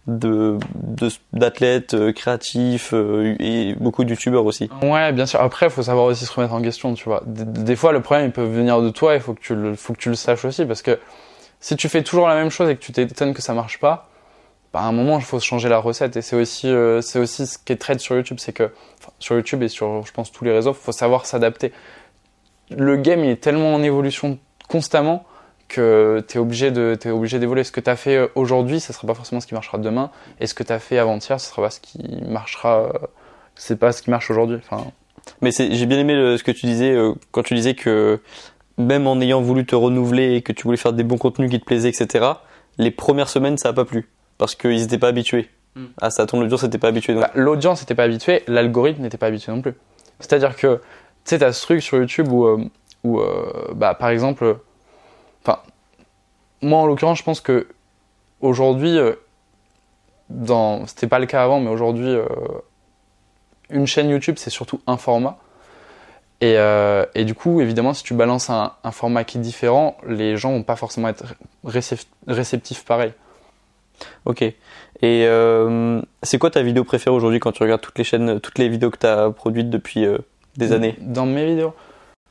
de 0.07 0.59
de- 0.75 1.11
d'athlètes 1.33 1.95
euh, 1.95 2.13
créatifs 2.13 2.93
euh, 2.95 3.37
et 3.39 3.75
beaucoup 3.79 4.05
de 4.05 4.11
youtubeurs 4.11 4.45
aussi. 4.47 4.71
Ouais, 4.83 5.13
bien 5.13 5.27
sûr. 5.27 5.41
Après, 5.41 5.67
il 5.67 5.71
faut 5.71 5.83
savoir 5.83 6.07
aussi 6.07 6.25
se 6.25 6.33
remettre 6.33 6.55
en 6.55 6.63
question, 6.63 6.95
tu 6.95 7.05
vois. 7.05 7.23
Des, 7.27 7.77
fois, 7.77 7.93
le 7.93 8.01
problème, 8.01 8.27
il 8.27 8.33
peut 8.33 8.43
venir 8.43 8.81
de 8.81 8.91
toi, 8.91 9.15
il 9.15 9.21
faut 9.21 9.35
que 9.35 9.41
tu 9.41 9.55
le, 9.55 9.75
faut 9.75 9.93
que 9.93 9.99
tu 9.99 10.09
le 10.09 10.15
saches 10.15 10.45
aussi, 10.45 10.65
parce 10.65 10.83
que 10.83 10.99
si 11.61 11.77
tu 11.77 11.89
fais 11.89 12.03
toujours 12.03 12.27
la 12.29 12.37
même 12.37 12.51
chose 12.51 12.71
et 12.71 12.77
que 12.77 12.81
tu 12.81 12.93
t'étonnes 12.93 13.35
que 13.35 13.43
ça 13.43 13.53
marche 13.53 13.79
pas, 13.81 14.09
bah, 14.73 14.81
à 14.81 14.85
un 14.85 14.93
moment, 14.93 15.19
il 15.19 15.25
faut 15.25 15.41
changer 15.41 15.69
la 15.69 15.79
recette. 15.79 16.17
Et 16.17 16.23
c'est 16.23 16.37
aussi, 16.37 16.69
euh, 16.69 17.01
aussi 17.17 17.47
ce 17.47 17.59
qui 17.59 17.73
est 17.73 17.77
trade 17.77 18.01
sur 18.01 18.17
YouTube, 18.17 18.39
c'est 18.41 18.53
que, 18.53 18.73
sur 19.19 19.37
YouTube 19.37 19.63
et 19.63 19.69
sur, 19.69 20.07
je 20.07 20.13
pense, 20.13 20.33
tous 20.33 20.45
les 20.45 20.53
réseaux, 20.53 20.73
il 20.73 20.83
faut 20.83 20.93
savoir 20.93 21.27
s'adapter. 21.27 21.73
Le 22.71 22.97
game, 22.97 23.25
il 23.25 23.31
est 23.31 23.41
tellement 23.43 23.75
en 23.75 23.83
évolution 23.83 24.39
constamment 24.69 25.25
que 25.69 26.25
t'es 26.27 26.39
obligé 26.39 26.71
de, 26.71 26.97
t'es 26.99 27.11
obligé 27.11 27.39
d'évoluer. 27.39 27.63
Ce 27.65 27.73
que 27.73 27.81
t'as 27.81 27.97
fait 27.97 28.17
euh, 28.17 28.27
aujourd'hui, 28.35 28.81
ça 28.81 28.93
sera 28.93 29.07
pas 29.07 29.15
forcément 29.15 29.41
ce 29.41 29.47
qui 29.47 29.55
marchera 29.55 29.79
demain, 29.79 30.11
et 30.41 30.47
ce 30.47 30.55
que 30.55 30.63
t'as 30.63 30.79
fait 30.79 30.99
avant-hier, 30.99 31.39
ce 31.41 31.49
sera 31.51 31.63
pas 31.63 31.71
ce 31.71 31.81
qui 31.81 31.99
marchera, 32.27 32.85
euh, 32.85 33.07
c'est 33.55 33.79
pas 33.79 33.93
ce 33.93 34.03
qui 34.03 34.11
marche 34.11 34.31
aujourd'hui. 34.31 34.59
Enfin, 34.69 34.85
Mais 35.43 35.51
c'est 35.53 35.73
j'ai 35.75 35.87
bien 35.87 35.99
aimé 35.99 36.15
le- 36.15 36.37
ce 36.39 36.43
que 36.45 36.51
tu 36.53 36.67
disais 36.67 36.91
euh, 36.93 37.13
quand 37.33 37.43
tu 37.43 37.55
disais 37.55 37.75
que 37.75 38.21
même 38.79 39.07
en 39.07 39.21
ayant 39.21 39.41
voulu 39.43 39.67
te 39.67 39.75
renouveler 39.75 40.35
et 40.37 40.43
que 40.43 40.53
tu 40.53 40.63
voulais 40.63 40.77
faire 40.77 40.93
des 40.93 41.03
bons 41.05 41.19
contenus 41.19 41.51
qui 41.51 41.59
te 41.61 41.65
plaisaient, 41.65 41.89
etc. 41.91 42.25
Les 42.79 42.91
premières 42.91 43.29
semaines, 43.29 43.59
ça 43.59 43.71
a 43.71 43.73
pas 43.73 43.85
plu 43.85 44.09
parce 44.39 44.55
qu'ils 44.55 44.83
étaient 44.85 44.99
pas 44.99 45.09
habitués. 45.09 45.51
Mm. 45.75 45.85
À 46.01 46.11
ça, 46.11 46.25
ton 46.27 46.41
audience 46.41 46.63
n'était 46.63 46.79
pas 46.79 46.89
habitué. 46.89 47.13
donc- 47.15 47.23
Bah, 47.25 47.31
l'audience 47.35 47.81
n'était 47.83 47.95
pas 47.97 48.05
habituée, 48.05 48.45
l'algorithme 48.47 49.03
n'était 49.03 49.19
pas 49.19 49.27
habitué 49.27 49.51
non 49.53 49.61
plus. 49.61 49.75
C'est-à-dire 50.21 50.57
que, 50.57 50.77
tu 50.77 50.81
sais, 51.25 51.39
t'as 51.41 51.53
ce 51.53 51.63
truc 51.63 51.83
sur 51.83 51.99
YouTube 51.99 52.31
où, 52.33 52.47
euh, 52.47 52.65
où 53.05 53.21
euh, 53.21 53.53
bah, 53.75 53.95
par 53.95 54.09
exemple, 54.11 54.59
moi 56.63 56.81
en 56.81 56.87
l'occurrence, 56.87 57.19
je 57.19 57.25
pense 57.25 57.41
que 57.41 57.69
aujourd'hui, 58.41 58.99
euh, 58.99 59.15
dans, 60.31 60.87
c'était 60.87 61.07
pas 61.07 61.19
le 61.19 61.27
cas 61.27 61.43
avant, 61.43 61.61
mais 61.61 61.71
aujourd'hui, 61.71 62.09
euh, 62.09 62.27
une 63.71 63.87
chaîne 63.87 64.09
YouTube, 64.09 64.37
c'est 64.39 64.51
surtout 64.51 64.81
un 64.87 64.97
format. 64.97 65.39
Et, 66.41 66.55
euh, 66.57 67.05
et 67.15 67.25
du 67.25 67.35
coup, 67.35 67.61
évidemment, 67.61 67.95
si 67.95 68.05
tu 68.05 68.15
balances 68.15 68.49
un, 68.49 68.73
un 68.85 68.93
format 68.93 69.25
qui 69.25 69.39
est 69.39 69.41
différent, 69.41 69.97
les 70.07 70.37
gens 70.37 70.53
vont 70.53 70.63
pas 70.63 70.77
forcément 70.77 71.09
être 71.09 71.25
récep- 71.67 72.07
réceptifs 72.27 72.85
pareil. 72.85 73.13
Ok. 74.25 74.43
Et 74.43 74.57
euh, 75.03 76.01
c'est 76.23 76.39
quoi 76.39 76.51
ta 76.51 76.63
vidéo 76.63 76.85
préférée 76.85 77.15
aujourd'hui 77.15 77.41
quand 77.41 77.53
tu 77.53 77.63
regardes 77.63 77.81
toutes 77.81 77.99
les 77.99 78.05
chaînes, 78.05 78.41
toutes 78.41 78.59
les 78.59 78.69
vidéos 78.69 78.91
que 78.91 78.99
tu 78.99 79.07
as 79.07 79.31
produites 79.31 79.71
depuis 79.71 80.07
des 80.57 80.73
années? 80.73 80.97
Dans 81.01 81.27
mes 81.27 81.45
vidéos. 81.45 81.75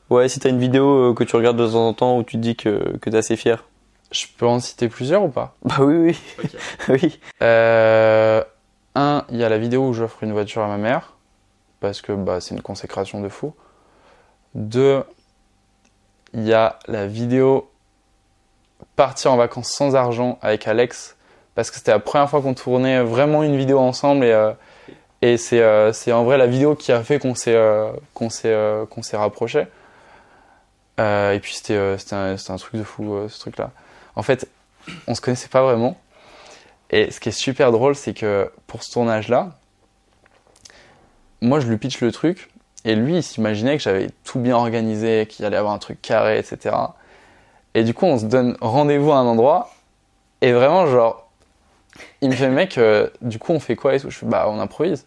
Ouais, 0.10 0.30
si 0.30 0.40
t'as 0.40 0.50
une 0.50 0.60
vidéo 0.60 1.14
que 1.14 1.26
tu 1.26 1.36
regardes 1.36 1.58
de 1.58 1.68
temps 1.68 1.88
en 1.88 1.94
temps 1.94 2.18
où 2.18 2.24
tu 2.24 2.38
te 2.38 2.42
dis 2.42 2.56
que, 2.56 2.98
que 2.98 3.10
t'es 3.10 3.18
assez 3.18 3.36
fier. 3.36 3.66
Je 4.12 4.26
peux 4.38 4.46
en 4.46 4.60
citer 4.60 4.88
plusieurs 4.88 5.24
ou 5.24 5.30
pas? 5.30 5.56
Bah 5.64 5.76
oui, 5.80 6.18
oui. 6.40 6.50
oui. 6.90 7.20
Euh, 7.42 8.44
un, 8.96 9.26
il 9.30 9.38
y 9.38 9.44
a 9.44 9.50
la 9.50 9.58
vidéo 9.58 9.88
où 9.88 9.94
j'offre 9.94 10.24
une 10.24 10.32
voiture 10.32 10.62
à 10.62 10.68
ma 10.68 10.78
mère, 10.78 11.14
parce 11.80 12.02
que 12.02 12.14
bah, 12.14 12.40
c'est 12.40 12.56
une 12.56 12.62
consécration 12.62 13.22
de 13.22 13.30
fou. 13.30 13.54
Deux, 14.56 15.04
il 16.34 16.48
y 16.48 16.54
a 16.54 16.80
la 16.88 17.06
vidéo 17.06 17.70
partir 18.96 19.34
en 19.34 19.38
vacances 19.38 19.70
sans 19.72 19.96
argent 19.96 20.40
avec 20.42 20.68
Alex, 20.68 21.16
parce 21.56 21.70
que 21.70 21.78
c'était 21.78 21.92
la 21.92 22.00
première 22.00 22.30
fois 22.30 22.42
qu'on 22.42 22.54
tournait 22.54 23.02
vraiment 23.02 23.44
une 23.44 23.58
vidéo 23.58 23.80
ensemble 23.80 24.24
et, 24.24 24.32
euh, 24.32 24.52
et 25.22 25.38
c'est 25.38 25.62
euh, 25.62 25.92
c'est 25.94 26.12
en 26.12 26.24
vrai 26.24 26.38
la 26.38 26.46
vidéo 26.48 26.76
qui 26.76 26.92
a 26.92 27.04
fait 27.04 27.20
qu'on 27.20 27.34
s'est 27.36 27.56
euh, 27.56 27.92
qu'on 28.14 28.30
s'est 28.30 28.54
euh, 28.54 28.86
qu'on 28.86 29.02
s'est 29.02 29.18
rapprochés. 29.18 29.66
Euh, 31.00 31.34
et 31.34 31.40
puis 31.40 31.54
c'était 31.56 31.76
euh, 31.76 31.98
c'était 31.98 32.16
un, 32.16 32.38
c'était 32.38 32.52
un 32.52 32.58
truc 32.58 32.76
de 32.76 32.84
fou 32.84 33.14
euh, 33.14 33.28
ce 33.30 33.40
truc 33.40 33.58
là. 33.58 33.72
En 34.18 34.24
fait, 34.24 34.48
on 35.08 35.16
se 35.16 35.22
connaissait 35.22 35.48
pas 35.48 35.62
vraiment. 35.62 35.98
Et 36.90 37.12
ce 37.12 37.20
qui 37.20 37.30
est 37.30 37.34
super 37.34 37.72
drôle, 37.72 37.96
c'est 37.96 38.14
que 38.14 38.52
pour 38.66 38.84
ce 38.84 38.92
tournage-là, 38.92 39.52
moi 41.42 41.60
je 41.60 41.68
lui 41.68 41.78
pitch 41.78 42.02
le 42.02 42.12
truc, 42.12 42.50
et 42.84 42.96
lui 42.96 43.18
il 43.18 43.24
s'imaginait 43.24 43.78
que 43.78 43.84
j'avais 43.84 44.10
tout 44.24 44.40
bien 44.40 44.56
organisé, 44.56 45.28
qu'il 45.30 45.46
allait 45.46 45.58
avoir 45.58 45.74
un 45.74 45.78
truc 45.78 46.02
carré, 46.02 46.40
etc. 46.40 46.76
Et 47.74 47.84
du 47.84 47.94
coup, 47.94 48.06
on 48.06 48.18
se 48.18 48.26
donne 48.26 48.58
rendez-vous 48.60 49.12
à 49.12 49.18
un 49.18 49.26
endroit, 49.26 49.70
et 50.42 50.52
vraiment, 50.52 50.88
genre, 50.88 51.30
il 52.22 52.30
me 52.30 52.36
fait, 52.36 52.50
mec, 52.50 52.78
euh, 52.78 53.10
du 53.22 53.40
coup, 53.40 53.54
on 53.54 53.60
fait 53.60 53.76
quoi 53.76 53.96
et 53.96 54.00
tout? 54.00 54.10
Je 54.10 54.20
fais, 54.20 54.26
bah, 54.26 54.48
on 54.50 54.60
improvise. 54.60 55.06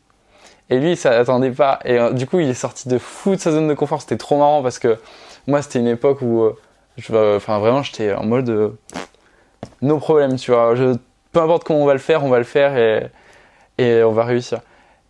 Et 0.70 0.79
lui, 0.79 0.92
il 0.92 0.96
s'attendait 0.96 1.51
pas. 1.51 1.81
Et 1.85 1.99
euh, 1.99 2.12
du 2.12 2.27
coup, 2.27 2.40
il 2.40 2.49
est 2.49 2.55
sorti 2.55 2.88
de 2.88 2.99
fou 2.99 3.37
de 3.37 3.40
sa 3.40 3.53
zone 3.53 3.68
de 3.68 3.75
confort. 3.75 4.01
C'était 4.01 4.16
trop 4.16 4.38
marrant 4.38 4.62
parce 4.62 4.79
que 4.79 4.99
moi, 5.46 5.62
c'était 5.62 5.79
une 5.79 5.88
époque 5.88 6.20
où, 6.23 6.42
euh, 6.42 6.59
enfin, 6.98 7.59
vraiment, 7.59 7.83
j'étais 7.83 8.12
en 8.14 8.24
mode, 8.24 8.50
euh, 8.50 8.79
no 9.83 9.98
problème, 9.98 10.37
tu 10.37 10.53
vois. 10.53 10.74
Peu 11.33 11.40
importe 11.40 11.64
comment 11.64 11.83
on 11.83 11.87
va 11.87 11.92
le 11.92 11.98
faire, 12.00 12.24
on 12.24 12.29
va 12.29 12.38
le 12.38 12.44
faire 12.44 12.76
et, 13.79 14.03
on 14.05 14.12
va 14.12 14.24
réussir. 14.24 14.61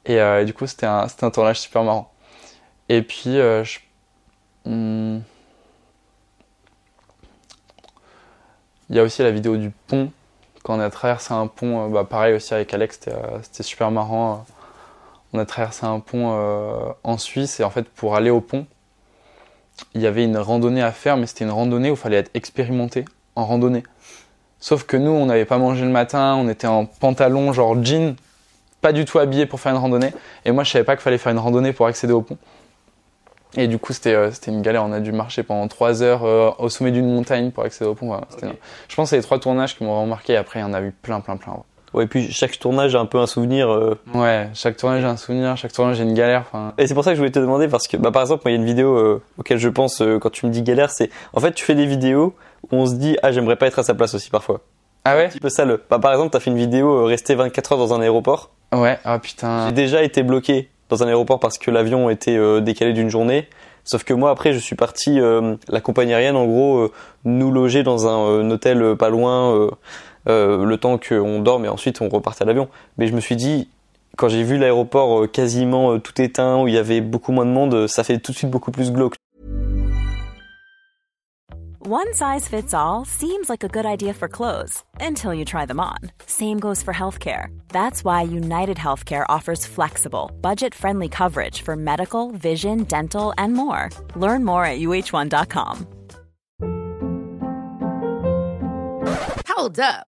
Et, 0.04 0.20
euh, 0.20 0.44
du 0.44 0.54
coup, 0.54 0.66
c'était 0.66 0.86
un, 0.86 1.06
tournage 1.32 1.60
super 1.60 1.82
marrant. 1.84 2.12
Et 2.88 3.02
puis, 3.02 3.38
euh, 3.38 3.64
hmm. 4.64 5.20
il 8.90 8.96
y 8.96 8.98
a 8.98 9.02
aussi 9.02 9.22
la 9.22 9.30
vidéo 9.30 9.57
du 9.57 9.70
pont. 9.70 10.11
Quand 10.62 10.76
on 10.76 10.80
a 10.80 10.90
traversé 10.90 11.32
un 11.32 11.46
pont, 11.46 11.86
euh, 11.86 11.88
bah, 11.88 12.05
pareil 12.05 12.34
aussi 12.34 12.52
avec 12.55 12.74
Alex, 12.74 13.00
c'était, 13.42 13.62
super 13.62 13.90
marrant. 13.90 14.44
On 15.32 15.38
a 15.38 15.46
traversé 15.46 15.86
un 15.86 16.00
pont 16.00 16.94
en 17.05 17.18
Suisse 17.18 17.61
et 17.61 17.64
en 17.64 17.70
fait, 17.70 17.88
pour 17.88 18.16
aller 18.16 18.30
au 18.30 18.40
pont, 18.40 18.66
il 19.95 20.01
y 20.01 20.07
avait 20.07 20.24
une 20.24 20.37
randonnée 20.37 20.83
à 20.83 20.93
faire, 20.93 21.16
mais 21.16 21.26
c'était 21.26 21.45
une 21.45 21.51
randonnée 21.51 21.91
où 21.91 21.95
il 21.95 21.99
fallait 21.99 22.18
être 22.18 22.31
expérimenté 22.35 23.05
en 23.37 23.45
randonnée. 23.45 23.83
Sauf 24.59 24.85
que 24.85 24.97
nous, 24.97 25.11
on 25.11 25.26
n'avait 25.26 25.47
pas 25.47 25.59
mangé 25.59 25.85
le 25.85 25.91
matin, 25.91 26.37
on 26.37 26.49
était 26.49 26.66
en 26.66 26.85
pantalon, 26.85 27.53
genre 27.53 27.83
jean, 27.83 28.16
pas 28.81 28.93
du 28.93 29.05
tout 29.05 29.18
habillé 29.18 29.47
pour 29.47 29.61
faire 29.61 29.72
une 29.72 29.78
randonnée. 29.78 30.12
Et 30.45 30.53
moi, 30.53 30.64
je 30.64 30.70
savais 30.70 30.85
pas 30.85 30.97
qu'il 30.97 31.03
fallait 31.03 31.18
faire 31.18 31.33
une 31.33 31.39
randonnée 31.39 31.72
pour 31.72 31.87
accéder 31.87 32.12
au 32.12 32.22
pont. 32.22 32.39
Et 33.57 33.66
du 33.66 33.78
coup, 33.78 33.93
c'était 33.93 34.14
euh, 34.14 34.31
une 34.47 34.62
galère. 34.62 34.85
On 34.85 34.93
a 34.93 35.01
dû 35.01 35.12
marcher 35.12 35.43
pendant 35.43 35.66
trois 35.66 36.03
heures 36.03 36.24
euh, 36.24 36.51
au 36.59 36.68
sommet 36.68 36.93
d'une 36.93 37.12
montagne 37.12 37.51
pour 37.51 37.64
accéder 37.64 37.91
au 37.91 37.95
pont. 37.95 38.07
Voilà, 38.07 38.26
Je 38.89 38.95
pense 38.95 39.07
que 39.07 39.11
c'est 39.11 39.16
les 39.16 39.22
trois 39.22 39.41
tournages 39.41 39.76
qui 39.76 39.83
m'ont 39.83 39.95
vraiment 39.95 40.07
marqué. 40.07 40.35
Et 40.35 40.37
après, 40.37 40.61
il 40.61 40.62
y 40.62 40.64
en 40.64 40.72
a 40.72 40.81
eu 40.81 40.93
plein, 40.93 41.20
plein, 41.20 41.37
plein. 41.37 41.53
Ouais, 41.55 41.62
et 41.99 42.07
puis 42.07 42.30
chaque 42.30 42.59
tournage 42.59 42.95
a 42.95 43.01
un 43.01 43.07
peu 43.07 43.18
un 43.18 43.26
souvenir. 43.26 43.70
euh, 43.70 43.99
Ouais, 44.14 44.49
chaque 44.55 44.76
tournage 44.76 45.01
j'ai 45.01 45.07
un 45.07 45.16
souvenir, 45.16 45.57
chaque 45.57 45.72
tournage 45.72 45.97
j'ai 45.97 46.05
une 46.05 46.14
galère. 46.14 46.45
Enfin, 46.47 46.72
Et 46.78 46.86
c'est 46.86 46.95
pour 46.95 47.03
ça 47.05 47.11
que 47.11 47.16
je 47.16 47.20
voulais 47.20 47.32
te 47.32 47.38
demander 47.38 47.66
parce 47.68 47.88
que, 47.88 47.97
bah, 47.97 48.11
par 48.11 48.22
exemple, 48.22 48.43
moi, 48.45 48.53
il 48.53 48.55
y 48.55 48.59
a 48.59 48.61
une 48.61 48.66
vidéo 48.66 48.97
euh, 48.97 49.22
auquel 49.38 49.59
je 49.59 49.68
pense 49.68 50.01
euh, 50.03 50.18
quand 50.18 50.30
tu 50.30 50.47
me 50.47 50.51
dis 50.53 50.62
galère, 50.62 50.91
c'est 50.91 51.11
en 51.32 51.41
fait 51.41 51.53
tu 51.53 51.64
fais 51.64 51.74
des 51.74 51.86
vidéos 51.86 52.34
où 52.70 52.76
on 52.76 52.86
se 52.86 52.95
dit 52.95 53.16
ah 53.22 53.32
j'aimerais 53.32 53.57
pas 53.57 53.66
être 53.66 53.78
à 53.78 53.82
sa 53.82 53.95
place 53.95 54.14
aussi 54.14 54.30
parfois. 54.30 54.61
ah 55.05 55.16
ouais? 55.16 55.24
Un 55.24 55.28
petit 55.28 55.41
peu 55.41 55.49
ça 55.49 55.64
le. 55.64 55.82
Bah, 55.91 55.99
par 55.99 56.12
exemple, 56.12 56.30
t'as 56.30 56.41
fait 56.41 56.51
une 56.51 56.57
vidéo 56.59 56.88
euh, 56.91 57.05
rester 57.07 57.34
24 57.34 57.72
heures 57.72 57.78
dans 57.78 57.95
un 57.95 58.01
aéroport. 58.01 58.51
Ouais, 58.72 58.99
ah 59.05 59.18
putain. 59.18 59.66
J'ai 59.66 59.72
déjà 59.72 60.03
été 60.03 60.22
bloqué 60.22 60.68
dans 60.91 61.03
un 61.03 61.09
aéroport 61.09 61.41
parce 61.41 61.59
que 61.59 61.70
l'avion 61.70 62.09
était 62.11 62.36
euh, 62.36 62.61
décalé 62.61 62.93
d'une 62.93 63.09
journée. 63.09 63.49
Sauf 63.82 64.05
que 64.05 64.12
moi 64.12 64.30
après 64.30 64.53
je 64.53 64.59
suis 64.59 64.76
parti, 64.76 65.18
euh, 65.18 65.57
la 65.68 65.80
compagnie 65.80 66.12
aérienne 66.12 66.36
en 66.36 66.45
gros 66.45 66.78
euh, 66.78 66.93
nous 67.24 67.51
loger 67.51 67.82
dans 67.82 68.07
un, 68.07 68.49
hôtel 68.51 68.95
pas 68.97 69.09
loin 69.09 69.68
euh, 70.28 70.64
le 70.64 70.76
temps 70.76 70.98
qu'on 70.98 71.40
dorme 71.40 71.64
et 71.64 71.68
ensuite 71.68 72.00
on 72.00 72.08
repartait 72.08 72.42
à 72.42 72.46
l'avion. 72.46 72.68
Mais 72.98 73.06
je 73.06 73.14
me 73.14 73.20
suis 73.20 73.36
dit 73.36 73.68
quand 74.16 74.28
j'ai 74.28 74.42
vu 74.42 74.58
l'aéroport 74.58 75.22
euh, 75.22 75.26
quasiment 75.26 75.92
euh, 75.92 75.98
tout 75.98 76.20
éteint 76.20 76.62
où 76.62 76.68
il 76.68 76.74
y 76.74 76.78
avait 76.78 77.00
beaucoup 77.00 77.32
moins 77.32 77.46
de 77.46 77.50
monde, 77.50 77.74
euh, 77.74 77.88
ça 77.88 78.04
fait 78.04 78.18
tout 78.18 78.32
de 78.32 78.36
suite 78.36 78.50
beaucoup 78.50 78.70
plus 78.70 78.92
glauque. 78.92 79.14
One 81.82 82.12
size 82.12 82.46
fits 82.46 82.74
all 82.74 83.04
seems 83.06 83.48
like 83.48 83.64
a 83.64 83.68
good 83.68 83.86
idea 83.86 84.12
for 84.12 84.28
clothes 84.28 84.84
until 85.00 85.32
you 85.32 85.44
try 85.44 85.64
them 85.64 85.80
on. 85.80 86.10
Same 86.26 86.60
goes 86.60 86.82
for 86.82 86.92
healthcare. 86.92 87.46
That's 87.72 88.04
why 88.04 88.22
United 88.22 88.76
Healthcare 88.76 89.24
offers 89.28 89.66
flexible, 89.66 90.30
budget 90.42 90.74
friendly 90.74 91.08
coverage 91.08 91.62
for 91.62 91.76
medical, 91.76 92.32
vision, 92.32 92.84
dental, 92.84 93.32
and 93.38 93.54
more. 93.54 93.88
Learn 94.14 94.44
more 94.44 94.64
at 94.64 94.78
uh1.com. 94.78 95.86
Hold 99.48 99.80
up. 99.80 100.09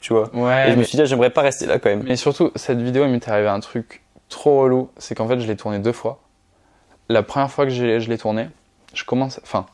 Tu 0.00 0.14
vois. 0.14 0.34
Ouais. 0.34 0.68
et 0.68 0.72
je 0.72 0.76
me 0.78 0.82
suis 0.82 0.96
dit 0.96 1.02
ah, 1.02 1.04
j'aimerais 1.04 1.30
pas 1.30 1.42
rester 1.42 1.66
là 1.66 1.78
quand 1.78 1.90
même. 1.90 2.02
Mais 2.04 2.16
surtout, 2.16 2.50
cette 2.56 2.80
vidéo, 2.80 3.04
il 3.04 3.10
m'est 3.10 3.28
arrivé 3.28 3.48
un 3.48 3.60
truc 3.60 4.02
trop 4.28 4.62
relou. 4.62 4.90
C'est 4.96 5.14
qu'en 5.14 5.28
fait, 5.28 5.40
je 5.40 5.46
l'ai 5.46 5.56
tournée 5.56 5.78
deux 5.78 5.92
fois. 5.92 6.20
La 7.08 7.22
première 7.22 7.50
fois 7.50 7.66
que 7.66 7.70
je 7.70 7.84
l'ai 7.84 8.18
tournée, 8.18 8.48
je 8.94 9.04
commence. 9.04 9.40
Enfin. 9.42 9.66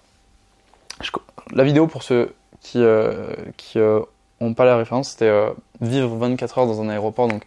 je 1.01 1.11
la 1.53 1.63
vidéo, 1.63 1.87
pour 1.87 2.03
ceux 2.03 2.35
qui 2.61 2.83
euh, 2.83 3.35
qui 3.57 3.79
euh, 3.79 4.01
ont 4.41 4.55
pas 4.55 4.65
la 4.65 4.77
référence, 4.77 5.11
c'était 5.11 5.29
euh, 5.29 5.51
vivre 5.81 6.17
24 6.17 6.59
heures 6.59 6.67
dans 6.67 6.81
un 6.81 6.89
aéroport. 6.89 7.29
Donc, 7.29 7.43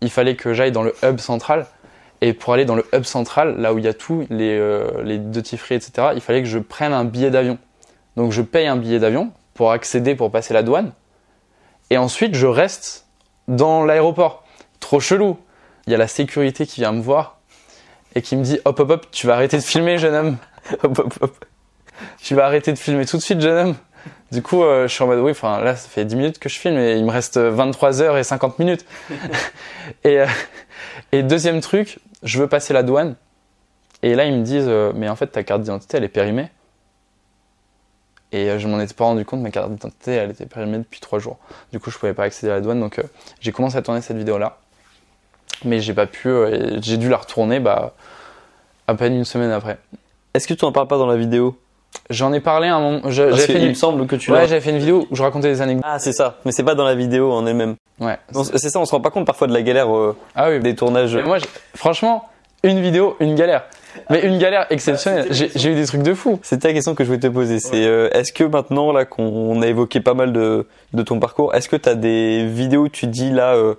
il 0.00 0.10
fallait 0.10 0.36
que 0.36 0.54
j'aille 0.54 0.72
dans 0.72 0.82
le 0.82 0.94
hub 1.02 1.18
central. 1.18 1.66
Et 2.22 2.32
pour 2.32 2.54
aller 2.54 2.64
dans 2.64 2.76
le 2.76 2.86
hub 2.94 3.02
central, 3.02 3.60
là 3.60 3.74
où 3.74 3.78
il 3.78 3.84
y 3.84 3.88
a 3.88 3.94
tout, 3.94 4.26
les, 4.30 4.56
euh, 4.58 5.02
les 5.04 5.18
duty 5.18 5.58
free, 5.58 5.74
etc., 5.74 6.08
il 6.14 6.22
fallait 6.22 6.42
que 6.42 6.48
je 6.48 6.58
prenne 6.58 6.92
un 6.92 7.04
billet 7.04 7.30
d'avion. 7.30 7.58
Donc, 8.16 8.32
je 8.32 8.40
paye 8.40 8.66
un 8.66 8.76
billet 8.76 8.98
d'avion 8.98 9.30
pour 9.52 9.70
accéder, 9.70 10.14
pour 10.14 10.30
passer 10.30 10.54
la 10.54 10.62
douane. 10.62 10.92
Et 11.90 11.98
ensuite, 11.98 12.34
je 12.34 12.46
reste 12.46 13.06
dans 13.48 13.84
l'aéroport. 13.84 14.44
Trop 14.80 15.00
chelou. 15.00 15.38
Il 15.86 15.92
y 15.92 15.94
a 15.94 15.98
la 15.98 16.08
sécurité 16.08 16.66
qui 16.66 16.80
vient 16.80 16.92
me 16.92 17.00
voir 17.00 17.38
et 18.14 18.22
qui 18.22 18.34
me 18.34 18.42
dit 18.42 18.58
hop 18.64 18.80
hop 18.80 18.90
hop, 18.90 19.06
tu 19.12 19.26
vas 19.26 19.34
arrêter 19.34 19.56
de 19.56 19.62
filmer, 19.62 19.98
jeune 19.98 20.14
homme. 20.14 20.36
Hop, 20.82 20.98
hop, 20.98 21.14
hop. 21.20 21.44
Tu 22.20 22.34
vas 22.34 22.44
arrêter 22.44 22.72
de 22.72 22.78
filmer 22.78 23.06
tout 23.06 23.18
de 23.18 23.22
suite, 23.22 23.40
jeune 23.40 23.68
homme. 23.68 23.76
Du 24.32 24.42
coup, 24.42 24.64
euh, 24.64 24.88
je 24.88 24.92
suis 24.92 25.04
en 25.04 25.06
mode 25.06 25.20
oui, 25.20 25.30
enfin 25.30 25.60
là, 25.60 25.76
ça 25.76 25.88
fait 25.88 26.04
10 26.04 26.16
minutes 26.16 26.38
que 26.40 26.48
je 26.48 26.58
filme 26.58 26.76
et 26.76 26.96
il 26.96 27.04
me 27.04 27.10
reste 27.12 27.38
23 27.38 28.02
heures 28.02 28.18
et 28.18 28.24
50 28.24 28.58
minutes. 28.58 28.84
et, 30.04 30.20
euh, 30.20 30.26
et 31.12 31.22
deuxième 31.22 31.60
truc, 31.60 32.00
je 32.24 32.40
veux 32.40 32.48
passer 32.48 32.74
la 32.74 32.82
douane. 32.82 33.14
Et 34.02 34.16
là, 34.16 34.24
ils 34.24 34.34
me 34.34 34.42
disent 34.42 34.66
euh, 34.66 34.92
mais 34.94 35.08
en 35.08 35.14
fait, 35.14 35.28
ta 35.28 35.44
carte 35.44 35.62
d'identité, 35.62 35.98
elle 35.98 36.04
est 36.04 36.08
périmée. 36.08 36.50
Et 38.32 38.50
euh, 38.50 38.58
je 38.58 38.66
m'en 38.68 38.80
étais 38.80 38.94
pas 38.94 39.04
rendu 39.04 39.24
compte, 39.24 39.40
ma 39.40 39.50
carte 39.50 39.70
d'identité, 39.70 40.12
elle 40.12 40.30
était 40.30 40.46
périmée 40.46 40.78
depuis 40.78 41.00
3 41.00 41.18
jours. 41.18 41.38
Du 41.72 41.78
coup, 41.80 41.90
je 41.90 41.98
pouvais 41.98 42.12
pas 42.14 42.24
accéder 42.24 42.50
à 42.52 42.56
la 42.56 42.60
douane, 42.60 42.80
donc 42.80 42.98
euh, 42.98 43.02
j'ai 43.40 43.52
commencé 43.52 43.76
à 43.76 43.82
tourner 43.82 44.00
cette 44.00 44.16
vidéo-là. 44.16 44.58
Mais 45.64 45.80
j'ai 45.80 45.94
pas 45.94 46.06
pu, 46.06 46.28
euh, 46.28 46.78
j'ai 46.82 46.96
dû 46.96 47.08
la 47.08 47.16
retourner 47.16 47.60
bah, 47.60 47.94
à 48.88 48.94
peine 48.94 49.14
une 49.14 49.24
semaine 49.24 49.50
après. 49.52 49.78
Est-ce 50.34 50.46
que 50.46 50.54
tu 50.54 50.64
en 50.64 50.72
parles 50.72 50.88
pas 50.88 50.98
dans 50.98 51.06
la 51.06 51.16
vidéo? 51.16 51.56
J'en 52.10 52.32
ai 52.34 52.40
parlé 52.40 52.68
à 52.68 52.76
un 52.76 52.80
moment. 52.80 53.10
je- 53.10 53.22
Parce 53.22 53.42
fait, 53.46 53.54
qu'il 53.54 53.62
une... 53.62 53.68
me 53.70 53.74
semble 53.74 54.06
que 54.06 54.16
tu 54.16 54.30
ouais, 54.30 54.46
j'avais 54.46 54.60
fait 54.60 54.70
une 54.70 54.78
vidéo 54.78 55.06
où 55.10 55.16
je 55.16 55.22
racontais 55.22 55.48
des 55.48 55.62
anecdotes. 55.62 55.84
Ah 55.86 55.98
c'est 55.98 56.12
ça, 56.12 56.36
mais 56.44 56.52
c'est 56.52 56.62
pas 56.62 56.74
dans 56.74 56.84
la 56.84 56.94
vidéo 56.94 57.32
en 57.32 57.46
elle-même. 57.46 57.76
Ouais. 58.00 58.18
C'est 58.56 58.68
ça, 58.68 58.78
on 58.80 58.84
se 58.84 58.90
rend 58.90 59.00
pas 59.00 59.10
compte 59.10 59.24
parfois 59.26 59.46
de 59.46 59.54
la 59.54 59.62
galère 59.62 59.96
euh, 59.96 60.14
Ah 60.34 60.50
oui. 60.50 60.60
des 60.60 60.74
tournages. 60.74 61.16
Mais 61.16 61.22
moi, 61.22 61.38
franchement, 61.74 62.28
une 62.62 62.80
vidéo, 62.82 63.16
une 63.20 63.34
galère. 63.34 63.64
Mais 64.10 64.22
une 64.24 64.38
galère 64.38 64.66
exceptionnelle. 64.70 65.26
J'ai 65.30 65.50
j'ai 65.54 65.70
eu 65.72 65.74
des 65.74 65.86
trucs 65.86 66.02
de 66.02 66.14
fou. 66.14 66.38
C'était 66.42 66.68
la 66.68 66.74
question 66.74 66.94
que 66.94 67.02
je 67.04 67.08
voulais 67.08 67.20
te 67.20 67.26
poser. 67.26 67.58
C'est 67.60 67.86
euh, 67.86 68.08
est-ce 68.12 68.32
que 68.32 68.44
maintenant 68.44 68.92
là 68.92 69.04
qu'on 69.04 69.60
a 69.62 69.66
évoqué 69.66 70.00
pas 70.00 70.14
mal 70.14 70.32
de, 70.32 70.66
de 70.92 71.02
ton 71.02 71.18
parcours, 71.20 71.54
est-ce 71.54 71.68
que 71.68 71.76
t'as 71.76 71.94
des 71.94 72.46
vidéos 72.46 72.82
où 72.84 72.88
tu 72.88 73.06
dis 73.06 73.30
là, 73.30 73.54
euh, 73.54 73.74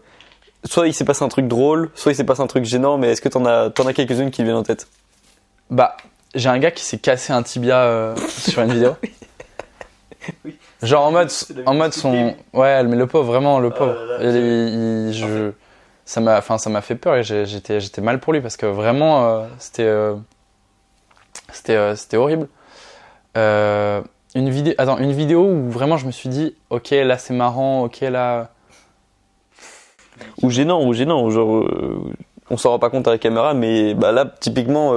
soit 0.66 0.88
il 0.88 0.94
s'est 0.94 1.06
passé 1.06 1.24
un 1.24 1.28
truc 1.30 1.48
drôle, 1.48 1.90
soit 1.96 2.12
il 2.12 2.16
s'est 2.16 2.24
passé 2.26 2.42
un 2.42 2.48
truc 2.48 2.66
gênant, 2.66 2.98
mais 2.98 3.12
est-ce 3.12 3.22
que 3.22 3.30
t'en 3.30 3.46
as 3.46 3.70
t'en 3.70 3.86
as 3.88 3.94
quelques-unes 3.94 4.32
qui 4.32 4.38
te 4.38 4.44
viennent 4.44 4.56
en 4.58 4.64
tête? 4.64 4.88
Bah, 5.70 5.96
j'ai 6.36 6.50
un 6.50 6.60
gars 6.60 6.72
qui 6.72 6.84
s'est 6.86 6.98
cassé 6.98 7.34
un 7.34 7.44
tibia 7.44 7.84
euh, 7.84 8.16
sur 8.28 8.62
une 8.62 8.74
vidéo. 8.74 8.96
Genre 10.84 11.04
en 11.06 11.12
mode, 11.12 11.30
en 11.66 11.74
mode 11.74 11.94
son, 11.94 12.36
ouais, 12.54 12.84
mais 12.84 12.96
le 12.96 13.08
pauvre, 13.08 13.26
vraiment 13.32 13.60
le 13.60 13.70
pauvre. 13.72 13.96
Il- 14.22 14.28
il- 15.08 15.14
je, 15.14 15.52
ça 16.08 16.22
m'a, 16.22 16.38
enfin, 16.38 16.58
ça 16.58 16.70
m'a 16.70 16.82
fait 16.82 16.96
peur 16.96 17.16
et 17.18 17.24
j'étais, 17.24 17.82
j'étais 17.82 18.00
mal 18.02 18.22
pour 18.22 18.32
lui 18.32 18.40
parce 18.40 18.56
que 18.56 18.66
vraiment, 18.66 19.28
euh, 19.28 19.46
c'était, 19.60 19.84
euh, 19.84 20.16
c'était, 21.52 21.76
euh, 21.76 21.96
c'était 21.98 22.16
horrible. 22.16 22.48
Une 23.36 24.50
vidéo, 24.50 24.74
attends, 24.78 24.98
une 25.00 25.12
vidéo 25.12 25.44
où 25.46 25.70
vraiment 25.70 25.98
je 25.98 26.06
me 26.06 26.12
suis 26.12 26.30
dit, 26.30 26.56
ok, 26.70 26.92
là 26.92 27.18
c'est 27.18 27.34
marrant, 27.34 27.84
ok, 27.84 28.00
là, 28.02 28.52
Ou 30.42 30.50
gênant, 30.50 30.82
ou 30.86 30.94
gênant, 30.94 31.30
genre 31.30 31.66
on 32.50 32.56
s'en 32.56 32.70
rend 32.70 32.80
pas 32.80 32.90
compte 32.90 33.08
à 33.10 33.12
la 33.12 33.18
caméra, 33.18 33.54
mais 33.54 33.94
bah 33.94 34.14
là 34.14 34.26
typiquement 34.40 34.94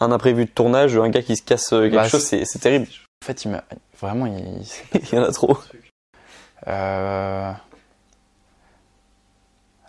un 0.00 0.12
imprévu 0.12 0.46
de 0.46 0.50
tournage, 0.50 0.96
un 0.96 1.08
gars 1.10 1.22
qui 1.22 1.36
se 1.36 1.42
casse 1.42 1.68
quelque 1.70 1.94
Bah, 1.94 2.08
chose, 2.08 2.22
c'est 2.24 2.58
terrible. 2.58 2.86
en 3.22 3.26
fait, 3.26 3.44
il 3.44 3.52
m'a, 3.52 3.62
vraiment, 4.00 4.26
il, 4.26 4.62
il 4.94 5.08
y 5.14 5.18
en 5.18 5.22
a 5.22 5.30
trop. 5.32 5.56
Euh... 6.66 7.52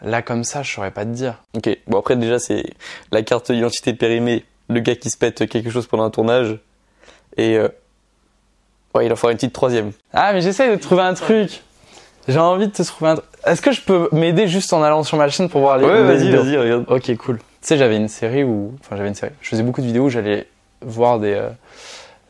Là, 0.04 0.22
comme 0.22 0.44
ça, 0.44 0.64
je 0.64 0.74
saurais 0.74 0.92
pas 0.92 1.06
te 1.06 1.12
dire. 1.12 1.36
Ok, 1.56 1.70
bon 1.88 2.00
après 2.00 2.16
déjà 2.16 2.40
c'est 2.40 2.64
la 3.12 3.22
carte 3.22 3.52
d'identité 3.52 3.94
périmée, 3.94 4.44
le 4.70 4.80
gars 4.80 4.96
qui 4.96 5.10
se 5.10 5.18
pète 5.18 5.48
quelque 5.48 5.70
chose 5.70 5.86
pendant 5.88 6.04
un 6.04 6.10
tournage, 6.10 6.58
et 7.38 7.58
euh, 7.58 7.68
ouais 8.96 9.06
il 9.06 9.12
en 9.14 9.16
faudra 9.16 9.32
une 9.32 9.38
petite 9.38 9.54
troisième. 9.54 9.92
Ah, 10.14 10.34
mais 10.34 10.42
j'essaye 10.42 10.72
de 10.72 10.76
trouver 10.82 11.04
un 11.04 11.14
truc. 11.14 11.62
J'ai 12.28 12.40
envie 12.40 12.68
de 12.68 12.72
te 12.72 12.82
trouver 12.84 13.12
un 13.12 13.16
truc. 13.16 13.28
Est-ce 13.46 13.62
que 13.62 13.72
je 13.72 13.82
peux 13.82 14.10
m'aider 14.12 14.48
juste 14.48 14.74
en 14.74 14.84
allant 14.84 15.04
sur 15.04 15.18
ma 15.18 15.28
chaîne 15.30 15.50
pour 15.50 15.62
voir 15.62 15.78
les, 15.78 15.86
Ouais 15.86 16.04
vas-y 16.04 16.32
vas-y 16.32 16.58
regarde. 16.58 16.86
Ok, 16.88 17.16
cool. 17.18 17.38
Tu 17.38 17.44
sais, 17.62 17.78
j'avais 17.78 17.98
une 17.98 18.08
série 18.08 18.44
où. 18.44 18.74
Enfin, 18.80 18.96
j'avais 18.96 19.10
une 19.10 19.16
série. 19.16 19.32
Je 19.42 19.50
faisais 19.50 19.64
beaucoup 19.64 19.82
de 19.82 19.86
vidéos 19.88 20.06
où 20.06 20.10
j'allais 20.10 20.48
voir 20.82 21.20
des. 21.20 21.34
euh, 21.34 21.50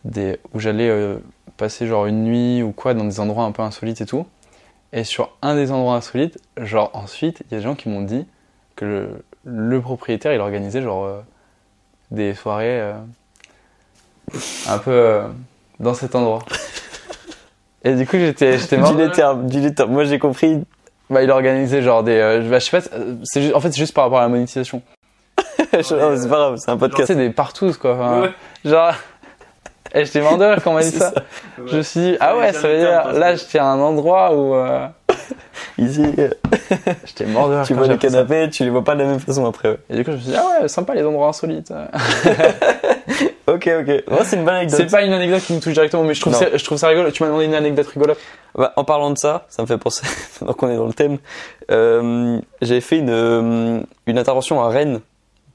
des 0.03 0.39
où 0.53 0.59
j'allais 0.59 0.89
euh, 0.89 1.15
passer 1.57 1.87
genre 1.87 2.05
une 2.05 2.23
nuit 2.23 2.63
ou 2.63 2.71
quoi 2.71 2.93
dans 2.93 3.03
des 3.05 3.19
endroits 3.19 3.43
un 3.43 3.51
peu 3.51 3.61
insolites 3.61 4.01
et 4.01 4.05
tout. 4.05 4.25
Et 4.93 5.03
sur 5.03 5.31
un 5.41 5.55
des 5.55 5.71
endroits 5.71 5.95
insolites, 5.95 6.37
genre 6.57 6.89
ensuite, 6.93 7.41
il 7.41 7.51
y 7.51 7.55
a 7.55 7.57
des 7.59 7.63
gens 7.63 7.75
qui 7.75 7.87
m'ont 7.89 8.01
dit 8.01 8.25
que 8.75 8.85
le, 8.85 9.09
le 9.45 9.79
propriétaire, 9.81 10.33
il 10.33 10.39
organisait 10.41 10.81
genre 10.81 11.05
euh, 11.05 11.21
des 12.11 12.33
soirées 12.33 12.79
euh, 12.81 12.93
un 14.67 14.77
peu 14.79 14.91
euh, 14.91 15.27
dans 15.79 15.93
cet 15.93 16.15
endroit. 16.15 16.39
Et 17.83 17.95
du 17.95 18.05
coup, 18.05 18.17
j'étais 18.17 18.57
j'étais 18.59 18.77
mort. 18.77 18.91
Dis 18.91 18.97
les 19.01 19.11
termes, 19.11 19.45
dis 19.47 19.59
les 19.59 19.73
termes. 19.73 19.91
Moi 19.91 20.03
j'ai 20.03 20.19
compris. 20.19 20.63
Bah, 21.09 21.23
il 21.23 21.31
organisait 21.31 21.81
genre 21.81 22.03
des. 22.03 22.17
euh, 22.17 22.47
bah, 22.49 22.59
je 22.59 22.65
sais 22.65 22.79
pas, 22.81 22.87
c'est 23.23 23.41
juste- 23.41 23.55
en 23.55 23.59
fait, 23.59 23.71
c'est 23.71 23.79
juste 23.79 23.93
par 23.93 24.03
rapport 24.05 24.19
à 24.19 24.23
la 24.23 24.29
monétisation. 24.29 24.81
C'est 25.81 25.95
pas 25.97 26.15
grave, 26.27 26.57
c'est 26.57 26.69
un 26.71 26.77
podcast. 26.77 27.07
sais, 27.07 27.15
des 27.15 27.29
partous, 27.29 27.77
quoi. 27.77 27.93
enfin, 27.95 28.33
Genre. 28.65 28.93
Et 29.93 30.05
j'étais 30.05 30.21
rire 30.21 30.57
quand 30.63 30.71
on 30.71 30.75
m'a 30.75 30.81
dit 30.83 30.91
ça. 30.91 31.11
Je 31.65 31.77
me 31.77 31.81
suis 31.81 31.99
dit, 31.99 32.17
ah 32.19 32.37
ouais, 32.37 32.53
ça 32.53 32.67
veut 32.67 32.77
dire, 32.79 33.11
là, 33.13 33.35
j'étais 33.35 33.59
à 33.59 33.65
un 33.65 33.79
endroit 33.79 34.33
où. 34.35 34.55
euh, 34.55 34.87
Ici, 35.77 36.03
J'étais 37.05 37.25
rire 37.25 37.63
tu 37.65 37.73
vois 37.73 37.87
les 37.87 37.93
appris 37.93 38.09
ça. 38.09 38.17
canapés, 38.23 38.49
tu 38.49 38.63
les 38.63 38.69
vois 38.69 38.83
pas 38.83 38.95
de 38.95 38.99
la 39.01 39.05
même 39.07 39.19
façon 39.19 39.45
après. 39.45 39.69
Ouais, 39.69 39.77
Et 39.89 39.95
du 39.97 40.03
coup, 40.05 40.11
je 40.11 40.15
me 40.15 40.21
suis 40.21 40.31
dit, 40.31 40.37
ah 40.37 40.61
ouais, 40.61 40.67
sympa 40.67 40.93
les 40.95 41.03
endroits 41.03 41.27
insolites. 41.29 41.73
Ok, 43.47 43.69
ok. 43.79 43.87
Ouais, 43.87 44.03
c'est 44.23 44.37
une 44.37 44.45
bonne 44.45 44.55
anecdote. 44.55 44.77
C'est 44.79 44.91
pas 44.91 45.03
une 45.03 45.11
anecdote 45.13 45.41
qui 45.41 45.53
me 45.53 45.59
touche 45.59 45.73
directement, 45.73 46.03
mais 46.03 46.13
je 46.13 46.21
trouve, 46.21 46.33
ça, 46.35 46.45
je 46.55 46.63
trouve 46.63 46.77
ça 46.77 46.87
rigolo. 46.87 47.11
Tu 47.11 47.21
m'as 47.23 47.27
demandé 47.29 47.45
une 47.45 47.53
anecdote 47.55 47.87
rigolote. 47.87 48.19
Bah, 48.55 48.71
en 48.77 48.83
parlant 48.85 49.09
de 49.11 49.17
ça, 49.17 49.45
ça 49.49 49.61
me 49.61 49.67
fait 49.67 49.77
penser, 49.77 50.05
maintenant 50.41 50.53
qu'on 50.53 50.69
est 50.69 50.75
dans 50.77 50.87
le 50.87 50.93
thème, 50.93 51.17
euh, 51.69 52.39
j'avais 52.61 52.81
fait 52.81 52.97
une, 52.99 53.09
euh, 53.09 53.79
une 54.07 54.17
intervention 54.17 54.61
à 54.61 54.69
Rennes 54.69 55.01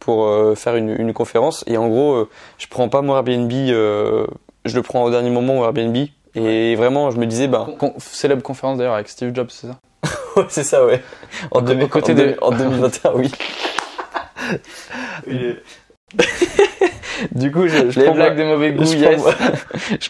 pour 0.06 0.26
euh, 0.28 0.54
faire 0.54 0.76
une, 0.76 0.94
une 1.00 1.12
conférence 1.12 1.64
et 1.66 1.76
en 1.76 1.88
gros, 1.88 2.14
euh, 2.14 2.28
je 2.58 2.68
prends 2.68 2.88
pas 2.88 3.02
mon 3.02 3.12
Airbnb, 3.16 3.50
euh, 3.52 4.24
je 4.64 4.76
le 4.76 4.82
prends 4.82 5.02
au 5.02 5.10
dernier 5.10 5.30
moment 5.30 5.58
au 5.58 5.64
Airbnb 5.64 5.96
et 6.36 6.76
vraiment, 6.76 7.10
je 7.10 7.16
me 7.18 7.26
disais, 7.26 7.48
bah, 7.48 7.66
Con- 7.76 7.94
célèbre 7.98 8.42
conférence 8.42 8.78
d'ailleurs 8.78 8.94
avec 8.94 9.08
Steve 9.08 9.34
Jobs, 9.34 9.48
c'est 9.50 9.66
ça? 9.66 9.78
Ouais, 10.36 10.44
c'est 10.48 10.62
ça, 10.64 10.84
ouais. 10.86 11.02
En, 11.50 11.60
côtés 11.88 12.12
en, 12.12 12.14
de- 12.14 12.36
en 12.40 12.50
2021, 12.52 13.12
oui. 13.16 13.32
du 17.32 17.50
coup, 17.50 17.68
je, 17.68 17.90
je 17.90 18.00
Les 18.00 18.10
blagues 18.10 18.38
de 18.38 18.44
mauvais 18.44 18.72
goût, 18.72 18.84
je, 18.84 18.96
yes. 18.96 19.22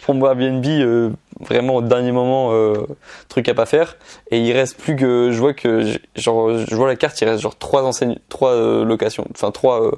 prends, 0.01 0.13
mon 0.13 0.25
Airbnb 0.27 0.65
euh, 0.65 1.09
vraiment 1.39 1.75
au 1.75 1.81
dernier 1.81 2.11
moment, 2.11 2.49
euh, 2.51 2.73
truc 3.29 3.47
à 3.49 3.53
pas 3.53 3.65
faire. 3.65 3.97
Et 4.31 4.39
il 4.39 4.51
reste 4.53 4.77
plus 4.77 4.95
que, 4.95 5.31
je 5.31 5.39
vois 5.39 5.53
que, 5.53 5.97
genre, 6.15 6.57
je 6.57 6.75
vois 6.75 6.87
la 6.87 6.95
carte, 6.95 7.19
il 7.21 7.25
reste 7.25 7.41
genre 7.41 7.57
trois 7.57 7.83
enseignes, 7.83 8.17
trois 8.29 8.51
euh, 8.51 8.85
locations, 8.85 9.25
enfin 9.31 9.51
trois, 9.51 9.83
euh, 9.83 9.91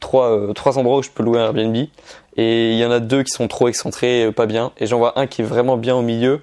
trois, 0.00 0.30
euh, 0.30 0.52
trois 0.52 0.78
endroits 0.78 0.98
où 0.98 1.02
je 1.02 1.10
peux 1.10 1.22
louer 1.22 1.40
un 1.40 1.44
Airbnb. 1.44 1.76
Et 2.36 2.72
il 2.72 2.78
y 2.78 2.84
en 2.84 2.90
a 2.90 2.98
deux 2.98 3.22
qui 3.22 3.30
sont 3.30 3.46
trop 3.46 3.68
excentrés, 3.68 4.32
pas 4.32 4.46
bien. 4.46 4.72
Et 4.78 4.86
j'en 4.86 4.98
vois 4.98 5.18
un 5.18 5.26
qui 5.28 5.42
est 5.42 5.44
vraiment 5.44 5.76
bien 5.76 5.94
au 5.94 6.02
milieu 6.02 6.40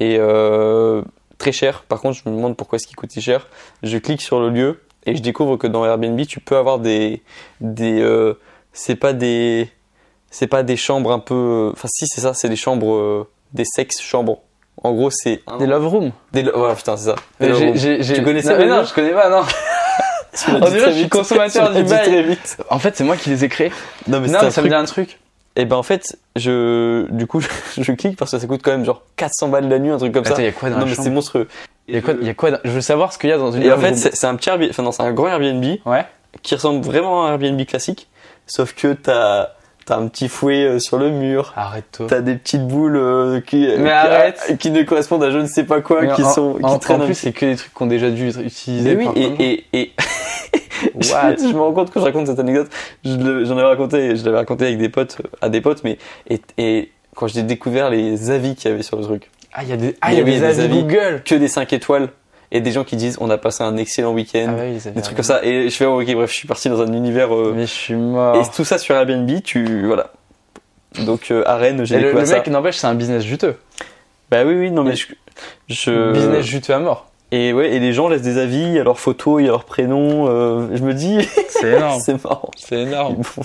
et 0.00 0.16
euh, 0.18 1.02
très 1.38 1.52
cher. 1.52 1.84
Par 1.88 2.00
contre, 2.00 2.18
je 2.18 2.28
me 2.28 2.34
demande 2.34 2.56
pourquoi 2.56 2.76
est-ce 2.76 2.86
qu'il 2.86 2.96
coûte 2.96 3.12
si 3.12 3.20
cher. 3.20 3.46
Je 3.82 3.98
clique 3.98 4.22
sur 4.22 4.40
le 4.40 4.50
lieu 4.50 4.80
et 5.06 5.14
je 5.14 5.22
découvre 5.22 5.56
que 5.56 5.66
dans 5.66 5.84
Airbnb, 5.84 6.20
tu 6.26 6.40
peux 6.40 6.56
avoir 6.56 6.78
des, 6.78 7.22
des, 7.60 8.00
euh, 8.00 8.34
c'est 8.72 8.96
pas 8.96 9.12
des, 9.12 9.70
c'est 10.30 10.46
pas 10.46 10.62
des 10.62 10.76
chambres 10.76 11.12
un 11.12 11.18
peu, 11.18 11.70
enfin 11.72 11.88
si 11.90 12.06
c'est 12.06 12.20
ça, 12.20 12.34
c'est 12.34 12.48
des 12.48 12.56
chambres, 12.56 12.94
euh, 12.94 13.28
des 13.52 13.64
sex 13.64 14.00
chambres. 14.00 14.40
En 14.82 14.92
gros, 14.92 15.10
c'est 15.10 15.42
Des 15.58 15.66
love 15.66 15.86
rooms. 15.88 16.12
des, 16.32 16.42
lo- 16.42 16.58
ouais, 16.66 16.74
putain, 16.74 16.96
c'est 16.96 17.10
ça. 17.10 17.14
Des 17.38 17.46
Mais 17.46 17.48
love 17.48 17.58
j'ai- 17.58 17.66
rooms. 17.66 17.76
j'ai- 17.76 18.02
j'ai- 18.02 18.14
Tu 18.14 18.22
connaissais 18.22 18.52
non, 18.52 18.58
mais 18.58 18.66
non, 18.66 18.84
je 18.84 18.94
connais 18.94 19.10
pas, 19.12 19.28
non. 19.28 19.42
On 20.48 20.58
dirait 20.70 20.84
que 20.86 20.90
je 20.92 20.98
suis 21.00 21.08
consommateur 21.08 21.74
du 21.74 21.82
bail. 21.82 22.06
très 22.06 22.22
vite. 22.22 22.56
En 22.70 22.78
fait, 22.78 22.96
c'est 22.96 23.04
moi 23.04 23.16
qui 23.16 23.28
les 23.30 23.44
ai 23.44 23.48
créés. 23.48 23.72
Non, 24.06 24.20
mais 24.20 24.28
non, 24.28 24.38
c'est 24.38 24.40
mais 24.42 24.46
un 24.46 24.50
ça 24.50 24.62
me 24.62 24.68
truc. 24.68 24.70
dit 24.70 24.74
un 24.74 24.84
truc. 24.84 25.18
Et 25.56 25.64
ben 25.64 25.76
en 25.76 25.82
fait, 25.82 26.16
je, 26.36 27.10
du 27.10 27.26
coup, 27.26 27.40
je 27.76 27.92
clique 27.92 28.16
parce 28.16 28.30
que 28.30 28.38
ça 28.38 28.46
coûte 28.46 28.60
quand 28.64 28.70
même 28.70 28.84
genre 28.84 29.02
400 29.16 29.48
balles 29.48 29.68
la 29.68 29.78
nuit, 29.80 29.90
un 29.90 29.98
truc 29.98 30.12
comme 30.14 30.24
Attends, 30.24 30.36
ça. 30.36 30.42
il 30.42 30.44
y 30.44 30.48
a 30.48 30.52
quoi 30.52 30.70
dans 30.70 30.76
non 30.76 30.80
la 30.82 30.86
mais 30.86 30.94
chambre 30.94 31.04
c'est 31.04 31.10
monstrueux. 31.10 31.48
Il 31.88 31.96
y 31.96 31.98
a 31.98 32.00
quoi, 32.00 32.14
il 32.20 32.26
y 32.26 32.30
a 32.30 32.34
quoi 32.34 32.52
dans- 32.52 32.60
Je 32.64 32.70
veux 32.70 32.80
savoir 32.80 33.12
ce 33.12 33.18
qu'il 33.18 33.28
y 33.28 33.32
a 33.32 33.38
dans 33.38 33.50
une 33.50 33.62
Et 33.64 33.72
en 33.72 33.78
fait, 33.78 33.94
c'est 33.96 34.26
un 34.26 34.36
petit 34.36 34.48
Airbnb, 34.48 34.70
enfin 34.70 34.82
non, 34.84 34.92
c'est 34.92 35.02
un 35.02 35.12
grand 35.12 35.26
Airbnb 35.28 35.64
Ouais. 35.84 36.06
qui 36.42 36.54
ressemble 36.54 36.82
vraiment 36.86 37.26
à 37.26 37.30
un 37.30 37.32
Airbnb 37.32 37.60
classique, 37.66 38.08
sauf 38.50 38.74
que 38.74 38.92
t'as 38.92 39.48
as 39.88 39.96
un 39.96 40.06
petit 40.06 40.28
fouet 40.28 40.64
euh, 40.64 40.78
sur 40.78 40.98
le 40.98 41.10
mur, 41.10 41.52
Arrête-toi. 41.56 42.06
t'as 42.08 42.20
des 42.20 42.36
petites 42.36 42.64
boules 42.64 42.96
euh, 42.96 43.40
qui, 43.40 43.66
Mais 43.76 43.86
qui, 43.86 43.90
arrête. 43.90 44.56
qui 44.60 44.70
ne 44.70 44.82
correspondent 44.84 45.24
à 45.24 45.32
je 45.32 45.38
ne 45.38 45.46
sais 45.46 45.64
pas 45.64 45.80
quoi, 45.80 46.02
Mais 46.02 46.12
qui 46.12 46.22
en, 46.22 46.30
sont, 46.30 46.54
qui 46.54 46.64
en, 46.64 46.78
traînent 46.78 47.02
en 47.02 47.06
plus, 47.06 47.14
c'est 47.16 47.32
que 47.32 47.44
des 47.44 47.56
trucs 47.56 47.74
qu'on 47.74 47.86
a 47.86 47.90
déjà 47.90 48.08
dû 48.10 48.28
utiliser. 48.28 48.94
Mais 48.94 49.04
oui, 49.08 49.34
et, 49.40 49.64
et, 49.72 49.80
et 50.84 50.92
je 51.02 51.52
me 51.54 51.60
rends 51.60 51.72
compte 51.72 51.90
quand 51.92 51.98
je 52.00 52.04
raconte 52.04 52.28
cette 52.28 52.38
anecdote, 52.38 52.68
je 53.04 53.10
j'en 53.44 53.58
avais 53.58 53.66
raconté, 53.66 54.14
je 54.14 54.24
l'avais 54.24 54.36
raconté 54.36 54.66
avec 54.66 54.78
des 54.78 54.88
potes, 54.90 55.18
euh, 55.24 55.28
à 55.40 55.48
des 55.48 55.60
potes, 55.60 55.82
mais 55.82 55.98
et, 56.28 56.40
et 56.56 56.92
quand 57.16 57.26
j'ai 57.26 57.42
découvert 57.42 57.90
les 57.90 58.30
avis 58.30 58.54
qu'il 58.54 58.70
y 58.70 58.74
avait 58.74 58.84
sur 58.84 58.96
le 58.96 59.02
truc, 59.02 59.28
Ah, 59.52 59.64
il 59.64 59.70
y 59.70 59.72
a 59.72 59.76
des, 59.76 59.96
ah, 60.02 60.12
y 60.12 60.20
a 60.20 60.22
oui, 60.22 60.38
des 60.38 60.44
avis. 60.60 60.82
Google. 60.84 61.22
que 61.24 61.34
des 61.34 61.48
5 61.48 61.72
étoiles 61.72 62.10
et 62.52 62.60
des 62.60 62.72
gens 62.72 62.84
qui 62.84 62.96
disent 62.96 63.16
on 63.20 63.30
a 63.30 63.38
passé 63.38 63.62
un 63.62 63.76
excellent 63.76 64.12
week-end, 64.12 64.46
Ah, 64.58 64.62
oui, 64.64 64.92
des 64.94 65.02
trucs 65.02 65.16
comme 65.16 65.24
ça. 65.24 65.44
Et 65.44 65.68
je 65.70 65.74
fais 65.76 65.86
oh, 65.86 66.00
ok 66.00 66.12
bref, 66.14 66.30
je 66.30 66.36
suis 66.36 66.48
parti 66.48 66.68
dans 66.68 66.80
un 66.80 66.92
univers 66.92 67.34
euh, 67.34 67.52
Mais 67.54 67.62
je 67.62 67.72
suis 67.72 67.94
mort. 67.94 68.36
et 68.36 68.42
tout 68.54 68.64
ça 68.64 68.78
sur 68.78 68.94
Airbnb, 68.94 69.30
tu 69.44 69.86
voilà. 69.86 70.10
Donc 71.06 71.30
euh, 71.30 71.42
à 71.46 71.56
Rennes, 71.56 71.84
j'ai 71.84 71.96
le, 71.96 72.00
découvert 72.02 72.20
le 72.22 72.26
ça. 72.26 72.36
mec, 72.38 72.46
n'empêche, 72.48 72.76
c'est 72.76 72.86
un 72.86 72.94
business 72.94 73.22
juteux. 73.22 73.56
Bah 74.30 74.44
oui 74.44 74.54
oui 74.54 74.70
non 74.70 74.82
mais 74.84 74.96
je, 74.96 75.06
je- 75.68 76.12
Business 76.12 76.44
juteux 76.46 76.74
à 76.74 76.78
mort. 76.78 77.09
Et 77.32 77.52
ouais 77.52 77.70
et 77.72 77.78
les 77.78 77.92
gens 77.92 78.08
laissent 78.08 78.22
des 78.22 78.38
avis 78.38 78.78
à 78.78 78.84
leurs 78.84 78.98
photos 78.98 79.40
à 79.42 79.46
leurs 79.46 79.64
prénoms. 79.64 80.26
euh, 80.28 80.68
je 80.74 80.82
me 80.82 80.94
dis 80.94 81.18
C'est 81.48 81.72
énorme. 81.76 82.00
c'est 82.00 82.22
marrant. 82.24 82.50
c'est 82.56 82.80
énorme. 82.80 83.16
Bon. 83.36 83.42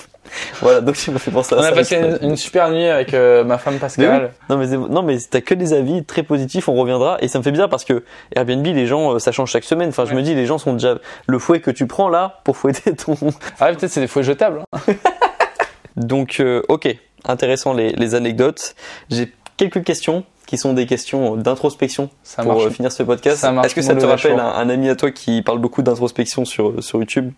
voilà 0.62 0.82
donc 0.82 0.96
tu 0.98 1.12
me 1.12 1.18
fais 1.20 1.30
penser 1.32 1.54
à 1.56 1.60
On 1.60 1.62
ça. 1.62 1.68
a 1.68 1.72
passé 1.72 1.96
une, 1.98 2.30
une 2.30 2.36
super 2.36 2.70
nuit 2.72 2.86
avec 2.86 3.14
euh, 3.14 3.44
ma 3.44 3.58
femme 3.58 3.78
Pascal. 3.78 4.32
Non 4.50 4.58
mais 4.58 4.68
non 4.68 5.04
mais 5.04 5.18
t'as 5.30 5.42
que 5.42 5.54
des 5.54 5.74
avis 5.74 6.04
très 6.04 6.24
positifs, 6.24 6.68
on 6.68 6.74
reviendra 6.76 7.18
et 7.22 7.28
ça 7.28 7.38
me 7.40 7.44
fait 7.44 7.52
bizarre 7.52 7.70
parce 7.70 7.86
que 7.86 8.04
Airbnb 8.36 8.66
les 8.66 8.88
gens 8.88 9.14
euh, 9.16 9.20
ça 9.20 9.32
change 9.32 9.52
chaque 9.52 9.64
semaine. 9.66 9.90
Enfin 9.90 10.06
je 10.06 10.12
Ouais. 10.12 10.16
me 10.18 10.22
dis 10.24 10.34
les 10.36 10.46
gens 10.46 10.58
sont 10.58 10.74
déjà 10.74 10.98
le 11.28 11.40
fouet 11.40 11.60
que 11.60 11.72
tu 11.72 11.86
prends 11.88 12.10
là 12.10 12.40
pour 12.44 12.58
fouetter 12.58 12.96
ton. 12.96 13.16
Ah, 13.60 13.68
peut-être 13.74 13.92
c'est 13.92 14.02
des 14.02 14.08
fouets 14.08 14.24
jetables. 14.24 14.64
hein. 14.74 14.80
Donc 15.96 16.38
euh, 16.40 16.62
ok 16.70 16.96
intéressant 17.28 17.74
les, 17.74 17.92
les 17.94 18.14
anecdotes. 18.16 18.76
J'ai 19.10 19.32
quelques 19.58 19.84
questions 19.84 20.24
qui 20.46 20.58
sont 20.58 20.74
des 20.74 20.86
questions 20.86 21.36
d'introspection 21.36 22.10
pour 22.38 22.46
marche. 22.46 22.64
euh, 22.66 22.70
finir 22.70 22.92
ce 22.92 23.04
podcast. 23.04 23.44
Est-ce 23.64 23.76
que 23.76 23.82
ça 23.82 23.96
te 23.96 24.02
le 24.02 24.08
rappelle 24.08 24.40
un, 24.40 24.46
un 24.54 24.70
ami 24.70 24.90
à 24.90 24.96
toi 24.96 25.12
qui 25.12 25.42
parle 25.42 25.60
beaucoup 25.60 25.82
d'introspection 25.82 26.46
sur 26.46 26.84
sur 26.84 27.00
YouTube? 27.00 27.32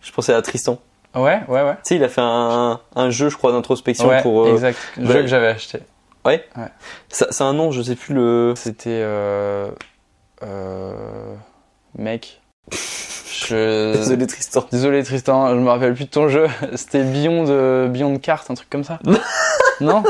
Je 0.00 0.12
pensais 0.12 0.32
à 0.34 0.42
Tristan. 0.42 0.78
Ouais, 1.14 1.40
ouais, 1.48 1.62
ouais. 1.62 1.74
Tu 1.76 1.80
sais 1.84 1.96
il 1.96 2.04
a 2.04 2.08
fait 2.08 2.20
un, 2.22 2.80
un 2.96 3.10
jeu 3.10 3.28
je 3.28 3.36
crois 3.36 3.52
d'introspection 3.52 4.08
Ouais, 4.08 4.22
pour. 4.22 4.46
euh, 4.46 4.52
exact. 4.52 4.78
Le 4.96 5.06
bah, 5.06 5.12
jeu 5.12 5.20
que 5.22 5.26
j'avais 5.28 5.46
acheté. 5.48 5.78
ça- 7.08 7.28
C'est 7.30 7.44
un 7.44 7.52
nom 7.52 7.70
je 7.70 7.82
sais 7.82 7.94
plus 7.94 8.14
le. 8.14 8.54
C'était. 8.56 8.88
Euh, 8.90 9.70
euh, 10.42 11.34
mec. 11.96 12.40
Je. 13.46 13.92
Désolé 13.92 14.26
Tristan. 14.26 14.64
Désolé 14.72 15.02
Tristan, 15.02 15.50
je 15.50 15.56
me 15.56 15.68
rappelle 15.68 15.92
plus 15.94 16.04
de 16.06 16.10
ton 16.10 16.28
jeu. 16.28 16.46
C'était 16.76 17.02
Beyond, 17.02 17.44
euh, 17.48 17.88
Beyond 17.88 18.18
Cart, 18.18 18.42
un 18.48 18.54
truc 18.54 18.70
comme 18.70 18.84
ça. 18.84 18.98
non? 19.82 20.02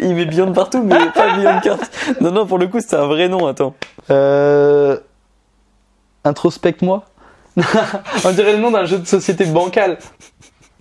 Il 0.00 0.14
met 0.14 0.24
Beyond 0.26 0.52
partout, 0.52 0.82
mais 0.82 0.96
pas 1.14 1.36
Beyond 1.36 1.60
Cart. 1.60 1.78
Non, 2.20 2.30
non, 2.30 2.46
pour 2.46 2.58
le 2.58 2.66
coup, 2.66 2.80
c'était 2.80 2.96
un 2.96 3.06
vrai 3.06 3.28
nom, 3.28 3.46
attends. 3.46 3.74
Euh... 4.10 4.98
Introspecte-moi. 6.24 7.04
On 8.24 8.30
dirait 8.32 8.52
le 8.52 8.58
nom 8.58 8.70
d'un 8.70 8.84
jeu 8.84 8.98
de 8.98 9.06
société 9.06 9.44
bancale. 9.46 9.98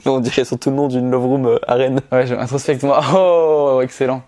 Non, 0.06 0.16
on 0.16 0.20
dirait 0.20 0.46
surtout 0.46 0.70
le 0.70 0.76
nom 0.76 0.88
d'une 0.88 1.10
love 1.10 1.26
room 1.26 1.46
euh, 1.48 1.58
Rennes. 1.68 2.02
Ouais, 2.12 2.28
je... 2.28 2.36
introspecte-moi. 2.36 3.02
Oh, 3.16 3.80
excellent. 3.82 4.22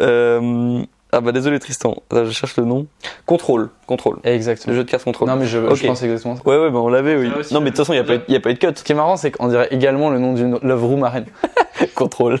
Euh... 0.00 0.82
Ah 1.10 1.22
bah 1.22 1.32
désolé 1.32 1.58
Tristan, 1.58 1.96
Là, 2.12 2.26
je 2.26 2.30
cherche 2.30 2.56
le 2.58 2.64
nom. 2.64 2.86
Contrôle, 3.24 3.70
contrôle. 3.86 4.18
Exactement. 4.24 4.72
Le 4.72 4.78
jeu 4.80 4.84
de 4.84 4.90
cartes 4.90 5.04
contrôle. 5.04 5.26
Non, 5.28 5.36
mais 5.36 5.46
je, 5.46 5.58
Ok. 5.58 5.74
je 5.76 5.86
pense 5.86 6.02
exactement 6.02 6.36
ça. 6.36 6.42
Ouais, 6.44 6.58
ouais, 6.58 6.70
bah 6.70 6.80
on 6.80 6.88
l'avait, 6.88 7.16
oui. 7.16 7.30
Non, 7.50 7.60
mais 7.60 7.70
de 7.70 7.76
toute 7.76 7.78
façon, 7.78 7.94
il 7.94 7.96
n'y 7.96 8.02
a, 8.02 8.04
pas 8.04 8.16
eu- 8.16 8.20
y 8.28 8.36
a 8.36 8.40
pas 8.40 8.50
eu 8.50 8.54
de 8.54 8.58
cut. 8.58 8.68
Ce 8.76 8.84
qui 8.84 8.92
est 8.92 8.94
marrant, 8.94 9.16
c'est 9.16 9.30
qu'on 9.30 9.48
dirait 9.48 9.68
également 9.70 10.10
le 10.10 10.18
nom 10.18 10.34
d'une 10.34 10.58
Love 10.62 10.84
Room 10.84 11.02
Rennes. 11.04 11.24
Contrôle. 11.94 12.38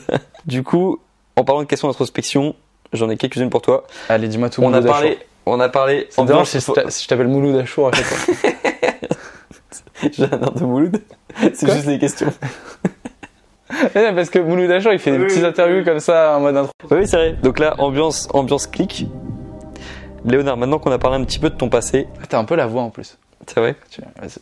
Du 0.48 0.64
coup, 0.64 0.98
en 1.36 1.44
parlant 1.44 1.62
de 1.62 1.66
questions 1.68 1.86
d'introspection, 1.88 2.56
j'en 2.92 3.08
ai 3.10 3.16
quelques-unes 3.16 3.50
pour 3.50 3.62
toi. 3.62 3.84
Allez, 4.08 4.26
dis-moi 4.28 4.50
tout. 4.50 4.62
On 4.62 4.72
a 4.72 4.80
parlé, 4.82 5.10
Achour. 5.10 5.22
on 5.46 5.60
a 5.60 5.68
parlé. 5.68 6.08
Si 6.10 6.58
je 6.58 7.02
je 7.02 7.06
t'appelle 7.06 7.28
Mouloud 7.28 7.54
Achour 7.56 7.88
à 7.88 7.92
chaque 7.92 8.06
fois 8.06 8.50
J'ai 10.12 10.24
un 10.24 10.40
air 10.40 10.52
de 10.52 10.64
Mouloud. 10.64 11.00
C'est 11.54 11.70
juste 11.70 11.86
des 11.86 11.98
questions. 11.98 12.32
Ouais, 13.94 14.14
Parce 14.14 14.30
que 14.30 14.38
Mouloud 14.38 14.70
Achour, 14.70 14.94
il 14.94 14.98
fait 14.98 15.12
des 15.12 15.18
petites 15.18 15.42
oui, 15.42 15.44
interviews 15.44 15.78
oui. 15.80 15.84
comme 15.84 16.00
ça 16.00 16.34
en 16.36 16.40
mode 16.40 16.56
intro. 16.56 16.72
Oui, 16.90 17.06
c'est 17.06 17.16
vrai. 17.16 17.36
Donc 17.42 17.58
là, 17.58 17.74
ambiance, 17.78 18.26
ambiance 18.32 18.66
clic. 18.66 19.06
Léonard, 20.24 20.56
maintenant 20.56 20.78
qu'on 20.78 20.90
a 20.90 20.98
parlé 20.98 21.18
un 21.18 21.24
petit 21.24 21.38
peu 21.38 21.50
de 21.50 21.54
ton 21.54 21.68
passé, 21.68 22.08
Ah, 22.20 22.26
T'as 22.26 22.38
un 22.38 22.44
peu 22.44 22.56
la 22.56 22.66
voix 22.66 22.80
en 22.82 22.88
plus. 22.88 23.18
c'est 23.46 23.60
vrai 23.60 23.76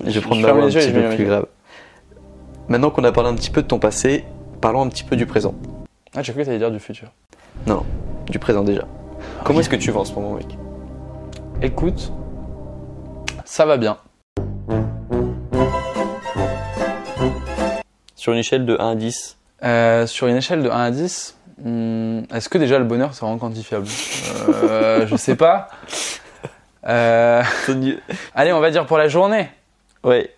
Je 0.07 0.11
vais 0.13 0.21
prendre 0.21 0.41
ma 0.41 0.47
ferme 0.49 0.61
voix 0.61 0.69
un 0.69 0.73
petit 0.73 0.81
je 0.81 0.93
peu 0.93 1.03
ma 1.03 1.15
plus 1.15 1.25
grave. 1.25 1.47
Maintenant 2.69 2.91
qu'on 2.91 3.03
a 3.03 3.11
parlé 3.11 3.29
un 3.31 3.35
petit 3.35 3.51
peu 3.51 3.63
de 3.63 3.67
ton 3.67 3.81
passé, 3.81 4.25
parlons 4.61 4.83
un 4.83 4.89
petit 4.89 5.05
peu 5.05 5.17
du 5.17 5.27
présent. 5.27 5.55
Ah, 6.15 6.23
j'ai 6.23 6.33
cru 6.33 6.43
que 6.43 6.47
t'allais 6.47 6.59
dire 6.59 6.71
du 6.71 6.81
futur. 6.81 7.09
Non, 7.67 7.85
du 8.29 8.39
présent 8.39 8.63
déjà. 8.63 8.85
Comment 9.45 9.61
est-ce 9.61 9.69
que 9.71 9.77
tu 9.77 9.91
vas 9.91 10.01
en 10.01 10.05
ce 10.05 10.15
moment, 10.15 10.35
mec? 10.35 10.47
Écoute, 11.63 12.13
ça 13.45 13.67
va 13.67 13.77
bien. 13.77 13.97
Sur 18.15 18.33
une 18.33 18.39
échelle 18.39 18.67
de 18.67 18.77
1 18.79 18.91
à 18.91 18.95
10. 18.95 19.37
Euh, 19.65 20.07
sur 20.07 20.27
une 20.27 20.37
échelle 20.37 20.63
de 20.63 20.69
1 20.69 20.73
à 20.79 20.91
10, 20.91 21.37
hmm, 21.63 22.21
est-ce 22.35 22.49
que 22.49 22.59
déjà 22.59 22.79
le 22.79 22.85
bonheur 22.85 23.15
c'est 23.15 23.21
vraiment 23.21 23.39
quantifiable? 23.39 23.87
Euh, 24.49 25.07
Je 25.07 25.17
sais 25.17 25.37
pas. 25.37 25.69
Euh, 26.89 27.43
allez, 28.37 28.53
on 28.53 28.61
va 28.61 28.71
dire 28.71 28.87
pour 28.87 28.97
la 28.97 29.09
journée. 29.09 29.49
Ouais, 30.05 30.31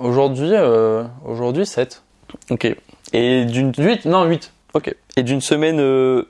Aujourd'hui, 0.00 0.50
euh, 0.52 1.04
aujourd'hui 1.24 1.64
7. 1.64 2.02
ok. 2.50 2.74
Et 3.12 3.44
d'une 3.44 3.72
8 3.78 4.06
Non, 4.06 4.24
8. 4.24 4.51
Ok. 4.74 4.94
Et 5.16 5.22
d'une 5.22 5.40
semaine, 5.40 5.80
euh, 5.80 6.24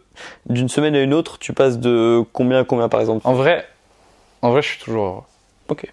d'une 0.46 0.68
semaine 0.68 0.94
à 0.94 1.00
une 1.02 1.14
autre, 1.14 1.38
tu 1.38 1.52
passes 1.52 1.78
de 1.78 2.22
combien 2.32 2.60
à 2.60 2.64
combien 2.64 2.88
par 2.88 3.00
exemple? 3.00 3.26
En 3.26 3.34
vrai, 3.34 3.66
en 4.42 4.50
vrai, 4.50 4.62
je 4.62 4.68
suis 4.68 4.78
toujours 4.78 5.04
heureux. 5.06 5.22
Ok. 5.68 5.86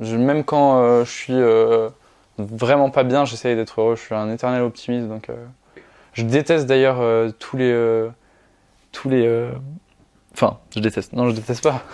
Je- 0.00 0.16
même 0.16 0.44
quand 0.44 0.78
euh, 0.82 1.04
je 1.04 1.10
suis 1.10 1.34
euh, 1.34 1.88
vraiment 2.38 2.90
pas 2.90 3.04
bien, 3.04 3.24
j'essaye 3.24 3.54
d'être 3.56 3.80
heureux. 3.80 3.96
Je 3.96 4.02
suis 4.02 4.14
un 4.14 4.30
éternel 4.32 4.62
optimiste, 4.62 5.06
donc 5.08 5.28
euh, 5.30 5.36
je 6.14 6.24
déteste 6.24 6.66
d'ailleurs 6.66 7.32
tous 7.38 7.56
les 7.56 8.08
tous 8.92 9.08
les. 9.08 9.48
Enfin, 10.34 10.58
je 10.74 10.80
déteste. 10.80 11.12
Non, 11.12 11.28
je 11.28 11.34
déteste 11.34 11.62
pas. 11.62 11.82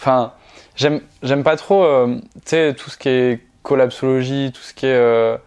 Enfin, 0.00 0.32
j'aime 0.76 1.00
j'aime 1.24 1.42
pas 1.42 1.56
trop. 1.56 1.84
tu 2.06 2.20
sais, 2.44 2.74
tout 2.74 2.88
ce 2.88 2.96
qui 2.96 3.08
est 3.08 3.40
collapsologie, 3.64 4.52
tout 4.54 4.62
ce 4.62 4.72
qui 4.72 4.86
est 4.86 5.38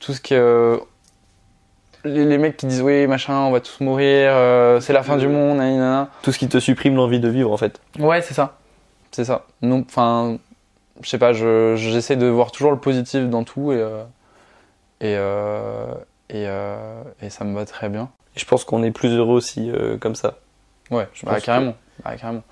tout 0.00 0.12
ce 0.12 0.20
qui 0.20 0.34
est 0.34 0.76
les, 2.04 2.24
les 2.24 2.38
mecs 2.38 2.56
qui 2.56 2.66
disent 2.66 2.82
oui 2.82 3.06
machin, 3.06 3.34
on 3.40 3.50
va 3.50 3.60
tous 3.60 3.80
mourir, 3.80 4.30
euh, 4.34 4.80
c'est 4.80 4.92
la 4.92 5.02
fin 5.02 5.16
du 5.16 5.28
monde, 5.28 5.58
nanana. 5.58 6.08
Tout 6.22 6.32
ce 6.32 6.38
qui 6.38 6.48
te 6.48 6.58
supprime 6.58 6.94
l'envie 6.96 7.20
de 7.20 7.28
vivre 7.28 7.52
en 7.52 7.56
fait. 7.56 7.80
Ouais, 7.98 8.22
c'est 8.22 8.34
ça. 8.34 8.56
C'est 9.10 9.24
ça. 9.24 9.44
Non, 9.62 9.84
enfin, 9.88 10.38
je 11.02 11.08
sais 11.08 11.18
pas, 11.18 11.32
je- 11.32 11.74
j'essaie 11.76 12.16
de 12.16 12.26
voir 12.26 12.52
toujours 12.52 12.70
le 12.70 12.78
positif 12.78 13.28
dans 13.28 13.44
tout 13.44 13.72
et 13.72 13.76
euh, 13.80 14.02
et 15.00 15.16
euh, 15.16 15.92
et, 16.30 17.26
et 17.26 17.30
ça 17.30 17.44
me 17.44 17.54
va 17.54 17.64
très 17.64 17.88
bien. 17.88 18.10
Et 18.36 18.40
je 18.40 18.44
pense 18.46 18.64
qu'on 18.64 18.82
est 18.84 18.92
plus 18.92 19.10
heureux 19.16 19.34
aussi 19.36 19.72
comme 20.00 20.14
ça. 20.14 20.34
Ouais, 20.90 21.08
Je 21.12 21.24
bah, 21.26 21.32
pense 21.32 21.40
que- 21.40 21.46
carrément. 21.46 21.74
Bah, 22.04 22.16
carrément. 22.16 22.42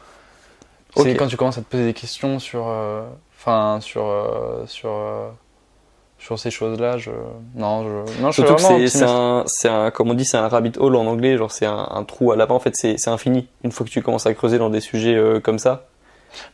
Ok. 0.97 1.05
C'est 1.05 1.15
quand 1.17 1.27
tu 1.29 1.37
commences 1.37 1.59
à 1.59 1.63
te 1.63 1.71
poser 1.71 1.85
des 1.85 1.95
questions 1.95 2.39
sur, 2.41 2.67
enfin, 3.37 3.79
sur, 3.81 4.13
sur, 4.67 4.91
sur 6.19 6.39
ces 6.39 6.51
choses-là. 6.51 6.99
Je, 6.99 7.11
non, 7.55 7.85
je, 7.85 8.21
non, 8.21 8.31
je 8.31 8.43
Surtout 8.43 8.59
c'est 8.89 9.03
un, 9.05 9.45
c'est 9.47 9.69
un, 9.69 9.91
comme 9.91 10.11
on 10.11 10.15
dit, 10.15 10.25
c'est 10.25 10.37
un 10.37 10.49
rabbit 10.49 10.73
hole 10.79 10.97
en 10.97 11.07
anglais, 11.07 11.37
genre 11.37 11.51
c'est 11.53 11.67
un, 11.67 11.89
un 11.91 12.05
trou 12.05 12.33
à 12.33 12.37
lapin. 12.37 12.55
En 12.55 12.61
fait, 12.61 12.75
c'est 12.77 12.97
c'est 12.99 13.11
infini. 13.11 13.49
Une 13.65 13.73
fois 13.73 13.87
que 13.87 13.91
tu 13.91 14.03
commences 14.03 14.27
à 14.27 14.35
creuser 14.35 14.59
dans 14.59 14.71
des 14.71 14.81
sujets 14.81 15.15
euh, 15.15 15.41
comme 15.41 15.59
ça, 15.59 15.87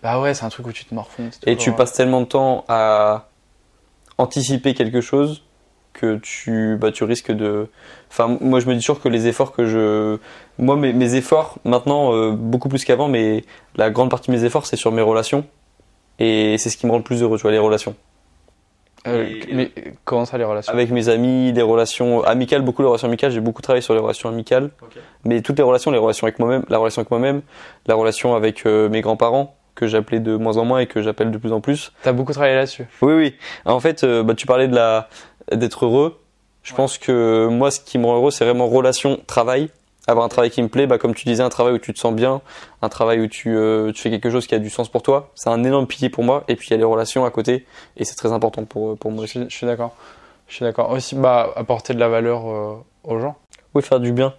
Bah 0.03 0.21
ouais, 0.21 0.35
c'est 0.35 0.45
un 0.45 0.49
truc 0.51 0.67
où 0.67 0.73
tu 0.73 0.85
te 0.85 0.95
morfonds. 0.95 1.31
c'est 1.33 1.51
et 1.51 1.57
tu 1.57 1.73
passes 1.73 1.93
tellement 1.93 2.21
de 2.21 2.27
temps 2.27 2.65
à 2.69 3.29
anticiper 4.19 4.75
quelque 4.75 5.01
chose 5.01 5.43
que 5.93 6.17
tu, 6.17 6.77
bah, 6.81 6.91
tu 6.93 7.05
risques 7.05 7.33
de. 7.33 7.69
Enfin, 8.11 8.37
moi, 8.41 8.59
je 8.61 8.67
me 8.67 8.75
dis 8.75 8.81
toujours 8.81 9.01
que 9.01 9.09
les 9.09 9.27
efforts 9.29 9.53
que 9.53 9.65
je, 9.67 10.19
moi, 10.59 10.77
mes, 10.77 10.93
mes 10.93 11.15
efforts 11.15 11.57
maintenant 11.65 12.13
euh, 12.13 12.33
beaucoup 12.33 12.69
plus 12.69 12.85
qu'avant, 12.85 13.09
mais 13.09 13.45
la 13.77 13.91
grande 13.91 14.11
partie 14.11 14.31
de 14.31 14.37
mes 14.37 14.45
efforts, 14.45 14.67
c'est 14.67 14.77
sur 14.77 14.91
mes 14.93 15.03
relations, 15.03 15.45
et 16.19 16.57
c'est 16.59 16.69
ce 16.69 16.77
qui 16.77 16.87
me 16.87 16.91
rend 16.91 16.99
le 16.99 17.05
plus 17.05 17.23
heureux, 17.23 17.39
tu 17.39 17.43
vois, 17.43 17.53
les 17.53 17.59
relations. 17.59 17.95
Euh, 19.07 19.25
et- 19.27 19.55
mais 19.55 19.71
comment 20.05 20.25
ça 20.25 20.39
les 20.39 20.45
relations 20.45 20.73
avec 20.73 20.91
mes 20.91 21.09
amis, 21.09 21.53
des 21.53 21.63
relations 21.63 22.23
amicales, 22.25 22.63
beaucoup 22.63 22.83
de 22.83 22.87
relations 22.87 23.09
amicales. 23.09 23.31
J'ai 23.31 23.41
beaucoup 23.41 23.63
travaillé 23.63 23.83
sur 23.83 23.95
les 23.95 24.01
relations 24.01 24.29
amicales, 24.29 24.71
mais 25.25 25.43
toutes 25.43 25.59
les 25.59 25.63
relations, 25.65 25.91
les 25.91 25.99
relations 25.99 26.27
avec 26.27 26.39
moi-même, 26.39 26.65
la 26.69 26.79
relation 26.79 27.01
avec 27.01 27.11
moi-même, 27.11 27.43
la 27.87 27.95
relation 27.95 28.35
avec 28.35 28.67
euh, 28.67 28.89
mes 28.89 29.01
grands-parents 29.01 29.57
que 29.75 29.87
j'appelais 29.87 30.21
de 30.21 30.37
moins 30.37 30.57
en 30.57 30.65
moins 30.65 30.79
et 30.79 30.87
que 30.87 31.03
j'appelle 31.03 31.31
de 31.33 31.39
plus 31.39 31.53
en 31.53 31.61
plus. 31.61 31.93
T'as 32.03 32.13
beaucoup 32.13 32.33
travaillé 32.33 32.55
là-dessus. 32.55 32.87
Oui, 33.03 33.15
oui. 33.15 33.35
En 33.65 33.81
fait, 33.81 34.05
euh, 34.05 34.23
bah, 34.23 34.35
tu 34.35 34.47
parlais 34.47 34.69
de 34.69 34.75
la 34.75 35.09
d'être 35.53 35.85
heureux. 35.85 36.21
Je 36.63 36.73
pense 36.75 36.97
que 36.97 37.47
moi, 37.49 37.71
ce 37.71 37.81
qui 37.81 37.99
me 37.99 38.07
rend 38.07 38.17
heureux, 38.17 38.31
c'est 38.31 38.45
vraiment 38.45 38.67
relation, 38.69 39.21
travail. 39.27 39.69
Avoir 40.07 40.27
un 40.27 40.29
travail 40.29 40.51
qui 40.51 40.63
me 40.63 40.69
plaît, 40.69 40.87
bah, 40.87 40.99
comme 40.99 41.15
tu 41.15 41.25
disais, 41.25 41.43
un 41.43 41.49
travail 41.49 41.75
où 41.75 41.79
tu 41.79 41.95
te 41.95 41.99
sens 41.99 42.15
bien, 42.15 42.43
un 42.83 42.89
travail 42.91 43.21
où 43.21 43.27
tu, 43.27 43.57
euh, 43.57 43.91
tu 43.93 44.03
fais 44.03 44.11
quelque 44.11 44.31
chose 44.31 44.47
qui 44.47 44.55
a 44.55 44.59
du 44.59 44.69
sens 44.69 44.91
pour 44.91 45.03
toi. 45.03 45.31
C'est 45.35 45.49
un 45.49 45.65
énorme 45.65 45.87
pilier 45.87 46.11
pour 46.11 46.25
moi. 46.25 46.45
Et 46.49 46.57
puis 46.57 46.69
il 46.69 46.71
y 46.73 46.75
a 46.75 46.77
les 46.77 46.85
relations 46.85 47.25
à 47.25 47.31
côté, 47.31 47.67
et 47.97 48.05
c'est 48.05 48.15
très 48.15 48.33
important 48.33 48.65
pour, 48.65 48.99
pour 48.99 49.11
moi 49.11 49.25
Je 49.25 49.31
suis, 49.31 49.41
je 49.49 49.57
suis 49.57 49.67
d'accord. 49.67 49.95
Je 50.47 50.57
suis 50.57 50.65
d'accord. 50.65 50.91
Aussi, 50.91 51.15
bah, 51.15 51.53
apporter 51.57 51.95
de 51.95 52.01
la 52.01 52.09
valeur 52.09 52.47
euh, 52.47 52.75
aux 53.05 53.19
gens. 53.19 53.37
Oui, 53.75 53.83
faire 53.83 54.01
du 54.01 54.13
bien. 54.13 54.35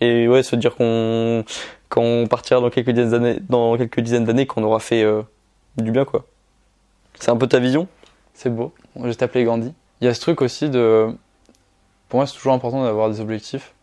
Et 0.00 0.28
ouais, 0.28 0.42
se 0.42 0.56
dire 0.56 0.76
qu'on 0.76 1.44
quand 1.88 2.02
on 2.02 2.26
partira 2.26 2.60
dans 2.60 2.70
quelques 2.70 2.90
dizaines 2.90 3.10
d'années, 3.10 3.38
dans 3.48 3.76
quelques 3.76 4.00
dizaines 4.00 4.24
d'années, 4.24 4.46
qu'on 4.46 4.62
aura 4.62 4.78
fait 4.78 5.02
euh, 5.02 5.22
du 5.78 5.90
bien, 5.90 6.04
quoi. 6.04 6.24
C'est 7.18 7.30
un 7.30 7.36
peu 7.36 7.46
ta 7.46 7.58
vision? 7.58 7.88
C'est 8.34 8.54
beau. 8.54 8.72
Je 9.02 9.10
t'appeler 9.12 9.44
Gandhi. 9.44 9.72
Il 10.00 10.04
y 10.04 10.08
a 10.08 10.14
ce 10.14 10.20
truc 10.20 10.42
aussi 10.42 10.68
de. 10.68 11.08
Pour 12.08 12.18
moi, 12.18 12.26
c'est 12.26 12.36
toujours 12.36 12.52
important 12.52 12.84
d'avoir 12.84 13.10
des 13.10 13.20
objectifs. 13.20 13.74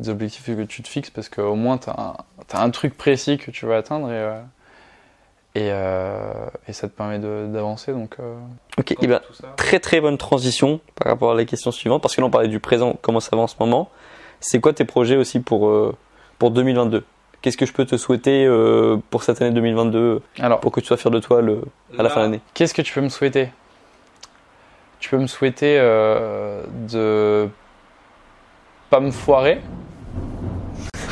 Des 0.00 0.08
objectifs 0.08 0.44
que 0.44 0.62
tu 0.62 0.82
te 0.82 0.88
fixes 0.88 1.10
parce 1.10 1.28
qu'au 1.28 1.54
moins, 1.54 1.78
tu 1.78 1.90
as, 1.90 2.16
un 2.54 2.70
truc 2.70 2.96
précis 2.96 3.38
que 3.38 3.50
tu 3.50 3.66
veux 3.66 3.74
atteindre 3.74 4.10
et, 4.10 4.14
euh, 4.14 4.40
et, 5.54 5.68
euh, 5.70 6.32
et 6.66 6.72
ça 6.72 6.88
te 6.88 6.92
permet 6.92 7.18
d'avancer. 7.18 7.92
Donc, 7.92 8.16
euh, 8.18 8.36
Ok, 8.78 8.92
et 9.00 9.06
ben, 9.06 9.20
très 9.56 9.78
très 9.78 10.00
bonne 10.00 10.18
transition 10.18 10.80
par 10.96 11.12
rapport 11.12 11.32
à 11.32 11.34
la 11.34 11.44
question 11.44 11.70
suivante, 11.70 12.02
parce 12.02 12.16
que 12.16 12.20
là 12.20 12.26
on 12.26 12.30
parlait 12.30 12.48
du 12.48 12.60
présent, 12.60 12.96
comment 13.02 13.20
ça 13.20 13.36
va 13.36 13.42
en 13.42 13.46
ce 13.46 13.56
moment. 13.60 13.90
C'est 14.40 14.60
quoi 14.60 14.72
tes 14.72 14.86
projets 14.86 15.16
aussi 15.16 15.38
pour, 15.40 15.70
pour 16.38 16.50
2022 16.50 17.04
Qu'est-ce 17.42 17.56
que 17.56 17.64
je 17.64 17.72
peux 17.72 17.86
te 17.86 17.96
souhaiter 17.96 18.44
euh, 18.44 18.98
pour 19.08 19.22
cette 19.22 19.40
année 19.40 19.52
2022 19.52 20.20
Alors, 20.40 20.60
pour 20.60 20.72
que 20.72 20.80
tu 20.80 20.86
sois 20.86 20.98
fier 20.98 21.10
de 21.10 21.20
toi 21.20 21.40
le, 21.40 21.62
à 21.98 22.02
la 22.02 22.10
fin 22.10 22.20
de 22.20 22.24
l'année? 22.24 22.40
Qu'est-ce 22.52 22.74
que 22.74 22.82
tu 22.82 22.92
peux 22.92 23.00
me 23.00 23.08
souhaiter? 23.08 23.48
Tu 24.98 25.08
peux 25.08 25.16
me 25.16 25.26
souhaiter 25.26 25.78
euh, 25.78 26.62
de 26.90 27.48
pas 28.90 29.00
me 29.00 29.10
foirer. 29.10 29.62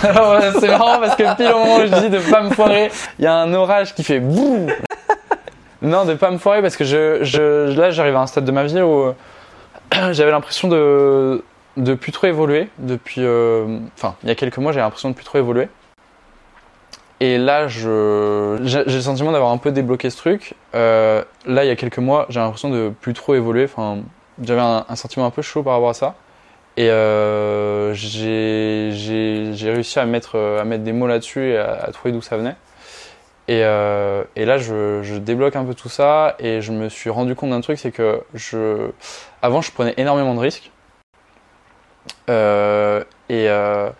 C'est 0.01 0.69
marrant 0.69 0.99
parce 1.01 1.17
que 1.17 1.37
pile 1.37 1.53
au 1.53 1.59
moment 1.59 1.77
où 1.77 1.81
je 1.81 2.01
dis 2.01 2.11
de 2.11 2.19
pas 2.31 2.43
me 2.43 2.51
foirer, 2.51 2.91
il 3.19 3.25
y 3.25 3.29
a 3.29 3.35
un 3.35 3.53
orage 3.55 3.95
qui 3.95 4.03
fait 4.05 4.21
boum. 4.21 4.69
Non, 5.83 6.05
de 6.05 6.15
pas 6.15 6.31
me 6.31 6.39
foirer 6.39 6.61
parce 6.63 6.77
que 6.77 6.85
je, 6.85 7.19
je 7.23 7.77
là 7.79 7.91
j'arrive 7.91 8.17
à 8.17 8.21
un 8.21 8.27
stade 8.27 8.45
de 8.45 8.53
ma 8.53 8.65
vie 8.65 8.81
où 8.81 9.13
j'avais 10.13 10.31
l'impression 10.31 10.69
de 10.69 11.45
de 11.77 11.95
plus 11.95 12.11
trop 12.11 12.27
évoluer 12.27 12.69
depuis. 12.79 13.21
euh, 13.25 13.79
il 14.25 14.29
y 14.29 14.33
a 14.33 14.35
quelques 14.35 14.59
mois 14.59 14.73
j'avais 14.73 14.85
l'impression 14.85 15.11
de 15.11 15.15
plus 15.15 15.25
trop 15.25 15.39
évoluer. 15.39 15.69
Et 17.21 17.37
là, 17.37 17.67
je, 17.67 18.59
j'ai 18.63 18.85
le 18.85 19.01
sentiment 19.01 19.33
d'avoir 19.33 19.51
un 19.51 19.59
peu 19.59 19.73
débloqué 19.73 20.09
ce 20.09 20.17
truc. 20.17 20.55
Euh, 20.77 21.25
là, 21.47 21.65
il 21.65 21.67
y 21.67 21.71
a 21.71 21.75
quelques 21.75 21.99
mois, 21.99 22.27
j'ai 22.29 22.39
l'impression 22.39 22.71
de 22.71 22.93
plus 23.01 23.13
trop 23.13 23.35
évoluer. 23.35 23.65
Enfin, 23.65 23.99
j'avais 24.41 24.61
un 24.61 24.85
sentiment 24.95 25.27
un 25.27 25.31
peu 25.31 25.43
chaud 25.43 25.65
par 25.65 25.73
rapport 25.73 25.89
à 25.89 25.95
ça. 25.95 26.15
Et 26.79 26.91
euh, 26.91 27.93
j'ai 27.93 29.71
réussi 29.73 29.99
à 29.99 30.07
mettre, 30.07 30.39
à 30.39 30.65
mettre 30.65 30.85
des 30.85 30.93
mots 30.93 31.09
là-dessus 31.09 31.51
et 31.51 31.59
à, 31.59 31.91
trouver 31.93 32.13
d'où 32.13 32.23
ça 32.23 32.37
venait. 32.37 32.55
Et, 33.49 33.65
euh, 33.65 34.23
et 34.37 34.45
là, 34.45 34.59
je, 34.59 35.03
je 35.03 35.17
débloque 35.17 35.57
un 35.57 35.65
peu 35.65 35.75
tout 35.75 35.89
ça 35.89 36.37
et 36.39 36.61
je 36.61 36.71
me 36.71 36.89
suis 36.89 37.11
rendu 37.11 37.35
compte 37.35 37.51
d'un 37.51 37.63
truc, 37.63 37.81
c'est 37.81 37.91
que 37.91 38.23
je, 38.33 38.93
avant, 39.43 39.61
je 39.61 39.73
prenais 39.73 39.93
énormément 39.97 40.37
de 40.37 40.39
risques. 40.39 40.71
Euh, 42.31 43.03
et 43.29 43.49
euh, 43.49 43.91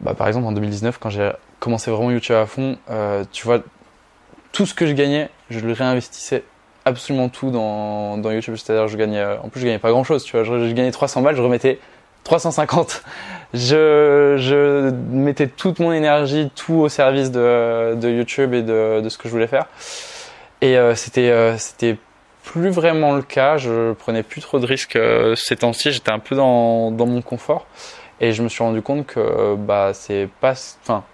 bah, 0.00 0.14
par 0.14 0.26
exemple, 0.26 0.46
en 0.46 0.52
2019, 0.52 0.98
quand 0.98 1.10
j'ai 1.10 1.30
commencé 1.60 1.92
vraiment 1.92 2.10
YouTube 2.10 2.34
à 2.34 2.46
fond, 2.46 2.76
tu 3.30 3.44
vois, 3.44 3.60
tout 4.50 4.66
ce 4.66 4.74
que 4.74 4.84
je 4.84 4.94
gagnais, 4.94 5.30
je 5.48 5.60
le 5.60 5.74
réinvestissais 5.74 6.42
absolument 6.84 7.28
tout 7.28 7.50
dans, 7.50 8.20
YouTube. 8.30 8.56
C'est-à-dire, 8.56 8.88
je 8.88 8.96
gagnais, 8.96 9.20
euh, 9.20 9.38
en 9.42 9.48
plus, 9.48 9.60
je 9.60 9.66
gagnais 9.66 9.78
pas 9.78 9.90
grand-chose, 9.90 10.24
tu 10.24 10.36
vois. 10.36 10.44
Je, 10.44 10.72
gagnais 10.72 10.90
300 10.90 11.22
balles, 11.22 11.36
je 11.36 11.42
remettais 11.42 11.78
350. 12.24 13.02
Je, 13.54 14.90
mettais 15.10 15.46
toute 15.46 15.78
mon 15.78 15.92
énergie, 15.92 16.50
tout 16.54 16.74
au 16.74 16.88
service 16.88 17.30
de, 17.30 17.96
YouTube 18.02 18.54
et 18.54 18.62
de, 18.62 19.08
ce 19.08 19.16
que 19.18 19.28
je 19.28 19.32
voulais 19.32 19.46
faire. 19.46 19.66
Et 20.60 20.76
euh, 20.76 20.94
c'était, 20.94 21.30
euh, 21.30 21.56
c'était 21.56 21.96
plus 22.42 22.70
vraiment 22.70 23.14
le 23.14 23.22
cas. 23.22 23.56
Je 23.56 23.92
prenais 23.92 24.22
plus 24.22 24.40
trop 24.40 24.58
de 24.58 24.66
risques 24.66 24.98
ces 25.36 25.56
temps-ci. 25.56 25.92
J'étais 25.92 26.10
un 26.10 26.18
peu 26.18 26.34
dans, 26.34 26.90
dans 26.90 27.06
mon 27.06 27.22
confort. 27.22 27.66
Et 28.20 28.32
je 28.32 28.42
me 28.42 28.48
suis 28.48 28.64
rendu 28.64 28.82
compte 28.82 29.06
que 29.06 29.54
bah 29.54 29.92
c'est 29.94 30.28
pas, 30.40 30.54
enfin, 30.82 31.04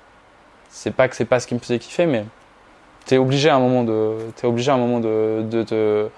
c'est 0.70 0.90
pas 0.90 1.06
que 1.08 1.14
c'est 1.14 1.26
pas 1.26 1.38
ce 1.38 1.46
qui 1.46 1.54
me 1.54 1.60
faisait 1.60 1.78
kiffer, 1.78 2.06
mais 2.06 2.24
t'es 3.04 3.18
obligé 3.18 3.48
à 3.48 3.56
un 3.56 3.60
moment 3.60 3.84
de, 3.84 4.16
t'es 4.36 4.46
obligé 4.46 4.70
à 4.70 4.74
un 4.74 4.78
moment 4.78 5.00
de, 5.00 5.42
de 5.42 5.62
te, 5.62 6.08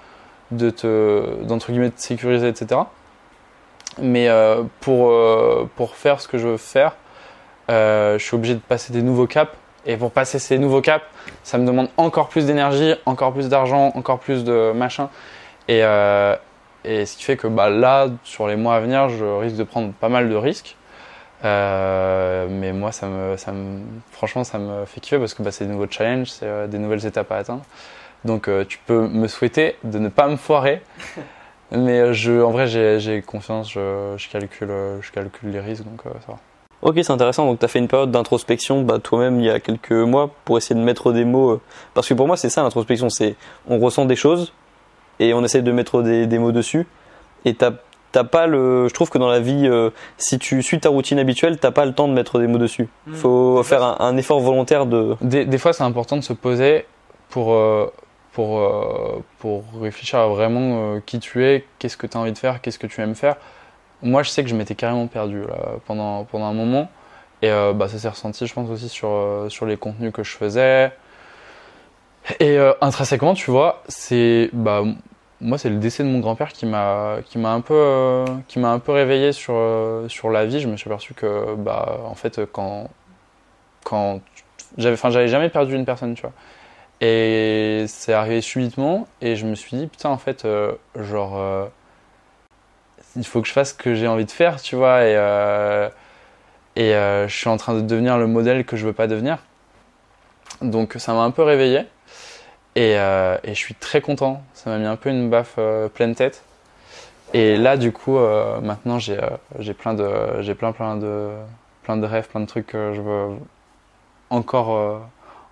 de 0.51 0.69
te, 0.69 1.43
d'entre 1.43 1.71
guillemets 1.71 1.91
sécuriser, 1.95 2.47
etc. 2.47 2.81
Mais 3.99 4.29
euh, 4.29 4.63
pour 4.79 5.09
euh, 5.09 5.69
pour 5.75 5.95
faire 5.95 6.21
ce 6.21 6.27
que 6.27 6.37
je 6.37 6.47
veux 6.47 6.57
faire, 6.57 6.95
euh, 7.69 8.17
je 8.17 8.23
suis 8.23 8.35
obligé 8.35 8.53
de 8.53 8.59
passer 8.59 8.93
des 8.93 9.01
nouveaux 9.01 9.27
caps. 9.27 9.51
Et 9.85 9.95
pour 9.95 10.11
passer 10.11 10.37
ces 10.37 10.57
nouveaux 10.57 10.81
caps, 10.81 11.05
ça 11.43 11.57
me 11.57 11.65
demande 11.65 11.89
encore 11.97 12.27
plus 12.27 12.45
d'énergie, 12.45 12.95
encore 13.05 13.31
plus 13.31 13.47
d'argent, 13.47 13.93
encore 13.95 14.19
plus 14.19 14.43
de 14.43 14.73
machin. 14.75 15.09
Et, 15.69 15.79
et 16.83 17.05
ce 17.05 17.17
qui 17.17 17.23
fait 17.23 17.37
que 17.37 17.47
bah, 17.47 17.69
là, 17.69 18.07
sur 18.25 18.47
les 18.47 18.57
mois 18.57 18.75
à 18.75 18.79
venir, 18.81 19.07
je 19.07 19.23
risque 19.23 19.55
de 19.55 19.63
prendre 19.63 19.93
pas 19.93 20.09
mal 20.09 20.29
de 20.29 20.35
risques. 20.35 20.76
Euh, 21.45 22.47
mais 22.49 22.73
moi, 22.73 22.91
ça 22.91 23.07
me, 23.07 23.37
ça 23.37 23.51
me, 23.51 23.81
franchement, 24.11 24.43
ça 24.43 24.57
me 24.57 24.85
fait 24.85 24.99
kiffer 24.99 25.19
parce 25.19 25.33
que 25.33 25.43
bah, 25.43 25.51
c'est 25.51 25.65
des 25.65 25.71
nouveaux 25.71 25.89
challenges, 25.89 26.29
c'est 26.29 26.45
euh, 26.45 26.67
des 26.67 26.79
nouvelles 26.79 27.05
étapes 27.05 27.31
à 27.31 27.37
atteindre. 27.37 27.63
Donc, 28.25 28.47
euh, 28.47 28.65
tu 28.65 28.79
peux 28.85 29.07
me 29.07 29.27
souhaiter 29.27 29.75
de 29.83 29.99
ne 29.99 30.09
pas 30.09 30.27
me 30.27 30.35
foirer. 30.35 30.81
mais 31.71 32.13
je, 32.13 32.41
en 32.41 32.51
vrai, 32.51 32.67
j'ai 32.67 33.21
confiance, 33.21 33.71
je, 33.71 34.15
je, 34.17 34.29
calcule, 34.29 34.71
je 35.01 35.11
calcule 35.11 35.51
les 35.51 35.59
risques, 35.59 35.83
donc 35.83 36.01
ça 36.03 36.31
va. 36.31 36.39
Ok, 36.81 36.95
c'est 37.01 37.11
intéressant. 37.11 37.45
Donc, 37.45 37.59
tu 37.59 37.65
as 37.65 37.67
fait 37.67 37.79
une 37.79 37.87
période 37.87 38.11
d'introspection 38.11 38.83
bah, 38.83 38.99
toi-même 38.99 39.39
il 39.39 39.45
y 39.45 39.49
a 39.49 39.59
quelques 39.59 39.91
mois 39.91 40.31
pour 40.45 40.57
essayer 40.57 40.79
de 40.79 40.85
mettre 40.85 41.11
des 41.11 41.25
mots. 41.25 41.61
Parce 41.93 42.07
que 42.07 42.13
pour 42.13 42.27
moi, 42.27 42.37
c'est 42.37 42.49
ça 42.49 42.63
l'introspection 42.63 43.09
c'est 43.09 43.35
on 43.67 43.79
ressent 43.79 44.05
des 44.05 44.15
choses 44.15 44.53
et 45.19 45.33
on 45.33 45.43
essaie 45.43 45.61
de 45.61 45.71
mettre 45.71 46.01
des, 46.01 46.27
des 46.27 46.39
mots 46.39 46.51
dessus. 46.51 46.87
Et 47.45 47.53
t'as 47.55 47.71
t'as 48.11 48.23
pas 48.23 48.47
le. 48.47 48.87
Je 48.87 48.93
trouve 48.93 49.09
que 49.09 49.17
dans 49.17 49.29
la 49.29 49.39
vie, 49.39 49.67
euh, 49.67 49.89
si 50.17 50.39
tu 50.39 50.61
suis 50.63 50.79
ta 50.79 50.89
routine 50.89 51.19
habituelle, 51.19 51.57
t'as 51.59 51.71
pas 51.71 51.85
le 51.85 51.93
temps 51.93 52.07
de 52.07 52.13
mettre 52.13 52.39
des 52.39 52.47
mots 52.47 52.57
dessus. 52.57 52.87
faut 53.13 53.61
faire 53.63 53.83
un, 53.83 53.97
un 53.99 54.17
effort 54.17 54.39
volontaire 54.39 54.85
de. 54.85 55.15
Des, 55.21 55.45
des 55.45 55.57
fois, 55.57 55.73
c'est 55.73 55.83
important 55.83 56.17
de 56.17 56.21
se 56.21 56.33
poser 56.33 56.85
pour, 57.29 57.53
euh, 57.53 57.91
pour, 58.33 58.59
euh, 58.59 59.23
pour 59.39 59.63
réfléchir 59.81 60.19
à 60.19 60.27
vraiment 60.27 60.95
euh, 60.95 60.99
qui 61.05 61.19
tu 61.19 61.45
es, 61.45 61.65
qu'est-ce 61.79 61.97
que 61.97 62.07
tu 62.07 62.17
as 62.17 62.19
envie 62.19 62.33
de 62.33 62.37
faire, 62.37 62.61
qu'est-ce 62.61 62.79
que 62.79 62.87
tu 62.87 63.01
aimes 63.01 63.15
faire. 63.15 63.35
Moi, 64.01 64.23
je 64.23 64.29
sais 64.29 64.43
que 64.43 64.49
je 64.49 64.55
m'étais 64.55 64.75
carrément 64.75 65.07
perdu 65.07 65.41
là, 65.41 65.57
pendant, 65.85 66.23
pendant 66.25 66.45
un 66.45 66.53
moment. 66.53 66.89
Et 67.41 67.49
euh, 67.49 67.73
bah, 67.73 67.87
ça 67.87 67.99
s'est 67.99 68.09
ressenti, 68.09 68.47
je 68.47 68.53
pense, 68.53 68.69
aussi 68.69 68.89
sur, 68.89 69.09
euh, 69.09 69.49
sur 69.49 69.65
les 69.65 69.77
contenus 69.77 70.11
que 70.11 70.23
je 70.23 70.31
faisais. 70.31 70.91
Et 72.39 72.57
euh, 72.57 72.73
intrinsèquement, 72.81 73.33
tu 73.33 73.51
vois, 73.51 73.83
c'est. 73.87 74.49
Bah, 74.53 74.83
moi, 75.39 75.57
c'est 75.59 75.69
le 75.69 75.77
décès 75.77 76.03
de 76.03 76.09
mon 76.09 76.19
grand-père 76.19 76.51
qui 76.51 76.65
m'a 76.65 77.17
qui 77.25 77.37
m'a 77.37 77.51
un 77.51 77.61
peu 77.61 77.73
euh, 77.75 78.25
qui 78.47 78.59
m'a 78.59 78.71
un 78.71 78.79
peu 78.79 78.91
réveillé 78.91 79.31
sur 79.33 79.53
euh, 79.55 80.07
sur 80.09 80.29
la 80.31 80.45
vie. 80.45 80.59
Je 80.59 80.67
me 80.67 80.77
suis 80.77 80.89
aperçu 80.89 81.13
que 81.13 81.55
bah 81.55 81.99
en 82.05 82.15
fait 82.15 82.41
quand 82.51 82.89
quand 83.83 84.21
j'avais 84.77 84.95
enfin 84.95 85.11
j'avais 85.11 85.27
jamais 85.27 85.49
perdu 85.49 85.75
une 85.75 85.85
personne, 85.85 86.15
tu 86.15 86.23
vois. 86.23 86.33
Et 87.01 87.85
c'est 87.87 88.13
arrivé 88.13 88.41
subitement 88.41 89.07
et 89.21 89.35
je 89.35 89.45
me 89.47 89.55
suis 89.55 89.77
dit 89.77 89.87
putain 89.87 90.09
en 90.09 90.17
fait 90.17 90.45
euh, 90.45 90.73
genre 90.95 91.37
euh, 91.37 91.65
il 93.15 93.25
faut 93.25 93.41
que 93.41 93.47
je 93.47 93.53
fasse 93.53 93.71
ce 93.71 93.73
que 93.75 93.95
j'ai 93.95 94.07
envie 94.07 94.25
de 94.25 94.31
faire, 94.31 94.61
tu 94.61 94.75
vois 94.75 95.03
et 95.05 95.13
et 96.75 96.91
je 96.93 97.35
suis 97.35 97.49
en 97.49 97.57
train 97.57 97.73
de 97.75 97.81
devenir 97.81 98.17
le 98.17 98.27
modèle 98.27 98.65
que 98.65 98.77
je 98.77 98.85
veux 98.85 98.93
pas 98.93 99.07
devenir. 99.07 99.39
Donc 100.61 100.95
ça 100.97 101.13
m'a 101.13 101.21
un 101.21 101.31
peu 101.31 101.43
réveillé 101.43 101.85
et, 102.77 102.95
euh, 102.99 103.37
et 103.43 103.55
je 103.55 103.59
suis 103.59 103.73
très 103.73 104.01
content. 104.01 104.43
Ça 104.53 104.69
m'a 104.69 104.77
mis 104.77 104.85
un 104.85 104.97
peu 104.97 105.09
une 105.09 105.31
baffe 105.31 105.55
euh, 105.57 105.89
pleine 105.89 106.13
tête. 106.13 106.43
Et 107.33 107.57
là, 107.57 107.75
du 107.75 107.91
coup, 107.91 108.17
euh, 108.17 108.61
maintenant, 108.61 108.99
j'ai 108.99 109.19
j'ai 109.57 109.73
plein 109.73 109.95
de 109.95 110.07
j'ai 110.41 110.53
plein 110.53 110.71
plein 110.71 110.95
de 110.95 111.31
plein 111.81 111.97
de 111.97 112.05
rêves, 112.05 112.27
plein 112.27 112.39
de 112.39 112.45
trucs 112.45 112.67
que 112.67 112.93
je 112.93 113.01
veux 113.01 113.29
encore 114.29 115.01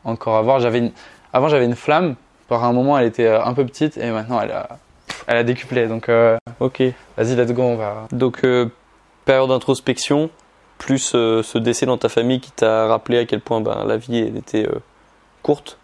encore 0.03 0.38
avoir. 0.38 0.59
J'avais 0.59 0.78
une, 0.78 0.91
avant, 1.34 1.47
j'avais 1.49 1.65
une 1.65 1.76
flamme. 1.76 2.15
Par 2.47 2.63
un 2.63 2.73
moment, 2.73 2.95
elle 2.99 3.07
était 3.07 3.28
un 3.28 3.55
peu 3.55 3.65
petite 3.65 3.97
et 3.97 4.11
maintenant, 4.11 4.39
elle 4.39 4.51
a 4.51 4.78
elle 5.26 5.38
a 5.38 5.43
décuplé. 5.43 5.88
Donc, 5.88 6.09
Ok. 6.59 6.84
vas-y, 7.17 7.36
let's 7.36 7.51
go, 7.51 7.63
on 7.63 7.76
va. 7.76 8.07
Donc, 8.11 8.45
période 9.26 9.49
d'introspection, 9.49 10.30
plus 10.78 10.99
ce 11.09 11.57
décès 11.57 11.88
dans 11.88 11.97
ta 11.97 12.07
famille 12.07 12.39
qui 12.39 12.51
t'a 12.51 12.86
rappelé 12.86 13.17
à 13.17 13.26
quel 13.26 13.41
point 13.41 13.61
ben, 13.61 13.84
la 13.84 13.97
vie 13.97 14.19
elle 14.19 14.38
était 14.38 14.67
courte. 15.41 15.80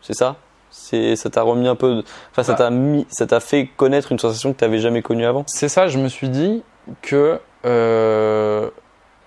C'est 0.00 0.14
ça? 0.14 0.36
C'est 0.78 1.16
ça 1.16 1.30
t'a 1.30 1.42
remis 1.42 1.66
un 1.66 1.74
peu. 1.74 2.02
Enfin, 2.30 2.42
ça 2.42 2.52
Bah. 2.52 2.58
t'a 2.58 2.70
mis, 2.70 3.06
ça 3.08 3.26
t'a 3.26 3.40
fait 3.40 3.66
connaître 3.76 4.12
une 4.12 4.18
sensation 4.18 4.52
que 4.52 4.58
t'avais 4.58 4.78
jamais 4.78 5.02
connue 5.02 5.24
avant. 5.24 5.42
C'est 5.46 5.68
ça, 5.68 5.88
je 5.88 5.98
me 5.98 6.08
suis 6.08 6.28
dit 6.28 6.62
que 7.02 7.40
euh, 7.64 8.70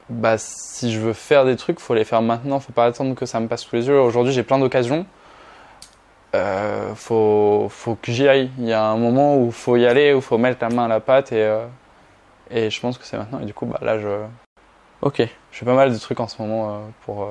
bah, 0.10 0.36
si 0.38 0.94
je 0.94 1.00
veux 1.00 1.14
faire 1.14 1.44
des 1.46 1.56
trucs, 1.58 1.80
faut 1.80 1.94
les 1.96 2.06
faire 2.06 2.22
maintenant, 2.22 2.60
faut 2.60 2.72
pas 2.72 2.86
attendre 2.86 3.14
que 3.16 3.26
ça 3.26 3.40
me 3.40 3.48
passe 3.48 3.64
sous 3.64 3.76
les 3.76 3.88
yeux. 3.88 4.00
Aujourd'hui, 4.00 4.32
j'ai 4.32 4.44
plein 4.44 4.60
d'occasions. 4.60 5.06
Euh, 6.36 6.94
faut, 6.96 7.68
faut 7.70 7.96
que 7.96 8.12
j'y 8.12 8.28
aille. 8.28 8.52
Il 8.60 8.66
y 8.68 8.74
a 8.74 8.86
un 8.86 8.98
moment 8.98 9.38
où 9.38 9.52
faut 9.52 9.76
y 9.76 9.86
aller, 9.88 10.14
où 10.14 10.22
faut 10.22 10.38
mettre 10.38 10.60
la 10.62 10.70
main 10.70 10.86
à 10.86 10.88
la 10.88 11.00
pâte 11.00 11.32
et, 11.32 11.42
euh, 11.44 11.66
et 12.52 12.70
je 12.70 12.80
pense 12.80 12.98
que 13.00 13.06
c'est 13.06 13.18
maintenant. 13.18 13.40
Et 13.42 13.46
du 13.46 13.54
coup, 13.54 13.66
bah, 13.66 13.80
là, 13.82 13.98
je, 14.00 14.08
Ok. 15.02 15.18
je 15.52 15.58
fais 15.58 15.66
pas 15.66 15.74
mal 15.74 15.92
de 15.92 15.98
trucs 15.98 16.20
en 16.20 16.28
ce 16.28 16.42
moment 16.42 16.70
euh, 16.70 16.78
pour, 17.06 17.28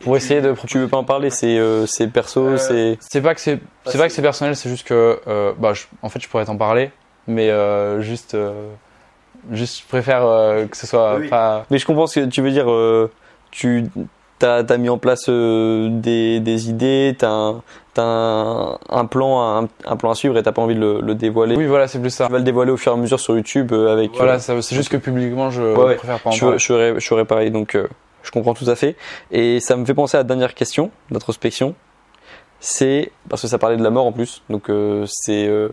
pour 0.00 0.16
essayer 0.16 0.40
de. 0.40 0.54
Tu 0.66 0.78
veux 0.78 0.88
pas 0.88 0.96
en 0.98 1.04
parler 1.04 1.30
C'est 1.30 1.58
euh, 1.58 1.86
c'est 1.86 2.06
perso, 2.08 2.40
Euh, 2.42 2.56
c'est. 2.58 2.98
C'est 3.00 3.20
pas 3.22 3.34
que 3.34 3.40
c'est 3.40 3.58
c'est 3.84 3.98
pas 3.98 4.06
que 4.08 4.12
c'est 4.12 4.22
personnel, 4.22 4.54
c'est 4.56 4.68
juste 4.68 4.86
que 4.86 5.18
euh, 5.26 5.52
bah 5.58 5.72
je- 5.74 5.84
en 6.02 6.08
fait 6.08 6.20
je 6.20 6.28
pourrais 6.28 6.44
t'en 6.44 6.56
parler, 6.56 6.90
mais 7.26 7.50
euh, 7.50 8.00
juste 8.00 8.34
euh, 8.34 8.68
juste 9.52 9.80
je 9.82 9.86
préfère 9.88 10.24
euh, 10.26 10.66
que 10.66 10.76
ce 10.76 10.86
soit 10.86 11.16
Oui. 11.18 11.28
pas 11.28 11.64
Mais 11.70 11.78
je 11.78 11.86
comprends 11.86 12.06
ce 12.06 12.20
que 12.20 12.26
tu 12.26 12.42
veux 12.42 12.50
dire. 12.50 12.70
euh, 12.70 13.10
tu 13.50 13.84
t'as 14.38 14.58
as 14.68 14.76
mis 14.76 14.90
en 14.90 14.98
place 14.98 15.30
euh, 15.30 15.88
des, 15.90 16.40
des 16.40 16.68
idées, 16.68 17.16
t'as 17.18 17.30
un, 17.30 17.62
t'as 17.94 18.02
un, 18.02 18.78
un 18.90 19.06
plan, 19.06 19.62
un, 19.62 19.68
un 19.86 19.96
plan 19.96 20.10
à 20.10 20.14
suivre 20.14 20.36
et 20.36 20.42
t'as 20.42 20.52
pas 20.52 20.60
envie 20.60 20.74
de 20.74 20.80
le, 20.80 21.00
le 21.00 21.14
dévoiler. 21.14 21.56
Oui, 21.56 21.64
voilà, 21.64 21.88
c'est 21.88 21.98
plus 22.00 22.10
ça. 22.10 22.26
Tu 22.26 22.32
vas 22.32 22.38
le 22.38 22.44
dévoiler 22.44 22.70
au 22.70 22.76
fur 22.76 22.92
et 22.92 22.94
à 22.96 22.98
mesure 22.98 23.18
sur 23.18 23.34
YouTube 23.34 23.72
euh, 23.72 23.94
avec. 23.94 24.10
Voilà, 24.14 24.34
euh, 24.34 24.60
c'est 24.60 24.76
juste 24.76 24.90
que 24.90 24.98
publiquement 24.98 25.48
je 25.50 25.62
Ouais, 25.62 25.94
préfère 25.94 26.20
pas 26.20 26.28
en 26.28 26.32
je, 26.32 26.40
parler. 26.40 26.58
je, 26.58 26.64
serais, 26.66 26.94
je 27.00 27.06
serais 27.06 27.24
pareil, 27.24 27.50
donc 27.50 27.74
euh, 27.76 27.88
je 28.26 28.30
comprends 28.32 28.52
tout 28.54 28.68
à 28.68 28.74
fait. 28.74 28.96
Et 29.30 29.60
ça 29.60 29.76
me 29.76 29.86
fait 29.86 29.94
penser 29.94 30.16
à 30.16 30.20
la 30.20 30.24
dernière 30.24 30.54
question 30.54 30.90
d'introspection. 31.10 31.74
C'est 32.60 33.12
parce 33.28 33.42
que 33.42 33.48
ça 33.48 33.58
parlait 33.58 33.76
de 33.76 33.82
la 33.82 33.90
mort 33.90 34.06
en 34.06 34.12
plus, 34.12 34.42
donc 34.50 34.70
euh, 34.70 35.04
c'est 35.08 35.46
euh, 35.46 35.68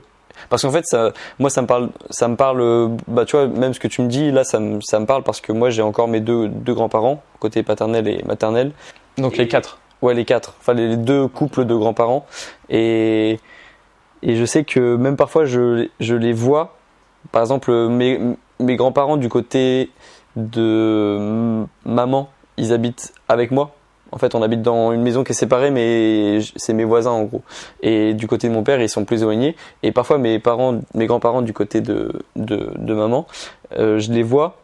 parce 0.49 0.61
qu'en 0.63 0.71
fait 0.71 0.85
ça, 0.85 1.11
moi 1.39 1.49
ça 1.49 1.61
me 1.61 1.67
parle, 1.67 1.89
ça 2.09 2.27
me 2.27 2.35
parle, 2.35 2.59
euh, 2.61 2.89
bah 3.07 3.23
tu 3.25 3.37
vois 3.37 3.47
même 3.47 3.73
ce 3.73 3.79
que 3.79 3.87
tu 3.87 4.01
me 4.01 4.07
dis 4.09 4.31
là 4.31 4.43
ça 4.43 4.59
me, 4.59 4.81
ça 4.81 4.99
me 4.99 5.05
parle 5.05 5.23
parce 5.23 5.39
que 5.39 5.53
moi 5.53 5.69
j'ai 5.69 5.81
encore 5.81 6.09
mes 6.09 6.19
deux, 6.19 6.49
deux 6.49 6.73
grands-parents 6.73 7.23
côté 7.39 7.63
paternel 7.63 8.07
et 8.07 8.21
maternel. 8.25 8.73
Donc 9.17 9.37
les 9.37 9.47
quatre. 9.47 9.79
Ouais, 10.01 10.13
les 10.13 10.25
quatre. 10.25 10.55
Enfin, 10.59 10.73
les 10.73 10.97
deux 10.97 11.29
couples 11.29 11.63
de 11.63 11.73
grands-parents. 11.73 12.25
Et, 12.69 13.39
et 14.21 14.35
je 14.35 14.43
sais 14.43 14.65
que 14.65 14.97
même 14.97 15.15
parfois, 15.15 15.45
je, 15.45 15.87
je 16.01 16.15
les 16.15 16.33
vois. 16.33 16.75
Par 17.31 17.41
exemple, 17.41 17.71
mes, 17.87 18.19
mes 18.59 18.75
grands-parents 18.75 19.15
du 19.15 19.29
côté 19.29 19.89
de 20.35 21.17
m- 21.19 21.67
maman, 21.85 22.29
ils 22.57 22.73
habitent 22.73 23.13
avec 23.27 23.51
moi. 23.51 23.75
En 24.11 24.19
fait, 24.19 24.35
on 24.35 24.43
habite 24.43 24.61
dans 24.61 24.91
une 24.91 25.01
maison 25.01 25.23
qui 25.23 25.31
est 25.31 25.35
séparée, 25.35 25.71
mais 25.71 26.39
c'est 26.55 26.73
mes 26.73 26.83
voisins 26.83 27.11
en 27.11 27.23
gros. 27.23 27.41
Et 27.81 28.13
du 28.13 28.27
côté 28.27 28.47
de 28.47 28.53
mon 28.53 28.63
père, 28.63 28.79
ils 28.79 28.89
sont 28.89 29.05
plus 29.05 29.23
éloignés. 29.23 29.55
Et 29.81 29.91
parfois, 29.91 30.19
mes 30.19 30.37
parents, 30.37 30.81
mes 30.93 31.07
grands-parents 31.07 31.41
du 31.41 31.51
côté 31.51 31.81
de, 31.81 32.11
de, 32.35 32.93
maman, 32.93 33.25
euh, 33.75 33.97
je 33.97 34.11
les 34.11 34.21
vois. 34.21 34.57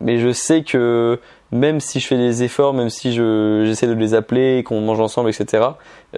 Mais 0.00 0.18
je 0.18 0.32
sais 0.32 0.64
que 0.64 1.20
même 1.52 1.78
si 1.78 2.00
je 2.00 2.06
fais 2.06 2.16
des 2.16 2.42
efforts, 2.42 2.74
même 2.74 2.90
si 2.90 3.12
je, 3.12 3.64
j'essaie 3.64 3.86
de 3.86 3.92
les 3.92 4.14
appeler, 4.14 4.64
qu'on 4.64 4.80
mange 4.80 5.00
ensemble, 5.00 5.28
etc., 5.28 5.64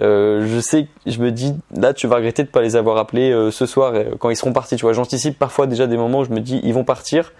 euh, 0.01 0.47
je 0.47 0.59
sais, 0.59 0.87
je 1.05 1.19
me 1.19 1.31
dis, 1.31 1.53
là, 1.75 1.93
tu 1.93 2.07
vas 2.07 2.15
regretter 2.15 2.43
de 2.43 2.47
pas 2.47 2.61
les 2.61 2.75
avoir 2.75 2.97
appelés 2.97 3.31
euh, 3.31 3.51
ce 3.51 3.67
soir 3.67 3.93
quand 4.19 4.31
ils 4.31 4.35
seront 4.35 4.53
partis. 4.53 4.77
Tu 4.77 4.81
vois, 4.81 4.93
j'anticipe 4.93 5.37
parfois 5.37 5.67
déjà 5.67 5.85
des 5.85 5.97
moments 5.97 6.19
où 6.19 6.25
je 6.25 6.31
me 6.31 6.39
dis, 6.39 6.59
ils 6.63 6.73
vont 6.73 6.85
partir, 6.85 7.33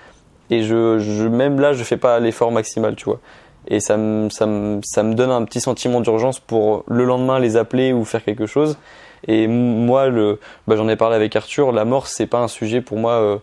et 0.49 0.63
je, 0.63 1.27
même 1.27 1.59
là, 1.59 1.73
je 1.73 1.83
fais 1.83 1.97
pas 1.97 2.19
l'effort 2.19 2.51
maximal, 2.51 2.95
tu 2.95 3.05
vois. 3.05 3.19
Et 3.67 3.79
ça 3.79 3.97
me, 3.97 4.29
ça 4.29 4.45
me, 4.45 4.81
ça 4.83 5.03
me 5.03 5.13
donne 5.13 5.31
un 5.31 5.43
petit 5.45 5.61
sentiment 5.61 6.01
d'urgence 6.01 6.39
pour 6.39 6.83
le 6.87 7.05
lendemain 7.05 7.39
les 7.39 7.55
appeler 7.57 7.93
ou 7.93 8.03
faire 8.05 8.23
quelque 8.23 8.45
chose. 8.45 8.77
Et 9.27 9.47
moi, 9.47 10.07
le, 10.09 10.39
bah, 10.67 10.75
j'en 10.75 10.89
ai 10.89 10.95
parlé 10.97 11.15
avec 11.15 11.35
Arthur, 11.35 11.71
la 11.71 11.85
mort, 11.85 12.07
c'est 12.07 12.27
pas 12.27 12.39
un 12.39 12.47
sujet 12.49 12.81
pour 12.81 12.97
moi. 12.97 13.11
euh, 13.13 13.37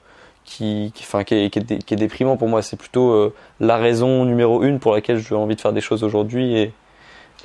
qui, 0.44 0.90
qui, 0.96 1.04
enfin, 1.04 1.22
qui, 1.22 1.34
est, 1.36 1.50
qui, 1.50 1.58
est, 1.60 1.62
dé- 1.62 1.78
qui 1.78 1.94
est 1.94 1.96
déprimant 1.96 2.36
pour 2.36 2.48
moi. 2.48 2.60
C'est 2.60 2.76
plutôt 2.76 3.10
euh, 3.12 3.32
la 3.60 3.76
raison 3.76 4.24
numéro 4.24 4.62
une 4.64 4.80
pour 4.80 4.92
laquelle 4.94 5.18
j'ai 5.18 5.34
envie 5.34 5.54
de 5.54 5.60
faire 5.60 5.72
des 5.72 5.80
choses 5.80 6.02
aujourd'hui. 6.02 6.56
Et, 6.56 6.72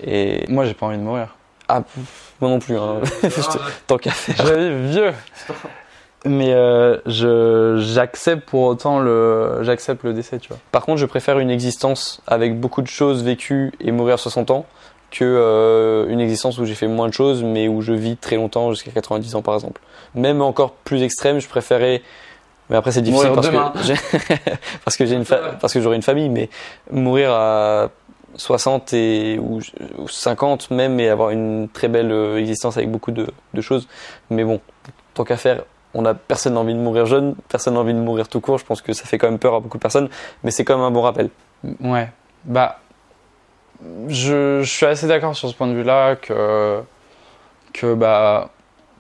et 0.03 0.45
Moi 0.51 0.65
j'ai 0.65 0.73
pas 0.73 0.87
envie 0.87 0.97
de 0.97 1.03
mourir. 1.03 1.35
ah, 1.67 1.83
moi 2.41 2.49
non 2.49 2.57
plus. 2.59 2.75
Hein. 2.77 3.01
Je 3.23 3.27
te- 3.27 3.57
Tant 3.85 3.97
qu'à 3.97 4.09
faire. 4.11 4.45
Vieux. 4.87 5.11
Mais 6.25 6.53
euh, 6.53 6.97
je 7.05 7.77
j'accepte 7.79 8.47
pour 8.49 8.63
autant 8.63 8.99
le 8.99 9.59
j'accepte 9.61 10.03
le 10.03 10.13
décès, 10.13 10.39
tu 10.39 10.49
vois. 10.49 10.57
Par 10.71 10.83
contre, 10.85 10.97
je 10.97 11.05
préfère 11.05 11.37
une 11.39 11.49
existence 11.51 12.21
avec 12.25 12.59
beaucoup 12.59 12.81
de 12.81 12.87
choses 12.87 13.23
vécues 13.23 13.71
et 13.79 13.91
mourir 13.91 14.15
à 14.15 14.17
60 14.17 14.49
ans 14.51 14.65
que 15.11 15.23
euh, 15.23 16.07
une 16.09 16.19
existence 16.19 16.57
où 16.57 16.65
j'ai 16.65 16.73
fait 16.75 16.87
moins 16.87 17.07
de 17.07 17.13
choses 17.13 17.43
mais 17.43 17.67
où 17.67 17.81
je 17.81 17.93
vis 17.93 18.17
très 18.17 18.35
longtemps 18.37 18.71
jusqu'à 18.71 18.91
90 18.91 19.35
ans 19.35 19.41
par 19.41 19.53
exemple. 19.53 19.81
Même 20.15 20.41
encore 20.41 20.71
plus 20.71 21.03
extrême, 21.03 21.39
je 21.39 21.47
préférais 21.47 22.01
mais 22.69 22.75
après 22.75 22.91
c'est 22.91 23.03
difficile 23.03 23.29
Mourir 23.29 23.71
parce 23.71 23.87
que 23.87 23.93
parce 24.83 24.97
que 24.97 25.05
j'ai 25.05 25.15
une 25.15 25.25
fa- 25.25 25.53
parce 25.61 25.71
que 25.73 25.79
j'aurai 25.79 25.95
une 25.95 26.01
famille 26.01 26.29
mais 26.29 26.49
mourir 26.91 27.31
à 27.31 27.89
60 28.35 28.93
et 28.93 29.37
ou, 29.39 29.59
ou 29.99 30.07
50 30.07 30.71
même 30.71 30.99
et 30.99 31.07
avoir 31.09 31.29
une 31.29 31.69
très 31.71 31.87
belle 31.87 32.11
euh, 32.11 32.37
existence 32.39 32.75
avec 32.77 32.89
beaucoup 32.89 33.11
de, 33.11 33.27
de 33.53 33.61
choses 33.61 33.87
mais 34.31 34.43
bon 34.43 34.59
tant 35.13 35.23
qu'à 35.23 35.37
faire 35.37 35.63
on 35.95 36.05
a 36.05 36.13
personne 36.13 36.53
n'a 36.53 36.59
envie 36.59 36.73
de 36.75 36.79
mourir 36.79 37.05
jeune 37.07 37.35
personne 37.49 37.73
n'a 37.73 37.79
envie 37.79 37.93
de 37.93 37.99
mourir 37.99 38.27
tout 38.27 38.41
court 38.41 38.57
je 38.59 38.65
pense 38.65 38.81
que 38.81 38.93
ça 38.93 39.05
fait 39.05 39.17
quand 39.17 39.29
même 39.29 39.39
peur 39.39 39.55
à 39.55 39.59
beaucoup 39.59 39.77
de 39.77 39.81
personnes 39.81 40.09
mais 40.43 40.51
c'est 40.51 40.63
quand 40.65 40.75
même 40.75 40.85
un 40.85 40.91
bon 40.91 41.01
rappel 41.01 41.29
Ouais. 41.79 42.09
Bah, 42.43 42.79
je, 44.07 44.61
je 44.61 44.69
suis 44.69 44.85
assez 44.85 45.07
d'accord 45.07 45.35
sur 45.35 45.49
ce 45.49 45.55
point 45.55 45.67
de 45.67 45.73
vue-là 45.73 46.15
que, 46.15 46.81
que 47.73 47.93
bah, 47.93 48.49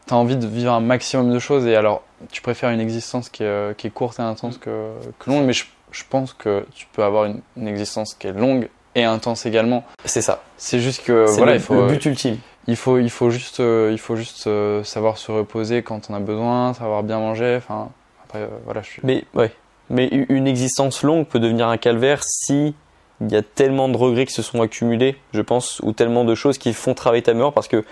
t'as 0.05 0.15
envie 0.15 0.37
de 0.37 0.47
vivre 0.47 0.71
un 0.73 0.79
maximum 0.79 1.31
de 1.31 1.39
choses 1.39 1.65
et 1.65 1.75
alors 1.75 2.03
tu 2.31 2.41
préfères 2.41 2.69
une 2.69 2.79
existence 2.79 3.29
qui 3.29 3.43
est, 3.43 3.77
qui 3.77 3.87
est 3.87 3.91
courte 3.91 4.19
et 4.19 4.23
intense 4.23 4.57
que, 4.57 4.89
que 5.19 5.29
longue, 5.29 5.45
mais 5.45 5.53
je, 5.53 5.65
je 5.91 6.03
pense 6.09 6.33
que 6.33 6.65
tu 6.73 6.87
peux 6.91 7.03
avoir 7.03 7.25
une, 7.25 7.41
une 7.57 7.67
existence 7.67 8.13
qui 8.15 8.27
est 8.27 8.33
longue 8.33 8.69
et 8.95 9.03
intense 9.03 9.45
également. 9.45 9.83
c'est 10.05 10.21
ça 10.21 10.41
C'est 10.57 10.79
juste 10.79 11.03
que 11.03 11.25
voilà, 11.37 11.53
le, 11.53 11.57
il 11.59 11.61
faut, 11.61 11.75
le 11.75 11.87
but 11.87 12.05
ultime 12.05 12.37
il 12.67 12.75
faut, 12.75 12.97
il 12.97 13.09
faut 13.09 13.29
juste, 13.29 13.59
euh, 13.59 13.89
il 13.91 13.97
faut 13.99 14.15
juste 14.15 14.47
euh, 14.47 14.83
savoir 14.83 15.17
se 15.17 15.31
reposer 15.31 15.83
quand 15.83 16.09
on 16.09 16.13
a 16.13 16.19
besoin, 16.19 16.73
savoir 16.73 17.03
bien 17.03 17.19
manger. 17.19 17.55
Enfin, 17.57 17.89
après, 18.25 18.39
euh, 18.39 18.47
voilà, 18.65 18.81
je 18.81 18.89
suis. 18.89 19.01
Mais 19.03 19.23
ouais. 19.33 19.51
Mais 19.91 20.07
une 20.29 20.47
existence 20.47 21.03
longue 21.03 21.27
peut 21.27 21.39
devenir 21.39 21.67
un 21.67 21.77
calvaire 21.77 22.23
si 22.23 22.73
il 23.21 23.31
y 23.31 23.35
a 23.35 23.43
tellement 23.43 23.87
de 23.87 23.95
regrets 23.95 24.25
qui 24.25 24.33
se 24.33 24.41
sont 24.41 24.61
accumulés, 24.61 25.15
je 25.31 25.41
pense, 25.41 25.79
ou 25.83 25.91
tellement 25.91 26.25
de 26.25 26.33
choses 26.33 26.57
qui 26.57 26.73
font 26.73 26.93
travailler 26.95 27.21
ta 27.23 27.33
mémoire 27.33 27.53
parce 27.53 27.67
que 27.67 27.85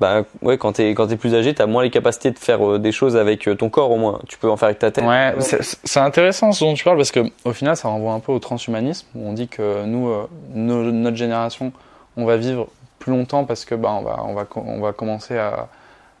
bah 0.00 0.24
ouais, 0.42 0.58
quand 0.58 0.72
t'es 0.72 0.90
quand 0.90 1.06
t'es 1.06 1.16
plus 1.16 1.34
âgé, 1.34 1.54
t'as 1.54 1.64
moins 1.66 1.82
les 1.82 1.90
capacités 1.90 2.30
de 2.30 2.38
faire 2.38 2.62
euh, 2.72 2.78
des 2.78 2.92
choses 2.92 3.16
avec 3.16 3.48
euh, 3.48 3.54
ton 3.54 3.70
corps 3.70 3.90
au 3.90 3.96
moins. 3.96 4.18
Tu 4.28 4.36
peux 4.36 4.50
en 4.50 4.56
faire 4.58 4.66
avec 4.66 4.78
ta 4.80 4.90
tête. 4.90 5.04
Ouais, 5.04 5.32
c'est- 5.38 5.78
c'est 5.84 6.00
intéressant 6.00 6.52
ce 6.52 6.62
dont 6.64 6.74
tu 6.74 6.84
parles 6.84 6.98
parce 6.98 7.12
que 7.12 7.20
au 7.44 7.52
final, 7.52 7.74
ça 7.76 7.88
renvoie 7.88 8.12
un 8.12 8.20
peu 8.20 8.32
au 8.32 8.38
transhumanisme 8.38 9.06
où 9.14 9.26
on 9.26 9.32
dit 9.32 9.48
que 9.48 9.84
nous, 9.86 10.08
euh, 10.10 10.26
nos- 10.54 10.90
notre 10.92 11.16
génération, 11.16 11.72
on 12.18 12.26
va 12.26 12.36
vivre 12.36 12.66
longtemps 13.08 13.44
parce 13.44 13.64
que 13.64 13.74
bah, 13.74 13.90
on 13.90 14.02
va, 14.02 14.22
on 14.24 14.34
va, 14.34 14.46
on 14.56 14.80
va 14.80 14.92
commencer 14.92 15.36
à, 15.38 15.68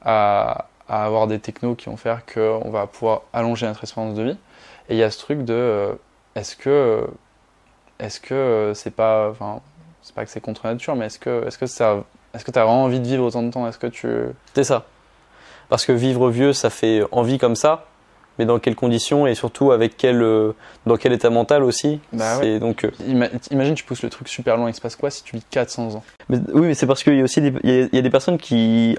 à, 0.02 0.66
avoir 0.88 1.26
des 1.26 1.38
technos 1.38 1.74
qui 1.74 1.86
vont 1.86 1.96
faire 1.96 2.22
qu'on 2.24 2.70
va 2.70 2.86
pouvoir 2.86 3.22
allonger 3.32 3.66
notre 3.66 3.84
espérance 3.84 4.14
de 4.14 4.22
vie. 4.22 4.38
Et 4.88 4.94
il 4.94 4.96
y 4.96 5.02
a 5.02 5.10
ce 5.10 5.18
truc 5.18 5.44
de 5.44 5.54
euh, 5.54 5.92
est-ce 6.34 6.56
que 6.56 7.06
est-ce 7.98 8.20
que 8.20 8.34
euh, 8.34 8.74
c'est 8.74 8.90
pas, 8.90 9.28
enfin, 9.30 9.60
c'est 10.02 10.14
pas 10.14 10.24
que 10.24 10.30
c'est 10.30 10.40
contre 10.40 10.66
nature, 10.66 10.96
mais 10.96 11.06
est-ce 11.06 11.18
que 11.18 11.46
est-ce 11.46 11.58
que 11.58 11.66
ça, 11.66 12.04
est-ce 12.34 12.44
que 12.44 12.50
t'as 12.50 12.64
vraiment 12.64 12.84
envie 12.84 13.00
de 13.00 13.06
vivre 13.06 13.24
autant 13.24 13.42
de 13.42 13.50
temps? 13.50 13.68
Est-ce 13.68 13.78
que 13.78 13.86
tu 13.86 14.08
C'est 14.54 14.64
ça. 14.64 14.84
Parce 15.68 15.84
que 15.84 15.92
vivre 15.92 16.30
vieux, 16.30 16.52
ça 16.52 16.70
fait 16.70 17.02
envie 17.12 17.38
comme 17.38 17.56
ça, 17.56 17.84
mais 18.38 18.44
dans 18.44 18.58
quelles 18.58 18.74
conditions 18.76 19.26
et 19.26 19.34
surtout 19.34 19.72
avec 19.72 19.96
quel, 19.96 20.22
euh, 20.22 20.52
dans 20.86 20.96
quel 20.96 21.12
état 21.12 21.30
mental 21.30 21.62
aussi. 21.64 22.00
Bah 22.12 22.38
C'est 22.40 22.58
donc, 22.58 22.84
euh, 22.84 22.90
Ima- 23.06 23.28
Imagine, 23.50 23.74
tu 23.74 23.84
pousses 23.84 24.02
le 24.02 24.10
truc 24.10 24.28
super 24.28 24.56
loin, 24.56 24.68
il 24.70 24.74
se 24.74 24.80
passe 24.80 24.96
quoi 24.96 25.10
si 25.10 25.22
tu 25.22 25.36
vis 25.36 25.42
400 25.50 25.94
ans? 25.96 26.02
Mais- 26.28 26.38
oui, 26.52 26.66
mais 26.68 26.74
c'est 26.74 26.86
parce 26.86 27.02
qu'il 27.02 27.16
y 27.16 27.20
a 27.20 27.24
aussi 27.24 27.40
des, 27.40 27.52
il 27.64 27.70
y 27.70 27.82
a, 27.82 27.86
il 27.92 27.94
y 27.94 27.98
a 27.98 28.02
des 28.02 28.10
personnes 28.10 28.38
qui, 28.38 28.98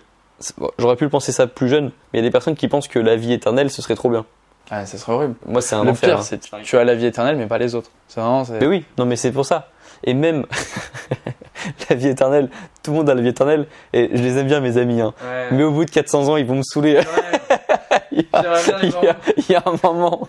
j'aurais 0.78 0.96
pu 0.96 1.04
le 1.06 1.10
penser 1.10 1.32
ça 1.32 1.48
plus 1.48 1.70
jeune, 1.70 1.86
mais 2.14 2.20
il 2.20 2.24
y 2.24 2.26
a 2.26 2.28
des 2.28 2.32
personnes 2.32 2.56
qui 2.56 2.68
pensent 2.68 2.88
que 2.88 3.00
la 3.00 3.16
vie 3.16 3.34
éternelle, 3.34 3.70
ce 3.72 3.82
serait 3.82 3.96
trop 3.96 4.10
bien. 4.10 4.26
Ah, 4.72 4.86
ça 4.86 4.98
serait 5.00 5.14
horrible. 5.14 5.34
Moi, 5.48 5.62
c'est 5.64 5.74
un 5.76 5.84
le 5.84 5.90
enfer. 5.92 6.10
pire, 6.10 6.20
hein. 6.20 6.22
c'est 6.22 6.40
tu 6.64 6.78
as 6.78 6.84
la 6.84 6.94
vie 6.94 7.08
éternelle, 7.08 7.38
mais 7.38 7.48
pas 7.48 7.58
les 7.58 7.74
autres. 7.74 7.90
C'est 8.08 8.20
vraiment. 8.22 8.46
c'est- 8.46 8.60
Mais 8.60 8.68
oui, 8.68 8.86
non, 9.00 9.06
mais 9.06 9.16
c'est 9.16 9.32
pour 9.32 9.44
ça. 9.46 9.70
Et 10.04 10.14
même 10.14 10.46
la 11.90 11.96
vie 11.96 12.08
éternelle, 12.10 12.50
tout 12.84 12.92
le 12.92 12.98
monde 12.98 13.10
a 13.10 13.16
la 13.16 13.22
vie 13.22 13.30
éternelle, 13.30 13.66
et 13.94 14.10
je 14.14 14.22
les 14.22 14.38
aime 14.38 14.48
bien, 14.48 14.60
mes 14.60 14.78
amis. 14.78 15.02
Hein. 15.02 15.14
Mais 15.52 15.64
au 15.64 15.72
bout 15.72 15.86
de 15.86 15.90
400 15.90 16.28
ans, 16.30 16.38
ils 16.38 16.46
vont 16.46 16.56
me 16.56 16.62
saouler. 16.64 17.00
il, 17.02 17.58
il 18.12 18.90
y 19.04 19.08
a- 19.08 19.18
il 19.38 19.52
y 19.52 19.56
a 19.56 19.64
un 19.66 19.74
moment, 19.84 20.28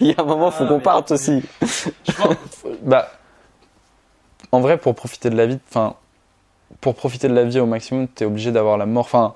il 0.00 0.06
y 0.08 0.14
a 0.14 0.20
un 0.20 0.24
moment, 0.24 0.50
faut 0.50 0.64
Ah, 0.64 0.68
qu'on 0.68 0.80
parte 0.80 1.10
aussi. 1.12 1.42
Bah, 2.82 3.10
en 4.52 4.60
vrai, 4.60 4.78
pour 4.78 4.94
profiter 4.94 5.30
de 5.30 5.36
la 5.36 5.46
vie, 5.46 5.58
enfin, 5.70 5.94
pour 6.80 6.94
profiter 6.94 7.28
de 7.28 7.34
la 7.34 7.44
vie 7.44 7.60
au 7.60 7.66
maximum, 7.66 8.08
t'es 8.08 8.24
obligé 8.24 8.52
d'avoir 8.52 8.76
la 8.78 8.86
mort. 8.86 9.04
Enfin, 9.04 9.34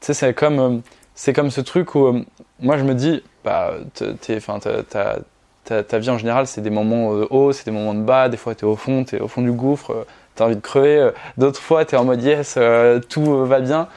tu 0.00 0.06
sais, 0.06 0.14
c'est 0.14 0.34
comme, 0.34 0.58
euh, 0.60 0.78
c'est 1.14 1.32
comme 1.32 1.50
ce 1.50 1.60
truc 1.60 1.94
où, 1.94 2.06
euh, 2.06 2.24
moi, 2.60 2.76
je 2.76 2.84
me 2.84 2.94
dis, 2.94 3.22
bah, 3.44 3.74
t'es- 4.20 4.36
enfin, 4.36 4.58
ta, 4.60 5.82
ta 5.82 5.98
vie 5.98 6.10
en 6.10 6.18
général, 6.18 6.46
c'est 6.46 6.60
des 6.60 6.70
moments 6.70 7.12
euh, 7.14 7.26
hauts, 7.30 7.52
c'est 7.52 7.64
des 7.64 7.70
moments 7.70 7.94
de 7.94 8.02
bas. 8.02 8.28
Des 8.28 8.36
fois, 8.36 8.54
t'es 8.54 8.64
au 8.64 8.76
fond, 8.76 9.04
t'es 9.04 9.20
au 9.20 9.28
fond 9.28 9.42
du 9.42 9.52
gouffre, 9.52 10.06
t'as 10.34 10.46
envie 10.46 10.56
de 10.56 10.60
crever. 10.60 11.10
D'autres 11.38 11.60
fois, 11.60 11.84
t'es 11.84 11.96
en 11.96 12.04
mode 12.04 12.22
yes, 12.22 12.54
euh, 12.56 13.00
tout 13.00 13.44
va 13.46 13.60
bien. 13.60 13.88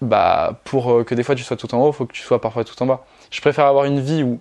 Bah, 0.00 0.60
pour 0.64 0.92
euh, 0.92 1.04
que 1.04 1.14
des 1.14 1.22
fois 1.24 1.34
tu 1.34 1.42
sois 1.42 1.56
tout 1.56 1.74
en 1.74 1.80
haut, 1.82 1.90
faut 1.92 2.06
que 2.06 2.12
tu 2.12 2.22
sois 2.22 2.40
parfois 2.40 2.64
tout 2.64 2.80
en 2.82 2.86
bas. 2.86 3.04
Je 3.30 3.40
préfère 3.40 3.66
avoir 3.66 3.84
une 3.84 4.00
vie 4.00 4.22
où, 4.22 4.38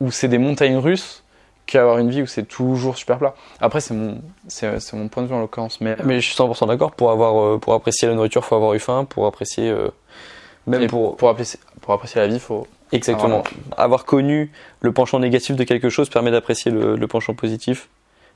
où 0.00 0.10
c'est 0.10 0.28
des 0.28 0.38
montagnes 0.38 0.78
russes 0.78 1.22
qu'avoir 1.66 1.98
une 1.98 2.10
vie 2.10 2.22
où 2.22 2.26
c'est 2.26 2.44
toujours 2.44 2.96
super 2.96 3.18
plat. 3.18 3.34
Après, 3.60 3.80
c'est 3.80 3.94
mon, 3.94 4.20
c'est, 4.48 4.80
c'est 4.80 4.96
mon 4.96 5.08
point 5.08 5.22
de 5.22 5.28
vue 5.28 5.34
en 5.34 5.40
l'occurrence, 5.40 5.80
mais, 5.80 5.96
Mais 6.04 6.20
je 6.20 6.26
suis 6.32 6.34
100% 6.42 6.68
d'accord. 6.68 6.92
Pour 6.92 7.10
avoir, 7.10 7.38
euh, 7.42 7.58
pour 7.58 7.74
apprécier 7.74 8.08
la 8.08 8.14
nourriture, 8.14 8.44
faut 8.44 8.54
avoir 8.56 8.74
eu 8.74 8.78
faim. 8.78 9.06
Pour 9.08 9.26
apprécier, 9.26 9.70
euh, 9.70 9.88
même 10.66 10.86
pour, 10.88 11.16
pour, 11.16 11.28
apprécier, 11.28 11.60
pour 11.82 11.92
apprécier 11.94 12.20
la 12.20 12.26
vie, 12.26 12.38
faut. 12.40 12.66
exactement, 12.92 13.42
avoir 13.76 14.04
connu 14.06 14.52
le 14.80 14.92
penchant 14.92 15.18
négatif 15.18 15.56
de 15.56 15.64
quelque 15.64 15.88
chose 15.90 16.08
permet 16.10 16.30
d'apprécier 16.30 16.70
le, 16.70 16.96
le 16.96 17.06
penchant 17.06 17.34
positif. 17.34 17.88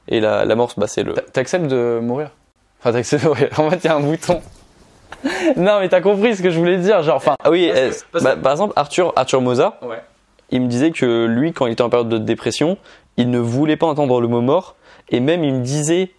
Et 0.08 0.20
la, 0.20 0.44
la 0.46 0.54
mort, 0.54 0.72
bah, 0.76 0.86
c'est 0.86 1.02
le. 1.02 1.12
T'a- 1.14 1.20
T'acceptes 1.22 1.66
de 1.66 1.98
mourir? 2.02 2.30
Enfin, 2.80 2.92
t'acceptes 2.92 3.24
de 3.24 3.28
mourir. 3.28 3.48
En 3.58 3.68
fait, 3.70 3.76
il 3.76 3.86
y 3.86 3.88
a 3.88 3.96
un 3.96 4.00
bouton. 4.00 4.40
non, 5.56 5.80
mais 5.80 5.88
t'as 5.88 6.00
compris 6.00 6.36
ce 6.36 6.42
que 6.42 6.50
je 6.50 6.58
voulais 6.58 6.78
dire. 6.78 7.02
Genre, 7.02 7.16
enfin, 7.16 7.34
Ah 7.42 7.50
oui, 7.50 7.70
Parce 7.72 8.02
que- 8.02 8.06
parce 8.12 8.24
bah, 8.24 8.36
par 8.36 8.52
exemple, 8.52 8.72
Arthur, 8.76 9.12
Arthur 9.16 9.40
Moza, 9.40 9.78
Ouais. 9.82 10.00
il 10.50 10.60
me 10.62 10.66
disait 10.68 10.90
que 10.90 11.26
lui, 11.26 11.52
quand 11.52 11.66
il 11.66 11.72
était 11.72 11.82
en 11.82 11.90
période 11.90 12.08
de 12.08 12.18
dépression, 12.18 12.76
il 13.16 13.30
ne 13.30 13.38
voulait 13.38 13.76
pas 13.76 13.86
entendre 13.86 14.20
le 14.20 14.28
mot 14.28 14.40
mort. 14.40 14.76
Et 15.10 15.20
même, 15.20 15.42
il 15.44 15.54
me 15.54 15.60
disait, 15.62 16.10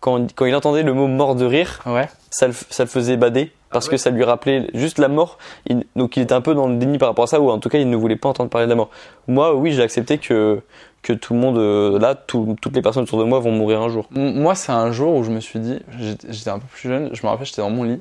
quand, 0.00 0.32
quand 0.34 0.44
il 0.46 0.54
entendait 0.54 0.82
le 0.82 0.92
mot 0.92 1.06
mort 1.08 1.34
de 1.34 1.44
rire, 1.44 1.80
ouais. 1.86 2.08
ça 2.30 2.46
le, 2.46 2.52
ça 2.70 2.84
le 2.84 2.88
faisait 2.90 3.16
bader. 3.16 3.50
Parce 3.70 3.86
Ah 3.86 3.88
ouais 3.88 3.96
que 3.96 3.96
ça 3.96 4.10
lui 4.10 4.22
rappelait 4.22 4.68
juste 4.74 4.98
la 5.00 5.08
mort. 5.08 5.36
Il- 5.66 5.84
donc 5.96 6.16
il 6.16 6.22
était 6.22 6.32
un 6.34 6.40
peu 6.40 6.54
dans 6.54 6.68
le 6.68 6.76
déni 6.76 6.98
par 6.98 7.08
rapport 7.08 7.24
à 7.24 7.26
ça, 7.26 7.40
ou 7.40 7.50
en 7.50 7.58
tout 7.58 7.68
cas, 7.68 7.78
il 7.78 7.90
ne 7.90 7.96
voulait 7.96 8.14
pas 8.14 8.28
entendre 8.28 8.48
parler 8.50 8.66
de 8.66 8.70
la 8.70 8.76
mort. 8.76 8.90
Moi, 9.26 9.52
oui, 9.54 9.72
j'ai 9.72 9.82
accepté 9.82 10.18
que, 10.18 10.60
que 11.02 11.12
tout 11.12 11.34
le 11.34 11.40
monde, 11.40 11.58
euh, 11.58 11.98
là, 11.98 12.14
tout- 12.14 12.54
toutes 12.60 12.76
les 12.76 12.82
personnes 12.82 13.02
autour 13.02 13.18
de 13.18 13.24
moi 13.24 13.40
vont 13.40 13.50
mourir 13.50 13.80
un 13.82 13.88
jour. 13.88 14.06
Moi, 14.12 14.54
c'est 14.54 14.70
un 14.70 14.92
jour 14.92 15.16
où 15.16 15.24
je 15.24 15.30
me 15.32 15.40
suis 15.40 15.58
dit, 15.58 15.80
j'étais 16.28 16.50
un 16.50 16.60
peu 16.60 16.66
plus 16.70 16.88
jeune, 16.88 17.10
je 17.12 17.22
me 17.24 17.28
rappelle, 17.28 17.46
j'étais 17.46 17.62
dans 17.62 17.70
mon 17.70 17.82
lit. 17.82 18.00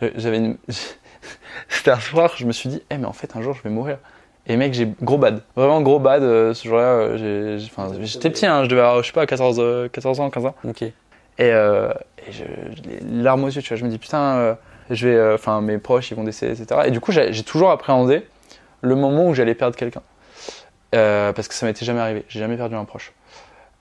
J'avais 0.00 0.38
une. 0.38 0.56
C'était 1.68 1.90
un 1.90 2.00
soir, 2.00 2.32
je 2.36 2.44
me 2.46 2.52
suis 2.52 2.68
dit, 2.68 2.82
eh, 2.90 2.98
mais 2.98 3.06
en 3.06 3.12
fait, 3.12 3.34
un 3.36 3.42
jour, 3.42 3.54
je 3.54 3.62
vais 3.62 3.70
mourir. 3.70 3.98
Et 4.46 4.56
mec, 4.56 4.74
j'ai 4.74 4.92
gros 5.02 5.18
bad. 5.18 5.42
Vraiment 5.56 5.80
gros 5.80 5.98
bad. 5.98 6.22
euh, 6.22 6.54
ce 6.54 6.68
jour-là, 6.68 6.82
euh, 6.84 7.16
j'ai- 7.16 7.58
j'ai- 7.58 7.70
enfin, 7.72 7.92
j'étais 8.00 8.30
petit, 8.30 8.46
hein, 8.46 8.62
je 8.64 8.68
devais 8.68 8.80
avoir, 8.82 9.02
je 9.02 9.06
sais 9.08 9.12
pas, 9.12 9.26
14, 9.26 9.56
euh, 9.58 9.88
14 9.88 10.20
ans, 10.20 10.30
15 10.30 10.46
ans. 10.46 10.54
Ok. 10.64 10.82
Et, 10.82 10.92
euh, 11.40 11.92
et 12.26 12.32
je, 12.32 12.44
les 12.88 13.22
larmes 13.22 13.44
aux 13.44 13.48
yeux, 13.48 13.60
tu 13.62 13.68
vois, 13.68 13.76
je 13.76 13.84
me 13.84 13.90
dis, 13.90 13.98
putain, 13.98 14.20
euh, 14.36 14.54
je 14.90 15.08
vais. 15.08 15.14
euh, 15.16 15.34
Enfin, 15.34 15.60
mes 15.60 15.78
proches, 15.78 16.10
ils 16.10 16.14
vont 16.16 16.22
décéder, 16.24 16.52
etc. 16.60 16.82
Et 16.86 16.90
du 16.92 17.00
coup, 17.00 17.10
j'ai 17.12 17.32
j'ai 17.32 17.42
toujours 17.42 17.70
appréhendé 17.70 18.26
le 18.82 18.94
moment 18.94 19.26
où 19.28 19.34
j'allais 19.34 19.54
perdre 19.54 19.76
quelqu'un. 19.76 20.02
Euh, 20.94 21.32
parce 21.32 21.48
que 21.48 21.54
ça 21.54 21.66
m'était 21.66 21.84
jamais 21.84 22.00
arrivé. 22.00 22.24
J'ai 22.28 22.38
jamais 22.38 22.56
perdu 22.56 22.76
un 22.76 22.84
proche. 22.84 23.12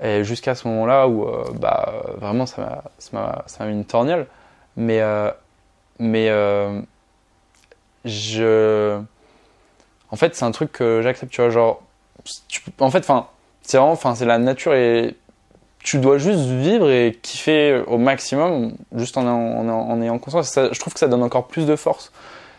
Et 0.03 0.23
jusqu'à 0.23 0.55
ce 0.55 0.67
moment-là 0.67 1.07
où, 1.07 1.23
euh, 1.27 1.43
bah, 1.59 1.93
euh, 2.07 2.11
vraiment, 2.17 2.45
ça 2.45 2.61
m'a- 2.61 2.83
ça 2.97 3.09
m'a 3.13 3.43
ça 3.45 3.63
m'a 3.63 3.69
mis 3.71 3.77
une 3.77 3.85
torgnole. 3.85 4.25
Mais, 4.75 4.99
euh, 5.01 5.29
mais 5.99 6.29
euh, 6.29 6.81
je. 8.03 8.99
En 10.11 10.15
fait, 10.15 10.35
c'est 10.35 10.45
un 10.45 10.51
truc 10.51 10.71
que 10.71 11.01
j'accepte, 11.01 11.31
tu 11.31 11.41
vois. 11.41 11.49
Genre, 11.49 11.81
tu 12.47 12.61
en 12.79 12.91
fait, 12.91 13.03
c'est 13.61 13.77
vraiment, 13.77 13.91
enfin, 13.91 14.15
c'est 14.15 14.25
la 14.25 14.37
nature 14.37 14.73
et 14.73 15.15
tu 15.79 15.97
dois 15.99 16.17
juste 16.17 16.39
vivre 16.45 16.89
et 16.89 17.17
kiffer 17.21 17.81
au 17.87 17.97
maximum, 17.97 18.73
juste 18.95 19.17
en, 19.17 19.25
en, 19.27 19.67
en- 19.69 19.89
en 19.89 20.01
ayant 20.01 20.17
conscience. 20.19 20.49
Ça- 20.49 20.71
je 20.71 20.79
trouve 20.79 20.93
que 20.93 20.99
ça 20.99 21.07
donne 21.07 21.23
encore 21.23 21.47
plus 21.47 21.65
de 21.65 21.75
force. 21.75 22.11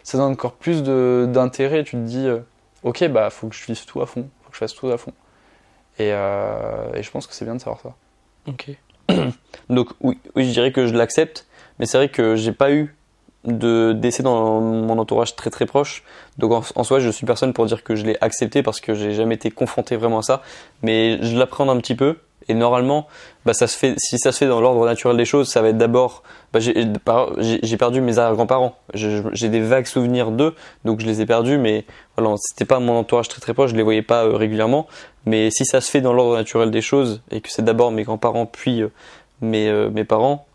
Ça 0.03 0.18
donne 0.18 0.32
encore 0.32 0.53
plus 0.53 0.82
de- 0.82 1.28
d'intérêt. 1.32 1.82
Tu 1.84 1.93
te 1.93 2.03
dis, 2.03 2.26
euh, 2.26 2.39
ok, 2.82 3.09
bah, 3.09 3.30
faut 3.30 3.49
que 3.49 3.55
je 3.57 3.64
vive 3.66 3.84
tout 3.84 4.01
à 4.03 4.07
fond. 4.07 4.28
Faut 4.43 4.51
que 4.51 4.55
je 4.55 4.59
fasse 4.59 4.74
tout 4.74 4.89
à 4.91 4.99
fond. 4.99 5.12
Et, 5.99 6.11
euh, 6.12 6.93
et 6.95 7.03
je 7.03 7.11
pense 7.11 7.26
que 7.26 7.34
c'est 7.34 7.45
bien 7.45 7.55
de 7.55 7.61
savoir 7.61 7.80
ça. 7.80 7.95
Ok. 8.49 8.70
Donc 9.70 9.89
oui, 10.01 10.18
oui, 10.37 10.45
je 10.47 10.51
dirais 10.53 10.70
que 10.72 10.87
je 10.87 10.95
l'accepte, 10.95 11.47
mais 11.78 11.87
c'est 11.87 11.97
vrai 11.99 12.09
que 12.09 12.37
j'ai 12.37 12.53
pas 12.53 12.70
eu 12.72 12.95
de 13.47 13.92
décès 13.92 14.22
dans 14.22 14.61
mon 14.61 14.99
entourage 14.99 15.36
très 15.36 15.51
très 15.51 15.66
proche. 15.66 16.03
Donc 16.38 16.53
en, 16.74 16.84
soi, 16.84 17.01
je 17.01 17.11
suis 17.11 17.26
personne 17.26 17.53
pour 17.53 17.66
dire 17.66 17.82
que 17.82 17.94
je 17.97 18.05
l'ai 18.05 18.16
accepté 18.20 18.62
parce 18.62 18.80
que 18.80 18.94
j'ai 18.94 19.12
jamais 19.12 19.36
été 19.36 19.51
confronté 19.51 19.97
vraiment 19.97 20.18
à 20.18 20.22
ça. 20.22 20.42
Mais 20.82 21.18
je 21.22 21.36
l'appréhende 21.38 21.70
un 21.70 21.78
petit 21.78 21.94
peu. 21.94 22.16
Et 22.49 22.55
normalement, 22.55 23.09
bah, 23.44 23.55
ça 23.55 23.66
se 23.66 23.76
fait, 23.76 23.94
si 23.99 24.18
ça 24.18 24.30
se 24.30 24.38
fait 24.38 24.47
dans 24.47 24.61
l'ordre 24.61 24.86
naturel 24.86 25.16
des 25.16 25.24
choses, 25.24 25.49
ça 25.49 25.62
va 25.62 25.70
être 25.70 25.78
d'abord, 25.78 26.22
bah, 26.53 26.61
j'ai 26.61 27.76
perdu 27.76 28.01
mes 28.01 28.18
arrière-grands-parents. 28.18 28.76
Je- 28.94 29.22
J'ai 29.32 29.49
des 29.49 29.59
vagues 29.61 29.86
souvenirs 29.86 30.30
d'eux, 30.30 30.55
donc 30.84 31.01
je 31.01 31.07
les 31.07 31.20
ai 31.20 31.26
perdus, 31.26 31.59
mais 31.59 31.84
voilà, 32.16 32.36
c'était 32.38 32.64
pas 32.64 32.78
mon 32.78 32.99
entourage 32.99 33.26
très 33.26 33.40
très 33.40 33.53
proche, 33.53 33.72
je 33.72 33.76
les 33.76 33.82
voyais 33.82 34.03
pas 34.03 34.24
euh, 34.26 34.36
régulièrement. 34.36 34.86
Mais 35.24 35.51
si 35.51 35.64
ça 35.64 35.80
se 35.80 35.90
fait 35.90 36.01
dans 36.01 36.12
l'ordre 36.12 36.36
naturel 36.36 36.70
des 36.70 36.82
choses 36.82 37.20
et 37.32 37.40
que 37.40 37.51
c'est 37.51 37.64
d'abord 37.64 37.90
mes 37.90 38.05
grands-parents 38.05 38.47
puis 38.47 38.80
euh, 38.80 38.92
mes, 39.40 39.68
euh, 39.68 39.90
mes 39.90 40.05
parents, 40.05 40.45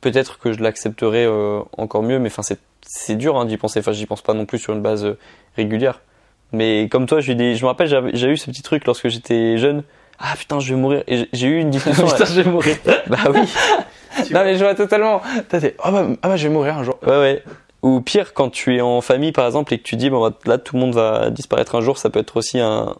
peut-être 0.00 0.38
que 0.38 0.52
je 0.52 0.62
l'accepterai 0.62 1.24
euh, 1.24 1.60
encore 1.76 2.02
mieux. 2.02 2.18
Mais 2.18 2.28
enfin, 2.28 2.42
c'est 2.82 3.16
dur 3.16 3.36
hein, 3.36 3.44
d'y 3.44 3.56
penser. 3.56 3.80
Enfin, 3.80 3.92
j'y 3.92 4.06
pense 4.06 4.22
pas 4.22 4.34
non 4.34 4.46
plus 4.46 4.58
sur 4.58 4.72
une 4.72 4.82
base 4.82 5.04
euh, 5.04 5.18
régulière. 5.56 6.00
Mais 6.52 6.88
comme 6.90 7.06
toi, 7.06 7.20
je 7.20 7.32
me 7.32 7.66
rappelle, 7.66 8.10
j'ai 8.14 8.28
eu 8.28 8.36
ce 8.36 8.50
petit 8.50 8.62
truc 8.62 8.84
lorsque 8.86 9.08
j'étais 9.08 9.56
jeune. 9.56 9.84
Ah 10.18 10.34
putain, 10.36 10.60
je 10.60 10.74
vais 10.74 10.80
mourir. 10.80 11.02
Et 11.06 11.28
j'ai- 11.32 11.46
eu 11.46 11.58
une 11.60 11.70
discussion. 11.70 12.06
Putain, 12.08 12.26
je 12.26 12.42
vais 12.42 12.50
mourir. 12.50 12.76
bah 13.06 13.16
oui. 13.32 13.40
non, 14.30 14.44
mais 14.44 14.56
je 14.56 14.64
vois 14.64 14.74
totalement. 14.74 15.22
T'as 15.48 15.60
oh 15.84 15.90
bah, 15.90 16.06
ah 16.20 16.28
bah, 16.28 16.36
je 16.36 16.46
vais 16.46 16.52
mourir 16.52 16.76
un 16.76 16.84
jour. 16.84 16.98
Ouais, 17.06 17.18
ouais. 17.18 17.42
Ou 17.82 18.02
pire, 18.02 18.34
quand 18.34 18.50
tu 18.50 18.76
es 18.76 18.82
en 18.82 19.00
famille, 19.00 19.32
par 19.32 19.46
exemple, 19.46 19.72
et 19.72 19.78
que 19.78 19.82
tu 19.82 19.96
dis, 19.96 20.10
bon, 20.10 20.20
bah, 20.20 20.36
là, 20.44 20.58
tout 20.58 20.76
le 20.76 20.80
monde 20.80 20.94
va 20.94 21.30
disparaître 21.30 21.74
un 21.74 21.80
jour, 21.80 21.96
ça 21.96 22.10
peut 22.10 22.18
être 22.18 22.36
aussi 22.36 22.60
un, 22.60 22.94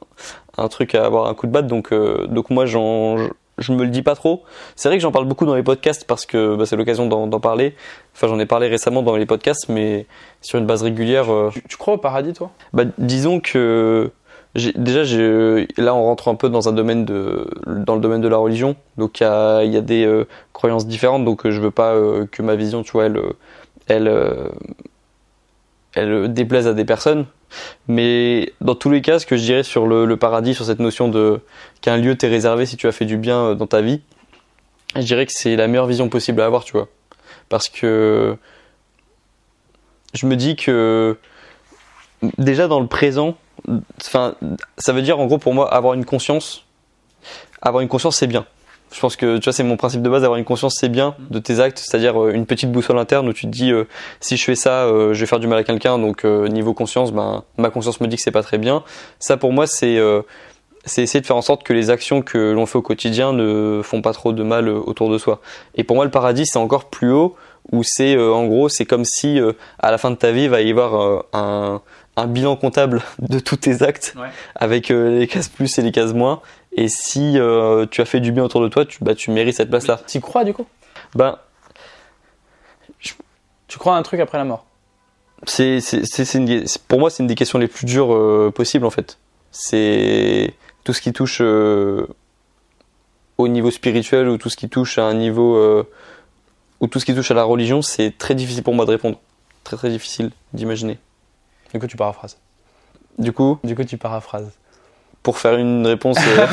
un 0.56 0.68
truc 0.68 0.94
à 0.94 1.04
avoir 1.04 1.26
un 1.26 1.34
coup 1.34 1.46
de 1.46 1.52
batte. 1.52 1.66
Donc, 1.66 1.92
euh, 1.92 2.26
donc 2.28 2.48
moi, 2.48 2.64
j'en, 2.64 3.16
je, 3.60 3.72
me 3.72 3.84
le 3.84 3.90
dis 3.90 4.02
pas 4.02 4.14
trop. 4.14 4.42
C'est 4.76 4.88
vrai 4.88 4.98
que 4.98 5.02
j'en 5.02 5.12
parle 5.12 5.26
beaucoup 5.26 5.46
dans 5.46 5.54
les 5.54 5.62
podcasts 5.62 6.04
parce 6.04 6.26
que 6.26 6.56
bah, 6.56 6.66
c'est 6.66 6.76
l'occasion 6.76 7.06
d'en, 7.06 7.40
parler. 7.40 7.74
Enfin, 8.14 8.26
j'en 8.26 8.38
ai 8.38 8.46
parlé 8.46 8.68
récemment 8.68 9.02
dans 9.02 9.16
les 9.16 9.26
podcasts, 9.26 9.68
mais 9.68 10.06
sur 10.40 10.58
une 10.58 10.66
base 10.66 10.82
régulière. 10.82 11.32
euh, 11.32 11.50
Tu, 11.52 11.62
tu 11.68 11.76
crois 11.76 11.94
au 11.94 11.98
paradis, 11.98 12.32
toi? 12.32 12.50
bah, 12.72 12.84
disons 12.98 13.40
que 13.40 14.10
déjà, 14.54 15.02
là, 15.76 15.94
on 15.94 16.02
rentre 16.04 16.28
un 16.28 16.34
peu 16.34 16.48
dans 16.48 16.68
un 16.68 16.72
domaine 16.72 17.04
de, 17.04 17.48
dans 17.66 17.94
le 17.94 18.00
domaine 18.00 18.20
de 18.20 18.28
la 18.28 18.36
religion. 18.36 18.76
Donc, 18.96 19.20
il 19.20 19.24
y 19.24 19.26
a, 19.26 19.64
y 19.64 19.76
a 19.76 19.80
des 19.80 20.04
euh, 20.04 20.26
croyances 20.52 20.86
différentes. 20.86 21.24
Donc, 21.24 21.46
euh, 21.46 21.50
je 21.50 21.60
veux 21.60 21.70
pas 21.70 21.94
euh, 21.94 22.26
que 22.30 22.42
ma 22.42 22.56
vision, 22.56 22.82
tu 22.82 22.92
vois, 22.92 23.06
elle, 23.06 23.20
elle, 23.86 24.10
elle 25.94 26.12
euh, 26.12 26.28
déplaise 26.28 26.66
à 26.66 26.74
des 26.74 26.84
personnes. 26.84 27.26
Mais 27.88 28.52
dans 28.60 28.74
tous 28.74 28.90
les 28.90 29.02
cas, 29.02 29.18
ce 29.18 29.26
que 29.26 29.36
je 29.36 29.42
dirais 29.42 29.62
sur 29.62 29.86
le, 29.86 30.16
paradis, 30.16 30.54
sur 30.54 30.64
cette 30.64 30.78
notion 30.78 31.08
de 31.08 31.40
qu'un 31.80 31.96
lieu 31.96 32.16
t'est 32.16 32.28
réservé 32.28 32.66
si 32.66 32.76
tu 32.76 32.86
as 32.86 32.92
fait 32.92 33.06
du 33.06 33.16
bien 33.16 33.38
euh, 33.38 33.54
dans 33.54 33.66
ta 33.66 33.80
vie, 33.80 34.00
je 34.96 35.02
dirais 35.02 35.26
que 35.26 35.32
c'est 35.34 35.56
la 35.56 35.66
meilleure 35.66 35.86
vision 35.86 36.08
possible 36.08 36.40
à 36.40 36.46
avoir, 36.46 36.64
tu 36.64 36.72
vois. 36.72 36.88
Parce 37.48 37.68
que 37.68 38.36
je 40.14 40.26
me 40.26 40.36
dis 40.36 40.56
que 40.56 41.16
déjà 42.38 42.68
dans 42.68 42.80
le 42.80 42.86
présent, 42.86 43.36
ça 43.98 44.34
veut 44.88 45.02
dire 45.02 45.18
en 45.18 45.26
gros 45.26 45.38
pour 45.38 45.54
moi 45.54 45.72
avoir 45.72 45.94
une 45.94 46.04
conscience. 46.04 46.64
Avoir 47.62 47.82
une 47.82 47.88
conscience, 47.88 48.16
c'est 48.16 48.26
bien. 48.26 48.46
Je 48.92 48.98
pense 49.00 49.14
que 49.16 49.36
tu 49.38 49.44
vois, 49.44 49.52
c'est 49.52 49.62
mon 49.62 49.76
principe 49.76 50.02
de 50.02 50.08
base. 50.10 50.24
Avoir 50.24 50.38
une 50.38 50.44
conscience, 50.44 50.76
c'est 50.78 50.88
bien 50.88 51.14
de 51.30 51.38
tes 51.38 51.60
actes, 51.60 51.78
c'est-à-dire 51.78 52.20
euh, 52.20 52.32
une 52.32 52.44
petite 52.46 52.72
boussole 52.72 52.98
interne 52.98 53.28
où 53.28 53.32
tu 53.32 53.42
te 53.46 53.50
dis 53.50 53.70
euh, 53.72 53.84
si 54.20 54.36
je 54.36 54.44
fais 54.44 54.56
ça, 54.56 54.84
euh, 54.84 55.14
je 55.14 55.20
vais 55.20 55.26
faire 55.26 55.38
du 55.40 55.46
mal 55.46 55.58
à 55.58 55.64
quelqu'un. 55.64 55.98
Donc 55.98 56.24
euh, 56.24 56.48
niveau 56.48 56.74
conscience, 56.74 57.12
ben 57.12 57.44
ma 57.56 57.70
conscience 57.70 58.00
me 58.00 58.06
dit 58.08 58.16
que 58.16 58.22
c'est 58.22 58.30
pas 58.32 58.42
très 58.42 58.58
bien. 58.58 58.82
Ça 59.20 59.36
pour 59.36 59.52
moi, 59.52 59.66
c'est 59.66 59.96
euh, 59.98 60.22
c'est 60.86 61.02
essayer 61.02 61.20
de 61.20 61.26
faire 61.26 61.36
en 61.36 61.42
sorte 61.42 61.62
que 61.62 61.72
les 61.72 61.90
actions 61.90 62.22
que 62.22 62.52
l'on 62.52 62.64
fait 62.66 62.78
au 62.78 62.82
quotidien 62.82 63.32
ne 63.32 63.80
font 63.84 64.00
pas 64.02 64.12
trop 64.12 64.32
de 64.32 64.42
mal 64.42 64.66
euh, 64.68 64.74
autour 64.84 65.10
de 65.10 65.18
soi. 65.18 65.40
Et 65.76 65.84
pour 65.84 65.94
moi, 65.94 66.04
le 66.04 66.10
paradis, 66.10 66.46
c'est 66.46 66.58
encore 66.58 66.86
plus 66.90 67.12
haut 67.12 67.36
où 67.70 67.82
c'est 67.84 68.16
euh, 68.16 68.32
en 68.32 68.46
gros, 68.46 68.68
c'est 68.68 68.86
comme 68.86 69.04
si 69.04 69.38
euh, 69.38 69.52
à 69.78 69.90
la 69.90 69.98
fin 69.98 70.10
de 70.10 70.16
ta 70.16 70.32
vie, 70.32 70.44
il 70.44 70.50
va 70.50 70.62
y 70.62 70.70
avoir 70.70 71.24
un, 71.34 71.82
un 72.16 72.26
bilan 72.26 72.56
comptable 72.56 73.02
de 73.20 73.38
tous 73.38 73.56
tes 73.56 73.82
actes 73.82 74.14
Ouais. 74.18 74.28
avec 74.56 74.90
euh, 74.90 75.18
les 75.18 75.26
cases 75.28 75.48
plus 75.48 75.78
et 75.78 75.82
les 75.82 75.92
cases 75.92 76.14
moins. 76.14 76.40
Et 76.72 76.88
si 76.88 77.38
euh, 77.38 77.86
tu 77.90 78.00
as 78.00 78.04
fait 78.04 78.20
du 78.20 78.32
bien 78.32 78.44
autour 78.44 78.60
de 78.62 78.68
toi, 78.68 78.84
tu, 78.86 79.02
bah, 79.02 79.14
tu 79.14 79.30
mérites 79.30 79.56
cette 79.56 79.70
place-là. 79.70 80.00
T'y 80.06 80.20
crois 80.20 80.44
du 80.44 80.54
coup? 80.54 80.66
Ben, 81.14 81.38
Tu 83.68 83.78
crois 83.78 83.94
à 83.94 83.98
un 83.98 84.02
truc 84.02 84.20
après 84.20 84.38
la 84.38 84.44
mort? 84.44 84.66
c'est, 85.46 85.78
une- 86.34 86.64
pour 86.88 86.98
moi, 87.00 87.08
c'est 87.08 87.22
une 87.22 87.26
des 87.26 87.34
questions 87.34 87.58
les 87.58 87.68
plus 87.68 87.86
dures 87.86 88.12
euh, 88.14 88.52
possibles 88.54 88.84
en 88.84 88.90
fait. 88.90 89.18
C'est 89.52 90.52
tout 90.84 90.92
ce 90.92 91.00
qui 91.00 91.12
touche 91.12 91.38
euh, 91.40 92.06
au 93.38 93.48
niveau 93.48 93.70
spirituel 93.70 94.28
ou 94.28 94.36
tout 94.38 94.50
ce 94.50 94.56
qui 94.56 94.68
touche 94.68 94.98
à 94.98 95.04
un 95.04 95.14
niveau 95.14 95.84
ou 96.80 96.86
tout 96.88 96.98
ce 97.00 97.04
qui 97.04 97.14
touche 97.14 97.30
à 97.30 97.34
la 97.34 97.44
religion, 97.44 97.80
c'est 97.82 98.16
très 98.16 98.34
difficile 98.34 98.62
pour 98.62 98.74
moi 98.74 98.84
de 98.86 98.90
répondre. 98.90 99.18
Très 99.64 99.76
très 99.76 99.90
difficile 99.90 100.30
d'imaginer. 100.52 100.98
Du 101.72 101.78
coup, 101.80 101.86
tu 101.86 101.96
paraphrases. 101.96 102.38
Du 103.18 103.32
coup, 103.32 103.58
Du 103.64 103.74
coup, 103.74 103.84
tu 103.84 103.96
paraphrases. 103.98 104.50
Pour 105.22 105.38
faire 105.38 105.56
une 105.56 105.86
réponse, 105.86 106.16
euh, 106.18 106.46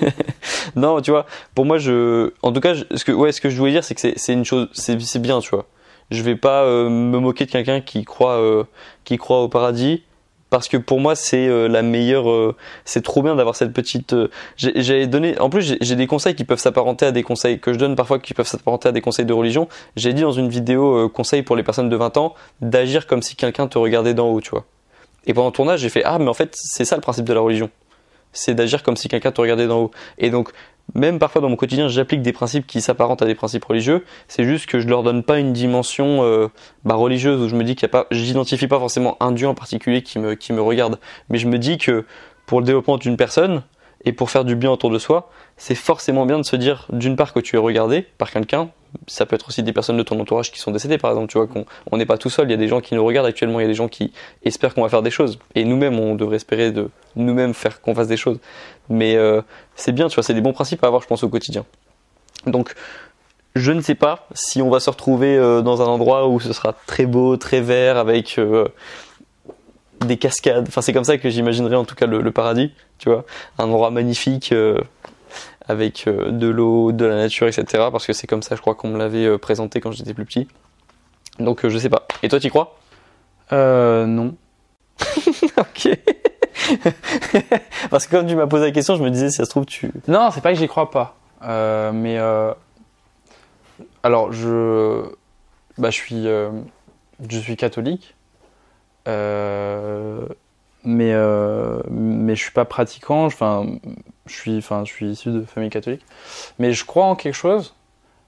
non, 0.76 1.00
tu 1.00 1.10
vois, 1.10 1.26
pour 1.54 1.64
moi, 1.64 1.78
je, 1.78 2.32
en 2.42 2.52
tout 2.52 2.60
cas, 2.60 2.74
je- 2.74 2.84
ce 2.94 3.04
que, 3.04 3.12
ouais, 3.12 3.32
ce 3.32 3.40
que 3.40 3.50
je 3.50 3.56
voulais 3.56 3.72
dire, 3.72 3.84
c'est 3.84 3.94
que 3.94 4.00
c'est, 4.00 4.14
c'est 4.16 4.32
une 4.32 4.44
chose, 4.44 4.68
c'est, 4.72 5.00
c'est 5.00 5.18
bien, 5.18 5.40
tu 5.40 5.50
vois. 5.50 5.66
Je 6.10 6.22
vais 6.22 6.36
pas 6.36 6.62
euh, 6.64 6.88
me 6.88 7.18
moquer 7.18 7.46
de 7.46 7.50
quelqu'un 7.50 7.80
qui 7.80 8.04
croit, 8.04 8.38
euh, 8.38 8.64
qui 9.04 9.16
croit 9.16 9.42
au 9.42 9.48
paradis, 9.48 10.02
parce 10.50 10.68
que 10.68 10.76
pour 10.76 11.00
moi, 11.00 11.16
c'est 11.16 11.48
euh, 11.48 11.66
la 11.66 11.82
meilleure. 11.82 12.54
c'est 12.84 13.02
trop 13.02 13.22
bien 13.22 13.34
d'avoir 13.34 13.56
cette 13.56 13.72
petite. 13.72 14.14
j'ai, 14.56 15.06
donné, 15.06 15.38
en 15.38 15.50
plus, 15.50 15.76
j'ai, 15.80 15.96
des 15.96 16.06
conseils 16.06 16.34
qui 16.34 16.44
peuvent 16.44 16.58
s'apparenter 16.58 17.06
à 17.06 17.12
des 17.12 17.22
conseils 17.22 17.58
que 17.58 17.72
je 17.72 17.78
donne 17.78 17.96
parfois, 17.96 18.18
qui 18.18 18.34
peuvent 18.34 18.46
s'apparenter 18.46 18.88
à 18.88 18.92
des 18.92 19.00
conseils 19.00 19.24
de 19.26 19.32
religion. 19.32 19.68
J'ai 19.96 20.12
dit 20.12 20.22
dans 20.22 20.32
une 20.32 20.48
vidéo 20.48 21.08
conseil 21.08 21.42
pour 21.42 21.56
les 21.56 21.62
personnes 21.62 21.88
de 21.88 21.96
20 21.96 22.16
ans 22.18 22.34
d'agir 22.60 23.06
comme 23.06 23.22
si 23.22 23.34
quelqu'un 23.36 23.66
te 23.66 23.78
regardait 23.78 24.14
d'en 24.14 24.28
haut, 24.28 24.40
tu 24.40 24.50
vois. 24.50 24.64
Et 25.26 25.34
pendant 25.34 25.48
le 25.48 25.52
tournage, 25.52 25.80
j'ai 25.80 25.88
fait 25.88 26.02
ah, 26.04 26.18
mais 26.18 26.28
en 26.28 26.34
fait, 26.34 26.54
c'est 26.54 26.84
ça 26.84 26.96
le 26.96 27.02
principe 27.02 27.24
de 27.24 27.32
la 27.32 27.40
religion 27.40 27.70
c'est 28.34 28.54
d'agir 28.54 28.82
comme 28.82 28.96
si 28.96 29.08
quelqu'un 29.08 29.32
te 29.32 29.40
regardait 29.40 29.66
d'en 29.66 29.84
haut. 29.84 29.90
Et 30.18 30.28
donc, 30.28 30.50
même 30.94 31.18
parfois 31.18 31.40
dans 31.40 31.48
mon 31.48 31.56
quotidien, 31.56 31.88
j'applique 31.88 32.20
des 32.20 32.32
principes 32.32 32.66
qui 32.66 32.82
s'apparentent 32.82 33.22
à 33.22 33.26
des 33.26 33.34
principes 33.34 33.64
religieux. 33.64 34.04
C'est 34.28 34.44
juste 34.44 34.66
que 34.66 34.80
je 34.80 34.86
leur 34.86 35.02
donne 35.02 35.22
pas 35.22 35.38
une 35.38 35.52
dimension 35.52 36.22
euh, 36.22 36.48
bah, 36.84 36.94
religieuse 36.94 37.40
où 37.40 37.48
je 37.48 37.56
me 37.56 37.64
dis 37.64 37.74
qu'il 37.74 37.84
y 37.84 37.86
a 37.86 37.88
pas, 37.88 38.06
j'identifie 38.10 38.68
pas 38.68 38.78
forcément 38.78 39.16
un 39.20 39.32
dieu 39.32 39.48
en 39.48 39.54
particulier 39.54 40.02
qui 40.02 40.18
me 40.18 40.34
qui 40.34 40.52
me 40.52 40.60
regarde, 40.60 40.98
mais 41.30 41.38
je 41.38 41.48
me 41.48 41.58
dis 41.58 41.78
que 41.78 42.04
pour 42.46 42.60
le 42.60 42.66
développement 42.66 42.98
d'une 42.98 43.16
personne 43.16 43.62
et 44.04 44.12
pour 44.12 44.30
faire 44.30 44.44
du 44.44 44.56
bien 44.56 44.70
autour 44.70 44.90
de 44.90 44.98
soi, 44.98 45.30
c'est 45.56 45.74
forcément 45.74 46.26
bien 46.26 46.38
de 46.38 46.44
se 46.44 46.56
dire 46.56 46.86
d'une 46.90 47.16
part 47.16 47.32
que 47.32 47.40
tu 47.40 47.56
es 47.56 47.58
regardé 47.58 48.02
par 48.18 48.30
quelqu'un. 48.30 48.68
Ça 49.06 49.26
peut 49.26 49.34
être 49.36 49.48
aussi 49.48 49.62
des 49.62 49.72
personnes 49.72 49.96
de 49.96 50.02
ton 50.02 50.18
entourage 50.20 50.50
qui 50.52 50.58
sont 50.58 50.70
décédées, 50.70 50.98
par 50.98 51.10
exemple. 51.10 51.30
Tu 51.30 51.38
vois 51.38 51.46
qu'on 51.46 51.64
on 51.90 51.96
n'est 51.96 52.06
pas 52.06 52.18
tout 52.18 52.30
seul. 52.30 52.48
Il 52.48 52.50
y 52.50 52.54
a 52.54 52.58
des 52.58 52.68
gens 52.68 52.80
qui 52.80 52.94
nous 52.94 53.04
regardent 53.04 53.26
actuellement. 53.26 53.60
Il 53.60 53.62
y 53.62 53.66
a 53.66 53.68
des 53.68 53.74
gens 53.74 53.88
qui 53.88 54.12
espèrent 54.44 54.74
qu'on 54.74 54.82
va 54.82 54.88
faire 54.88 55.02
des 55.02 55.10
choses. 55.10 55.38
Et 55.54 55.64
nous-mêmes, 55.64 55.98
on 55.98 56.14
devrait 56.14 56.36
espérer 56.36 56.70
de 56.72 56.90
nous-mêmes 57.16 57.54
faire 57.54 57.80
qu'on 57.80 57.94
fasse 57.94 58.08
des 58.08 58.16
choses. 58.16 58.38
Mais 58.88 59.16
euh, 59.16 59.42
c'est 59.76 59.92
bien, 59.92 60.08
tu 60.08 60.14
vois. 60.14 60.22
C'est 60.24 60.34
des 60.34 60.40
bons 60.40 60.52
principes 60.52 60.82
à 60.84 60.86
avoir, 60.86 61.02
je 61.02 61.06
pense, 61.06 61.22
au 61.22 61.28
quotidien. 61.28 61.64
Donc, 62.46 62.74
je 63.54 63.72
ne 63.72 63.80
sais 63.80 63.94
pas 63.94 64.26
si 64.34 64.62
on 64.62 64.70
va 64.70 64.80
se 64.80 64.90
retrouver 64.90 65.36
euh, 65.36 65.62
dans 65.62 65.82
un 65.82 65.86
endroit 65.86 66.28
où 66.28 66.40
ce 66.40 66.52
sera 66.52 66.74
très 66.86 67.06
beau, 67.06 67.36
très 67.36 67.60
vert, 67.60 67.96
avec 67.96 68.38
euh, 68.38 68.66
des 70.00 70.16
cascades. 70.16 70.66
Enfin, 70.68 70.82
c'est 70.82 70.92
comme 70.92 71.04
ça 71.04 71.18
que 71.18 71.30
j'imaginerais 71.30 71.76
en 71.76 71.84
tout 71.84 71.94
cas 71.94 72.06
le, 72.06 72.20
le 72.20 72.30
paradis, 72.32 72.72
tu 72.98 73.08
vois. 73.08 73.24
Un 73.58 73.64
endroit 73.64 73.90
magnifique 73.90 74.52
avec 75.66 76.06
euh, 76.06 76.30
de 76.30 76.48
l'eau, 76.48 76.92
de 76.92 77.04
la 77.04 77.16
nature, 77.16 77.46
etc. 77.46 77.64
Parce 77.90 78.06
que 78.06 78.12
c'est 78.12 78.26
comme 78.26 78.42
ça, 78.42 78.56
je 78.56 78.60
crois 78.60 78.74
qu'on 78.74 78.88
me 78.88 78.98
l'avait 78.98 79.26
euh, 79.26 79.38
présenté 79.38 79.80
quand 79.80 79.92
j'étais 79.92 80.14
plus 80.14 80.24
petit. 80.24 80.48
Donc, 81.38 81.64
euh, 81.64 81.68
je 81.68 81.78
sais 81.78 81.88
pas. 81.88 82.06
Et 82.22 82.28
toi, 82.28 82.38
tu 82.38 82.50
crois? 82.50 82.76
Euh, 83.52 84.06
non. 84.06 84.34
Ok. 85.56 85.88
Parce 87.90 88.06
que 88.06 88.16
comme 88.16 88.26
tu 88.26 88.34
m'as 88.34 88.46
posé 88.46 88.64
la 88.64 88.70
question, 88.72 88.96
je 88.96 89.02
me 89.02 89.10
disais, 89.10 89.30
si 89.30 89.36
ça 89.36 89.44
se 89.44 89.50
trouve, 89.50 89.66
tu. 89.66 89.92
Non, 90.08 90.30
c'est 90.32 90.40
pas 90.40 90.52
que 90.52 90.58
j'y 90.58 90.66
crois 90.66 90.90
pas. 90.90 91.16
Euh, 91.42 91.92
mais 91.92 92.18
euh, 92.18 92.52
alors 94.02 94.32
je, 94.32 95.04
bah 95.76 95.90
je 95.90 95.96
suis, 95.96 96.26
euh, 96.26 96.50
je 97.28 97.38
suis 97.38 97.56
catholique. 97.56 98.14
Mais 100.84 101.12
euh, 101.14 101.80
mais 101.90 102.36
je 102.36 102.42
suis 102.42 102.52
pas 102.52 102.64
pratiquant. 102.66 103.24
Enfin, 103.26 103.66
je 104.26 104.34
suis, 104.34 104.58
enfin, 104.58 104.84
je 104.84 104.92
suis 104.92 105.06
issu 105.10 105.30
de 105.30 105.42
famille 105.44 105.70
catholique. 105.70 106.04
Mais 106.58 106.72
je 106.72 106.84
crois 106.84 107.06
en 107.06 107.16
quelque 107.16 107.34
chose, 107.34 107.74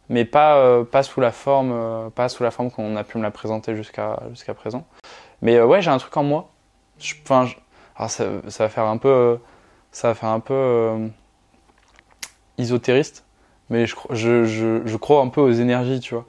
mais 0.09 0.25
pas 0.25 0.57
euh, 0.59 0.85
pas 0.85 1.03
sous 1.03 1.21
la 1.21 1.33
forme, 1.33 1.73
euh, 1.73 2.11
pas 2.11 2.29
sous 2.29 2.43
la 2.43 2.51
forme 2.51 2.71
qu'on 2.71 2.97
a 2.97 3.05
pu 3.05 3.19
me 3.19 3.23
la 3.23 3.31
présenter 3.31 3.77
jusqu'à 3.77 4.21
jusqu'à 4.31 4.55
présent. 4.55 4.87
Mais 5.43 5.57
euh, 5.57 5.67
ouais, 5.67 5.83
j'ai 5.83 5.91
un 5.91 5.99
truc 5.99 6.17
en 6.17 6.23
moi. 6.25 6.51
Enfin, 7.25 7.47
ça, 8.09 8.27
ça 8.49 8.65
va 8.65 8.69
faire 8.71 8.85
un 8.85 8.97
peu, 8.99 9.39
ça 9.93 10.09
va 10.09 10.15
faire 10.15 10.31
un 10.31 10.41
peu. 10.41 11.11
isotériste, 12.59 13.25
mais 13.71 13.87
je, 13.87 13.95
je, 14.11 14.45
je, 14.45 14.83
je 14.87 14.97
crois 14.97 15.21
un 15.23 15.29
peu 15.29 15.41
aux 15.41 15.53
énergies, 15.53 16.01
tu 16.01 16.15
vois. 16.15 16.25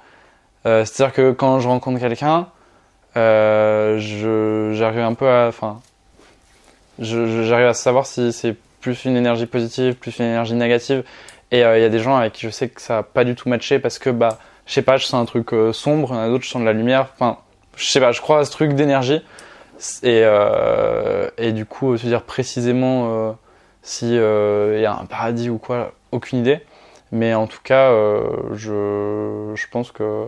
Euh, 0.66 0.86
C'est-à-dire 0.86 1.14
que 1.14 1.32
quand 1.32 1.60
je 1.60 1.68
rencontre 1.68 2.00
quelqu'un, 2.00 2.50
j'arrive 3.16 5.00
un 5.02 5.14
peu 5.14 5.30
à. 5.30 5.52
J'arrive 7.00 7.68
à 7.68 7.74
savoir 7.74 8.06
si 8.06 8.32
c'est 8.32 8.56
plus 8.82 9.06
une 9.06 9.16
énergie 9.16 9.45
positive, 9.45 9.95
plus 9.95 10.20
une 10.20 10.26
énergie 10.26 10.54
négative. 10.54 11.04
Et 11.52 11.64
euh, 11.64 11.78
il 11.78 11.82
y 11.82 11.86
a 11.86 11.89
des 11.89 12.00
gens 12.00 12.18
avec 12.18 12.34
qui 12.34 12.45
je 12.45 12.52
sais 12.52 12.70
que 12.70 12.82
ça 12.82 12.95
n'a 12.95 13.04
pas 13.04 13.24
du 13.24 13.36
tout 13.36 13.50
matché 13.50 13.80
parce 13.80 14.00
que, 14.00 14.10
bah, 14.10 14.38
je 14.66 14.74
sais 14.74 14.82
pas, 14.82 14.98
je 14.98 15.06
sens 15.06 15.22
un 15.22 15.26
truc 15.26 15.54
euh, 15.54 15.72
sombre, 15.72 16.10
il 16.12 16.16
y 16.16 16.18
en 16.20 16.24
a 16.24 16.28
d'autres, 16.28 16.43
je 16.43 16.50
sens 16.50 16.62
de 16.62 16.66
la 16.66 16.74
lumière. 16.74 17.08
Enfin, 17.14 17.38
je 17.78 17.86
sais 17.86 18.00
pas, 18.00 18.12
je 18.12 18.22
crois 18.22 18.39
à 18.39 18.45
ce 18.45 18.52
truc 18.52 18.74
d'énergie. 18.74 19.22
Et, 20.04 20.22
euh, 20.24 21.30
et 21.38 21.52
du 21.52 21.66
coup, 21.66 21.98
se 21.98 22.08
dire 22.08 22.24
précisément 22.24 23.30
euh, 23.30 23.32
si 23.84 24.18
euh, 24.18 24.76
il 24.78 24.82
y 24.82 24.86
a 24.86 24.98
un 24.98 25.06
paradis 25.06 25.50
ou 25.50 25.58
quoi, 25.58 25.93
aucune 26.12 26.39
idée. 26.39 26.62
Mais 27.12 27.34
en 27.34 27.48
tout 27.48 27.62
cas, 27.64 27.89
je, 28.54 29.54
je 29.56 29.68
pense 29.72 29.91
que 29.93 30.26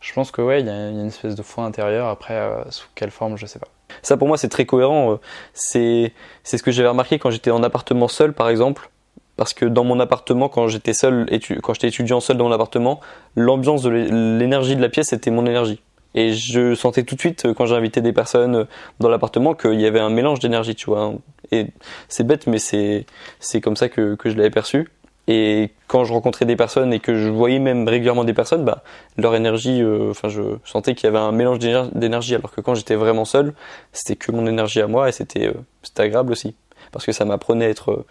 je 0.00 0.12
pense 0.12 0.30
que 0.30 0.40
ouais, 0.40 0.60
il 0.60 0.66
y, 0.66 0.70
a 0.70 0.88
une 0.88 1.08
espèce 1.08 1.34
de 1.34 1.42
foi 1.42 1.64
intérieure. 1.64 2.06
Après, 2.08 2.40
sous 2.70 2.86
quelle 2.94 3.10
forme, 3.10 3.36
je 3.36 3.46
sais 3.46 3.58
pas. 3.58 3.66
Ça, 4.02 4.16
pour 4.16 4.28
moi, 4.28 4.36
c'est 4.36 4.48
très 4.48 4.66
cohérent. 4.66 5.12
euh, 5.12 5.16
C'est, 5.54 6.12
c'est 6.42 6.58
ce 6.58 6.62
que 6.62 6.70
j'avais 6.70 6.88
remarqué 6.88 7.18
quand 7.18 7.30
j'étais 7.30 7.50
en 7.50 7.62
appartement 7.62 8.08
seul, 8.08 8.32
par 8.32 8.48
exemple. 8.48 8.90
Parce 9.36 9.54
que 9.54 9.64
dans 9.64 9.84
mon 9.84 9.98
appartement, 9.98 10.48
quand 10.48 10.68
j'étais 10.68 10.92
seul, 10.92 11.26
quand 11.62 11.72
j'étais 11.74 11.88
étudiant 11.88 12.20
seul 12.20 12.36
dans 12.36 12.44
mon 12.48 12.52
appartement, 12.52 13.00
l'ambiance 13.34 13.82
de 13.82 13.88
l'é- 13.90 14.08
l'énergie 14.10 14.76
de 14.76 14.82
la 14.82 14.88
pièce 14.90 15.12
était 15.12 15.30
mon 15.30 15.46
énergie. 15.46 15.80
Et 16.14 16.34
je 16.34 16.74
sentais 16.74 17.04
tout 17.04 17.14
de 17.14 17.20
suite, 17.20 17.46
euh, 17.46 17.54
quand 17.54 17.72
invité 17.72 18.02
des 18.02 18.12
personnes 18.12 18.54
euh, 18.56 18.64
dans 19.00 19.08
l'appartement, 19.08 19.54
qu'il 19.54 19.80
y 19.80 19.86
avait 19.86 20.00
un 20.00 20.10
mélange 20.10 20.40
d'énergie, 20.40 20.74
tu 20.74 20.86
vois. 20.90 21.04
hein. 21.04 21.14
Et 21.50 21.68
c'est 22.08 22.26
bête, 22.26 22.46
mais 22.46 22.58
c'est, 22.58 23.06
c'est 23.40 23.62
comme 23.62 23.76
ça 23.76 23.88
que, 23.88 24.14
que 24.16 24.28
je 24.28 24.36
l'avais 24.36 24.50
perçu. 24.50 24.90
Et 25.28 25.70
quand 25.86 26.04
je 26.04 26.12
rencontrais 26.12 26.46
des 26.46 26.56
personnes 26.56 26.92
et 26.92 26.98
que 26.98 27.14
je 27.16 27.28
voyais 27.28 27.60
même 27.60 27.86
régulièrement 27.86 28.24
des 28.24 28.34
personnes, 28.34 28.64
bah, 28.64 28.82
leur 29.16 29.34
énergie, 29.36 29.80
euh, 29.80 30.10
enfin, 30.10 30.28
je 30.28 30.42
sentais 30.64 30.94
qu'il 30.96 31.04
y 31.04 31.08
avait 31.08 31.18
un 31.18 31.30
mélange 31.32 31.60
d'éner- 31.60 31.88
d'énergie, 31.94 32.34
alors 32.34 32.50
que 32.50 32.60
quand 32.60 32.74
j'étais 32.74 32.96
vraiment 32.96 33.24
seul, 33.24 33.54
c'était 33.92 34.16
que 34.16 34.32
mon 34.32 34.46
énergie 34.46 34.80
à 34.80 34.88
moi 34.88 35.08
et 35.08 35.12
c'était 35.12 35.46
euh, 35.46 35.54
c'était 35.82 36.02
agréable 36.02 36.32
aussi 36.32 36.56
parce 36.90 37.06
que 37.06 37.12
ça 37.12 37.24
m'apprenait 37.24 37.66
à 37.66 37.68
être 37.68 37.92
euh, 37.92 38.06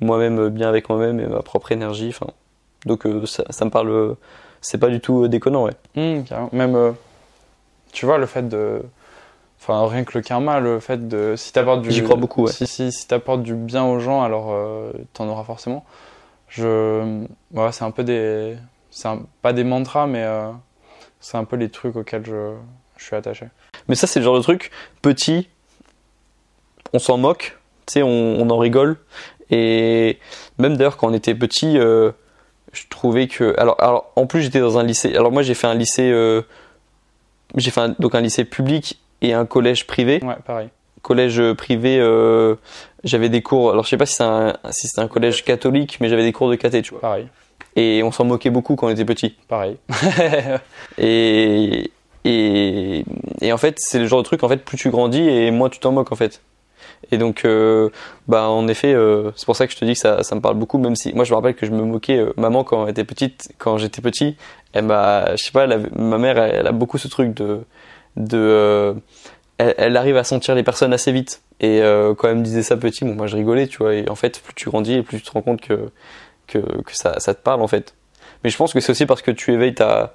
moi-même 0.00 0.48
bien 0.48 0.68
avec 0.68 0.88
moi-même 0.88 1.20
et 1.20 1.26
ma 1.26 1.42
propre 1.42 1.70
énergie 1.72 2.08
enfin 2.08 2.26
donc 2.84 3.06
euh, 3.06 3.24
ça, 3.26 3.44
ça 3.50 3.64
me 3.64 3.70
parle 3.70 3.90
euh, 3.90 4.14
c'est 4.60 4.78
pas 4.78 4.88
du 4.88 5.00
tout 5.00 5.24
euh, 5.24 5.28
déconnant 5.28 5.64
ouais 5.64 6.22
carrément. 6.26 6.50
Même, 6.52 6.74
euh, 6.74 6.92
tu 7.92 8.04
vois, 8.06 8.18
le 8.18 8.26
fait 8.26 8.48
de. 8.48 8.82
Enfin, 9.60 9.86
rien 9.88 10.04
que 10.04 10.18
le 10.18 10.22
karma, 10.22 10.60
le 10.60 10.80
fait 10.80 11.08
de. 11.08 11.34
Si 11.36 11.52
t'apportes 11.52 11.82
du. 11.82 11.90
J'y 11.90 12.02
crois 12.02 12.16
beaucoup, 12.16 12.44
ouais. 12.44 12.52
Si, 12.52 12.66
si, 12.66 12.92
si 12.92 13.06
t'apportes 13.08 13.42
du 13.42 13.54
bien 13.54 13.84
aux 13.84 14.00
gens, 14.00 14.22
alors 14.22 14.48
euh, 14.50 14.92
t'en 15.14 15.28
auras 15.28 15.44
forcément. 15.44 15.84
Je. 16.48 17.24
Ouais, 17.52 17.72
c'est 17.72 17.84
un 17.84 17.90
peu 17.90 18.04
des. 18.04 18.56
C'est 18.90 19.08
un- 19.08 19.22
pas 19.42 19.52
des 19.52 19.64
mantras, 19.64 20.06
mais 20.06 20.22
euh, 20.22 20.50
c'est 21.20 21.36
un 21.36 21.44
peu 21.44 21.56
les 21.56 21.68
trucs 21.70 21.96
auxquels 21.96 22.24
je, 22.24 22.54
je 22.96 23.04
suis 23.04 23.16
attaché. 23.16 23.46
mais 23.88 23.94
ça 23.94 24.06
c'est 24.06 24.20
le 24.20 24.24
genre 24.24 24.36
de 24.36 24.42
truc 24.42 24.70
petit 25.02 25.48
on 26.92 26.98
s'en 26.98 27.18
moque 27.18 27.58
tu 27.86 27.92
sais 27.94 28.02
on, 28.02 28.08
on 28.40 28.48
en 28.50 28.58
rigole 28.58 28.96
et 29.50 30.18
même 30.58 30.76
d'ailleurs 30.76 30.96
quand 30.96 31.08
on 31.08 31.12
était 31.12 31.34
petit 31.34 31.78
euh, 31.78 32.12
je 32.72 32.84
trouvais 32.88 33.26
que 33.28 33.54
alors 33.58 33.76
alors 33.82 34.12
en 34.16 34.26
plus 34.26 34.42
j'étais 34.42 34.60
dans 34.60 34.78
un 34.78 34.82
lycée 34.82 35.14
alors 35.14 35.30
moi 35.32 35.42
j'ai 35.42 35.54
fait 35.54 35.66
un 35.66 35.74
lycée 35.74 36.10
euh, 36.10 36.42
j'ai 37.56 37.70
fait 37.70 37.80
un- 37.80 37.94
donc 37.98 38.14
un 38.14 38.20
lycée 38.20 38.44
public 38.44 38.98
et 39.20 39.32
un 39.34 39.46
collège 39.46 39.86
privé 39.86 40.20
Ouais, 40.22 40.36
pareil. 40.44 40.68
collège 41.02 41.52
privé, 41.54 41.98
euh, 42.00 42.56
j'avais 43.06 43.30
des 43.30 43.40
cours. 43.42 43.70
Alors 43.70 43.84
je 43.84 43.88
sais 43.90 43.96
pas 43.96 44.04
si 44.06 44.16
c'est 44.16 44.22
un, 44.24 44.56
si 44.70 44.86
c'est 44.88 45.00
un 45.00 45.08
collège 45.08 45.44
catholique, 45.44 45.96
mais 46.00 46.08
j'avais 46.10 46.22
des 46.24 46.32
cours 46.32 46.50
de 46.50 46.56
caté, 46.56 46.82
tu 46.82 46.90
vois. 46.90 47.00
Pareil. 47.00 47.28
Et 47.74 48.02
on 48.02 48.10
s'en 48.12 48.24
moquait 48.24 48.50
beaucoup 48.50 48.76
quand 48.76 48.86
on 48.88 48.90
était 48.90 49.04
petit. 49.06 49.34
Pareil. 49.48 49.76
Et 50.98 51.90
et 52.24 53.04
et 53.40 53.52
en 53.52 53.56
fait 53.58 53.76
c'est 53.78 53.98
le 54.00 54.06
genre 54.06 54.20
de 54.20 54.24
truc 54.24 54.42
en 54.42 54.48
fait 54.48 54.56
plus 54.64 54.76
tu 54.76 54.90
grandis 54.90 55.20
et 55.28 55.50
moins 55.50 55.68
tu 55.68 55.78
t'en 55.78 55.92
moques 55.92 56.10
en 56.12 56.16
fait. 56.16 56.40
Et 57.12 57.18
donc 57.18 57.44
euh, 57.44 57.90
bah 58.26 58.48
en 58.48 58.66
effet 58.68 58.92
euh, 58.94 59.30
c'est 59.36 59.46
pour 59.46 59.54
ça 59.54 59.66
que 59.66 59.72
je 59.72 59.78
te 59.78 59.84
dis 59.84 59.92
que 59.92 59.98
ça 59.98 60.22
ça 60.24 60.34
me 60.34 60.40
parle 60.40 60.56
beaucoup 60.56 60.78
même 60.78 60.96
si 60.96 61.12
moi 61.14 61.24
je 61.24 61.30
me 61.30 61.36
rappelle 61.36 61.54
que 61.54 61.66
je 61.66 61.70
me 61.70 61.82
moquais 61.84 62.16
euh, 62.18 62.32
maman 62.36 62.64
quand 62.64 62.84
elle 62.84 62.90
était 62.90 63.04
petite 63.04 63.52
quand 63.58 63.78
j'étais 63.78 64.02
petit 64.02 64.36
elle 64.72 64.86
m'a 64.86 65.36
je 65.36 65.44
sais 65.44 65.52
pas 65.52 65.64
elle 65.64 65.72
avait- 65.72 65.90
ma 65.94 66.18
mère 66.18 66.36
elle, 66.38 66.54
elle 66.56 66.66
a 66.66 66.72
beaucoup 66.72 66.98
ce 66.98 67.06
truc 67.08 67.32
de 67.34 67.60
de 68.16 68.96
elle, 69.58 69.74
elle 69.78 69.96
arrive 69.96 70.16
à 70.16 70.24
sentir 70.24 70.54
les 70.54 70.62
personnes 70.62 70.92
assez 70.92 71.12
vite. 71.12 71.42
Et 71.60 71.80
euh, 71.82 72.14
quand 72.14 72.28
elle 72.28 72.36
me 72.36 72.42
disait 72.42 72.62
ça 72.62 72.76
petit, 72.76 73.04
bon, 73.04 73.14
moi 73.14 73.26
je 73.26 73.36
rigolais, 73.36 73.66
tu 73.66 73.78
vois. 73.78 73.94
Et 73.94 74.08
en 74.08 74.14
fait, 74.14 74.40
plus 74.42 74.54
tu 74.54 74.68
grandis 74.68 74.94
et 74.94 75.02
plus 75.02 75.18
tu 75.18 75.24
te 75.24 75.30
rends 75.32 75.42
compte 75.42 75.60
que, 75.60 75.90
que, 76.46 76.58
que 76.58 76.94
ça, 76.96 77.18
ça 77.20 77.34
te 77.34 77.40
parle, 77.42 77.62
en 77.62 77.68
fait. 77.68 77.94
Mais 78.44 78.50
je 78.50 78.56
pense 78.56 78.72
que 78.72 78.80
c'est 78.80 78.92
aussi 78.92 79.06
parce 79.06 79.22
que 79.22 79.30
tu 79.30 79.52
éveilles 79.52 79.74
ta. 79.74 80.12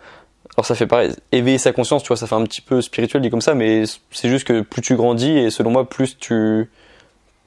Alors 0.57 0.65
ça 0.65 0.75
fait 0.75 0.85
pareil, 0.87 1.11
éveiller 1.31 1.57
sa 1.57 1.71
conscience, 1.71 2.03
tu 2.03 2.07
vois, 2.09 2.17
ça 2.17 2.27
fait 2.27 2.35
un 2.35 2.43
petit 2.43 2.61
peu 2.61 2.81
spirituel 2.81 3.21
dit 3.21 3.29
comme 3.29 3.41
ça, 3.41 3.53
mais 3.55 3.83
c'est 4.11 4.27
juste 4.29 4.45
que 4.45 4.61
plus 4.61 4.81
tu 4.81 4.95
grandis 4.95 5.37
et 5.37 5.49
selon 5.49 5.71
moi, 5.71 5.87
plus 5.89 6.17
tu. 6.17 6.69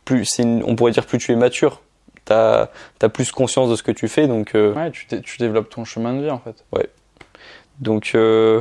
Plus, 0.05 0.39
une- 0.39 0.63
on 0.67 0.75
pourrait 0.77 0.93
dire 0.93 1.07
plus 1.07 1.19
tu 1.19 1.33
es 1.33 1.37
mature. 1.37 1.81
T'as 2.25 2.69
as 3.03 3.09
plus 3.11 3.31
conscience 3.33 3.69
de 3.71 3.77
ce 3.77 3.83
que 3.83 3.93
tu 3.93 4.09
fais, 4.09 4.27
donc. 4.27 4.55
euh, 4.55 4.73
Ouais, 4.75 4.91
tu, 4.91 5.07
tu 5.23 5.39
développes 5.39 5.69
ton 5.71 5.85
chemin 5.85 6.15
de 6.15 6.23
vie 6.23 6.31
en 6.31 6.39
fait. 6.39 6.65
Donc, 7.81 8.13
euh, 8.15 8.61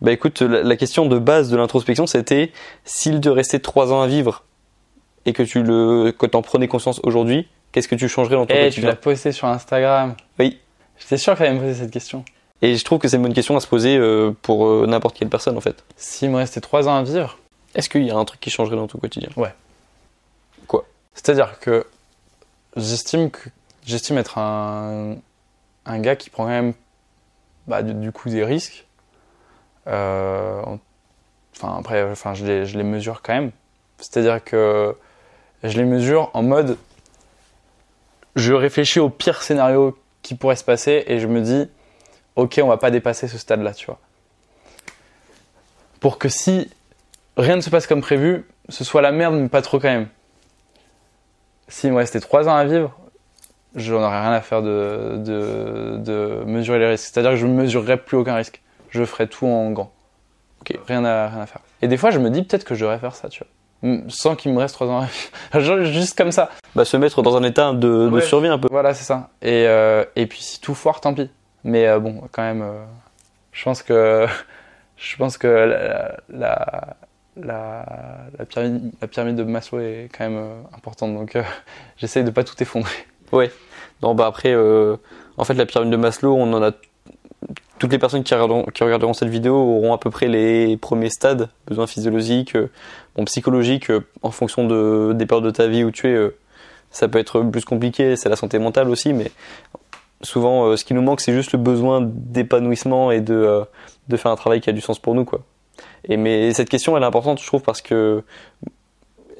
bah 0.00 0.12
écoute, 0.12 0.42
la, 0.42 0.76
question 0.76 1.06
de 1.06 1.18
base 1.18 1.50
de 1.50 1.56
l'introspection, 1.56 2.06
c'était 2.06 2.52
s'il 2.84 3.20
te 3.20 3.28
restait 3.28 3.58
trois 3.58 3.92
ans 3.92 4.00
à 4.00 4.06
vivre 4.06 4.44
et 5.26 5.32
que 5.32 5.42
tu 5.42 5.62
le, 5.62 6.12
que 6.16 6.26
t'en 6.26 6.42
prenais 6.42 6.68
conscience 6.68 7.00
aujourd'hui, 7.02 7.48
qu'est-ce 7.72 7.88
que 7.88 7.94
tu 7.94 8.08
changerais 8.08 8.36
dans 8.36 8.46
ton 8.46 8.54
Eh, 8.54 8.58
tu 8.58 8.64
quotidien 8.66 8.88
l'as 8.90 8.96
posté 8.96 9.32
sur 9.32 9.48
Instagram. 9.48 10.14
Oui. 10.38 10.58
J'étais 10.98 11.16
sûr 11.16 11.34
que 11.34 11.38
t'allais 11.38 11.54
me 11.54 11.60
poser 11.60 11.74
cette 11.74 11.90
question. 11.90 12.24
Et 12.62 12.76
je 12.76 12.84
trouve 12.84 12.98
que 12.98 13.08
c'est 13.08 13.16
une 13.16 13.22
bonne 13.22 13.34
question 13.34 13.56
à 13.56 13.60
se 13.60 13.66
poser 13.66 13.96
euh, 13.96 14.32
pour 14.42 14.66
euh, 14.66 14.86
n'importe 14.86 15.16
quelle 15.16 15.28
personne 15.28 15.56
en 15.56 15.60
fait. 15.60 15.84
S'il 15.96 16.30
me 16.30 16.36
restait 16.36 16.60
3 16.60 16.88
ans 16.88 16.96
à 16.96 17.02
vivre, 17.02 17.38
Est-ce 17.74 17.88
qu'il 17.88 18.04
y 18.04 18.10
a 18.10 18.16
un 18.16 18.24
truc 18.24 18.40
qui 18.40 18.50
changerait 18.50 18.76
dans 18.76 18.88
ton 18.88 18.98
quotidien? 18.98 19.28
C'est-à-dire 21.14 21.58
que 21.58 21.84
j'estime 22.76 23.32
que 23.32 23.50
j'estime 23.84 24.18
être 24.18 24.38
un, 24.38 25.16
un 25.84 25.98
gars 25.98 26.14
qui 26.14 26.30
prend 26.30 26.44
quand 26.44 26.50
même 26.50 26.74
bah, 27.66 27.82
du 27.82 28.12
coup 28.12 28.28
des 28.28 28.44
risques. 28.44 28.86
Euh, 29.88 30.62
en- 30.62 30.78
Enfin 31.60 31.76
après, 31.80 32.04
enfin 32.04 32.34
je 32.34 32.44
les, 32.46 32.66
je 32.66 32.78
mesure 32.78 33.20
quand 33.20 33.32
même. 33.34 33.50
C'est-à-dire 33.98 34.44
que 34.44 34.94
je 35.64 35.76
les 35.76 35.84
mesure 35.84 36.30
en 36.34 36.42
mode 36.44 36.76
je 38.36 38.52
réfléchis 38.52 39.00
au 39.00 39.08
pire 39.08 39.42
scénario 39.42 39.98
qui 40.22 40.36
pourrait 40.36 40.54
se 40.54 40.62
passer 40.62 41.02
et 41.08 41.18
je 41.18 41.26
me 41.26 41.40
dis 41.40 41.68
ok 42.36 42.60
on 42.62 42.68
va 42.68 42.76
pas 42.76 42.92
dépasser 42.92 43.26
ce 43.26 43.38
stade-là, 43.38 43.74
tu 43.74 43.86
vois. 43.86 43.98
Pour 45.98 46.18
que 46.18 46.28
si 46.28 46.70
rien 47.36 47.56
ne 47.56 47.60
se 47.60 47.70
passe 47.70 47.88
comme 47.88 48.02
prévu, 48.02 48.46
ce 48.68 48.84
soit 48.84 49.02
la 49.02 49.10
merde 49.10 49.34
mais 49.34 49.48
pas 49.48 49.62
trop 49.62 49.80
quand 49.80 49.88
même. 49.88 50.06
S'il 51.66 51.90
me 51.90 51.96
restait 51.96 52.20
3 52.20 52.48
ans 52.48 52.54
à 52.54 52.64
vivre, 52.64 52.96
j'en 53.74 53.96
aurais 54.02 54.20
rien 54.20 54.32
à 54.32 54.40
faire 54.42 54.62
de, 54.62 55.16
de, 55.18 55.96
de 55.98 56.44
mesurer 56.46 56.78
les 56.78 56.86
risques. 56.86 57.06
C'est-à-dire 57.12 57.32
que 57.32 57.36
je 57.36 57.46
ne 57.46 57.52
mesurerais 57.54 57.96
plus 57.96 58.16
aucun 58.16 58.36
risque. 58.36 58.62
Je 58.90 59.04
ferais 59.04 59.26
tout 59.26 59.46
en 59.46 59.70
grand. 59.70 59.92
Ok. 60.62 60.78
Rien, 60.86 61.04
à, 61.04 61.28
rien 61.28 61.40
à 61.42 61.46
faire. 61.46 61.60
Et 61.82 61.88
des 61.88 61.96
fois, 61.96 62.10
je 62.10 62.18
me 62.18 62.30
dis 62.30 62.42
peut-être 62.42 62.64
que 62.64 62.74
je 62.74 62.80
devrais 62.84 62.98
faire 62.98 63.14
ça, 63.14 63.28
tu 63.28 63.40
vois. 63.44 63.48
M- 63.90 64.10
Sans 64.10 64.34
qu'il 64.34 64.52
me 64.52 64.58
reste 64.58 64.74
3 64.74 64.88
ans 64.88 65.00
à 65.00 65.06
vivre. 65.06 65.30
Genre, 65.64 65.84
Juste 65.84 66.16
comme 66.18 66.32
ça. 66.32 66.50
Bah 66.74 66.84
se 66.84 66.96
mettre 66.96 67.22
dans 67.22 67.36
un 67.36 67.42
état 67.44 67.72
de, 67.72 67.78
de 67.78 68.08
Ouais. 68.08 68.20
survie 68.22 68.48
un 68.48 68.58
peu. 68.58 68.68
Voilà, 68.70 68.92
c'est 68.94 69.04
ça. 69.04 69.30
Et, 69.42 69.66
euh, 69.68 70.04
et 70.16 70.26
puis 70.26 70.42
si 70.42 70.60
tout 70.60 70.74
foire, 70.74 71.00
tant 71.00 71.14
pis. 71.14 71.30
Mais 71.64 71.86
euh, 71.86 71.98
bon, 72.00 72.22
quand 72.32 72.42
même, 72.42 72.62
euh, 72.62 72.84
je 73.52 73.62
pense 73.64 73.82
que 73.82 74.26
je 74.96 75.16
pense 75.16 75.38
que 75.38 75.46
la, 75.46 76.16
la, 76.28 76.96
la, 77.36 77.84
la 78.38 78.44
pyramide, 78.46 78.92
la 79.00 79.06
pyramide 79.08 79.36
de 79.36 79.44
Maslow 79.44 79.78
est 79.80 80.08
quand 80.16 80.28
même 80.28 80.42
importante. 80.76 81.14
Donc 81.14 81.36
j'essaye 81.98 82.24
de 82.24 82.30
pas 82.30 82.42
tout 82.44 82.60
effondrer. 82.62 82.92
Non 84.02 84.14
bah 84.14 84.26
après, 84.26 84.54
en 84.56 85.44
fait 85.44 85.54
la 85.54 85.66
pyramide 85.66 85.90
de 85.92 85.96
Maslow, 85.96 86.34
on 86.34 86.52
en 86.52 86.62
a 86.62 86.70
toutes 87.78 87.92
les 87.92 87.98
personnes 87.98 88.24
qui 88.24 88.34
regarderont, 88.34 89.12
cette 89.12 89.28
vidéo 89.28 89.54
auront 89.54 89.92
à 89.92 89.98
peu 89.98 90.10
près 90.10 90.26
les 90.26 90.76
premiers 90.76 91.10
stades, 91.10 91.48
besoins 91.66 91.86
physiologiques, 91.86 92.56
euh, 92.56 92.68
psychologiques, 93.24 93.90
euh, 93.90 94.04
en 94.22 94.30
fonction 94.30 94.66
de, 94.66 95.12
des 95.14 95.26
périodes 95.26 95.44
de 95.44 95.50
ta 95.50 95.68
vie 95.68 95.84
où 95.84 95.90
tu 95.90 96.08
es, 96.08 96.14
euh, 96.14 96.36
ça 96.90 97.08
peut 97.08 97.18
être 97.18 97.42
plus 97.42 97.64
compliqué, 97.64 98.16
c'est 98.16 98.28
la 98.28 98.36
santé 98.36 98.58
mentale 98.58 98.88
aussi, 98.88 99.12
mais 99.12 99.30
souvent 100.22 100.76
ce 100.76 100.84
qui 100.84 100.94
nous 100.94 101.02
manque 101.02 101.20
c'est 101.20 101.32
juste 101.32 101.52
le 101.52 101.58
besoin 101.58 102.00
d'épanouissement 102.02 103.12
et 103.12 103.20
de, 103.20 103.62
de 104.08 104.16
faire 104.16 104.32
un 104.32 104.36
travail 104.36 104.60
qui 104.60 104.68
a 104.68 104.72
du 104.72 104.80
sens 104.80 104.98
pour 104.98 105.14
nous 105.14 105.24
quoi. 105.24 105.42
Et 106.08 106.16
mais 106.16 106.52
cette 106.54 106.68
question 106.68 106.96
elle 106.96 107.04
est 107.04 107.06
importante 107.06 107.40
je 107.40 107.46
trouve 107.46 107.62
parce 107.62 107.82
que 107.82 108.24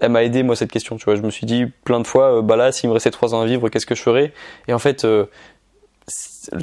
elle 0.01 0.13
m'a 0.13 0.23
aidé 0.23 0.45
moi 0.45 0.55
cette 0.55 0.71
question 0.71 0.97
tu 0.97 1.07
vois 1.07 1.17
je 1.17 1.23
me 1.23 1.31
suis 1.31 1.47
dit 1.47 1.67
plein 1.83 1.99
de 1.99 2.07
fois 2.07 2.43
bah 2.43 2.55
là 2.55 2.71
s'il 2.71 2.89
me 2.91 2.95
restait 2.95 3.11
3 3.11 3.35
ans 3.35 3.41
à 3.41 3.47
vivre 3.47 3.69
qu'est-ce 3.71 3.87
que 3.87 3.97
je 3.97 4.03
ferais? 4.03 4.33
Et 4.69 4.73
en 4.73 4.79
fait 4.79 5.05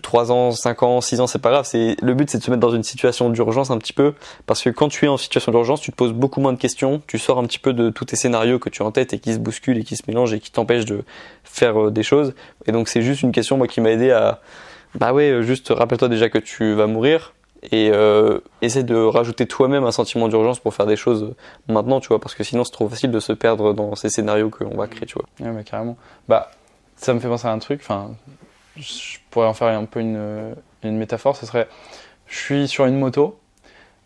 3 0.02 0.32
ans, 0.32 0.52
5 0.52 0.84
ans, 0.84 1.02
6 1.02 1.22
ans, 1.22 1.28
c'est 1.28 1.40
pas 1.40 1.52
grave. 1.52 1.66
C'est 1.66 1.96
le 2.02 2.14
but, 2.14 2.30
c'est 2.30 2.38
de 2.38 2.44
se 2.44 2.52
mettre 2.52 2.62
dans 2.62 2.72
une 2.72 2.84
situation 2.84 3.30
d'urgence 3.30 3.72
un 3.72 3.78
petit 3.78 3.94
peu, 3.94 4.14
parce 4.46 4.62
que 4.62 4.70
quand 4.70 4.90
tu 4.90 5.06
es 5.06 5.08
en 5.08 5.18
situation 5.18 5.52
d'urgence, 5.52 5.82
tu 5.82 5.92
te 5.92 5.96
poses 5.96 6.14
beaucoup 6.14 6.42
moins 6.42 6.54
de 6.54 6.58
questions, 6.58 7.02
tu 7.08 7.20
sors 7.20 7.40
un 7.40 7.44
petit 7.44 7.60
peu 7.60 7.74
de 7.74 7.90
tous 7.90 8.06
tes 8.06 8.16
scénarios 8.16 8.60
que 8.60 8.70
tu 8.70 8.82
as 8.82 8.86
en 8.86 8.92
tête 8.92 9.14
et 9.14 9.20
qui 9.20 9.34
se 9.34 9.40
bousculent 9.40 9.78
et 9.78 9.84
qui 9.84 9.96
se 9.96 10.04
mélangent 10.08 10.34
et 10.34 10.40
qui 10.40 10.52
t'empêchent 10.52 10.86
de 10.86 11.04
faire 11.44 11.86
euh, 11.86 11.92
des 11.92 12.04
choses. 12.04 12.34
Et 12.66 12.72
donc 12.72 12.88
c'est 12.88 13.02
juste 13.02 13.22
une 13.22 13.32
question 13.32 13.58
moi 13.58 13.68
qui 13.68 13.82
m'a 13.82 13.92
aidé 13.92 14.12
à, 14.12 14.42
bah 14.96 15.14
ouais, 15.14 15.30
euh, 15.30 15.42
juste 15.42 15.70
rappelle-toi 15.70 16.10
déjà 16.10 16.30
que 16.30 16.38
tu 16.38 16.74
vas 16.74 16.88
mourir 16.88 17.34
et 17.72 17.90
euh, 17.92 18.40
essaie 18.62 18.84
de 18.84 18.96
rajouter 18.96 19.48
toi-même 19.48 19.84
un 19.84 19.92
sentiment 19.92 20.28
d'urgence 20.28 20.60
pour 20.60 20.74
faire 20.74 20.86
des 20.86 20.96
choses 20.96 21.34
maintenant, 21.68 22.00
tu 22.00 22.10
vois, 22.10 22.20
parce 22.20 22.36
que 22.36 22.44
sinon 22.44 22.64
c'est 22.64 22.72
trop 22.72 22.88
facile 22.88 23.12
de 23.12 23.20
se 23.20 23.34
perdre 23.34 23.74
dans 23.74 23.96
ces 23.96 24.10
scénarios 24.10 24.50
qu'on 24.50 24.78
va 24.78 24.88
créer, 24.88 25.06
tu 25.06 25.16
vois. 25.16 25.26
Ouais, 25.40 25.54
mais 25.54 25.64
carrément. 25.64 25.98
Bah, 26.28 26.52
ça 26.96 27.14
me 27.14 27.20
fait 27.20 27.28
penser 27.28 27.48
à 27.48 27.52
un 27.52 27.60
truc. 27.60 27.82
Enfin, 27.82 28.12
je 28.78 29.18
pourrais 29.30 29.48
en 29.48 29.54
faire 29.54 29.68
un 29.68 29.86
peu 29.86 30.00
une, 30.00 30.56
une 30.84 30.98
métaphore. 30.98 31.36
Ce 31.36 31.46
serait, 31.46 31.68
je 32.28 32.38
suis 32.38 32.68
sur 32.68 32.86
une 32.86 32.98
moto 32.98 33.40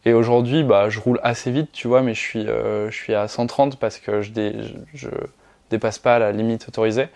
et 0.05 0.13
aujourd'hui, 0.13 0.63
bah, 0.63 0.89
je 0.89 0.99
roule 0.99 1.19
assez 1.23 1.51
vite, 1.51 1.71
tu 1.71 1.87
vois, 1.87 2.01
mais 2.01 2.13
je 2.13 2.19
suis, 2.19 2.47
euh, 2.47 2.89
je 2.89 2.95
suis 2.95 3.13
à 3.13 3.27
130 3.27 3.77
parce 3.77 3.99
que 3.99 4.21
je, 4.21 4.31
dé- 4.31 4.55
je, 4.93 5.09
dépasse 5.69 5.99
pas 5.99 6.19
la 6.19 6.31
limite 6.31 6.67
autorisée 6.67 7.07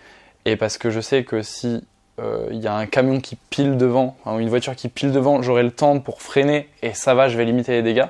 et 0.44 0.56
parce 0.56 0.78
que 0.78 0.90
je 0.90 1.00
sais 1.00 1.24
que 1.24 1.42
si 1.42 1.84
euh, 2.20 2.46
il 2.50 2.58
y 2.58 2.68
a 2.68 2.74
un 2.74 2.86
camion 2.86 3.20
qui 3.20 3.36
pile 3.36 3.76
devant, 3.76 4.16
ou 4.26 4.38
une 4.38 4.48
voiture 4.48 4.76
qui 4.76 4.88
pile 4.88 5.12
devant, 5.12 5.42
j'aurai 5.42 5.62
le 5.62 5.70
temps 5.70 5.98
pour 5.98 6.22
freiner 6.22 6.68
et 6.82 6.94
ça 6.94 7.14
va, 7.14 7.28
je 7.28 7.36
vais 7.36 7.44
limiter 7.44 7.72
les 7.72 7.82
dégâts. 7.82 8.06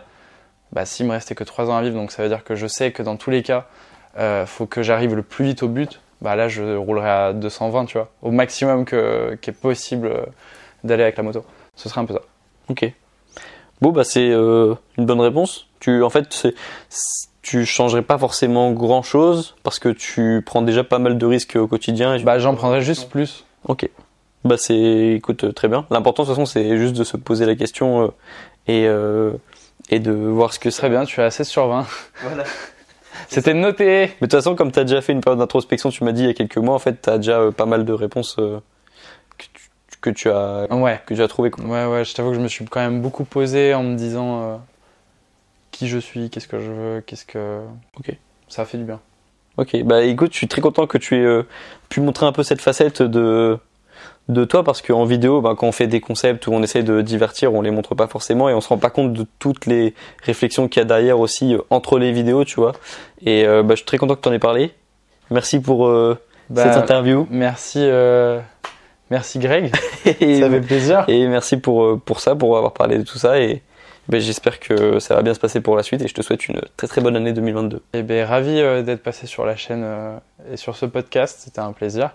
Bah, 0.72 0.84
s'il 0.84 1.06
me 1.06 1.12
restait 1.12 1.36
que 1.36 1.44
3 1.44 1.70
ans 1.70 1.76
à 1.76 1.82
vivre, 1.82 1.94
donc 1.94 2.10
ça 2.10 2.22
veut 2.22 2.28
dire 2.28 2.42
que 2.42 2.56
je 2.56 2.66
sais 2.66 2.90
que 2.90 3.02
dans 3.02 3.16
tous 3.16 3.30
les 3.30 3.42
cas, 3.42 3.66
euh, 4.18 4.44
faut 4.44 4.66
que 4.66 4.82
j'arrive 4.82 5.14
le 5.14 5.22
plus 5.22 5.44
vite 5.44 5.62
au 5.62 5.68
but, 5.68 6.00
bah 6.24 6.34
là 6.34 6.48
je 6.48 6.74
roulerai 6.76 7.08
à 7.10 7.32
220, 7.32 7.84
tu 7.84 7.98
vois, 7.98 8.10
au 8.22 8.30
maximum 8.32 8.84
que, 8.84 9.36
qui 9.40 9.50
est 9.50 9.52
possible 9.52 10.08
euh, 10.08 10.24
d'aller 10.82 11.04
avec 11.04 11.16
la 11.16 11.22
moto. 11.22 11.44
Ce 11.76 11.88
serait 11.88 12.00
un 12.00 12.04
peu 12.06 12.14
ça. 12.14 12.20
Ok. 12.70 12.90
Bon 13.80 13.90
bah 13.92 14.02
c'est 14.04 14.30
euh, 14.30 14.74
une 14.98 15.06
bonne 15.06 15.20
réponse. 15.20 15.66
Tu 15.80 16.02
en 16.02 16.10
fait 16.10 16.26
c'est 16.32 16.54
tu 17.42 17.66
changerais 17.66 18.00
pas 18.02 18.16
forcément 18.16 18.72
grand 18.72 19.02
chose 19.02 19.54
parce 19.62 19.78
que 19.78 19.90
tu 19.90 20.42
prends 20.46 20.62
déjà 20.62 20.82
pas 20.82 20.98
mal 20.98 21.18
de 21.18 21.26
risques 21.26 21.56
au 21.56 21.66
quotidien. 21.68 22.14
et- 22.14 22.22
Bah 22.22 22.38
j'en 22.38 22.54
prendrais 22.54 22.80
juste 22.80 23.10
plus. 23.10 23.44
Ok. 23.68 23.88
Bah 24.44 24.56
c'est 24.56 25.14
écoute 25.16 25.44
euh, 25.44 25.52
très 25.52 25.68
bien. 25.68 25.84
L'important 25.90 26.22
de 26.22 26.28
toute 26.28 26.36
façon 26.36 26.46
c'est 26.46 26.76
juste 26.78 26.94
de 26.96 27.04
se 27.04 27.16
poser 27.18 27.44
la 27.46 27.54
question 27.54 28.02
euh, 28.04 28.08
et 28.66 28.86
euh, 28.86 29.32
et 29.90 29.98
de 30.00 30.12
voir 30.12 30.52
ce 30.54 30.58
que. 30.58 30.70
Très 30.70 30.88
bien, 30.88 31.04
tu 31.04 31.20
as 31.20 31.30
16 31.30 31.46
sur 31.48 31.66
20. 31.68 31.86
Voilà. 32.22 32.44
C'était 33.28 33.54
noté 33.54 33.84
Mais 33.84 34.06
de 34.06 34.12
toute 34.20 34.32
façon 34.32 34.54
comme 34.54 34.72
tu 34.72 34.78
as 34.78 34.84
déjà 34.84 35.00
fait 35.00 35.12
une 35.12 35.20
période 35.20 35.38
d'introspection, 35.38 35.90
tu 35.90 36.04
m'as 36.04 36.12
dit 36.12 36.22
il 36.22 36.26
y 36.26 36.30
a 36.30 36.34
quelques 36.34 36.56
mois 36.58 36.74
en 36.74 36.78
fait, 36.78 37.00
tu 37.02 37.10
as 37.10 37.16
déjà 37.18 37.38
euh, 37.40 37.50
pas 37.50 37.66
mal 37.66 37.84
de 37.84 37.92
réponses 37.92 38.36
euh, 38.38 38.60
que, 39.38 39.44
tu, 39.52 39.68
que 40.00 40.10
tu 40.10 40.30
as 40.30 40.66
Ouais. 40.70 41.00
que 41.06 41.14
tu 41.14 41.22
as 41.22 41.28
trouvé 41.28 41.50
quoi. 41.50 41.64
Ouais, 41.64 41.86
ouais, 41.86 42.04
je 42.04 42.14
t'avoue 42.14 42.30
que 42.30 42.36
je 42.36 42.40
me 42.40 42.48
suis 42.48 42.64
quand 42.64 42.80
même 42.80 43.00
beaucoup 43.00 43.24
posé 43.24 43.74
en 43.74 43.82
me 43.82 43.96
disant 43.96 44.42
euh, 44.42 44.56
qui 45.70 45.88
je 45.88 45.98
suis, 45.98 46.30
qu'est-ce 46.30 46.48
que 46.48 46.60
je 46.60 46.70
veux, 46.70 47.00
qu'est-ce 47.00 47.24
que. 47.26 47.60
Ok. 47.98 48.16
Ça 48.48 48.62
a 48.62 48.64
fait 48.64 48.78
du 48.78 48.84
bien. 48.84 49.00
Ok, 49.56 49.76
bah 49.84 50.02
écoute, 50.02 50.32
je 50.32 50.38
suis 50.38 50.48
très 50.48 50.60
content 50.60 50.86
que 50.86 50.98
tu 50.98 51.16
aies 51.16 51.42
pu 51.88 52.00
montrer 52.00 52.26
un 52.26 52.32
peu 52.32 52.42
cette 52.42 52.60
facette 52.60 53.02
de 53.02 53.56
de 54.28 54.44
toi 54.44 54.64
parce 54.64 54.80
qu'en 54.80 55.04
vidéo, 55.04 55.40
bah, 55.40 55.54
quand 55.56 55.66
on 55.66 55.72
fait 55.72 55.86
des 55.86 56.00
concepts 56.00 56.46
où 56.46 56.52
on 56.52 56.62
essaie 56.62 56.82
de 56.82 57.02
divertir, 57.02 57.52
on 57.52 57.60
les 57.60 57.70
montre 57.70 57.94
pas 57.94 58.06
forcément 58.06 58.48
et 58.48 58.54
on 58.54 58.60
se 58.60 58.68
rend 58.68 58.78
pas 58.78 58.90
compte 58.90 59.12
de 59.12 59.26
toutes 59.38 59.66
les 59.66 59.94
réflexions 60.22 60.66
qu'il 60.68 60.80
y 60.80 60.82
a 60.82 60.86
derrière 60.86 61.18
aussi 61.20 61.54
euh, 61.54 61.58
entre 61.70 61.98
les 61.98 62.10
vidéos, 62.12 62.44
tu 62.44 62.56
vois. 62.56 62.72
Et 63.24 63.46
euh, 63.46 63.62
bah, 63.62 63.74
je 63.74 63.76
suis 63.78 63.86
très 63.86 63.98
content 63.98 64.14
que 64.14 64.22
tu 64.22 64.28
en 64.28 64.32
aies 64.32 64.38
parlé. 64.38 64.72
Merci 65.30 65.60
pour 65.60 65.86
euh, 65.88 66.18
Bah, 66.48 66.62
cette 66.64 66.82
interview 66.82 67.26
Merci, 67.30 67.86
merci 69.10 69.38
Greg. 69.38 69.72
et, 70.20 70.40
ça 70.40 70.48
fait 70.50 70.60
plaisir. 70.60 71.04
et 71.08 71.26
merci 71.28 71.58
pour 71.58 72.00
pour 72.00 72.20
ça, 72.20 72.34
pour 72.34 72.56
avoir 72.56 72.72
parlé 72.72 72.98
de 72.98 73.02
tout 73.04 73.18
ça 73.18 73.38
et 73.40 73.62
bah, 74.08 74.18
j'espère 74.18 74.58
que 74.60 74.98
ça 75.00 75.14
va 75.14 75.22
bien 75.22 75.32
se 75.34 75.40
passer 75.40 75.60
pour 75.60 75.76
la 75.76 75.82
suite 75.82 76.02
et 76.02 76.08
je 76.08 76.14
te 76.14 76.22
souhaite 76.22 76.46
une 76.48 76.60
très 76.76 76.86
très 76.86 77.00
bonne 77.00 77.16
année 77.16 77.32
2022. 77.32 77.82
Et 77.94 78.02
ben 78.02 78.24
ravi 78.26 78.54
d'être 78.84 79.02
passé 79.02 79.26
sur 79.26 79.44
la 79.46 79.56
chaîne 79.56 79.86
et 80.50 80.56
sur 80.56 80.76
ce 80.76 80.86
podcast, 80.86 81.40
c'était 81.44 81.60
un 81.60 81.72
plaisir. 81.72 82.10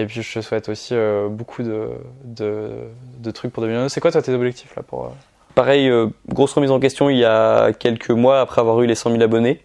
Et 0.00 0.06
puis 0.06 0.22
je 0.22 0.32
te 0.32 0.40
souhaite 0.40 0.70
aussi 0.70 0.94
euh, 0.94 1.28
beaucoup 1.28 1.62
de, 1.62 1.88
de, 2.24 2.70
de 3.18 3.30
trucs 3.30 3.52
pour 3.52 3.62
2022. 3.62 3.90
C'est 3.90 4.00
quoi 4.00 4.10
toi 4.10 4.22
tes 4.22 4.32
objectifs 4.32 4.74
là 4.74 4.82
pour 4.82 5.04
euh, 5.04 5.08
Pareil, 5.54 5.88
euh, 5.90 6.06
grosse 6.26 6.54
remise 6.54 6.70
en 6.70 6.80
question 6.80 7.10
il 7.10 7.18
y 7.18 7.24
a 7.24 7.72
quelques 7.74 8.10
mois 8.10 8.40
après 8.40 8.62
avoir 8.62 8.80
eu 8.80 8.86
les 8.86 8.94
100 8.94 9.10
000 9.10 9.22
abonnés. 9.22 9.60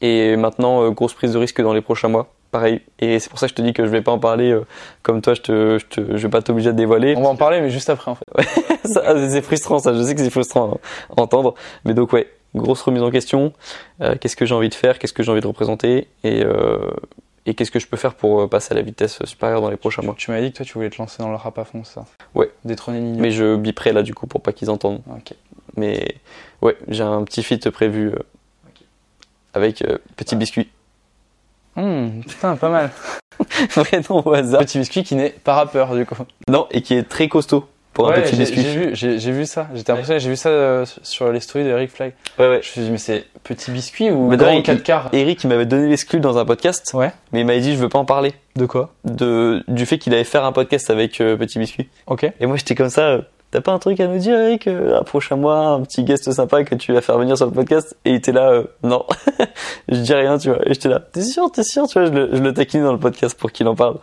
Et 0.00 0.36
maintenant, 0.36 0.88
grosse 0.90 1.14
prise 1.14 1.32
de 1.32 1.38
risque 1.38 1.60
dans 1.60 1.72
les 1.72 1.80
prochains 1.80 2.08
mois. 2.08 2.28
Pareil. 2.52 2.80
Et 3.00 3.18
c'est 3.18 3.28
pour 3.28 3.40
ça 3.40 3.46
que 3.46 3.50
je 3.50 3.54
te 3.56 3.62
dis 3.62 3.72
que 3.72 3.84
je 3.84 3.90
vais 3.90 4.02
pas 4.02 4.12
en 4.12 4.20
parler 4.20 4.56
comme 5.02 5.20
toi, 5.20 5.34
je, 5.34 5.40
te, 5.40 5.78
je, 5.80 5.86
te, 5.86 6.16
je 6.16 6.22
vais 6.22 6.30
pas 6.30 6.42
t'obliger 6.42 6.68
à 6.68 6.72
te 6.72 6.76
dévoiler. 6.76 7.14
On 7.16 7.22
va 7.22 7.30
en 7.30 7.36
parler 7.36 7.60
mais 7.60 7.70
juste 7.70 7.90
après 7.90 8.12
en 8.12 8.14
fait. 8.14 8.26
C'est 8.84 9.42
frustrant, 9.42 9.80
ça. 9.80 9.94
Je 9.94 10.02
sais 10.02 10.14
que 10.14 10.20
c'est 10.20 10.30
frustrant 10.30 10.78
à 11.16 11.20
entendre. 11.20 11.54
Mais 11.84 11.94
donc, 11.94 12.12
ouais. 12.12 12.28
grosse 12.54 12.82
remise 12.82 13.02
en 13.02 13.10
question. 13.10 13.52
Qu'est-ce 14.20 14.36
que 14.36 14.46
j'ai 14.46 14.54
envie 14.54 14.68
de 14.68 14.74
faire? 14.74 14.98
Qu'est-ce 14.98 15.14
que 15.14 15.22
j'ai 15.24 15.32
envie 15.32 15.40
de 15.40 15.46
représenter? 15.46 16.06
Et, 16.22 16.44
et 17.46 17.54
qu'est-ce 17.54 17.70
que 17.70 17.78
je 17.78 17.86
peux 17.86 17.96
faire 17.96 18.14
pour 18.14 18.42
euh, 18.42 18.48
passer 18.48 18.72
à 18.72 18.76
la 18.76 18.82
vitesse 18.82 19.18
supérieure 19.24 19.60
dans 19.60 19.70
les 19.70 19.76
prochains 19.76 20.02
mois 20.02 20.14
Tu 20.16 20.30
m'as 20.30 20.40
dit 20.40 20.50
que 20.50 20.56
toi, 20.58 20.66
tu 20.66 20.72
voulais 20.74 20.90
te 20.90 20.98
lancer 20.98 21.22
dans 21.22 21.30
le 21.30 21.36
rap 21.36 21.58
à 21.58 21.64
fond, 21.64 21.84
ça 21.84 22.06
Ouais. 22.34 22.50
Détrôner 22.64 23.00
Nino. 23.00 23.20
Mais 23.20 23.30
je 23.30 23.56
biperai 23.56 23.92
là 23.92 24.02
du 24.02 24.14
coup 24.14 24.26
pour 24.26 24.40
pas 24.40 24.52
qu'ils 24.52 24.70
entendent. 24.70 25.02
Ok. 25.10 25.34
Mais 25.76 26.16
ouais, 26.62 26.76
j'ai 26.88 27.02
un 27.02 27.22
petit 27.24 27.42
feat 27.42 27.68
prévu 27.70 28.08
euh, 28.08 28.18
avec 29.52 29.82
euh, 29.82 29.98
Petit 30.16 30.36
Biscuit. 30.36 30.68
Hum, 31.76 32.22
putain, 32.26 32.56
pas 32.56 32.70
mal. 32.70 32.90
Vrai 33.74 34.00
nom 34.08 34.22
au 34.24 34.32
hasard. 34.32 34.60
Petit 34.60 34.78
biscuit 34.78 35.02
qui 35.02 35.16
n'est 35.16 35.30
pas 35.30 35.54
rappeur, 35.54 35.94
du 35.94 36.06
coup. 36.06 36.14
Non, 36.48 36.68
et 36.70 36.82
qui 36.82 36.94
est 36.94 37.02
très 37.02 37.28
costaud 37.28 37.68
pour 37.94 38.08
un 38.10 38.12
petit 38.20 38.32
j'ai 38.36 38.42
biscuit. 38.42 38.60
j'ai 38.62 38.70
vu, 38.78 38.90
j'ai 38.94 39.18
j'ai 39.18 39.32
vu 39.32 39.46
ça. 39.46 39.68
J'étais 39.74 39.92
impressionné. 39.92 40.20
J'ai 40.20 40.28
vu 40.28 40.36
ça 40.36 40.48
euh, 40.50 40.84
sur 41.02 41.30
les 41.32 41.40
stories 41.40 41.64
de 41.64 41.72
Rick 41.72 41.90
Flag. 41.90 42.12
Ouais, 42.38 42.48
ouais. 42.48 42.60
Je 42.62 42.68
me 42.68 42.72
suis 42.72 42.80
dit, 42.82 42.90
mais 42.90 42.98
c'est 42.98 43.24
petit 43.44 43.70
biscuit 43.70 44.10
ou 44.10 44.28
Mais 44.28 44.36
grand 44.36 44.48
d'ailleurs, 44.48 44.62
4 44.64 44.82
quarts 44.82 45.08
Eric, 45.12 45.42
il 45.44 45.46
m'avait 45.48 45.64
donné 45.66 45.88
l'exclu 45.88 46.20
dans 46.20 46.36
un 46.38 46.44
podcast, 46.44 46.90
Ouais. 46.94 47.12
mais 47.32 47.40
il 47.40 47.46
m'avait 47.46 47.60
dit 47.60 47.72
je 47.74 47.78
veux 47.78 47.88
pas 47.88 47.98
en 47.98 48.04
parler. 48.04 48.34
De 48.56 48.66
quoi? 48.66 48.90
De, 49.04 49.64
du 49.68 49.86
fait 49.86 49.98
qu'il 49.98 50.12
allait 50.14 50.24
faire 50.24 50.44
un 50.44 50.52
podcast 50.52 50.90
avec 50.90 51.20
euh, 51.20 51.36
Petit 51.36 51.58
Biscuit. 51.58 51.88
Ok. 52.06 52.30
Et 52.40 52.46
moi 52.46 52.56
j'étais 52.56 52.74
comme 52.74 52.88
ça, 52.90 53.02
euh, 53.08 53.22
t'as 53.50 53.60
pas 53.60 53.72
un 53.72 53.78
truc 53.78 54.00
à 54.00 54.06
nous 54.06 54.18
dire 54.18 54.38
Eric 54.38 54.66
euh, 54.66 54.98
Approche 54.98 55.30
à 55.32 55.36
moi, 55.36 55.56
un 55.58 55.80
petit 55.82 56.02
guest 56.04 56.30
sympa 56.32 56.64
que 56.64 56.74
tu 56.74 56.92
vas 56.92 57.00
faire 57.00 57.18
venir 57.18 57.36
sur 57.36 57.46
le 57.46 57.52
podcast? 57.52 57.96
Et 58.04 58.10
il 58.10 58.16
était 58.16 58.32
là, 58.32 58.50
euh, 58.50 58.64
non, 58.82 59.04
je 59.88 59.96
dis 59.98 60.14
rien, 60.14 60.38
tu 60.38 60.48
vois. 60.50 60.58
Et 60.68 60.74
j'étais 60.74 60.88
là, 60.88 61.00
t'es 61.00 61.22
sûr, 61.22 61.50
t'es 61.52 61.62
sûr, 61.62 61.86
tu 61.86 61.98
vois, 61.98 62.06
je 62.08 62.12
le, 62.12 62.30
je 62.32 62.40
le 62.42 62.52
taquinais 62.54 62.84
dans 62.84 62.92
le 62.92 62.98
podcast 62.98 63.38
pour 63.38 63.52
qu'il 63.52 63.66
en 63.68 63.74
parle. 63.74 63.96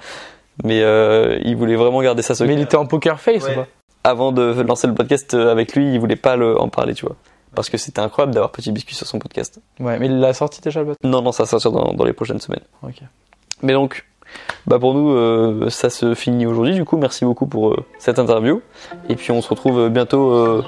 Mais 0.66 0.82
euh, 0.84 1.40
il 1.44 1.56
voulait 1.56 1.76
vraiment 1.78 2.02
garder 2.02 2.22
ça 2.22 2.36
secret. 2.36 2.54
Mais 2.54 2.60
il 2.60 2.64
était 2.64 2.76
en 2.78 2.86
poker 2.86 3.20
face 3.20 3.44
Ouais. 3.46 3.52
ou 3.52 3.56
pas 3.56 3.68
Avant 4.04 4.32
de 4.32 4.62
lancer 4.62 4.88
le 4.88 4.94
podcast 4.94 5.34
euh, 5.34 5.52
avec 5.52 5.76
lui, 5.76 5.94
il 5.94 6.00
voulait 6.00 6.16
pas 6.16 6.36
le, 6.36 6.60
en 6.60 6.70
parler, 6.70 6.94
tu 6.94 7.06
vois. 7.06 7.16
Parce 7.54 7.70
que 7.70 7.78
c'était 7.78 8.00
incroyable 8.00 8.34
d'avoir 8.34 8.52
Petit 8.52 8.72
Biscuit 8.72 8.96
sur 8.96 9.06
son 9.06 9.20
podcast. 9.20 9.60
Ouais, 9.80 10.00
mais 10.00 10.06
il 10.06 10.20
l'a 10.20 10.34
sorti 10.34 10.62
déjà 10.62 10.80
le 10.80 10.88
bot. 10.88 10.96
Non, 11.04 11.22
non, 11.22 11.32
ça 11.32 11.46
sortir 11.46 11.72
dans, 11.72 11.94
dans 11.94 12.06
les 12.06 12.14
prochaines 12.14 12.40
semaines. 12.40 12.64
Ok. 12.82 13.02
Mais 13.62 13.74
donc, 13.74 14.06
bah 14.68 14.80
pour 14.80 14.94
nous, 14.94 15.12
euh, 15.12 15.70
ça 15.70 15.90
se 15.90 16.14
finit 16.16 16.46
aujourd'hui. 16.46 16.74
Du 16.74 16.86
coup, 16.86 16.98
merci 16.98 17.26
beaucoup 17.26 17.48
pour 17.48 17.72
euh, 17.72 17.86
cette 18.00 18.20
interview. 18.20 18.62
Et 19.10 19.16
puis, 19.16 19.32
on 19.32 19.42
se 19.42 19.50
retrouve 19.50 19.90
bientôt 19.90 20.32
euh, 20.32 20.64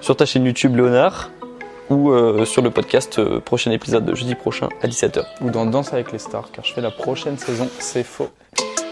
sur 0.00 0.16
ta 0.16 0.26
chaîne 0.26 0.44
YouTube 0.44 0.76
Léonard 0.76 1.30
ou 1.90 2.10
sur 2.46 2.62
le 2.62 2.70
podcast 2.70 3.22
prochain 3.40 3.70
épisode 3.70 4.06
de 4.06 4.14
jeudi 4.14 4.34
prochain 4.34 4.70
à 4.80 4.88
17h. 4.88 5.22
Ou 5.42 5.50
dans 5.50 5.66
Danse 5.66 5.92
avec 5.92 6.12
les 6.12 6.18
stars, 6.18 6.50
car 6.50 6.64
je 6.64 6.72
fais 6.72 6.80
la 6.80 6.90
prochaine 6.90 7.36
saison. 7.36 7.68
C'est 7.78 8.02
faux. 8.02 8.30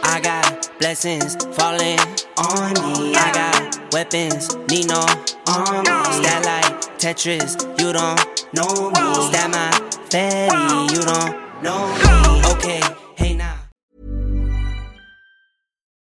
I 0.02 0.20
got 0.20 0.78
blessings 0.78 1.36
falling 1.56 1.98
on 2.36 2.72
me. 2.74 3.14
I 3.14 3.30
got 3.32 3.92
weapons, 3.92 4.54
Nino 4.68 5.00
on 5.48 5.78
me. 5.78 6.04
Stat 6.18 6.44
like 6.44 6.98
Tetris, 6.98 7.60
you 7.80 7.92
don't 7.92 8.18
know 8.52 8.90
me. 8.90 9.14
Stat 9.28 9.50
my 9.50 9.70
fatty, 10.10 10.94
you 10.94 11.02
don't 11.02 11.62
know 11.62 11.86
me. 11.94 12.42
Okay, 12.52 12.82
hey 13.16 13.34
now. 13.34 13.56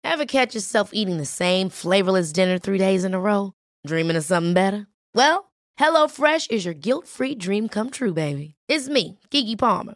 Ever 0.04 0.26
catch 0.26 0.56
yourself 0.56 0.92
eating 0.94 1.18
the 1.18 1.26
same 1.26 1.70
flavorless 1.70 2.32
dinner 2.32 2.58
three 2.58 2.78
days 2.78 3.04
in 3.04 3.14
a 3.14 3.20
row? 3.20 3.54
Dreaming 3.86 4.16
of 4.16 4.24
something 4.24 4.54
better? 4.54 4.88
Well, 5.14 5.52
HelloFresh 5.80 6.50
is 6.50 6.66
your 6.66 6.74
guilt-free 6.74 7.36
dream 7.36 7.68
come 7.68 7.90
true, 7.90 8.14
baby. 8.14 8.56
It's 8.68 8.90
me, 8.90 9.20
Kiki 9.30 9.56
Palmer. 9.56 9.96